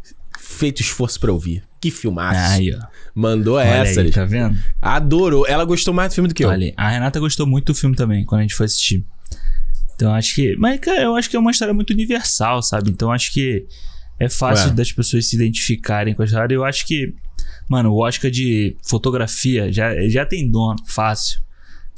[0.51, 1.63] feito esforço pra ouvir.
[1.81, 2.53] Que filmaço.
[2.53, 2.79] Aí, ó.
[3.15, 4.01] Mandou Olha essa.
[4.03, 4.59] aí, tá vendo?
[4.83, 5.47] Adorou.
[5.47, 6.49] Ela gostou mais do filme do que eu.
[6.49, 9.05] Olha, a Renata gostou muito do filme também, quando a gente foi assistir.
[9.95, 10.57] Então acho que.
[10.59, 12.91] Mas, cara, eu acho que é uma história muito universal, sabe?
[12.91, 13.67] Então acho que
[14.19, 14.75] é fácil Ué.
[14.75, 16.55] das pessoas se identificarem com a história.
[16.55, 17.15] Eu acho que.
[17.69, 21.41] Mano, o Oscar de fotografia já, já tem dono, fácil.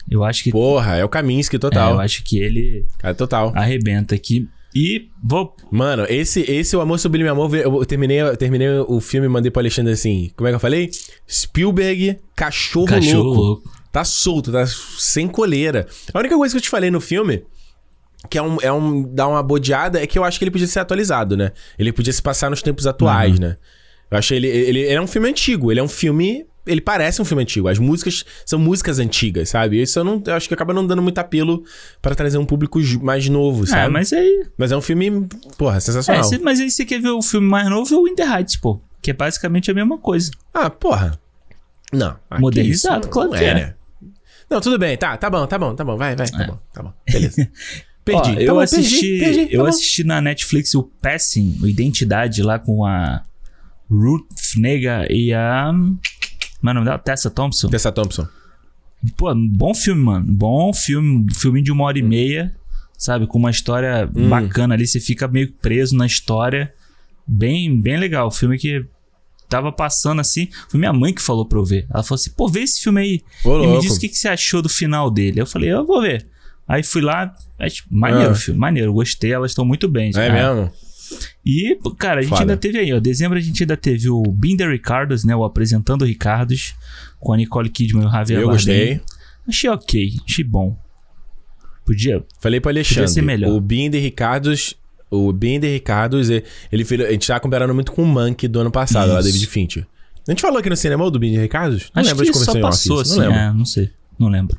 [0.08, 0.50] Eu acho que.
[0.50, 1.94] Porra, é o Kaminsky é, total.
[1.94, 3.52] eu acho que ele É total.
[3.56, 4.48] arrebenta aqui.
[4.74, 5.54] E vou.
[5.70, 9.50] Mano, esse, esse O Amor Sublime Amor, eu terminei, eu terminei o filme e mandei
[9.50, 10.90] pro Alexandre assim, como é que eu falei?
[11.30, 13.40] Spielberg, cachorro, Cachorro louco.
[13.40, 13.72] louco.
[13.92, 15.86] Tá solto, tá sem coleira.
[16.14, 17.44] A única coisa que eu te falei no filme,
[18.30, 20.66] que é um, é um dá uma bodeada, é que eu acho que ele podia
[20.66, 21.52] ser atualizado, né?
[21.78, 23.58] Ele podia se passar nos tempos atuais, né?
[24.10, 24.80] Eu achei ele, ele.
[24.80, 26.46] Ele é um filme antigo, ele é um filme.
[26.66, 27.66] Ele parece um filme antigo.
[27.68, 29.82] As músicas são músicas antigas, sabe?
[29.82, 30.22] Isso eu não.
[30.24, 31.64] Eu acho que acaba não dando muito apelo
[32.00, 33.86] pra trazer um público mais novo, sabe?
[33.86, 34.46] Ah, mas aí.
[34.56, 35.26] Mas é um filme,
[35.58, 36.22] porra, É, sensacional.
[36.24, 38.56] cê- mas aí você quer ver o filme mais novo é o In the Heights,
[38.56, 38.80] pô.
[39.00, 40.30] Que é basicamente a mesma coisa.
[40.54, 41.18] Ah, porra.
[41.92, 42.16] Não.
[42.30, 43.54] ah, Modernizado, claro Não que é.
[43.54, 43.74] né?
[44.48, 44.96] Não, tudo bem.
[44.96, 45.96] Tá, tá bom, tá bom, tá bom.
[45.96, 46.28] Vai, vai.
[46.28, 46.46] Tá É.
[46.46, 46.92] bom, tá bom.
[47.10, 47.48] Beleza.
[48.04, 48.30] Perdi.
[48.30, 49.68] Ó, tá eu bom, assisti, perdi, perdi, tá eu bom.
[49.68, 53.22] assisti na Netflix o Passing, o Identidade lá com a
[53.90, 55.72] Ruth Nega e a
[56.62, 56.98] Mano, o nome dela?
[56.98, 57.68] Tessa Thompson.
[57.68, 58.26] Tessa Thompson.
[59.16, 60.24] Pô, bom filme, mano.
[60.26, 62.54] Bom filme, filme de uma hora e meia,
[62.96, 63.26] sabe?
[63.26, 64.28] Com uma história Hum.
[64.28, 66.72] bacana ali, você fica meio preso na história.
[67.26, 68.30] Bem, bem legal.
[68.30, 68.84] Filme que
[69.48, 70.48] tava passando assim.
[70.68, 71.84] Foi minha mãe que falou pra eu ver.
[71.92, 73.20] Ela falou assim: pô, vê esse filme aí.
[73.44, 73.80] Ô, e me louco.
[73.82, 75.40] disse o que, que você achou do final dele.
[75.40, 76.26] Eu falei: eu vou ver.
[76.68, 80.12] Aí fui lá, aí, maneiro o filme, maneiro, gostei, elas estão muito bem.
[80.14, 80.72] É Ah, mesmo?
[81.44, 82.42] E, cara, a gente Foda.
[82.42, 83.00] ainda teve aí, ó.
[83.00, 85.34] Dezembro a gente ainda teve o Binder Ricardos, né?
[85.34, 86.74] O Apresentando Ricardos,
[87.18, 88.96] com a Nicole Kidman e o Javier Eu Bardem.
[88.96, 89.00] gostei.
[89.48, 90.76] Achei ok, achei bom.
[91.84, 92.24] Podia.
[92.40, 93.08] Falei pro Alexandre.
[93.08, 93.50] ser melhor.
[93.50, 94.74] O Binder Ricardos.
[95.10, 98.70] O Binder Ricardos, ele, fez- a gente tava comparando muito com o Monk do ano
[98.70, 99.28] passado, lá, Isso.
[99.28, 99.86] David Fincher.
[100.26, 101.90] A gente falou aqui no cinema do Binder Ricardos?
[101.94, 103.16] Não acho lembro que de só passou assim.
[103.18, 103.38] Não lembro.
[103.38, 103.90] é, não sei.
[104.18, 104.58] Não lembro.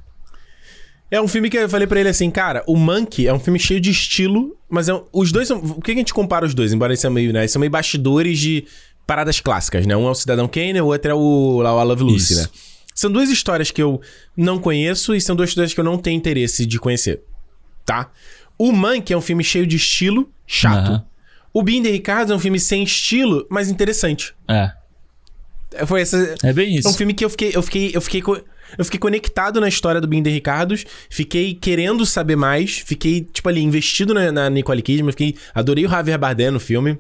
[1.14, 3.60] É um filme que eu falei pra ele assim, cara, o Monkey é um filme
[3.60, 5.60] cheio de estilo, mas é um- os dois são.
[5.60, 6.74] O que a gente compara os dois?
[6.74, 7.42] Embora eles são meio, né?
[7.42, 8.66] Eles são meio bastidores de
[9.06, 9.96] paradas clássicas, né?
[9.96, 12.42] Um é o Cidadão Kane, o outro é o, lá, o I Love Lucy, Isso.
[12.42, 12.50] né?
[12.96, 14.02] São duas histórias que eu
[14.36, 17.22] não conheço e são duas histórias que eu não tenho interesse de conhecer,
[17.86, 18.10] tá?
[18.58, 20.88] O Monkey é um filme cheio de estilo, chato.
[20.90, 21.06] Aham.
[21.54, 24.34] O Binder Ricardo é um filme sem estilo, mas interessante.
[24.48, 24.72] É.
[25.86, 26.88] Foi essa, É bem isso.
[26.88, 28.42] é um filme que eu fiquei, eu fiquei, eu fiquei, co-
[28.78, 33.62] eu fiquei conectado na história do Binder Ricardos, fiquei querendo saber mais, fiquei, tipo ali,
[33.62, 36.98] investido na, na Nicole Kidman, fiquei, adorei o Javier Bardem no filme.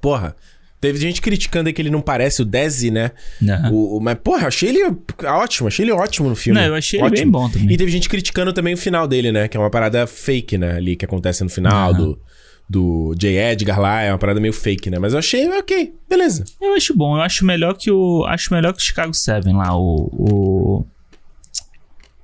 [0.00, 0.36] Porra,
[0.80, 3.12] teve gente criticando que ele não parece o Desi, né?
[3.42, 3.70] Aham.
[3.72, 4.80] O, o- mas, porra, eu achei ele
[5.24, 6.60] ótimo, achei ele ótimo no filme.
[6.60, 7.22] Não, eu achei ele Ótimo.
[7.22, 7.72] bem bom também.
[7.72, 9.48] E teve gente criticando também o final dele, né?
[9.48, 10.72] Que é uma parada fake, né?
[10.76, 11.98] Ali que acontece no final Aham.
[11.98, 12.20] do,
[12.68, 13.36] do J.
[13.52, 14.98] Edgar lá, é uma parada meio fake, né?
[14.98, 16.44] Mas eu achei, ok, beleza.
[16.60, 18.24] Eu acho bom, eu acho melhor que o.
[18.26, 20.10] Acho melhor que o Chicago 7 lá, o.
[20.12, 20.86] o...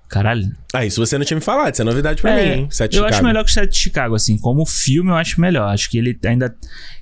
[0.09, 0.53] Caralho.
[0.75, 2.69] Ah, isso você não tinha me falado, isso é novidade pra É, mim, hein?
[2.71, 3.27] Sete eu acho Chicago.
[3.29, 4.37] melhor que o Sete de Chicago, assim.
[4.37, 5.69] Como filme, eu acho melhor.
[5.73, 6.55] Acho que ele ainda.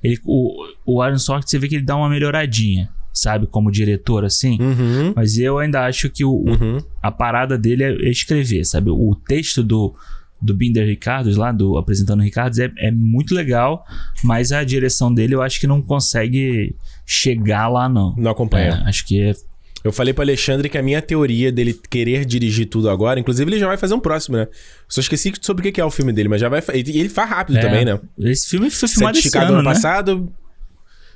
[0.03, 0.53] Ele, o,
[0.87, 3.49] o Aaron Sorkin, você vê que ele dá uma melhoradinha, sabe?
[3.49, 4.57] Como diretor, assim.
[4.61, 6.79] Uhum, Mas eu ainda acho que o, o- uhum.
[7.03, 8.91] a parada dele é escrever, sabe?
[8.91, 9.93] O texto do,
[10.41, 13.85] do Binder Ricardos, lá, do Apresentando Ricardos, é, é muito legal,
[14.25, 18.15] mas a direção dele eu acho que não consegue chegar lá, não.
[18.17, 18.83] Não acompanha.
[18.85, 19.35] É, acho que é.
[19.83, 23.59] Eu falei pro Alexandre que a minha teoria dele querer dirigir tudo agora, inclusive ele
[23.59, 24.47] já vai fazer um próximo, né?
[24.87, 26.63] Só esqueci sobre o que é o filme dele, mas já vai.
[26.75, 27.99] E ele faz rápido é, também, né?
[28.19, 29.65] Esse filme foi filmado esse ano, ano né?
[29.65, 30.31] passado.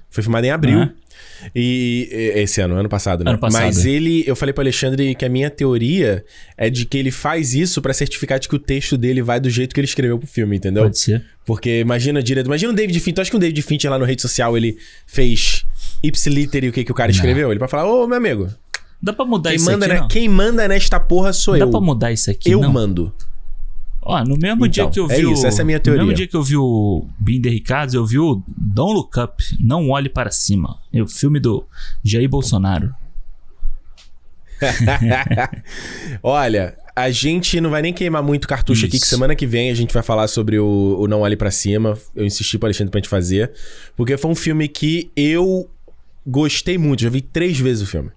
[0.08, 0.80] Foi filmado em abril.
[0.80, 0.92] Ah.
[1.54, 3.30] E, esse ano, ano passado, né?
[3.30, 3.62] Ano passado.
[3.62, 6.24] Mas ele, eu falei pro Alexandre que a minha teoria
[6.56, 9.50] é de que ele faz isso pra certificar de que o texto dele vai do
[9.50, 10.84] jeito que ele escreveu pro filme, entendeu?
[10.84, 11.24] Pode ser.
[11.44, 14.04] Porque imagina direto, imagina o David Fincher, tu acha que o David Fincher lá no
[14.04, 15.64] rede social ele fez
[16.02, 17.50] ipsiliter e o que que o cara escreveu?
[17.50, 18.48] Ele vai falar: "Ô, meu amigo,
[19.02, 20.08] Dá pra mudar quem isso manda, aqui, não?
[20.08, 21.70] quem manda nesta porra sou Dá eu.
[21.70, 22.72] pra mudar isso aqui, eu não?
[22.72, 23.12] mando."
[24.06, 25.46] Ó, no mesmo Então, dia que eu é vi isso, o...
[25.46, 26.02] essa é a minha No teoria.
[26.02, 29.88] mesmo dia que eu vi o Binder Ricardos, eu vi o Don't Look Up, Não
[29.90, 30.78] Olhe Para Cima.
[30.92, 31.64] É o filme do
[32.04, 32.94] Jair Bolsonaro.
[36.22, 39.04] Olha, a gente não vai nem queimar muito cartucho aqui, Isso.
[39.04, 41.98] que semana que vem a gente vai falar sobre o, o Não Olhe Pra Cima.
[42.14, 43.52] Eu insisti pro Alexandre pra gente fazer.
[43.96, 45.68] Porque foi um filme que eu
[46.26, 47.02] gostei muito.
[47.02, 48.10] Já vi três vezes o filme.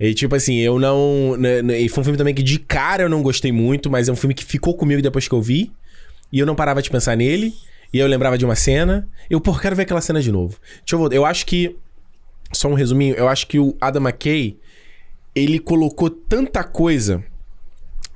[0.00, 1.36] E tipo assim, eu não.
[1.36, 4.08] né, né, E foi um filme também que de cara eu não gostei muito, mas
[4.08, 5.72] é um filme que ficou comigo depois que eu vi.
[6.32, 7.52] E eu não parava de pensar nele.
[7.92, 9.08] E eu lembrava de uma cena.
[9.30, 10.56] Eu, pô, quero ver aquela cena de novo.
[10.80, 11.16] Deixa eu voltar.
[11.16, 11.74] Eu acho que.
[12.52, 13.14] Só um resuminho.
[13.14, 14.56] Eu acho que o Adam McKay.
[15.34, 17.22] Ele colocou tanta coisa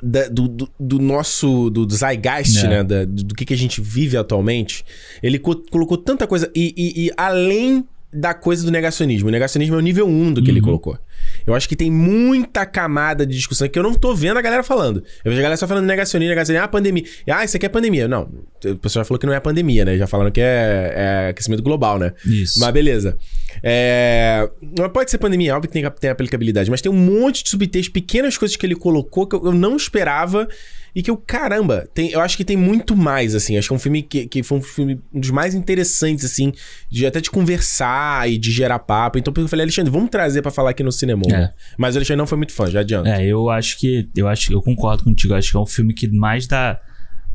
[0.02, 1.70] da- do, do, do nosso.
[1.70, 2.68] Do, do zeitgeist, É.
[2.68, 2.84] né?
[2.84, 4.84] da- do, que, que a gente vive atualmente.
[5.22, 6.50] Ele co- colocou tanta coisa.
[6.54, 9.28] E, e- e além da coisa do negacionismo.
[9.28, 10.66] O negacionismo é o nível 1 do que ele Uhum.
[10.66, 10.98] colocou.
[11.46, 14.62] Eu acho que tem muita camada de discussão que eu não tô vendo a galera
[14.62, 15.02] falando.
[15.24, 17.04] Eu vejo a galera só falando negacionismo, negacionismo, ah, pandemia.
[17.28, 18.08] Ah, isso aqui é pandemia.
[18.08, 18.30] Não,
[18.64, 19.96] o pessoal já falou que não é pandemia, né?
[19.96, 22.12] Já falaram que é, é aquecimento global, né?
[22.24, 22.60] Isso.
[22.60, 23.16] Mas beleza.
[23.62, 24.48] É...
[24.92, 28.36] Pode ser pandemia, óbvio que tem, tem aplicabilidade, mas tem um monte de subtexto, pequenas
[28.36, 30.48] coisas que ele colocou que eu, eu não esperava
[30.94, 33.56] e que eu, caramba, tem, eu acho que tem muito mais, assim.
[33.56, 36.52] Acho que é um filme que, que foi um filme um dos mais interessantes, assim,
[36.90, 39.18] de até de conversar e de gerar papo.
[39.18, 41.21] Então eu falei, Alexandre, vamos trazer pra falar aqui no cinema.
[41.30, 41.52] É.
[41.76, 43.08] Mas o Alexandre não foi muito fã, já adianta.
[43.08, 44.08] É, eu acho que.
[44.16, 45.34] Eu acho eu concordo contigo.
[45.34, 46.80] Acho que é um filme que mais dá,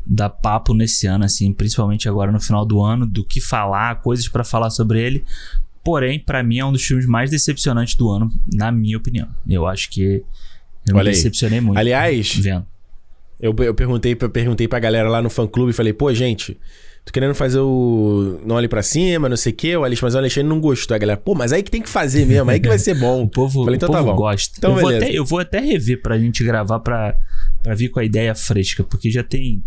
[0.04, 4.28] dá papo nesse ano, assim, principalmente agora no final do ano, do que falar, coisas
[4.28, 5.24] pra falar sobre ele.
[5.84, 9.28] Porém, pra mim é um dos filmes mais decepcionantes do ano, na minha opinião.
[9.48, 10.22] Eu acho que
[10.86, 11.14] eu me Olha aí.
[11.14, 11.78] decepcionei muito.
[11.78, 12.66] Aliás, vendo.
[13.40, 16.58] Eu, eu perguntei, eu perguntei pra galera lá no fã clube e falei, pô, gente,
[17.08, 18.38] tô querendo fazer o.
[18.44, 20.94] Não olhe pra cima, não sei o quê, o Alexandre, mas o Alexandre não gostou.
[20.94, 23.22] A galera, pô, mas aí que tem que fazer mesmo, aí que vai ser bom.
[23.28, 24.16] O povo, Falei, então o tá povo bom.
[24.16, 24.54] gosta.
[24.58, 25.04] Então, eu, vou beleza.
[25.06, 27.14] até, eu vou até rever pra gente gravar pra,
[27.62, 29.62] pra vir com a ideia fresca, porque já tem.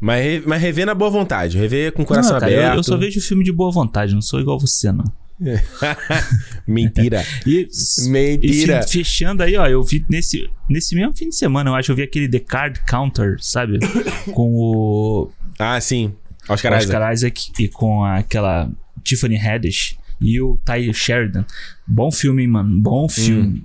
[0.00, 2.76] Mas, mas rever na boa vontade, rever com o coração Não, cara, eu- aberto.
[2.78, 5.04] Eu, só vejo filme de boa vontade, não sou igual você, não.
[6.66, 7.24] Mentira.
[7.46, 7.66] E,
[8.08, 8.80] Mentira.
[8.84, 11.96] E fechando aí, ó, eu vi nesse, nesse mesmo fim de semana, eu acho, eu
[11.96, 13.78] vi aquele The Card Counter, sabe?
[14.32, 16.12] com o Ah, sim.
[16.48, 16.84] Oscar Isaac.
[16.86, 18.70] Oscar Isaac e com aquela
[19.02, 21.44] Tiffany Haddish e o Ty Sheridan.
[21.86, 22.78] Bom filme, mano.
[22.80, 23.64] Bom filme.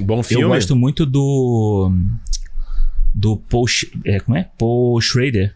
[0.00, 0.44] Bom filme.
[0.44, 1.92] Eu gosto muito do.
[3.14, 3.66] Do Paul.
[4.06, 4.48] É, como é?
[4.58, 5.54] Paul Schrader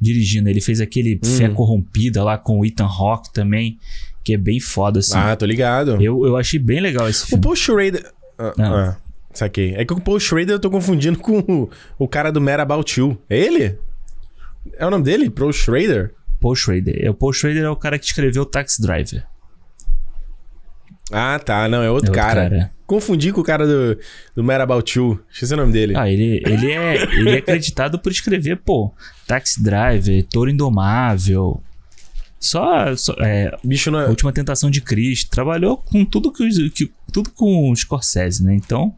[0.00, 0.48] dirigindo.
[0.48, 1.36] Ele fez aquele Hum.
[1.36, 3.78] Fé Corrompida lá com o Ethan Hawke também,
[4.24, 5.16] que é bem foda, assim.
[5.16, 6.02] Ah, tô ligado.
[6.02, 7.42] Eu, eu achei bem legal esse O filme.
[7.44, 8.12] Paul Schrader...
[8.38, 8.74] Ah, Não.
[8.74, 8.96] ah,
[9.32, 9.74] saquei.
[9.76, 12.98] É que o Paul Schrader eu tô confundindo com o, o cara do Mad About
[13.00, 13.16] You.
[13.30, 13.78] É ele?
[14.78, 15.30] É o nome dele?
[15.30, 16.14] Paul Schrader?
[16.40, 16.96] Paul Schrader.
[17.00, 19.24] É, O Paul Schrader é o cara que escreveu Taxi Driver.
[21.12, 21.68] Ah, tá.
[21.68, 22.50] Não, é outro, É outro cara.
[22.50, 22.72] cara.
[22.86, 23.98] Confundi com o cara do,
[24.34, 25.20] do Mad About You.
[25.30, 25.94] Esqueci o nome dele.
[25.96, 28.92] Ah, ele, ele, é, ele é acreditado por escrever, pô,
[29.26, 31.60] Taxi Driver, Toro Indomável.
[32.38, 32.94] Só.
[32.94, 34.08] só é, Bicho não é...
[34.08, 35.30] Última Tentação de Cristo.
[35.30, 38.54] Trabalhou com tudo que, que tudo com o Scorsese, né?
[38.54, 38.94] Então.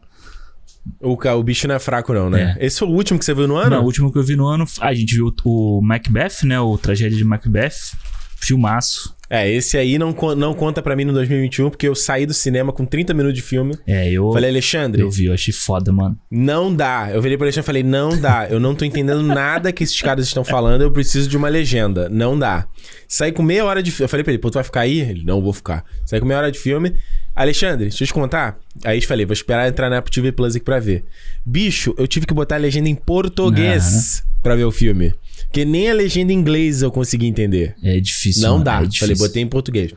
[1.01, 2.55] O, o bicho não é fraco, não, né?
[2.59, 3.71] Esse foi o último que você viu no ano?
[3.71, 6.59] Não, o último que eu vi no ano, a gente viu o Macbeth, né?
[6.59, 7.95] O Tragédia de Macbeth.
[8.41, 9.15] Filmaço.
[9.29, 12.73] É, esse aí não, não conta pra mim no 2021, porque eu saí do cinema
[12.73, 13.75] com 30 minutos de filme.
[13.85, 14.31] É, eu.
[14.31, 16.17] Falei, Alexandre, Eu vi, eu achei foda, mano.
[16.31, 17.09] não dá.
[17.13, 18.47] Eu virei pro Alexandre e falei, não dá.
[18.49, 22.09] Eu não tô entendendo nada que esses caras estão falando, eu preciso de uma legenda.
[22.09, 22.65] Não dá.
[23.07, 24.05] Saí com meia hora de filme.
[24.05, 24.99] Eu falei pra ele, pô, tu vai ficar aí?
[25.01, 25.85] Ele, não, vou ficar.
[26.05, 26.95] Saí com meia hora de filme.
[27.35, 28.57] Alexandre, deixa eu te contar.
[28.83, 31.05] Aí eu falei, vou esperar entrar na Apple TV Plus aqui pra ver.
[31.45, 35.13] Bicho, eu tive que botar a legenda em português pra ver o filme.
[35.49, 37.75] Porque nem a legenda em inglês eu consegui entender.
[37.83, 38.43] É difícil.
[38.43, 38.71] Não mano, dá.
[38.73, 39.17] É falei, difícil.
[39.17, 39.93] botei em português.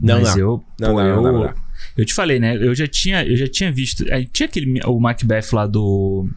[0.00, 0.40] Não Mas dá.
[0.40, 1.54] eu, Não pô, dá, eu, não não
[1.96, 2.56] eu te falei, né?
[2.56, 4.04] Eu já tinha, eu já tinha visto.
[4.32, 6.28] Tinha aquele o Macbeth lá do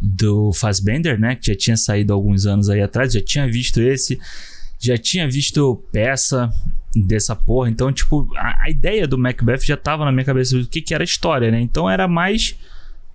[0.00, 1.36] do Fassbender, né?
[1.36, 3.12] Que já tinha saído alguns anos aí atrás.
[3.12, 4.18] Já tinha visto esse.
[4.80, 6.50] Já tinha visto peça
[6.94, 7.68] dessa porra.
[7.70, 10.92] Então, tipo, a, a ideia do Macbeth já tava na minha cabeça do que, que
[10.94, 11.60] era a história, né?
[11.60, 12.56] Então era mais.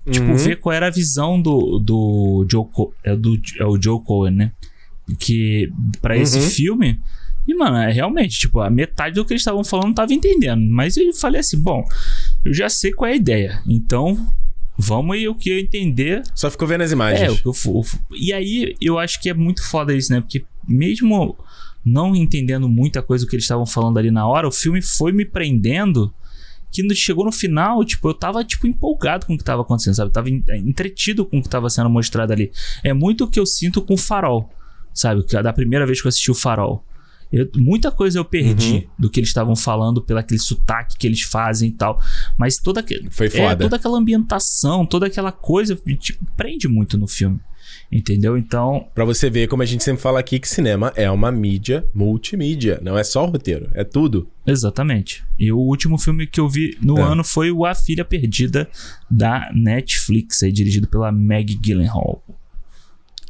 [0.10, 0.38] Tipo, Uhum.
[0.38, 4.34] ver qual era a visão do, do Joe Co é, do, é o Joe Cohen,
[4.36, 4.52] né?
[5.20, 5.72] Que
[6.02, 6.50] pra esse Uhum.
[6.50, 7.00] filme.
[7.48, 10.62] E, mano, é realmente, tipo, a metade do que eles estavam falando não tava entendendo.
[10.70, 11.84] Mas eu falei assim, bom,
[12.44, 13.62] eu já sei qual é a ideia.
[13.66, 14.28] Então,
[14.78, 16.24] vamos aí o que eu entender.
[16.36, 17.40] Só ficou vendo as É, o imagens.
[17.42, 20.20] que eu, fu- e aí eu acho que é muito foda isso, né?
[20.20, 21.38] Porque mesmo
[21.86, 25.14] não entendendo muita coisa do que eles estavam falando ali na hora, o filme foi
[25.14, 26.14] me prendendo
[26.72, 30.10] que chegou no final, tipo, eu tava, tipo, empolgado com o que tava acontecendo, sabe?
[30.10, 32.52] Eu tava en- entretido com o que tava sendo mostrado ali.
[32.84, 34.50] É muito o que eu sinto com o Farol,
[34.94, 35.26] sabe?
[35.34, 36.84] É Da primeira vez que eu assisti o Farol.
[37.32, 38.84] Eu- muita coisa eu perdi Uhum.
[39.00, 42.00] do que eles estavam falando, pelo aquele sotaque que eles fazem e tal.
[42.38, 43.58] Mas toda, Foi é, foda.
[43.58, 47.40] toda aquela ambientação, toda aquela coisa, tipo, prende muito no filme.
[47.90, 48.38] Entendeu?
[48.38, 51.86] Então, Pra você ver, como a gente sempre fala aqui, que cinema é uma mídia
[51.96, 52.80] multimídia.
[52.84, 54.28] Não é só o roteiro, é tudo.
[54.46, 55.24] exatamente.
[55.40, 57.02] E o último filme que eu vi no É.
[57.02, 58.68] ano foi o A Filha Perdida
[59.10, 62.22] da Netflix, aí, dirigido pela Meg Gyllenhaal.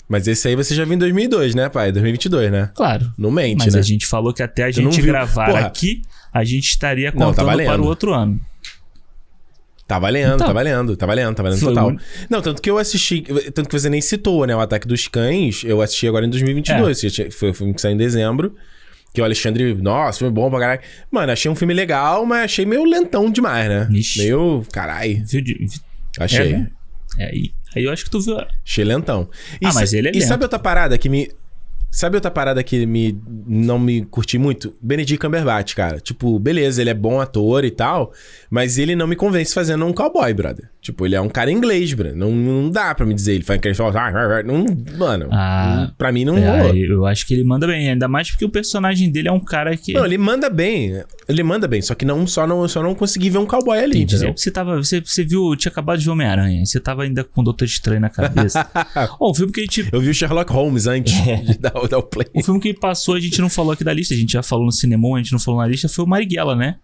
[0.09, 1.91] Mas esse aí você já viu em 2002, né, pai?
[1.91, 2.71] 2022, né?
[2.73, 3.11] Claro.
[3.17, 3.79] Não mente, Mas né?
[3.79, 5.59] a gente falou que até a gente gravar Porra.
[5.67, 6.01] aqui,
[6.33, 8.39] a gente estaria Não, tá contando para o outro ano.
[9.87, 10.47] Tá valendo, Então.
[10.47, 11.89] tá valendo, tá valendo, tá valendo total.
[11.91, 11.97] um-
[12.29, 13.21] Não, tanto que eu assisti,
[13.53, 14.53] tanto que você nem citou, né?
[14.53, 17.03] O Ataque dos Cães, eu assisti agora em 2022.
[17.05, 17.09] É.
[17.09, 18.53] tinha- Foi o filme que saiu em dezembro.
[19.13, 20.81] Que o Alexandre, nossa, filme bom pra caralho.
[21.09, 23.87] Mano, achei um filme legal, mas achei meio lentão demais, né?
[23.91, 24.19] Ixi.
[24.19, 25.67] Meio, vi-
[26.19, 26.49] achei.
[26.53, 26.69] É, né?
[27.17, 28.37] É, aí, aí eu acho que tu viu.
[28.65, 29.29] Achei lentão.
[29.61, 30.27] E Ah, mas ele é E lento.
[30.27, 31.31] sabe outra parada que me.
[31.89, 34.75] Sabe outra parada que me, não me curti muito?
[34.81, 35.99] Benedict Cumberbatch, cara.
[35.99, 38.11] Tipo, beleza, ele é bom ator e tal,
[38.49, 40.69] mas ele não me convence fazendo um cowboy, brother.
[40.81, 42.15] Tipo, ele é um cara inglês, brother.
[42.15, 43.33] Não, não dá pra me dizer.
[43.33, 43.75] Ele faz aquele
[44.45, 44.65] não,
[44.97, 48.45] Mano, ah, pra mim não é, Eu acho que ele manda bem, ainda mais porque
[48.45, 49.93] o personagem dele é um cara que.
[49.93, 51.03] Não, ele manda bem.
[51.27, 54.03] Ele manda bem, só que não só não, só não consegui ver um cowboy ali.
[54.03, 54.33] Entendeu?
[54.35, 54.77] Você tava.
[54.77, 56.65] Você, você viu, tinha acabado de ver Homem-Aranha.
[56.65, 58.65] Você tava ainda com o Doutor Estranho na cabeça.
[59.19, 59.89] oh, o filme que a gente.
[59.91, 61.35] Eu vi o Sherlock Holmes antes é.
[61.37, 62.27] de dar, dar o play.
[62.33, 64.65] O filme que passou, a gente não falou aqui da lista, a gente já falou
[64.65, 66.77] no cinema, a gente não falou na lista, foi o Marighella, né?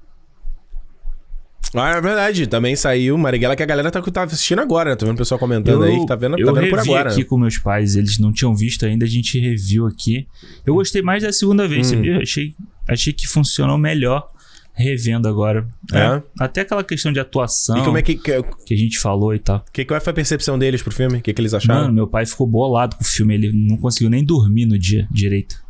[1.75, 2.45] Ah, é verdade.
[2.45, 4.95] Também saiu Marighella que a galera tá, tá assistindo agora, né?
[4.95, 7.09] Tô vendo o pessoal comentando eu, aí que tá vendo, tá vendo por agora.
[7.09, 10.27] Eu aqui com meus pais, eles não tinham visto ainda, a gente reviu aqui.
[10.65, 11.95] Eu gostei mais da segunda vez, hum.
[11.95, 12.19] sabia?
[12.19, 12.55] Achei,
[12.87, 14.27] achei que funcionou melhor
[14.73, 15.67] revendo agora.
[15.91, 15.97] É.
[15.97, 16.23] é.
[16.39, 17.77] Até aquela questão de atuação.
[17.77, 18.15] E como é que.
[18.15, 19.63] Que, que a gente falou e tal.
[19.71, 21.19] Que, qual foi a percepção deles pro filme?
[21.19, 21.81] O que, que eles acharam?
[21.81, 23.33] Mano, meu pai ficou bolado com o filme.
[23.33, 25.63] Ele não conseguiu nem dormir no dia direito.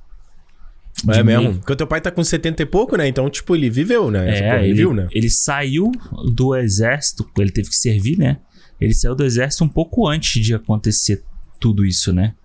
[1.07, 1.55] É mesmo?
[1.55, 3.07] Porque o teu pai tá com 70 e pouco, né?
[3.07, 4.37] Então, tipo, ele viveu, né?
[4.37, 5.07] É, porra, ele, ele, viu, né?
[5.11, 5.91] Ele saiu
[6.33, 8.37] do exército, ele teve que servir, né?
[8.79, 11.23] Ele saiu do exército um pouco antes de acontecer
[11.59, 12.35] tudo isso, né?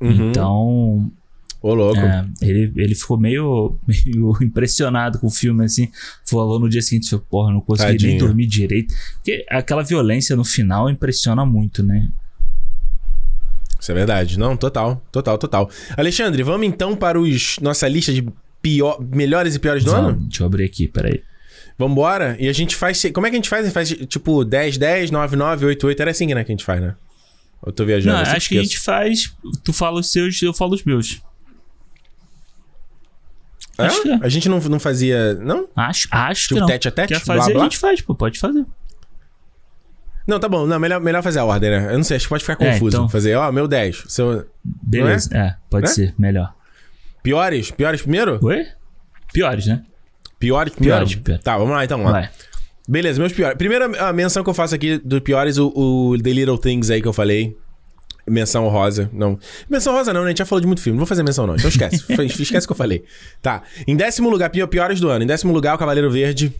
[0.00, 0.30] Uhum.
[0.30, 1.10] Então.
[1.64, 1.98] Ô, louco.
[1.98, 5.90] É, ele, ele ficou meio, meio impressionado com o filme, assim.
[6.22, 8.10] Falou no dia seguinte, porra, não consegui Tadinho.
[8.10, 8.92] nem dormir direito.
[9.14, 12.10] Porque aquela violência no final impressiona muito, né?
[13.80, 14.38] Isso é verdade.
[14.38, 15.70] Não, total, total, total.
[15.96, 18.28] Alexandre, vamos então para os nossa lista de
[18.60, 20.20] pior, melhores e piores do vamos, ano?
[20.20, 21.22] Deixa eu abrir aqui, peraí.
[21.78, 22.36] Vambora?
[22.38, 23.02] E a gente faz.
[23.14, 23.62] Como é que a gente faz?
[23.62, 26.02] A gente faz tipo 10, 10, 9, 9, 8, 8.
[26.02, 26.94] Era assim né, que a gente faz, né?
[27.64, 28.16] Eu tô viajando.
[28.16, 28.48] Não, acho esqueço.
[28.50, 29.34] que a gente faz.
[29.64, 31.22] Tu fala os seus, eu falo os meus.
[33.78, 33.86] É?
[33.86, 34.18] Acho que é.
[34.22, 35.34] A gente não, não fazia.
[35.34, 35.68] Não?
[35.74, 36.66] Acho, acho tipo, que não.
[36.66, 37.14] tete a tete?
[37.14, 37.60] Quer fazer, blá, blá?
[37.60, 38.64] a gente faz, pô, pode fazer.
[40.26, 40.66] Não, tá bom.
[40.66, 41.92] Não, melhor, melhor fazer a ordem, né?
[41.92, 42.96] Eu não sei, acho que pode ficar é, confuso.
[42.96, 43.08] Então...
[43.08, 44.04] Fazer, ó, meu 10.
[44.08, 44.46] Seu...
[44.64, 45.38] Beleza, é?
[45.38, 45.56] é?
[45.68, 45.92] pode né?
[45.92, 46.54] ser, melhor.
[47.22, 47.70] Piores?
[47.70, 48.38] Piores primeiro?
[48.42, 48.66] Oi?
[49.32, 49.82] Piores, né?
[50.38, 50.98] Piores primeiro?
[50.98, 51.42] Piores, piores.
[51.42, 51.98] Tá, vamos lá então.
[51.98, 52.30] Vamos lá.
[52.88, 53.56] Beleza, meus piores.
[53.56, 57.08] Primeira menção que eu faço aqui dos piores, o, o The Little Things aí que
[57.08, 57.56] eu falei.
[58.26, 59.38] Menção rosa, não.
[59.68, 60.26] Menção rosa não, né?
[60.26, 60.96] A gente já falou de muito filme.
[60.96, 62.04] Não vou fazer menção não, então esquece.
[62.42, 63.04] esquece o que eu falei.
[63.42, 63.62] Tá.
[63.86, 65.24] Em décimo lugar, piores do ano.
[65.24, 66.52] Em décimo lugar, o Cavaleiro Verde.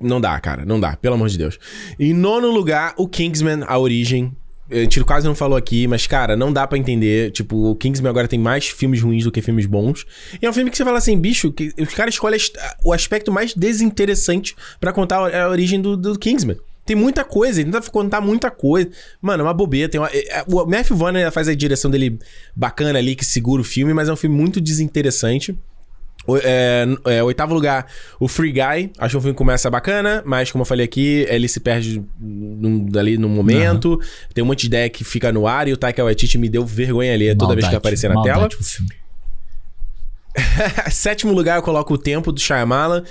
[0.00, 0.64] Não dá, cara.
[0.64, 1.58] Não dá, pelo amor de Deus.
[1.98, 4.34] Em nono lugar, o Kingsman, a origem.
[4.70, 7.30] A gente quase não falou aqui, mas, cara, não dá para entender.
[7.32, 10.06] Tipo, o Kingsman agora tem mais filmes ruins do que filmes bons.
[10.40, 12.40] E é um filme que você fala assim, bicho, que os caras escolhem
[12.82, 16.56] o aspecto mais desinteressante para contar a origem do, do Kingsman.
[16.84, 18.90] Tem muita coisa, ele tenta contar muita coisa.
[19.20, 19.88] Mano, é uma bobeira.
[19.88, 22.18] Tem uma, é, é o Matthew Vaughn faz a direção dele
[22.54, 25.56] bacana ali, que segura o filme, mas é um filme muito desinteressante.
[26.26, 27.86] O, é, é, oitavo lugar,
[28.18, 28.90] o Free Guy.
[28.98, 32.88] Acho que o filme começa bacana, mas como eu falei aqui, ele se perde num,
[32.98, 33.92] ali no momento.
[33.92, 34.00] Uhum.
[34.32, 36.64] Tem um monte de ideia que fica no ar e o Taika Waititi me deu
[36.64, 38.48] vergonha ali toda maldade, vez que aparecer na tela.
[40.90, 43.04] Sétimo lugar, eu coloco o tempo do Shyamalan.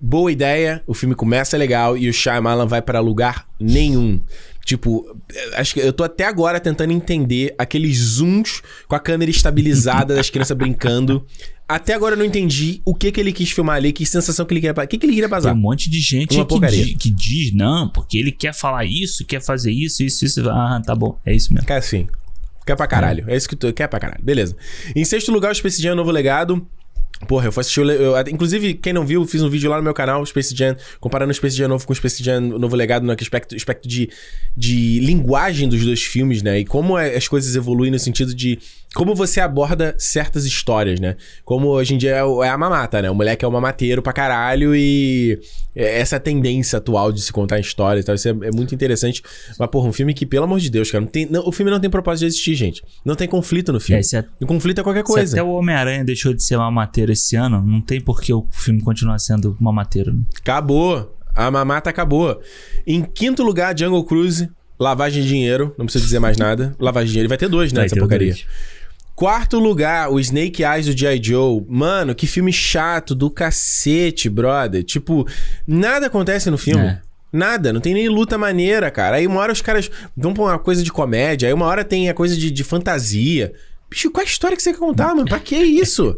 [0.00, 4.20] Boa ideia, o filme começa legal e o Shyamalan vai para lugar nenhum.
[4.64, 5.16] Tipo,
[5.54, 10.28] acho que eu tô até agora tentando entender aqueles zooms com a câmera estabilizada das
[10.28, 11.24] crianças brincando.
[11.66, 14.52] Até agora eu não entendi o que que ele quis filmar ali, que sensação que
[14.52, 15.50] ele queria, o que que ele queria passar.
[15.50, 19.24] Tem um monte de gente que, di, que, diz, não, porque ele quer falar isso,
[19.24, 20.48] quer fazer isso, isso, isso.
[20.48, 21.66] Ah, tá bom, é isso mesmo.
[21.66, 22.06] Quer sim.
[22.66, 23.24] Quer pra caralho.
[23.26, 24.22] É, é isso que tu quer pra caralho.
[24.22, 24.54] Beleza.
[24.94, 26.66] Em sexto lugar, o Space Jam Novo Legado.
[27.26, 27.80] Porra, eu fui assistir.
[27.80, 31.32] Eu, inclusive, quem não viu, fiz um vídeo lá no meu canal, Space Jam, comparando
[31.32, 34.08] o Space Jam novo com o Space Jam novo legado no aspecto, aspecto de,
[34.56, 36.60] de linguagem dos dois filmes, né?
[36.60, 38.60] E como é, as coisas evoluem no sentido de
[38.94, 41.16] como você aborda certas histórias, né?
[41.44, 43.10] Como hoje em dia é, é a mamata, né?
[43.10, 47.60] O moleque é o mamateiro pra caralho e é essa tendência atual de se contar
[47.60, 48.14] histórias e tal.
[48.14, 49.22] Isso é, é, muito interessante.
[49.58, 51.70] Mas, porra, um filme que, pelo amor de Deus, cara, não tem, não, o filme
[51.70, 52.82] não tem propósito de existir, gente.
[53.04, 54.02] Não tem conflito no filme.
[54.12, 55.26] É, o conflito é qualquer coisa.
[55.26, 58.46] Se até o Homem-Aranha deixou de ser mamateiro esse ano, não tem por que o
[58.50, 60.24] filme continuar sendo mamateiro, né?
[60.40, 61.16] Acabou.
[61.34, 62.40] A mamata acabou.
[62.84, 64.50] Em quinto lugar, Jungle Cruise.
[64.80, 65.74] Lavagem de dinheiro.
[65.76, 66.74] Não precisa dizer mais nada.
[66.78, 67.28] Lavagem de dinheiro.
[67.28, 67.80] Vai ter dois, né?
[67.80, 68.32] Vai essa porcaria.
[68.32, 68.46] Dois.
[69.18, 71.20] Quarto lugar, o Snake Eyes do G.I.
[71.20, 71.60] Joe.
[71.68, 74.84] Mano, que filme chato do cacete, brother.
[74.84, 75.26] Tipo,
[75.66, 76.86] nada acontece no filme.
[76.86, 77.00] É.
[77.32, 79.16] Nada, não tem nem luta maneira, cara.
[79.16, 82.08] Aí uma hora os caras vão pra uma coisa de comédia, aí uma hora tem
[82.08, 83.52] a coisa de, de fantasia.
[83.90, 85.28] Bicho, qual é a história que você quer contar, mano?
[85.28, 86.16] Pra que isso?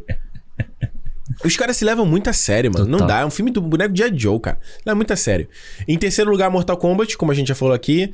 [1.42, 2.84] Os caras se levam muito a sério, mano.
[2.84, 3.00] Total.
[3.00, 3.20] Não dá.
[3.20, 4.58] É um filme do boneco de Joe, cara.
[4.84, 5.48] Não é muito a sério.
[5.88, 8.12] Em terceiro lugar, Mortal Kombat, como a gente já falou aqui.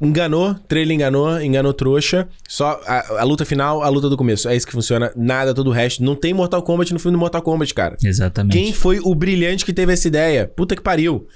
[0.00, 2.28] Enganou, trailer enganou, enganou trouxa.
[2.46, 4.48] Só a, a, luta final, a luta do começo.
[4.48, 5.10] É isso que funciona.
[5.16, 6.02] Nada, todo o resto.
[6.02, 7.96] Não tem Mortal Kombat no filme do Mortal Kombat, cara.
[8.02, 8.52] Exatamente.
[8.52, 10.46] Quem foi o brilhante que teve essa ideia?
[10.46, 11.26] Puta que pariu.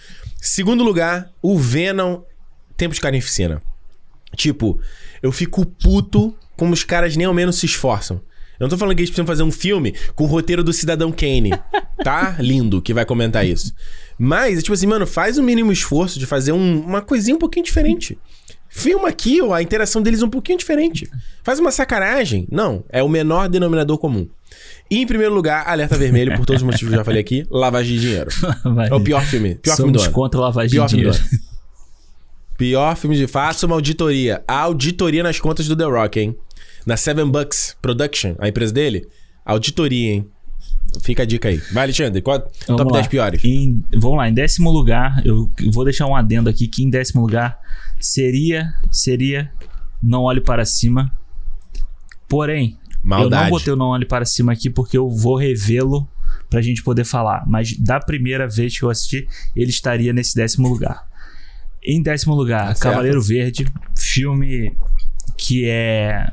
[0.40, 2.20] Segundo lugar, o Venom
[2.76, 3.62] Tempo de Carnificina.
[4.36, 4.78] Tipo,
[5.22, 8.20] eu fico puto como os caras nem ao menos se esforçam.
[8.60, 11.10] Eu não tô falando que eles precisam fazer um filme com o roteiro do Cidadão
[11.10, 11.50] Kane,
[12.04, 12.36] tá?
[12.38, 13.72] Lindo que vai comentar isso.
[14.18, 17.64] Mas, tipo assim, mano, faz o mínimo esforço de fazer um, uma coisinha um pouquinho
[17.64, 18.18] diferente.
[18.68, 21.10] Filma aqui, ó, a interação deles um pouquinho diferente.
[21.42, 22.46] Faz uma sacanagem.
[22.52, 24.28] Não, é o menor denominador comum.
[24.90, 27.46] E em primeiro lugar, Alerta Vermelho, por todos os motivos que eu já falei aqui,
[27.50, 28.30] lavagem de dinheiro.
[28.90, 29.54] é o pior filme.
[29.54, 30.12] Pior Somos filme do ano.
[30.12, 31.18] contra lavagem Pior de dinheiro.
[32.58, 33.26] Pior filme de...
[33.26, 34.44] Faça uma auditoria.
[34.46, 36.36] A auditoria nas contas do The Rock, hein?
[36.86, 39.06] Na Seven Bucks Production, a empresa dele.
[39.44, 40.26] Auditoria, hein?
[41.02, 41.58] Fica a dica aí.
[41.72, 42.20] Vai, Alexandre.
[42.20, 42.98] Qual Vamos top lá.
[42.98, 43.44] 10 piores?
[43.44, 47.22] Em- vamos lá, em décimo lugar, eu vou deixar um adendo aqui que em décimo
[47.22, 47.58] lugar
[47.98, 49.52] seria, seria
[50.02, 51.12] Não Olhe Para Cima.
[52.28, 53.42] Porém, eu Maldade.
[53.44, 56.08] não botei o Não Olhe Para Cima aqui porque eu vou revê-lo
[56.48, 57.44] pra gente poder falar.
[57.46, 61.04] Mas da primeira vez que eu assisti, ele estaria nesse décimo lugar.
[61.84, 62.80] Em décimo lugar, Tá.
[62.90, 64.76] Cavaleiro Verde, filme
[65.36, 66.32] que é.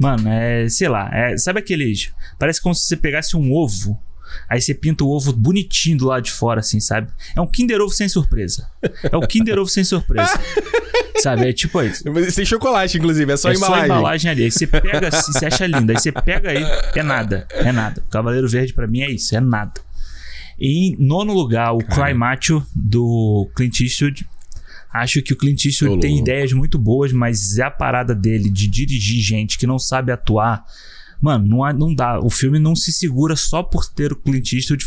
[0.00, 0.66] Mano, é.
[0.70, 2.10] Sei lá, é, sabe aqueles.
[2.38, 4.00] Parece como se você pegasse um ovo.
[4.48, 7.12] Aí você pinta o ovo bonitinho do lado de fora, assim, sabe?
[7.36, 8.66] É um Kinder Ovo sem surpresa.
[9.02, 10.40] É o Kinder Ovo sem surpresa.
[11.20, 11.48] sabe?
[11.48, 12.04] É tipo isso.
[12.30, 13.30] Sem chocolate, inclusive.
[13.30, 13.86] É só é embalagem.
[13.86, 14.44] só a embalagem ali.
[14.44, 15.90] Aí você pega assim, você acha lindo.
[15.92, 16.64] Aí você pega aí,
[16.94, 17.46] é nada.
[17.50, 18.02] É nada.
[18.08, 19.80] Cavaleiro Verde pra mim é isso, é nada.
[20.58, 24.26] E em nono lugar, o Cry Macho do Clint Eastwood.
[24.92, 28.66] Acho que o Clint Eastwood tem ideias muito boas, mas é a parada dele de
[28.66, 30.64] dirigir gente que não sabe atuar.
[31.20, 32.18] Mano, não, há- não dá.
[32.18, 34.84] O filme não se segura só por ter o Clint Eastwood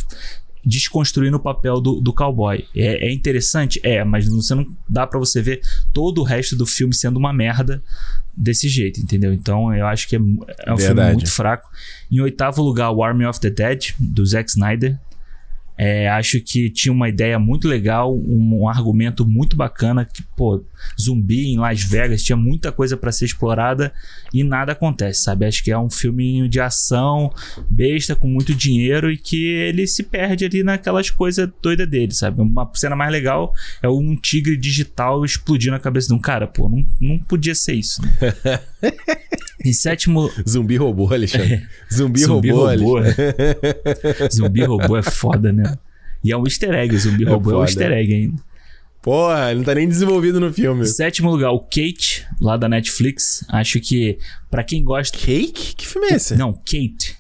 [0.66, 2.66] desconstruindo o papel do, do cowboy.
[2.76, 3.80] É, é interessante?
[3.84, 5.62] É, mas você não dá pra você ver
[5.94, 7.84] todo o resto do filme sendo uma merda
[8.36, 9.34] desse jeito, entendeu?
[9.34, 10.22] Então eu acho que é, é
[10.74, 11.14] um filme Verdade.
[11.16, 11.70] muito fraco.
[12.12, 14.98] Em oitavo lugar, o Army of the Dead, do Zack Snyder.
[15.78, 20.64] É, acho que tinha uma ideia muito legal, um, um argumento muito bacana, que, pô,
[21.00, 23.92] zumbi em Las Vegas, tinha muita coisa pra ser explorada
[24.34, 25.46] e nada acontece, sabe?
[25.46, 27.34] Acho que é um filme de ação,
[27.70, 32.42] besta, com muito dinheiro e que ele se perde ali naquelas coisas doidas dele, sabe?
[32.42, 36.70] Uma cena mais legal é um tigre digital explodindo a cabeça de um cara, pô,
[36.70, 38.02] não, não podia ser isso.
[38.02, 38.60] Né?
[39.64, 41.66] em sétimo, Zumbi robô, Alexandre.
[41.92, 43.34] Zumbi, Zumbi robô, robô, Alexandre.
[44.32, 45.63] zumbi robô é foda, né?
[46.24, 48.42] E é um easter egg, o zumbi É robô é um easter egg ainda.
[49.02, 50.84] Porra, ele não tá nem desenvolvido no filme.
[50.84, 53.46] Em sétimo lugar, o Kate, lá da Netflix.
[53.50, 54.18] Acho que,
[54.50, 55.18] pra quem gosta.
[55.18, 55.76] Cake?
[55.76, 56.36] Que filme é esse?
[56.38, 57.18] Não, Kate.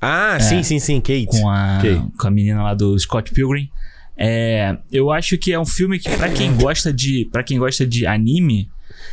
[0.00, 1.26] Ah, sim, sim, sim, Kate.
[1.26, 1.82] com a,
[2.18, 3.70] com a menina lá do Scott Pilgrim.
[4.16, 7.86] É, eu acho que é um filme que para quem gosta de para quem gosta
[7.86, 8.70] de anime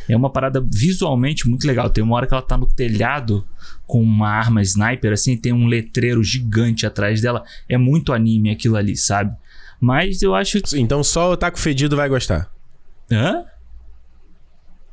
[0.08, 1.90] é uma parada visualmente muito legal.
[1.90, 3.46] Tem uma hora que ela tá no telhado
[3.86, 7.44] com uma arma sniper assim, tem um letreiro gigante atrás dela.
[7.68, 9.34] É muito anime aquilo ali, sabe?
[9.80, 12.50] Mas eu acho que Então só o Otaku Fedido vai gostar.
[13.10, 13.44] Hã?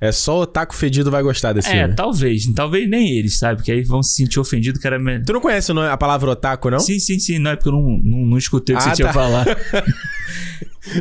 [0.05, 1.95] É só o Otaku Fedido vai gostar desse É, filme.
[1.95, 3.63] talvez, talvez nem eles, sabe?
[3.63, 5.23] Que aí vão se sentir ofendidos que era me...
[5.23, 6.79] Tu não conhece nome- a palavra otaku, não?
[6.79, 8.95] Sim, sim, sim, não é porque eu não, não, não escutei o que Ah, você
[8.95, 9.13] tinha tá.
[9.13, 9.45] falar.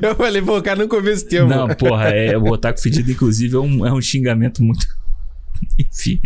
[0.02, 1.48] Eu falei, pô, o cara nunca ouviu esse termo.
[1.50, 4.86] Não, porra, é, o otaku fedido, inclusive, é um, é um xingamento muito.
[5.78, 6.20] Enfim.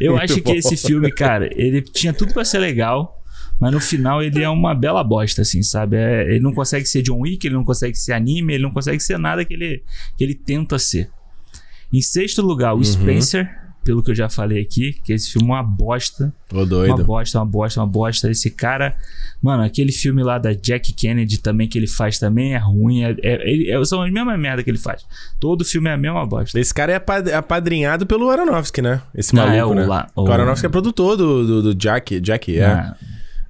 [0.00, 0.54] Eu Muito acho que bom.
[0.54, 3.22] esse filme, cara, ele tinha tudo pra ser legal,
[3.60, 5.96] mas no final ele é uma bela bosta, assim, sabe?
[5.96, 8.98] É, ele não consegue ser John Wick, ele não consegue ser anime, ele não consegue
[9.00, 9.82] ser nada que ele,
[10.16, 11.10] que ele tenta ser.
[11.92, 12.84] Em sexto lugar, o Uhum.
[12.84, 13.50] Spencer,
[13.84, 16.32] pelo que eu já falei aqui, que esse filme é uma bosta.
[16.52, 17.04] Ô, Uma doido.
[17.04, 18.30] bosta, uma bosta, uma bosta.
[18.30, 18.96] Esse cara.
[19.42, 23.02] Mano, aquele filme lá da Jack Kennedy também que ele faz também é ruim.
[23.02, 25.04] É, é, é, são as mesmas merda que ele faz.
[25.40, 26.58] Todo filme é a mesma bosta.
[26.60, 29.02] Esse cara é apad- apadrinhado pelo Aronofsky, né?
[29.14, 29.84] Esse maluco, é o né?
[29.84, 32.64] lá- o- O Aronofsky é produtor do, do, do Jack, Jack, é.
[32.64, 32.96] Ah,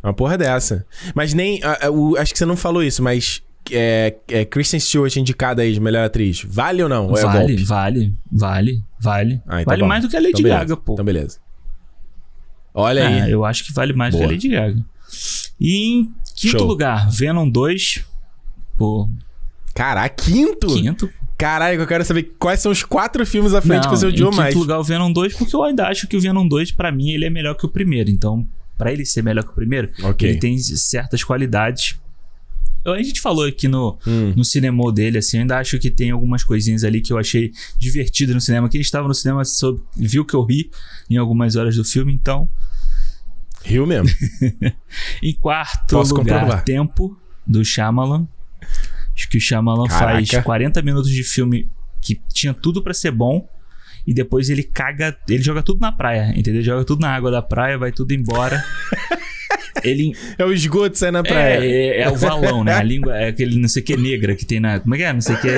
[0.03, 0.85] Uma porra dessa.
[1.15, 1.63] Mas nem.
[1.63, 3.43] a- a- o- acho que você não falou isso, mas.
[3.71, 6.43] É, é Kristen Stewart indicada aí de melhor atriz.
[6.47, 7.07] Vale ou não?
[7.09, 7.65] Ou é vale, golpe?
[7.65, 9.41] vale, vale, vale.
[9.47, 9.89] Ah, então vale bom.
[9.89, 10.51] mais do que a Lady Então.
[10.59, 10.93] Gaga, pô.
[10.95, 11.39] Então beleza.
[12.75, 13.31] Olha Ah, aí.
[13.31, 14.25] eu acho que vale mais Boa.
[14.27, 14.85] do que a Lady Gaga.
[15.61, 16.05] E em
[16.37, 16.67] quinto Show.
[16.67, 18.05] lugar, Venom 2.
[18.79, 19.09] Pô,
[19.75, 20.67] Caraca, quinto?
[20.69, 21.11] quinto.
[21.39, 24.09] Caralho, eu quero saber quais são os quatro filmes à frente Não, que você em
[24.11, 24.55] odiou quinto mais.
[24.55, 27.25] lugar o Venom 2, porque eu ainda acho que o Venom 2, pra mim, ele
[27.25, 28.11] é melhor que o primeiro.
[28.11, 28.47] Então,
[28.79, 30.29] pra ele ser melhor que o primeiro, Ok.
[30.29, 31.99] ele tem certas qualidades.
[32.85, 34.33] A gente falou aqui no, Hum.
[34.37, 37.53] no cinema dele, assim, eu ainda acho que tem algumas coisinhas ali que eu achei
[37.79, 38.69] divertidas no cinema.
[38.69, 40.71] Quem estava no cinema soube- viu que eu ri
[41.09, 42.49] em algumas horas do filme, então.
[43.65, 44.09] Rio mesmo.
[45.23, 46.65] Em quarto Posso lugar, comprovar.
[46.65, 48.27] Tempo, do Shyamalan.
[49.15, 50.27] Acho que o Shyamalan Caraca.
[50.27, 51.69] faz 40 minutos de filme
[52.01, 53.49] que tinha tudo pra ser bom.
[54.05, 56.61] E depois ele caga, ele joga tudo na praia, entendeu?
[56.61, 58.61] Joga tudo na água da praia, vai tudo embora.
[59.85, 61.59] ele é o esgoto sai na é, praia.
[61.65, 62.75] é, é o valão, né?
[62.75, 64.81] A língua é aquele não sei o que negra que tem na.
[64.81, 65.13] Como é que é?
[65.13, 65.51] Não sei o que.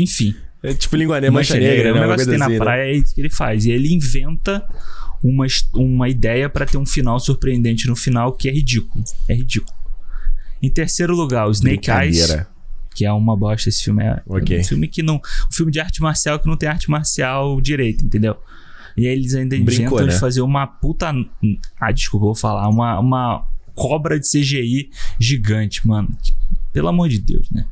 [0.00, 0.34] Enfim.
[0.62, 1.98] É tipo língua negra, mancha, mancha negra, negra, né?
[1.98, 3.66] Um negócio que tem assim, na praia é que ele faz.
[3.66, 4.64] E ele inventa
[5.22, 9.02] uma, uma ideia para ter um final surpreendente no final que é ridículo.
[9.28, 9.76] É ridículo.
[10.62, 12.36] Em terceiro lugar, o Snake Eyes.
[12.94, 14.04] Que é uma bosta esse filme.
[14.04, 14.60] É okay.
[14.60, 15.16] um filme que não.
[15.16, 18.36] Um filme de arte marcial que não tem arte marcial direito, entendeu?
[18.96, 20.12] E aí eles ainda Brincou, inventam né?
[20.12, 21.12] de fazer uma puta.
[21.80, 22.68] Ah, desculpa, vou falar.
[22.68, 26.08] Uma, uma cobra de CGI gigante, mano.
[26.72, 27.66] Pelo amor de Deus, né?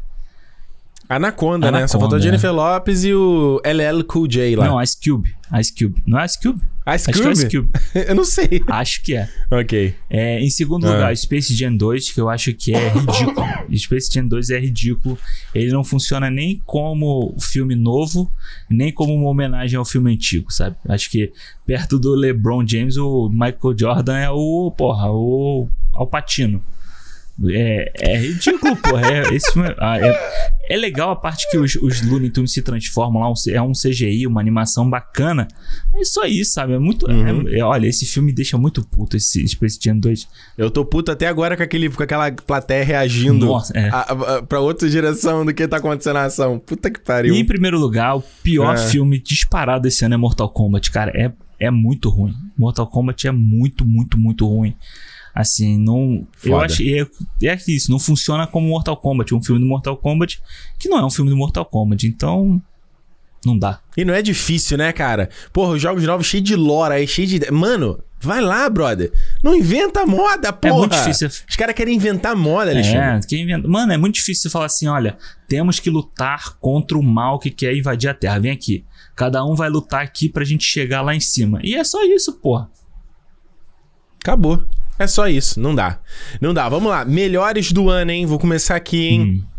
[1.10, 1.88] Anaconda, Anaconda né?
[1.88, 4.68] Só faltou a Jennifer Lopes e o LL Cool J lá.
[4.68, 5.34] Não, Ice Cube.
[5.58, 6.00] Ice Cube.
[6.06, 6.60] Não é Ice Cube?
[6.94, 7.32] Ice Cube?
[7.32, 7.68] Ice Cube.
[8.06, 8.62] eu não sei.
[8.68, 9.28] Acho que é.
[9.50, 9.92] Ok.
[10.08, 10.92] É, em segundo ah.
[10.92, 13.44] lugar, Space Jam 2, que eu acho que é ridículo.
[13.76, 15.18] Space Jam 2 é ridículo.
[15.52, 18.32] Ele não funciona nem como filme novo,
[18.70, 20.76] nem como uma homenagem ao filme antigo, sabe?
[20.88, 21.32] Acho que
[21.66, 26.62] perto do LeBron James, o Michael Jordan é o, porra, o Alpatino.
[27.48, 29.06] É, é ridículo, porra.
[29.10, 32.60] É, esse filme, ah, é, é, legal a parte que os, os Looney Tunes se
[32.60, 33.32] transformam lá.
[33.48, 35.48] É um CGI, uma animação bacana.
[35.94, 36.74] É só isso, sabe?
[36.74, 37.10] É muito.
[37.10, 37.48] Uhum.
[37.48, 40.28] É, é, olha, esse filme deixa muito puto, esse Space Jam 2.
[40.58, 43.88] Eu tô puto até agora com, aquele, com aquela plateia reagindo Nossa, é.
[43.88, 46.58] a, a, pra outra direção do que tá acontecendo na ação.
[46.58, 47.34] Puta que pariu.
[47.34, 48.78] E em primeiro lugar, o pior é.
[48.78, 51.12] filme disparado esse ano é Mortal Kombat, cara.
[51.14, 52.34] É, é muito ruim.
[52.56, 54.74] Mortal Kombat é muito, muito, muito ruim.
[55.34, 56.26] Assim, não.
[56.32, 56.54] Foda.
[56.54, 56.82] Eu acho.
[56.82, 60.40] É, é isso, não funciona como Mortal Kombat, um filme do Mortal Kombat,
[60.78, 62.06] que não é um filme do Mortal Kombat.
[62.06, 62.60] Então.
[63.44, 63.80] Não dá.
[63.96, 65.30] E não é difícil, né, cara?
[65.52, 67.50] Porra, os jogos novos cheios de lore aí, cheio de.
[67.50, 69.10] Mano, vai lá, brother.
[69.42, 70.74] Não inventa moda, porra.
[70.74, 71.28] É muito difícil.
[71.28, 72.98] Os caras querem inventar moda, Alexandre.
[72.98, 73.66] É, quem inventa...
[73.66, 75.16] Mano, é muito difícil você falar assim: olha,
[75.48, 78.38] temos que lutar contra o mal que quer invadir a Terra.
[78.38, 78.84] Vem aqui.
[79.16, 81.60] Cada um vai lutar aqui pra gente chegar lá em cima.
[81.62, 82.70] E é só isso, porra.
[84.22, 84.66] Acabou.
[85.00, 85.98] É só isso, não dá.
[86.42, 86.68] Não dá.
[86.68, 87.06] Vamos lá.
[87.06, 88.26] Melhores do ano, hein?
[88.26, 89.22] Vou começar aqui, hein?
[89.22, 89.50] Hum.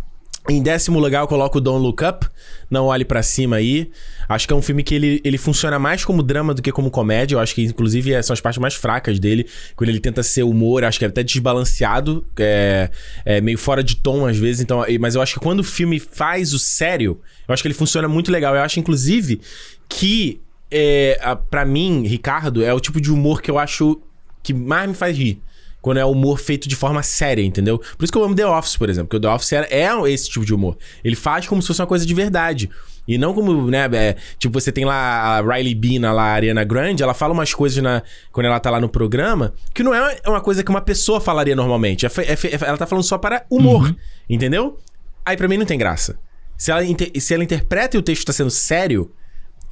[0.53, 2.27] Em décimo lugar, eu coloco o Don't Look Up.
[2.69, 3.89] Não olhe para cima aí.
[4.29, 6.91] Acho que é um filme que ele, ele funciona mais como drama do que como
[6.91, 7.33] comédia.
[7.33, 9.47] Eu acho que, inclusive, são as partes mais fracas dele.
[9.75, 12.23] Quando ele tenta ser humor, acho que é até desbalanceado.
[12.37, 12.91] É,
[13.25, 14.61] é meio fora de tom, às vezes.
[14.61, 17.73] Então, mas eu acho que quando o filme faz o sério, eu acho que ele
[17.73, 18.53] funciona muito legal.
[18.55, 19.41] Eu acho, inclusive,
[19.89, 20.39] que
[20.69, 23.99] é, para mim, Ricardo, é o tipo de humor que eu acho
[24.43, 25.41] que mais me faz rir.
[25.81, 27.79] Quando é humor feito de forma séria, entendeu?
[27.79, 29.07] Por isso que eu amo The Office, por exemplo.
[29.07, 30.77] Porque o The Office é, é esse tipo de humor.
[31.03, 32.69] Ele faz como se fosse uma coisa de verdade.
[33.07, 36.63] E não como, né, é, tipo, você tem lá a Riley Bina, lá a Ariana
[36.63, 40.19] Grande, ela fala umas coisas na, quando ela tá lá no programa, que não é
[40.27, 42.05] uma coisa que uma pessoa falaria normalmente.
[42.05, 42.37] É, é,
[42.67, 43.95] ela tá falando só para humor, uhum.
[44.29, 44.77] entendeu?
[45.25, 46.19] Aí para mim não tem graça.
[46.57, 46.81] Se ela,
[47.19, 49.11] se ela interpreta e o texto tá sendo sério,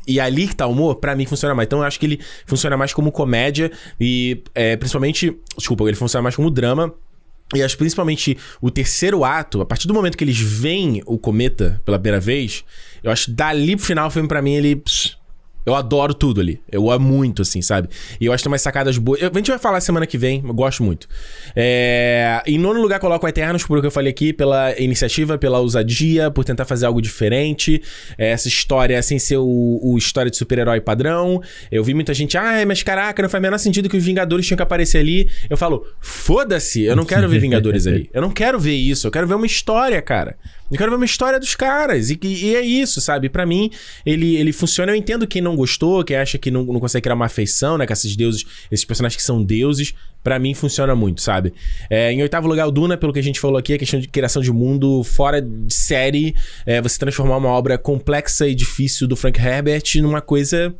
[0.08, 1.68] e ali que tá o humor, pra mim funciona mais.
[1.68, 5.38] Então eu acho que ele funciona mais como comédia e é, principalmente.
[5.58, 6.94] Desculpa, ele funciona mais como drama.
[7.56, 11.82] E acho principalmente o terceiro ato, a partir do momento que eles veem o cometa
[11.84, 12.64] pela primeira vez,
[13.02, 14.84] eu acho dali pro final o filme pra mim ele.
[15.66, 16.62] Eu adoro tudo ali.
[16.72, 17.90] Eu amo muito, assim, sabe?
[18.20, 19.22] E eu acho que tem umas sacadas boas.
[19.22, 21.08] a gente vai falar semana que vem, eu gosto muito.
[21.56, 22.42] É...
[22.46, 25.60] Em nono lugar, coloco o Eternos, por o que eu falei aqui, pela iniciativa, pela
[25.60, 27.82] ousadia, por tentar fazer algo diferente.
[28.18, 31.42] É, essa história sem ser o, o história de super-herói padrão.
[31.72, 34.46] Eu vi muita gente, ah, mas caraca, não faz o menor sentido que os Vingadores
[34.46, 35.30] tinham que aparecer ali.
[35.50, 38.10] Eu falo, foda-se, eu não quero ver Vingadores ali.
[38.14, 40.38] Eu não quero ver isso, eu quero ver uma história, cara.
[40.72, 42.10] Eu quero ver uma história dos caras.
[42.10, 43.30] E, e é isso, sabe?
[43.30, 43.72] para mim,
[44.06, 44.92] ele, ele funciona.
[44.92, 47.86] Eu entendo quem não gostou, quem acha que não, não consegue criar uma afeição, né?
[47.86, 49.94] Com esses deuses, esses personagens que são deuses.
[50.24, 51.54] para mim, funciona muito, sabe?
[51.90, 54.08] É, em oitavo lugar, o Duna, pelo que a gente falou aqui, a questão de
[54.08, 56.36] criação de mundo fora de série.
[56.66, 60.76] É, você transformar uma obra complexa e difícil do Frank Herbert numa coisa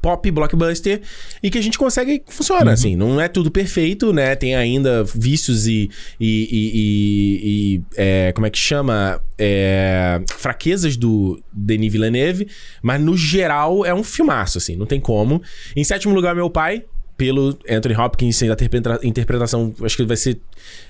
[0.00, 1.00] pop blockbuster
[1.42, 2.72] e que a gente consegue funciona uhum.
[2.72, 2.96] assim.
[2.96, 4.34] Não é tudo perfeito né?
[4.34, 5.90] Tem ainda vícios e
[6.20, 9.20] e, e, e, é, como é que chama?
[9.38, 12.46] É, fraquezas do Denis Villeneuve
[12.80, 14.76] mas no geral é um filmaço assim.
[14.76, 15.42] Não tem como.
[15.74, 16.84] Em sétimo lugar meu pai
[17.16, 20.40] pelo Anthony Hopkins a interpretação acho que vai ser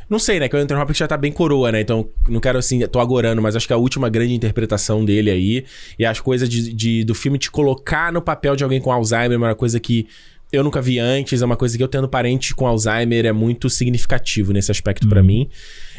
[0.08, 0.46] não sei, né?
[0.48, 1.80] Que o Anthony Hopkins já tá bem coroa, né?
[1.80, 5.30] Então, não quero assim, tô agorando, mas acho que é a última grande interpretação dele
[5.30, 5.64] aí.
[5.98, 9.32] E as coisas de, de, do filme te colocar no papel de alguém com Alzheimer
[9.32, 10.06] é uma coisa que
[10.52, 13.70] eu nunca vi antes, é uma coisa que eu tendo parente com Alzheimer é muito
[13.70, 15.08] significativo nesse aspecto uhum.
[15.08, 15.48] para mim.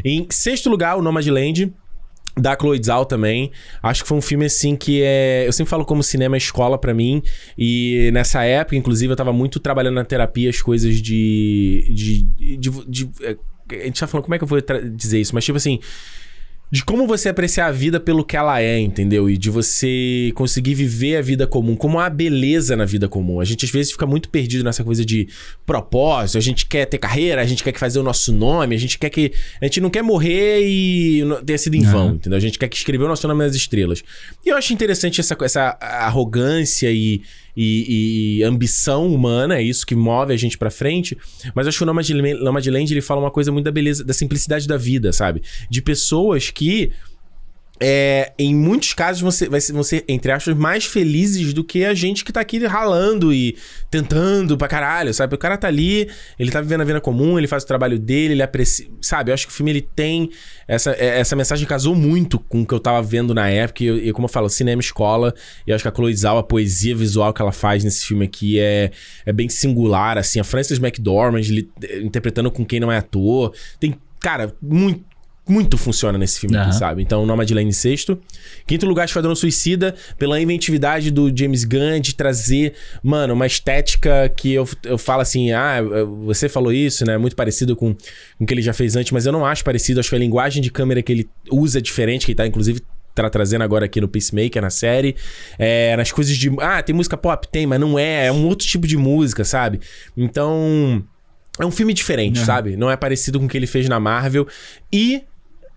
[0.05, 1.73] Em sexto lugar, o Nomadland
[2.35, 3.51] da Chloe também.
[3.81, 5.47] Acho que foi um filme assim que é.
[5.47, 7.21] Eu sempre falo como cinema é escola para mim.
[7.57, 11.87] E nessa época, inclusive, eu tava muito trabalhando na terapia as coisas de.
[11.91, 13.09] de, de, de, de
[13.69, 14.59] a gente tá falando, como é que eu vou
[14.95, 15.33] dizer isso?
[15.33, 15.79] Mas tipo assim.
[16.73, 19.29] De como você apreciar a vida pelo que ela é, entendeu?
[19.29, 23.39] E de você conseguir viver a vida comum, como há beleza na vida comum.
[23.39, 25.27] A gente às vezes fica muito perdido nessa coisa de
[25.67, 28.79] propósito, a gente quer ter carreira, a gente quer que fazer o nosso nome, a
[28.79, 29.33] gente quer que.
[29.61, 32.37] A gente não quer morrer e ter sido em vão, entendeu?
[32.37, 34.03] A gente quer que escrever o nosso nome nas estrelas.
[34.43, 37.21] E eu acho interessante essa, essa arrogância e,
[37.55, 41.17] e, e, ambição humana, é isso que move a gente pra frente.
[41.53, 44.77] Mas acho que o Nomadland, ele fala uma coisa muito da beleza, da simplicidade da
[44.77, 45.41] vida, sabe?
[45.69, 46.91] De pessoas que
[47.85, 51.93] é, em muitos casos você vai ser, você, entre aspas, mais felizes do que a
[51.93, 53.57] gente que tá aqui ralando e
[53.91, 55.35] tentando pra caralho, sabe?
[55.35, 58.35] O cara tá ali, ele tá vivendo a vida comum, ele faz o trabalho dele,
[58.35, 58.87] ele aprecia.
[59.01, 59.31] Sabe?
[59.31, 60.29] Eu acho que o filme ele tem.
[60.65, 63.83] Essa, é, essa mensagem casou muito com o que eu tava vendo na época.
[63.83, 65.33] E, e como eu falo, cinema escola.
[65.67, 68.61] E eu acho que a Chloe a poesia visual que ela faz nesse filme aqui
[68.61, 68.91] é,
[69.25, 70.39] é bem singular, assim.
[70.39, 71.41] A Frances McDormand
[72.01, 73.53] interpretando com quem não é ator.
[73.77, 75.03] Tem, cara, muito
[75.47, 76.63] muito funciona nesse filme uhum.
[76.63, 77.01] aqui, sabe?
[77.01, 78.17] Então, Nomadland em sexto.
[78.65, 82.73] Quinto lugar, Esquadrão Suicida, pela inventividade do James Gunn de trazer,
[83.03, 85.81] mano, uma estética que eu, eu falo assim, ah,
[86.25, 87.17] você falou isso, né?
[87.17, 89.99] Muito parecido com, com o que ele já fez antes, mas eu não acho parecido.
[89.99, 92.81] Acho que a linguagem de câmera que ele usa é diferente, que ele tá, inclusive,
[93.13, 95.15] tá trazendo agora aqui no Peacemaker, na série.
[95.59, 96.51] É, nas coisas de.
[96.59, 97.47] Ah, tem música pop?
[97.49, 98.27] Tem, mas não é.
[98.27, 99.81] É um outro tipo de música, sabe?
[100.15, 101.03] Então.
[101.59, 102.45] É um filme diferente, uhum.
[102.45, 102.75] sabe?
[102.75, 104.47] Não é parecido com o que ele fez na Marvel.
[104.91, 105.21] E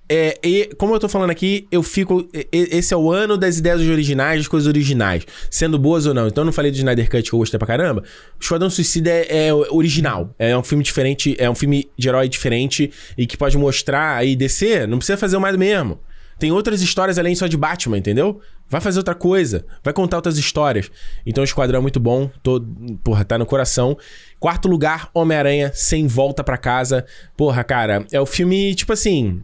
[0.09, 2.28] é, e como eu tô falando aqui, eu fico.
[2.52, 6.28] Esse é o ano das ideias originais, das coisas originais, sendo boas ou não.
[6.28, 8.05] Então eu não falei do Snyder Cut que eu gostei pra caramba.
[8.41, 10.33] Esquadrão Suicida é, é, original.
[10.39, 14.36] É um filme diferente, é um filme de herói diferente e que pode mostrar aí
[14.36, 14.86] descer.
[14.86, 15.99] Não precisa fazer o mais mesmo.
[16.39, 18.41] Tem outras histórias além só de Batman, entendeu?
[18.68, 20.91] Vai fazer outra coisa, vai contar outras histórias.
[21.25, 22.60] Então o Esquadrão é muito bom, tô,
[23.02, 23.97] porra, tá no coração.
[24.39, 27.07] Quarto lugar, Homem-Aranha, sem volta para casa.
[27.36, 29.43] Porra, cara, é o filme, tipo assim,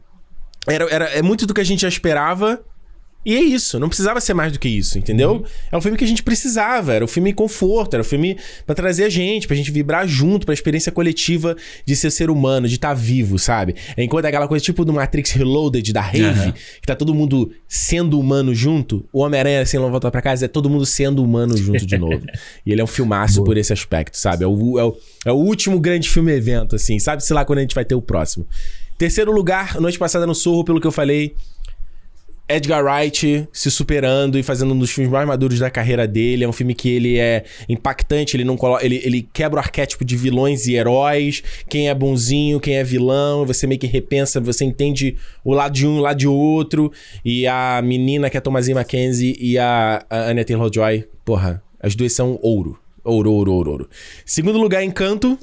[0.66, 2.62] era, era, é muito do que a gente já esperava.
[3.24, 5.34] E é isso, não precisava ser mais do que isso, entendeu?
[5.34, 5.44] Uhum.
[5.70, 8.74] É um filme que a gente precisava, era um filme conforto, era um filme para
[8.74, 12.74] trazer a gente, pra gente vibrar junto, pra experiência coletiva de ser ser humano, de
[12.74, 13.76] estar tá vivo, sabe?
[13.96, 16.52] Enquanto aquela coisa tipo do Matrix Reloaded, da Rave, uhum.
[16.52, 20.48] que tá todo mundo sendo humano junto, o Homem-Aranha sem assim, voltar pra casa é
[20.48, 22.24] todo mundo sendo humano junto de novo.
[22.66, 23.46] e ele é um filmaço Boa.
[23.46, 24.42] por esse aspecto, sabe?
[24.42, 27.74] É o, é, o, é o último grande filme-evento, assim, sabe-se lá quando a gente
[27.74, 28.48] vai ter o próximo.
[28.98, 31.34] Terceiro lugar, noite passada no Sorro, pelo que eu falei.
[32.48, 36.44] Edgar Wright se superando e fazendo um dos filmes mais maduros da carreira dele.
[36.44, 40.04] É um filme que ele é impactante, ele não coloca, ele, ele quebra o arquétipo
[40.04, 44.64] de vilões e heróis, quem é bonzinho, quem é vilão, você meio que repensa, você
[44.64, 46.92] entende o lado de um o lado de outro.
[47.24, 51.94] E a menina que é a Thomasin Mackenzie e a, a Anya Taylor-Joy, porra, as
[51.94, 52.78] duas são ouro.
[53.04, 53.88] Ouro, ouro, ouro, ouro.
[54.24, 55.38] Segundo lugar, Encanto.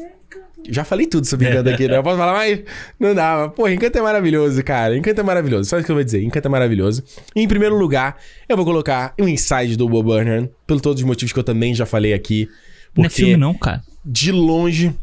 [0.68, 1.98] Já falei tudo sobre Encanto aqui, né?
[1.98, 2.62] Eu posso falar, mas
[3.00, 3.50] não dá.
[3.50, 4.98] Pô, Encanto é maravilhoso, cara.
[4.98, 5.70] Encanto é maravilhoso.
[5.70, 6.24] Só isso que eu vou dizer.
[6.24, 7.04] Encanto é maravilhoso.
[7.36, 10.50] E em primeiro lugar, eu vou colocar o Inside do Bob Burnham.
[10.68, 12.48] Pelo todos os motivos que eu também já falei aqui.
[12.94, 13.82] Porque não é filme não, cara.
[14.06, 14.94] De longe...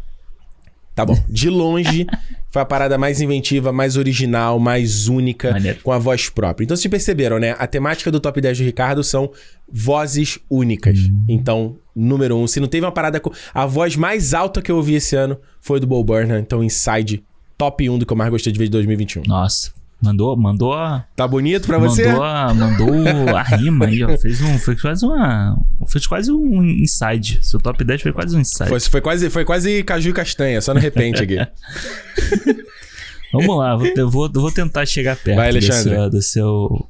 [0.94, 1.22] Tá bom.
[1.28, 2.06] De longe,
[2.50, 5.78] foi a parada mais inventiva, mais original, mais única, Maneiro.
[5.82, 6.64] com a voz própria.
[6.64, 7.54] Então, vocês perceberam, né?
[7.58, 9.30] A temática do Top 10 do Ricardo são
[9.70, 11.00] vozes únicas.
[11.00, 11.24] Uhum.
[11.28, 12.46] Então, número um.
[12.46, 13.32] Se não teve uma parada com.
[13.54, 16.38] A voz mais alta que eu ouvi esse ano foi do Bo Burnham.
[16.38, 17.24] Então, Inside,
[17.56, 19.22] top 1 do que eu mais gostei de ver de 2021.
[19.26, 19.72] Nossa.
[20.00, 21.06] Mandou, mandou a.
[21.16, 22.06] Tá bonito pra você?
[22.06, 24.16] Mandou a, mandou a rima aí, ó.
[24.18, 24.58] Fez um.
[24.58, 25.58] Fez quase uma.
[25.88, 27.38] Fez quase um inside.
[27.40, 28.68] Seu top 10 foi quase um inside.
[28.68, 31.36] Foi, foi, quase, foi quase caju e castanha, só no repente aqui.
[33.32, 36.10] Vamos lá, eu vou, vou tentar chegar perto Vai, Alexandre.
[36.10, 36.88] do seu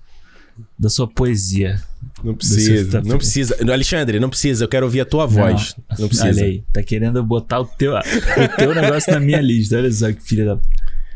[0.78, 1.80] da sua poesia.
[2.26, 3.56] Não precisa, não precisa.
[3.72, 5.76] Alexandre, não precisa, eu quero ouvir a tua voz.
[5.90, 6.40] Não, não precisa.
[6.40, 9.76] Olha aí, tá querendo botar o teu, o teu negócio na minha lista.
[9.76, 10.58] Olha só que filha da.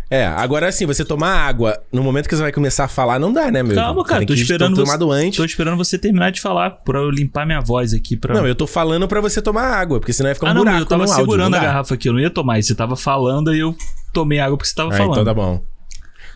[0.08, 3.32] É, agora assim, você tomar água no momento que você vai começar a falar, não
[3.32, 3.74] dá, né, meu?
[3.74, 5.36] Calma, cara, tô esperando você, antes.
[5.36, 8.16] Tô esperando você terminar de falar pra eu limpar minha voz aqui.
[8.16, 8.34] Pra...
[8.34, 10.62] Não, eu tô falando pra você tomar água, porque senão vai ficar um ah, não,
[10.62, 12.58] buraco eu tava segurando áudio, a garrafa aqui, eu não ia tomar.
[12.58, 13.74] E você tava falando e eu
[14.12, 15.12] tomei água porque você tava ah, falando.
[15.12, 15.62] Então tá bom.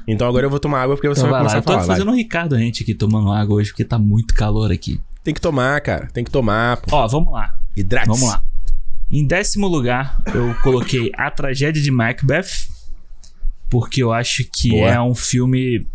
[0.06, 1.60] Então agora eu vou tomar água porque você então vai, vai começar lá.
[1.60, 1.76] a falar.
[1.76, 2.14] Eu tô fazendo vai.
[2.14, 5.00] um Ricardo gente aqui tomando água hoje porque tá muito calor aqui.
[5.22, 6.08] Tem que tomar, cara.
[6.12, 6.76] Tem que tomar.
[6.78, 6.96] Pô.
[6.96, 7.58] Ó, vamos lá.
[7.74, 8.06] Hidrate.
[8.06, 8.42] Vamos lá.
[9.10, 12.68] Em décimo lugar, eu coloquei A Tragédia de Macbeth,
[13.70, 14.90] porque eu acho que Boa.
[14.90, 15.86] é um filme.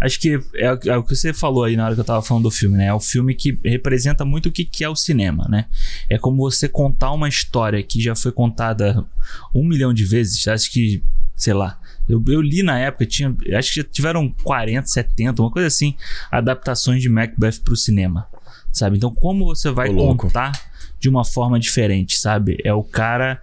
[0.00, 2.44] Acho que é, é, o que você falou aí na hora que eu tava falando
[2.44, 2.86] do filme, né?
[2.86, 5.66] É um filme que representa muito o que, que é o cinema, né?
[6.10, 9.06] É como você contar uma história que já foi contada
[9.54, 10.46] um milhão de vezes.
[10.48, 11.02] Acho que,
[11.36, 11.78] sei lá,
[12.08, 15.94] eu, eu li na época, tinha, acho que já tiveram 40, 70, uma coisa assim,
[16.30, 18.26] adaptações de Macbeth pro cinema,
[18.72, 18.96] sabe?
[18.96, 20.52] Então, como você vai contar
[20.98, 22.58] de uma forma diferente, sabe?
[22.64, 23.42] É o cara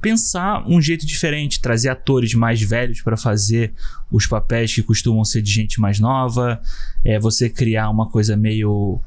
[0.00, 3.74] pensar um jeito diferente, trazer atores mais velhos para fazer
[4.10, 6.60] os papéis que costumam ser de gente mais nova,
[7.04, 9.00] é você criar uma coisa meio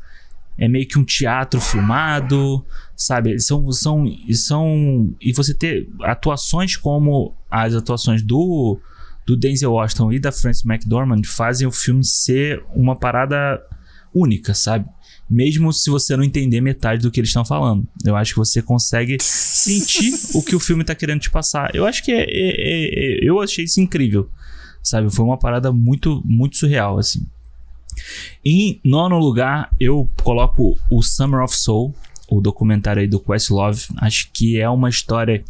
[0.58, 3.40] é meio que um teatro filmado, sabe?
[3.40, 8.80] São são são e você ter atuações como as atuações do
[9.26, 13.62] do Denzel Washington e da Frances McDormand fazem o filme ser uma parada
[14.14, 14.86] única, sabe?
[15.30, 17.88] mesmo se você não entender metade do que eles estão falando.
[18.06, 21.76] Eu acho que você consegue sentir o que o filme está querendo te passar.
[21.76, 24.30] Eu acho que é, é, é, é, eu achei isso incrível,
[24.82, 25.14] sabe?
[25.14, 27.28] Foi uma parada muito, muito surreal, assim.
[28.44, 31.94] Em nono lugar, eu coloco o Summer of Soul,
[32.30, 33.88] o documentário aí do Questlove.
[33.98, 35.44] Acho que é uma história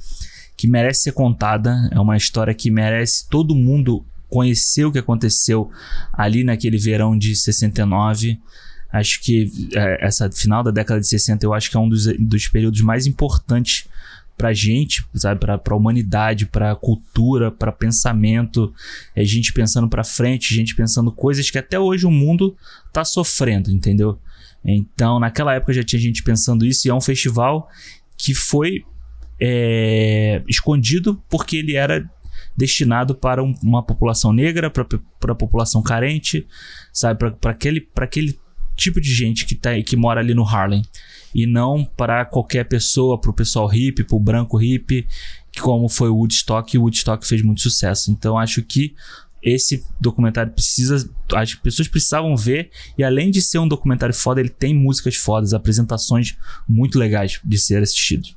[0.56, 5.70] que merece ser contada, é uma história que merece todo mundo conhecer o que aconteceu
[6.12, 8.40] ali naquele verão de 69.
[8.92, 12.06] Acho que é, essa final da década de 60 eu acho que é um dos,
[12.18, 13.88] dos períodos mais importantes
[14.38, 18.72] pra gente, sabe, pra, pra humanidade, pra cultura, pra pensamento,
[19.16, 22.56] é gente pensando pra frente, gente pensando coisas que até hoje o mundo
[22.94, 24.20] tá sofrendo, entendeu?
[24.64, 27.68] Então, naquela época já tinha gente pensando isso e é um festival
[28.16, 28.84] que foi
[29.40, 32.08] é, escondido porque ele era
[32.56, 34.86] destinado para um, uma população negra, para
[35.30, 36.48] a população carente,
[36.92, 38.38] sabe, para aquele, aquele
[38.78, 40.84] tipo de gente que, tá, que mora ali no Harlem.
[41.36, 45.06] E não para qualquer pessoa, para o pessoal hippie, para o branco hippie,
[45.60, 48.12] como foi o Woodstock, e o Woodstock fez muito sucesso.
[48.12, 48.96] Então acho que
[49.44, 51.10] esse documentário precisa.
[51.34, 52.70] As pessoas precisavam ver.
[52.98, 56.36] E além de ser um documentário foda, ele tem músicas fodas, apresentações
[56.68, 58.36] muito legais de ser assistidos.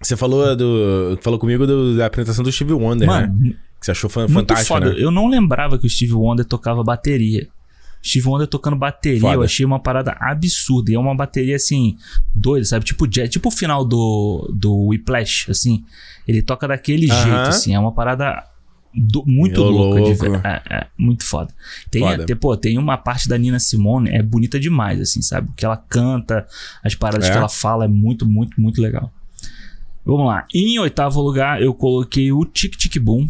[0.00, 1.18] Você falou do.
[1.22, 3.50] Falou comigo do, da apresentação do Steve Wonder, Mano, né?
[3.78, 4.80] Que você achou fantástico.
[4.80, 4.94] Né?
[4.98, 7.48] Eu não lembrava que o Steve Wonder tocava bateria.
[8.06, 9.34] Steve Wonder tocando bateria, Foda.
[9.34, 10.92] eu achei uma parada absurda.
[10.92, 11.96] E é uma bateria assim,
[12.34, 12.84] doida, sabe?
[12.84, 15.84] Tipo jazz, tipo o final do, do Whiplash, assim.
[16.26, 17.22] Ele toca daquele uh -huh.
[17.22, 17.74] jeito, assim.
[17.74, 18.44] É uma parada
[18.94, 20.14] do, muito Meu louca, louco.
[20.14, 21.52] de, é, é, muito foda.
[21.90, 22.24] Tem, foda.
[22.24, 25.50] Tem, pô, tem uma parte da Nina Simone, é bonita demais, assim, sabe?
[25.56, 26.46] Que ela canta,
[26.82, 27.32] as paradas é.
[27.32, 29.12] que ela fala, é muito, muito, muito legal.
[30.04, 30.46] Vamos lá.
[30.54, 33.28] Em oitavo lugar, eu coloquei o Tic Tic Boom,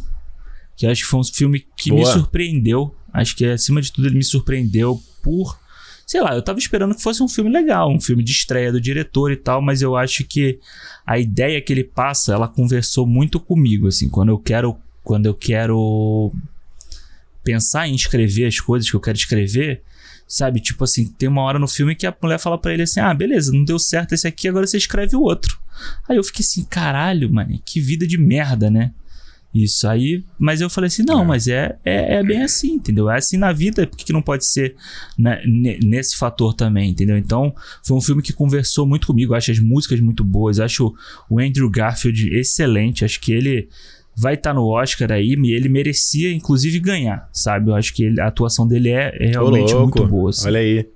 [0.76, 2.00] que acho que foi um filme que Boa.
[2.00, 5.58] me surpreendeu Acho que acima de tudo ele me surpreendeu por
[6.06, 8.80] sei lá, eu tava esperando que fosse um filme legal, um filme de estreia do
[8.80, 10.60] diretor e tal, mas eu acho que
[11.04, 15.34] a ideia que ele passa, ela conversou muito comigo, assim, quando eu quero, quando eu
[15.34, 16.32] quero
[17.42, 19.82] pensar em escrever as coisas que eu quero escrever,
[20.28, 20.60] sabe?
[20.60, 23.14] Tipo assim, tem uma hora no filme que a mulher fala para ele assim: "Ah,
[23.14, 25.58] beleza, não deu certo esse aqui, agora você escreve o outro".
[26.08, 28.92] Aí eu fiquei assim, caralho, mano, que vida de merda, né?
[29.64, 31.24] Isso aí, mas eu falei assim: não, é.
[31.24, 33.08] mas é, é, é, bem assim, entendeu?
[33.08, 34.74] É assim na vida, por que não pode ser
[35.18, 35.40] né,
[35.82, 37.16] nesse fator também, entendeu?
[37.16, 39.34] Então, foi um filme que conversou muito comigo.
[39.34, 40.94] Acho as músicas muito boas, acho
[41.30, 43.04] o Andrew Garfield excelente.
[43.04, 43.68] Acho que ele
[44.14, 47.70] vai estar tá no Oscar aí e ele merecia, inclusive, ganhar, sabe?
[47.70, 50.30] Eu acho que ele, a atuação dele é, é realmente muito boa.
[50.30, 50.46] Assim.
[50.48, 50.86] Olha aí.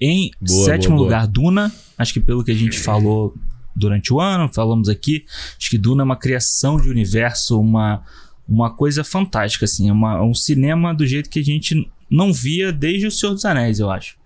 [0.00, 1.32] Em boa, sétimo boa, lugar, boa.
[1.32, 1.72] Duna.
[1.96, 3.34] Acho que pelo que a gente falou
[3.74, 5.24] durante o ano, falamos aqui.
[5.58, 8.02] Acho que Duna é uma criação de universo, uma,
[8.48, 9.88] uma coisa fantástica, assim.
[9.88, 13.44] É uma, um cinema do jeito que a gente não via desde O Senhor dos
[13.44, 14.16] Anéis, eu acho.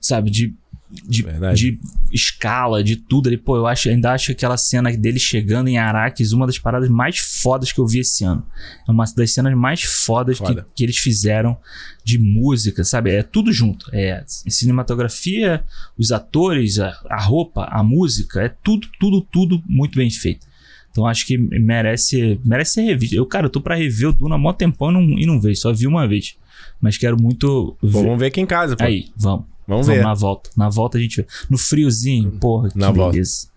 [0.00, 0.30] Sabe?
[0.30, 0.54] De
[1.02, 1.24] de,
[1.54, 1.80] de,
[2.12, 3.36] escala, de tudo ali.
[3.36, 7.18] Pô, eu acho, ainda acho aquela cena dele chegando em Araques uma das paradas mais
[7.18, 8.44] fodas que eu vi esse ano.
[8.86, 10.62] É uma das cenas mais fodas Foda.
[10.62, 11.56] que, que eles fizeram
[12.04, 13.10] de música, sabe?
[13.10, 13.88] É tudo junto.
[13.92, 15.64] É cinematografia,
[15.98, 20.46] os atores, a, a roupa, a música, é tudo, tudo, tudo muito bem feito.
[20.90, 23.16] Então acho que merece, merece ser revisto.
[23.16, 25.40] Eu, cara, eu tô pra rever o Duna há mó tempão e não, e não
[25.40, 26.36] vejo, só vi uma vez.
[26.80, 27.92] Mas quero muito ver.
[27.92, 28.84] Pô, vamos ver aqui em casa, pô.
[28.84, 29.53] Aí, vamos.
[29.66, 30.02] Vamos, ver.
[30.02, 30.50] Na volta.
[30.56, 31.26] Na volta a gente vê.
[31.48, 33.48] No friozinho, porra, que na beleza.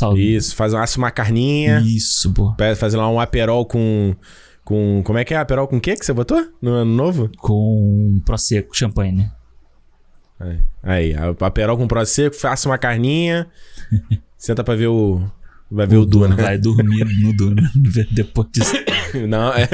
[0.00, 0.18] Volta.
[0.18, 1.80] Isso, faz uma, uma carninha.
[1.80, 2.54] Isso, pô.
[2.76, 4.14] Fazer lá um aperol com.
[4.64, 5.02] Com.
[5.04, 5.36] Como é que é?
[5.36, 7.30] Aperol com o que que você botou no ano novo?
[7.38, 9.32] Com Prosecco, champanhe, né?
[10.82, 13.46] Aí, aí aperol com Prosecco, faça uma carninha.
[14.36, 15.22] senta pra ver o.
[15.70, 16.36] Vai ver o, o Duna.
[16.36, 17.70] Vai dormir no Duna
[18.10, 18.74] depois disso.
[19.28, 19.66] Não, é.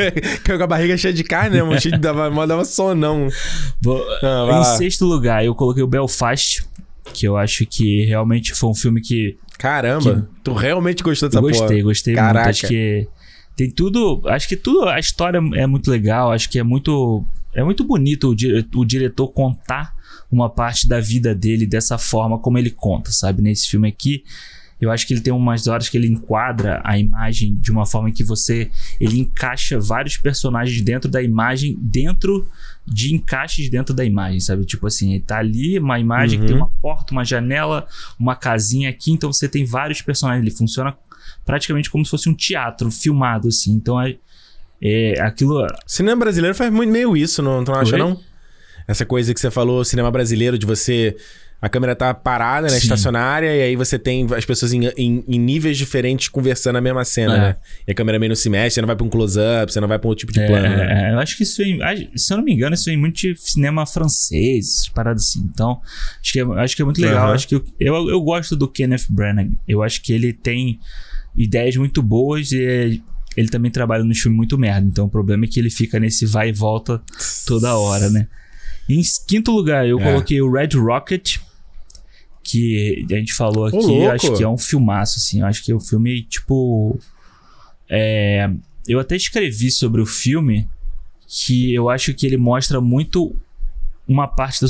[0.46, 3.28] Com a barriga cheia de carne, né, de, dava, dava sonão.
[3.80, 6.64] Vou, ah, em sexto lugar, eu coloquei o Belfast,
[7.12, 9.36] que eu acho que realmente foi um filme que.
[9.58, 10.42] Caramba, que...
[10.44, 11.82] tu realmente gostou dessa gostei, porra?
[11.82, 12.48] Gostei, gostei muito.
[12.48, 13.08] Acho que
[13.56, 14.22] tem tudo.
[14.26, 14.88] Acho que tudo.
[14.88, 16.32] A história é muito legal.
[16.32, 17.24] Acho que é muito.
[17.52, 19.92] É muito bonito o, o diretor contar
[20.30, 23.42] uma parte da vida dele dessa forma como ele conta, sabe?
[23.42, 24.22] Nesse filme aqui
[24.80, 28.10] Eu acho que ele tem umas horas que ele enquadra a imagem de uma forma
[28.10, 28.70] que você.
[28.98, 32.48] Ele encaixa vários personagens dentro da imagem, dentro
[32.86, 34.64] de encaixes dentro da imagem, sabe?
[34.64, 36.46] Tipo assim, tá ali, uma imagem uhum.
[36.46, 37.86] que tem uma porta, uma janela,
[38.18, 40.44] uma casinha aqui, então você tem vários personagens.
[40.44, 40.96] Ele funciona
[41.44, 43.72] praticamente como se fosse um teatro filmado, assim.
[43.72, 44.16] Então é.
[44.80, 45.66] é aquilo.
[45.86, 48.18] Cinema brasileiro faz muito meio isso, não, não acha, não?
[48.88, 51.16] Essa coisa que você falou, cinema brasileiro, de você
[51.62, 52.72] a câmera tá parada, né?
[52.74, 52.78] Sim.
[52.78, 57.04] Estacionária, e aí você tem as pessoas em, em, em níveis diferentes conversando a mesma
[57.04, 57.38] cena, é.
[57.38, 57.56] né?
[57.86, 59.88] E a câmera meio não se mexe, você não vai pra um close-up, você não
[59.88, 60.68] vai pra um outro tipo de é, plano.
[60.68, 61.10] Né?
[61.10, 61.62] É, eu acho que isso,
[62.16, 65.46] se eu não me engano, isso é muito de cinema francês, paradas assim.
[65.52, 65.80] Então,
[66.22, 67.28] acho que é, acho que é muito legal.
[67.28, 67.34] Uhum.
[67.34, 69.50] Acho que eu, eu, eu, gosto do Kenneth Branagh.
[69.68, 70.80] Eu acho que ele tem
[71.36, 73.02] ideias muito boas e
[73.36, 74.86] ele também trabalha no filme muito merda.
[74.86, 77.02] Então, o problema é que ele fica nesse vai e volta
[77.46, 78.26] toda hora, né?
[78.88, 80.02] Em quinto lugar, eu é.
[80.02, 81.36] coloquei o Red Rocket
[82.42, 85.40] que a gente falou aqui, acho que é um filmaço, assim.
[85.40, 86.98] Eu acho que o filme, tipo.
[87.88, 88.50] É,
[88.86, 90.68] eu até escrevi sobre o filme
[91.26, 93.34] que eu acho que ele mostra muito
[94.06, 94.68] uma parte da.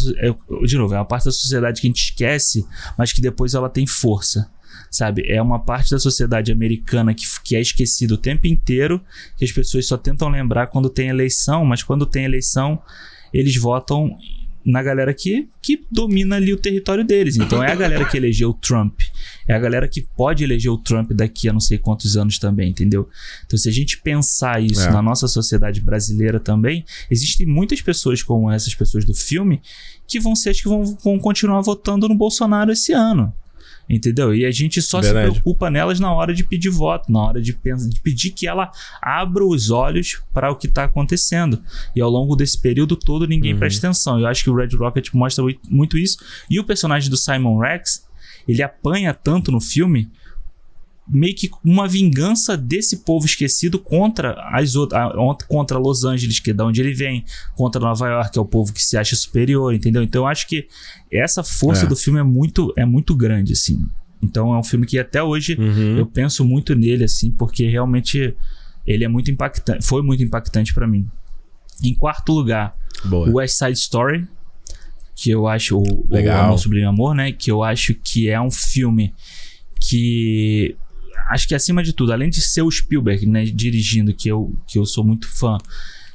[0.67, 2.67] De novo, é uma parte da sociedade que a gente esquece,
[2.99, 4.51] mas que depois ela tem força.
[4.91, 5.23] Sabe?
[5.27, 9.01] É uma parte da sociedade americana que, que é esquecida o tempo inteiro,
[9.37, 12.83] que as pessoas só tentam lembrar quando tem eleição, mas quando tem eleição,
[13.33, 14.17] eles votam
[14.65, 17.37] na galera que, que domina ali o território deles.
[17.37, 19.01] Então é a galera que elegeu o Trump.
[19.49, 22.71] É a galera que pode eleger o Trump daqui a não sei quantos anos também,
[22.71, 23.09] entendeu?
[23.45, 24.93] Então, se a gente pensar isso é.
[24.93, 29.61] na nossa sociedade brasileira também, existem muitas pessoas como essas pessoas do filme
[30.07, 33.33] que vão ser as que vão, vão continuar votando no Bolsonaro esse ano.
[33.91, 34.33] Entendeu?
[34.33, 35.27] E a gente só Verdade.
[35.27, 38.47] se preocupa nelas na hora de pedir voto, na hora de, pensar, de pedir que
[38.47, 38.71] ela
[39.03, 41.61] abra os olhos para o que está acontecendo.
[41.97, 43.59] E ao longo desse período todo ninguém uhum.
[43.59, 44.21] presta atenção.
[44.21, 46.19] Eu acho que o Red Rocket mostra muito isso.
[46.49, 48.07] E o personagem do Simon Rex,
[48.47, 50.09] ele apanha tanto no filme
[51.13, 55.03] meio que uma vingança desse povo esquecido contra as outras,
[55.49, 57.25] contra Los Angeles, que é da onde ele vem,
[57.57, 60.03] contra Nova York, que é o povo que se acha superior, entendeu?
[60.03, 60.69] Então eu acho que
[61.11, 61.89] essa força é.
[61.89, 63.85] do filme é muito, é muito grande, assim.
[64.23, 65.99] Então é um filme que até hoje uhum.
[65.99, 68.37] eu penso muito nele, assim, porque realmente
[68.87, 71.09] ele é muito impactante, foi muito impactante para mim.
[71.83, 73.29] Em quarto lugar, Boa.
[73.31, 74.29] West Side Story,
[75.17, 76.43] que eu acho o, Legal.
[76.43, 77.33] o Amor Sublime Amor, né?
[77.33, 79.15] Que eu acho que é um filme
[79.81, 80.77] que
[81.29, 84.79] acho que acima de tudo, além de ser o Spielberg, né, dirigindo, que eu, que
[84.79, 85.59] eu sou muito fã,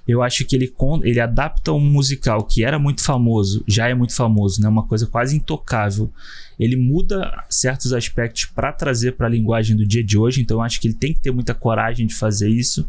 [0.08, 0.72] eu acho que ele,
[1.04, 5.08] ele adapta um musical que era muito famoso, já é muito famoso, né, uma coisa
[5.08, 6.12] quase intocável.
[6.60, 10.62] Ele muda certos aspectos para trazer para a linguagem do dia de hoje, então eu
[10.62, 12.88] acho que ele tem que ter muita coragem de fazer isso.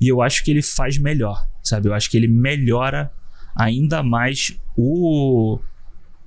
[0.00, 1.88] E eu acho que ele faz melhor, sabe?
[1.88, 3.10] Eu acho que ele melhora
[3.54, 5.58] ainda mais o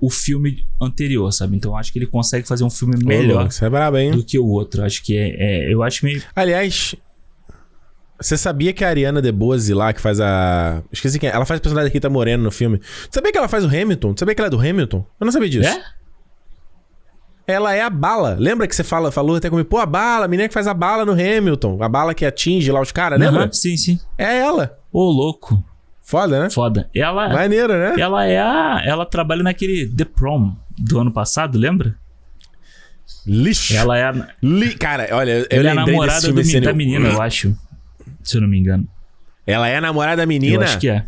[0.00, 1.56] o filme anterior, sabe?
[1.56, 4.82] Então acho que ele consegue fazer um filme melhor é brabo, do que o outro.
[4.82, 6.22] Acho que é, é, Eu acho meio.
[6.34, 6.94] Aliás,
[8.20, 10.82] você sabia que a Ariana DeBose lá, que faz a.
[10.92, 11.32] Esqueci quem é.
[11.32, 12.80] Ela faz o personagem da Rita Moreno no filme.
[13.10, 14.14] Sabia que ela faz o Hamilton?
[14.16, 15.04] Sabia que ela é do Hamilton?
[15.20, 15.68] Eu não sabia disso.
[15.68, 15.82] É?
[17.46, 18.36] Ela é a bala.
[18.38, 19.68] Lembra que você fala, falou até comigo?
[19.68, 21.80] Pô, a bala, a menina que faz a bala no Hamilton.
[21.80, 23.44] A bala que atinge lá os caras, lembra?
[23.44, 24.00] Uhum, sim, sim.
[24.18, 24.76] É ela.
[24.92, 25.62] Ô, louco.
[26.06, 26.50] Foda, né?
[26.50, 26.88] Foda.
[26.94, 27.28] Ela.
[27.30, 27.96] Maneiro, né?
[27.98, 28.80] Ela é a.
[28.84, 31.96] Ela trabalha naquele The Prom do ano passado, lembra?
[33.26, 33.74] Lixo.
[33.74, 34.28] Ela é a.
[34.40, 34.74] Li...
[34.76, 37.56] Cara, olha, eu Ela é a namorada do, da menina, eu acho.
[38.22, 38.86] Se eu não me engano.
[39.44, 40.54] Ela é a namorada da menina?
[40.54, 41.04] Eu acho que é.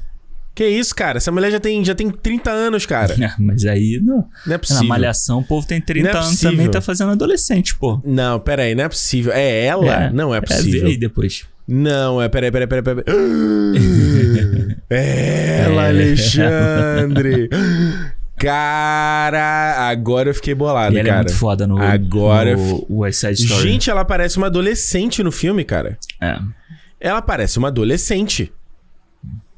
[0.53, 1.19] Que isso, cara?
[1.19, 3.15] Essa mulher já tem, já tem 30 anos, cara.
[3.15, 4.29] É, mas aí não.
[4.45, 4.83] Não é possível.
[4.83, 8.03] Na malhação, o povo tem 30 é anos também tá fazendo adolescente, pô.
[8.05, 9.33] Não, pera aí, não é possível.
[9.33, 10.07] É ela?
[10.07, 10.81] É, não é possível.
[10.81, 11.47] É, vê aí depois.
[11.69, 12.29] Não, é.
[12.31, 13.05] Peraí, peraí, peraí, peraí.
[14.91, 15.89] É ela, é.
[15.89, 17.51] Alexandre!
[18.39, 21.21] Cara, agora eu fiquei bolado, e ela cara.
[21.21, 23.63] é muito foda no, agora no West Side Story.
[23.63, 25.99] Gente, ela parece uma adolescente no filme, cara.
[26.23, 26.39] É.
[27.01, 28.53] Ela parece uma adolescente.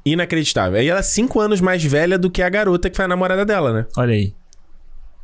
[0.02, 0.82] Inacreditável.
[0.82, 3.44] E ela é cinco anos mais velha do que a garota que foi a namorada
[3.44, 3.86] dela, né?
[3.98, 4.32] Olha aí.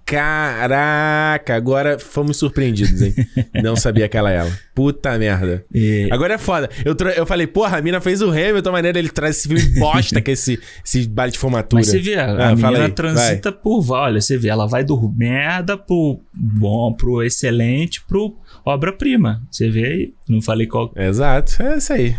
[0.07, 3.12] Caraca, agora fomos surpreendidos, hein?
[3.60, 4.52] Não sabia que ela é ela.
[4.73, 5.65] Puta merda.
[5.75, 6.09] E...
[6.12, 6.70] Agora é foda.
[6.85, 10.20] Eu, eu falei, porra, a mina fez o Hamilton, maneira ele traz esse filme bosta
[10.20, 11.81] que é esse, esse baile de formatura.
[11.81, 13.60] Mas você vê, a, ah, menina aí, transita vai.
[13.60, 13.91] por...
[13.91, 19.43] Olha, você vê, ela vai do merda pro bom, pro excelente, pro obra-prima.
[19.51, 20.93] Você vê aí, não falei qual...
[20.94, 22.17] Exato, é isso aí.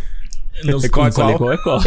[0.65, 1.79] Não, qual, não falei qual é qual.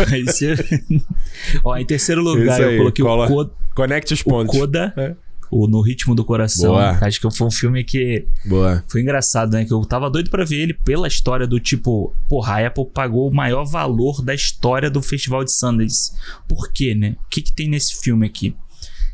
[1.62, 3.26] Ó, em terceiro lugar, eu coloquei Cola.
[3.26, 3.50] o Coda...
[3.74, 4.56] Conecte os pontos.
[4.56, 4.94] O Coda...
[4.96, 6.72] É o No Ritmo do Coração.
[6.72, 6.98] Boa.
[7.00, 8.84] Acho que foi um filme que Boa.
[8.88, 9.64] foi engraçado, né?
[9.64, 13.28] Que eu tava doido para ver ele pela história do tipo, porra, a Apple pagou
[13.28, 16.12] o maior valor da história do Festival de Sundance.
[16.48, 17.16] Por quê, né?
[17.26, 18.54] O que, que tem nesse filme aqui?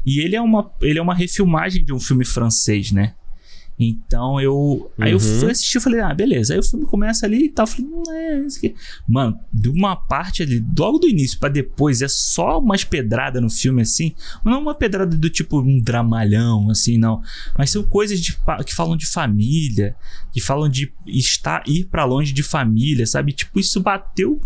[0.05, 3.15] E ele é uma, ele é uma refilmagem de um filme francês, né?
[3.79, 4.91] Então eu.
[4.99, 5.41] Aí eu Uhum.
[5.41, 6.55] fui assistir e falei, ah, beleza.
[6.55, 7.65] Aí o filme começa ali e tal.
[7.65, 8.75] Eu falei, não é isso aqui.
[9.07, 13.51] Mano, de uma parte ali, logo do início pra depois, é só umas pedradas no
[13.51, 14.15] filme assim.
[14.45, 17.21] Não é uma pedrada do tipo um dramalhão, assim, não.
[17.59, 19.95] Mas são coisas de que falam de família,
[20.33, 23.33] que falam de estar, ir pra longe de família, sabe?
[23.33, 24.41] Tipo, isso bateu.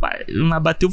[0.63, 0.91] Bateu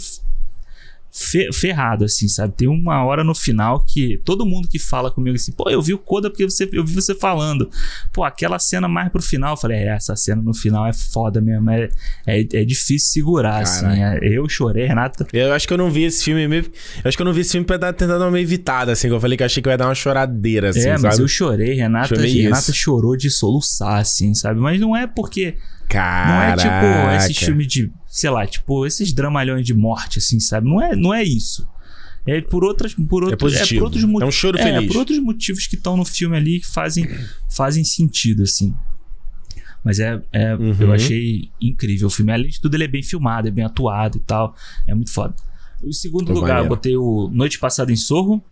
[1.17, 2.53] fe- ferrado, assim, sabe?
[2.55, 5.93] Tem uma hora no final que todo mundo que fala comigo assim, pô, eu vi
[5.93, 7.69] o Coda porque você, eu vi você falando.
[8.13, 11.41] Pô, aquela cena mais pro final, eu falei, é, essa cena no final é foda
[11.41, 11.89] mesmo, é,
[12.25, 13.85] é, é difícil segurar, assim.
[13.87, 15.25] É- eu chorei, Renata.
[15.33, 16.63] Eu acho que eu não vi esse filme meio.
[17.03, 19.07] Eu acho que eu não vi esse filme pra dar, tentar dar uma evitada, assim.
[19.07, 21.01] que Eu falei que eu achei que eu ia dar uma choradeira, assim, é, mas
[21.01, 21.21] sabe?
[21.23, 24.59] eu chorei, Renata, Chorei Renata chorou de soluçar, assim, sabe?
[24.59, 25.55] Mas não é porque
[25.89, 26.57] Não é Caraca.
[26.61, 30.67] tipo esses filmes de, sei lá, tipo, esses dramalhões de morte, assim, sabe?
[30.67, 31.67] Não é, não é isso.
[32.25, 33.79] É por outras, por outros, positivo.
[33.81, 34.87] por outros mo- É um choro é, feliz.
[34.91, 37.07] por outros motivos que estão no filme ali que fazem,
[37.49, 38.73] fazem sentido, assim.
[39.83, 40.75] Mas é, é Uhum.
[40.79, 42.31] eu achei incrível o filme.
[42.33, 44.55] Além de tudo, ele é bem filmado, é bem atuado e tal.
[44.87, 45.35] É muito foda.
[45.83, 46.65] O segundo Pô, lugar, maneiro.
[46.65, 48.43] eu botei o Noite Passada em Sorro.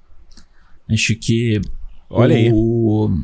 [0.89, 1.59] Acho que
[2.09, 2.51] Olha o, aí.
[2.53, 3.23] o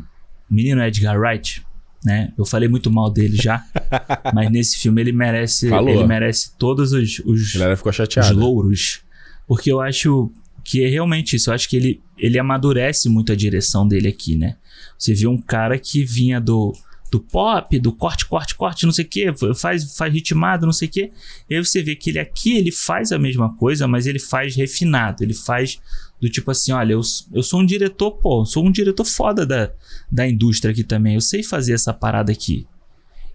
[0.50, 1.64] menino Edgar Wright,
[2.04, 2.34] né?
[2.38, 3.64] Eu falei muito mal dele já,
[4.34, 5.90] mas nesse filme ele merece, Falou.
[5.90, 9.02] ele merece todos os, os, os louros,
[9.48, 10.32] porque eu acho
[10.64, 11.50] que é realmente isso.
[11.50, 14.58] Eu acho que ele, ele amadurece muito a direção dele aqui, né?
[14.98, 16.74] Você viu um cara que vinha do
[17.12, 20.88] do pop, do corte, corte, corte, não sei o que, faz, faz ritmado, não sei
[20.88, 21.12] o que.
[21.50, 24.56] E aí você vê que ele aqui, ele faz a mesma coisa, mas ele faz
[24.56, 25.22] refinado.
[25.22, 25.78] Ele faz
[26.22, 27.02] do tipo assim, olha, eu,
[27.34, 29.72] eu sou um diretor, pô, sou um diretor foda da,
[30.12, 31.16] da indústria aqui também.
[31.16, 32.68] Eu sei fazer essa parada aqui.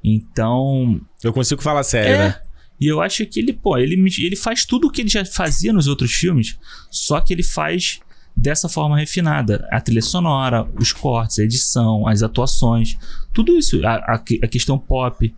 [0.03, 2.19] Então, Eu consigo falar sério, é.
[2.19, 2.41] né?
[2.81, 5.73] E eu acho que ele, pô, ele, ele faz tudo o que ele já fazia
[5.73, 6.59] nos outros filmes,
[6.91, 8.01] só que ele faz
[8.37, 9.67] dessa forma refinada.
[9.73, 12.99] A trilha sonora, os cortes, a edição, as atuações,
[13.33, 15.35] tudo isso, a, a, a questão pop.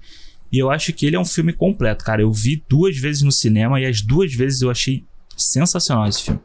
[0.50, 2.20] E eu acho que ele é um filme completo, cara.
[2.20, 5.04] Eu vi duas vezes no cinema e as duas vezes eu achei
[5.36, 6.40] sensacional esse filme.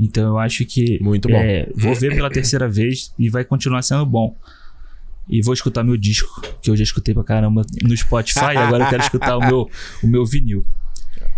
[0.00, 1.36] Então eu acho que Muito bom.
[1.36, 4.34] é, vou ver pela terceira vez e vai continuar sendo bom.
[5.28, 8.88] E vou escutar meu disco, que eu já escutei pra caramba no Spotify, agora eu
[8.88, 9.70] quero escutar o meu,
[10.02, 10.64] o meu vinil.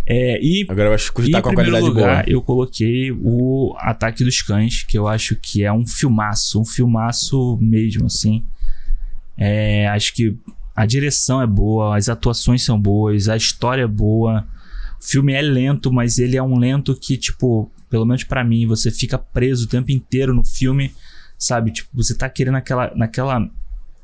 [0.07, 2.33] É, e Agora eu acho que tá com a qualidade lugar, boa.
[2.33, 7.59] eu coloquei o Ataque dos Cães, que eu acho que é um filmaço, um filmaço
[7.61, 8.45] mesmo, assim.
[9.37, 10.37] É, acho que
[10.75, 14.47] a direção é boa, as atuações são boas, a história é boa.
[15.01, 18.67] O filme é lento, mas ele é um lento que, tipo, pelo menos pra mim,
[18.67, 20.95] você fica preso o tempo inteiro no filme,
[21.37, 21.71] sabe?
[21.71, 23.51] Tipo, você tá querendo aquela, naquela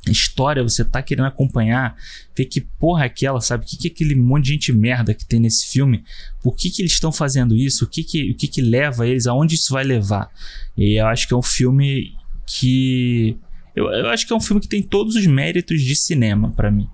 [0.06, 1.96] história, você tá querendo acompanhar,
[2.36, 3.64] ver que porra é aquela, sabe?
[3.64, 6.04] O que, que é aquele monte de gente merda que tem nesse filme?
[6.42, 7.86] Por que, que eles estão fazendo isso?
[7.86, 9.26] O que que, o que que leva eles?
[9.26, 10.30] Aonde isso vai levar?
[10.76, 12.12] E eu acho que é um filme
[12.46, 13.38] que.
[13.74, 16.70] Eu, eu acho que é um filme que tem todos os méritos de cinema pra
[16.70, 16.88] mim.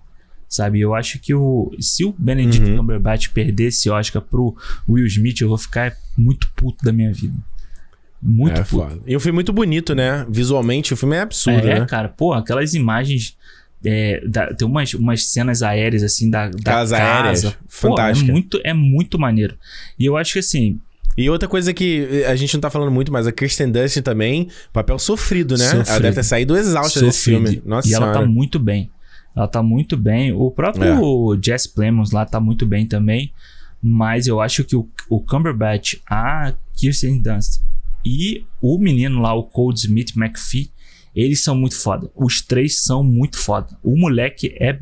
[0.49, 0.81] Sabe?
[0.81, 1.75] Eu acho que o.
[1.81, 2.77] Se o Benedict Uhum.
[2.77, 4.57] Cumberbatch perder esse Oscar pro
[4.89, 7.35] Will Smith, eu vou ficar muito puto da minha vida.
[8.23, 8.69] Muito é puto.
[8.89, 9.01] foda.
[9.07, 10.25] E um filme muito bonito, né?
[10.31, 11.87] Visualmente, o filme é absurdo, é, né?
[11.87, 13.37] cara, pô, aquelas imagens.
[13.87, 16.97] é, da- tem umas, umas cenas aéreas, assim, da, da casa.
[16.97, 18.33] aéreas, Pô, é fantástica.
[18.33, 19.59] muito, é muito maneiro.
[19.99, 20.81] E eu acho que, assim,
[21.19, 24.49] E outra coisa que a gente não tá falando muito, mas a Kirsten Dunst também,
[24.73, 25.67] papel sofrido, né?
[25.67, 26.03] Ela Sofrido.
[26.03, 27.63] deve ter saído exausta desse filme.
[27.65, 28.21] Nossa e ela senhora.
[28.21, 28.91] tá muito bem.
[29.37, 30.33] Ela tá muito bem.
[30.33, 33.31] O próprio Jess Plemons lá tá muito bem também.
[33.87, 37.61] Mas eu acho que o, o Cumberbatch, a Kirsten Dunst
[38.03, 40.71] e o menino lá, o Cold Smith McPhee,
[41.15, 42.11] eles são muito foda.
[42.15, 43.79] Os três são muito foda.
[43.83, 44.79] O moleque é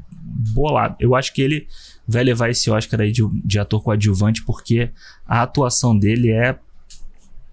[0.54, 0.94] bolado.
[1.00, 1.66] Eu acho que ele
[2.06, 4.90] vai levar esse Oscar aí de, de ator coadjuvante porque
[5.26, 6.56] a atuação dele é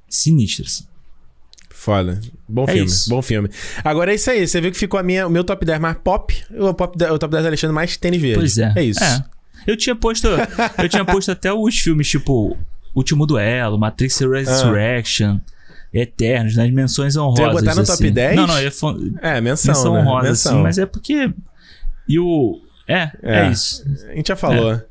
[0.07, 0.65] sinistra.
[0.65, 0.85] assim.
[1.71, 2.19] Foda.
[2.47, 3.09] Bom É filme, isso.
[3.09, 3.49] bom filme.
[3.83, 5.97] Agora é isso aí, você viu que ficou a minha, o meu top 10 mais
[5.97, 8.37] pop, o, pop, o top 10 do Alexandre mais tênis verde.
[8.39, 8.73] Pois é.
[8.75, 8.99] É isso.
[9.67, 10.27] Eu tinha posto.
[10.77, 12.57] eu tinha posto até os filmes, tipo,
[12.95, 15.39] Último Duelo, Matrix Resurrection,
[15.93, 17.45] Eternos, nas menções honrosas.
[17.45, 18.11] ia botar no top assim.
[18.11, 18.35] 10?
[18.35, 19.99] Não, não, eu ia fa- É, menção, menção né?
[20.01, 20.51] honrosa, menção.
[20.53, 21.31] assim, mas é porque.
[22.07, 22.59] E o.
[22.88, 23.51] É, é, É.
[23.51, 23.85] isso.
[24.09, 24.73] A gente já falou.
[24.73, 24.85] É.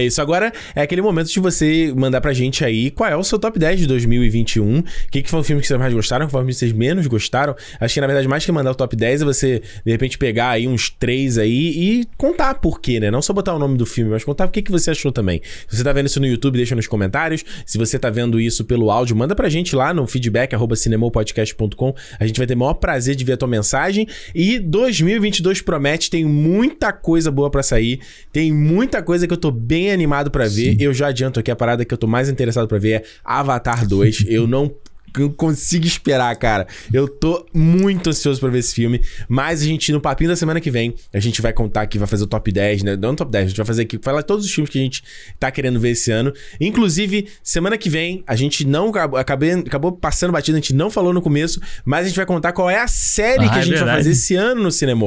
[0.00, 0.22] isso.
[0.22, 3.58] Agora é aquele momento de você mandar pra gente aí qual é o seu top
[3.58, 4.78] 10 de 2021.
[4.78, 6.58] O que, que foi o filme que vocês mais gostaram, qual foi o filme que
[6.58, 7.54] vocês menos gostaram.
[7.80, 10.50] Acho que, na verdade, mais que mandar o top 10 é você, de repente, pegar
[10.50, 13.10] aí uns três aí e contar por quê, né?
[13.10, 15.40] Não só botar o nome do filme, mas contar o que, que você achou também.
[15.68, 17.44] Se você tá vendo isso no YouTube, deixa nos comentários.
[17.66, 21.94] Se você tá vendo isso pelo áudio, manda pra gente lá no feedback, cinemopodcast.com.
[22.18, 24.06] A gente vai ter o maior prazer de ver a tua mensagem.
[24.34, 28.00] E 2022 promete, tem muita coisa boa pra sair.
[28.32, 30.80] Tem muita coisa que eu tô bem animado pra ver.
[30.80, 33.86] Eu já adianto aqui a parada que eu tô mais interessado pra ver é Avatar
[33.86, 34.24] 2.
[34.28, 34.74] eu não
[35.20, 36.66] não consigo esperar, cara.
[36.92, 39.00] Eu tô muito ansioso pra ver esse filme.
[39.28, 42.08] Mas a gente, no papinho da semana que vem, a gente vai contar aqui, vai
[42.08, 42.96] fazer o top 10, né?
[42.96, 44.82] Não o top 10, a gente vai fazer aqui, falar todos os filmes que a
[44.82, 45.04] gente
[45.38, 46.32] tá querendo ver esse ano.
[46.60, 51.12] Inclusive, semana que vem, a gente não acabei, acabou passando batida, a gente não falou
[51.12, 53.76] no começo, mas a gente vai contar qual é a série ah, que a gente
[53.76, 55.02] é vai fazer esse ano no cinema.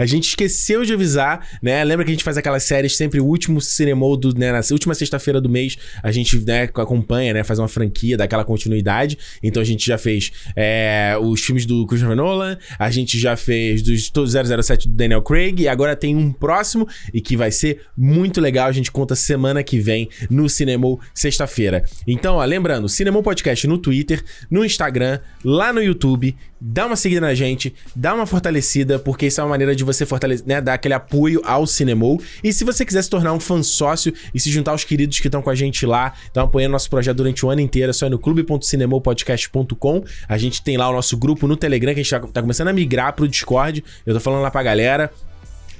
[0.00, 1.84] A gente esqueceu de avisar, né?
[1.84, 4.50] Lembra que a gente faz aquelas séries sempre o último cinema do, né?
[4.50, 7.44] Na última sexta-feira do mês, a gente, né, acompanha, né?
[7.44, 9.18] Faz uma franquia, daquela continuidade.
[9.42, 13.82] Então a gente já fez é, os filmes do Christopher Nolan, a gente já fez
[13.82, 18.40] dos 007 do Daniel Craig, e agora tem um próximo e que vai ser muito
[18.40, 18.68] legal.
[18.68, 21.84] A gente conta semana que vem no Cinemou, sexta-feira.
[22.06, 26.34] Então, ó, lembrando, Cinemou Podcast no Twitter, no Instagram, lá no YouTube.
[26.62, 30.06] Dá uma seguida na gente, dá uma fortalecida, porque isso é uma maneira de você
[30.06, 32.20] fortalecer, né, dar aquele apoio ao Cinemou.
[32.42, 35.28] E se você quiser se tornar um fã sócio e se juntar aos queridos que
[35.28, 38.06] estão com a gente lá, estão apoiando nosso projeto durante o ano inteiro, é só
[38.06, 40.04] ir no clube.cinemopodcast.com.
[40.28, 42.68] A gente tem lá o nosso grupo no Telegram, que a gente tá, tá começando
[42.68, 43.84] a migrar pro Discord.
[44.06, 45.10] Eu tô falando lá pra galera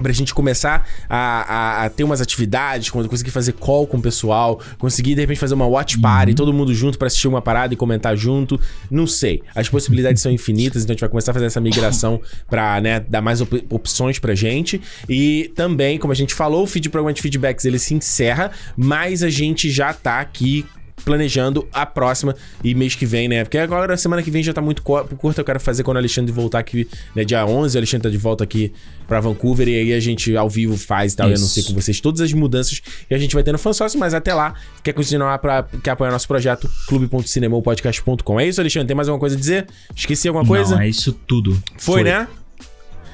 [0.02, 4.60] pra gente começar a, a, a, ter umas atividades, conseguir fazer call com o pessoal,
[4.78, 6.36] conseguir de repente fazer uma watch party, uhum.
[6.36, 8.60] todo mundo junto para assistir uma parada e comentar junto.
[8.90, 9.42] Não sei.
[9.54, 13.00] As possibilidades são infinitas, então a gente vai começar a fazer essa migração para né,
[13.00, 14.80] dar mais op opções pra gente.
[15.08, 19.22] E também, como a gente falou, o feed programa de feedbacks ele se encerra, mas
[19.22, 20.64] a gente já tá aqui
[21.04, 23.44] planejando a próxima e mês que vem, né?
[23.44, 26.32] Porque agora, semana que vem já tá muito curta, eu quero fazer quando o Alexandre
[26.32, 27.24] voltar aqui, né?
[27.24, 28.72] Dia 11, o Alexandre tá de volta aqui
[29.06, 31.36] pra Vancouver e aí a gente ao vivo faz e tal, Isso.
[31.36, 33.98] eu não sei com vocês todas as mudanças que a gente vai ter no fansócio,
[33.98, 34.54] mas até lá,
[34.84, 38.40] quer continuar pra quer apoiar nosso projeto, clube.cinemopodcast.com.
[38.40, 38.88] É isso, Alexandre?
[38.88, 39.66] Tem mais alguma coisa a dizer?
[39.94, 40.76] Esqueci alguma coisa?
[40.76, 41.52] Não, é isso tudo.
[41.76, 42.04] Foi, Foi.
[42.04, 42.28] né?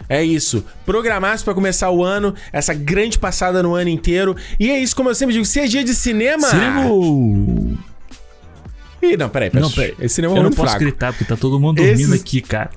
[0.09, 0.65] É isso.
[0.85, 4.37] Programar-se para começar o ano, essa grande passada no ano inteiro.
[4.59, 6.49] E é isso, como eu sempre digo, se é dia de cinema.
[6.49, 6.83] Cinema!
[9.03, 9.63] Ih, não, peraí, peraí.
[9.63, 9.95] Não, peraí.
[10.01, 10.79] Esse cinema é eu não posso fraco.
[10.85, 12.23] gritar porque tá todo mundo dormindo Esse...
[12.23, 12.71] aqui, cara.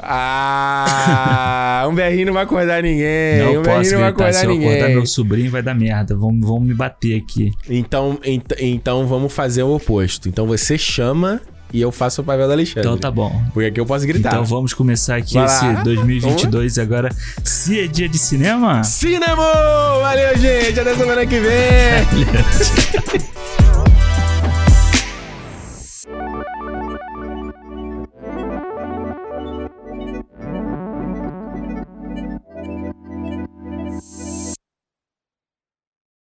[0.00, 3.38] Ah, um berrinho não vai acordar ninguém.
[3.42, 4.68] Não um posso não vai acordar Se ninguém.
[4.68, 6.16] eu acordar meu sobrinho, vai dar merda.
[6.16, 7.50] Vão, vão me bater aqui.
[7.68, 10.28] Então, ent então vamos fazer o oposto.
[10.28, 11.40] Então você chama
[11.72, 12.80] e eu faço o papel do Alexandre.
[12.80, 13.42] Então tá bom.
[13.52, 14.30] Porque aqui eu posso gritar.
[14.30, 15.82] Então vamos começar aqui Vai esse lá.
[15.82, 16.78] 2022 vamos?
[16.78, 17.08] agora.
[17.44, 18.82] Se é dia de cinema?
[18.84, 19.36] Cinema!
[20.00, 20.80] Valeu, gente!
[20.80, 23.28] Até semana que vem!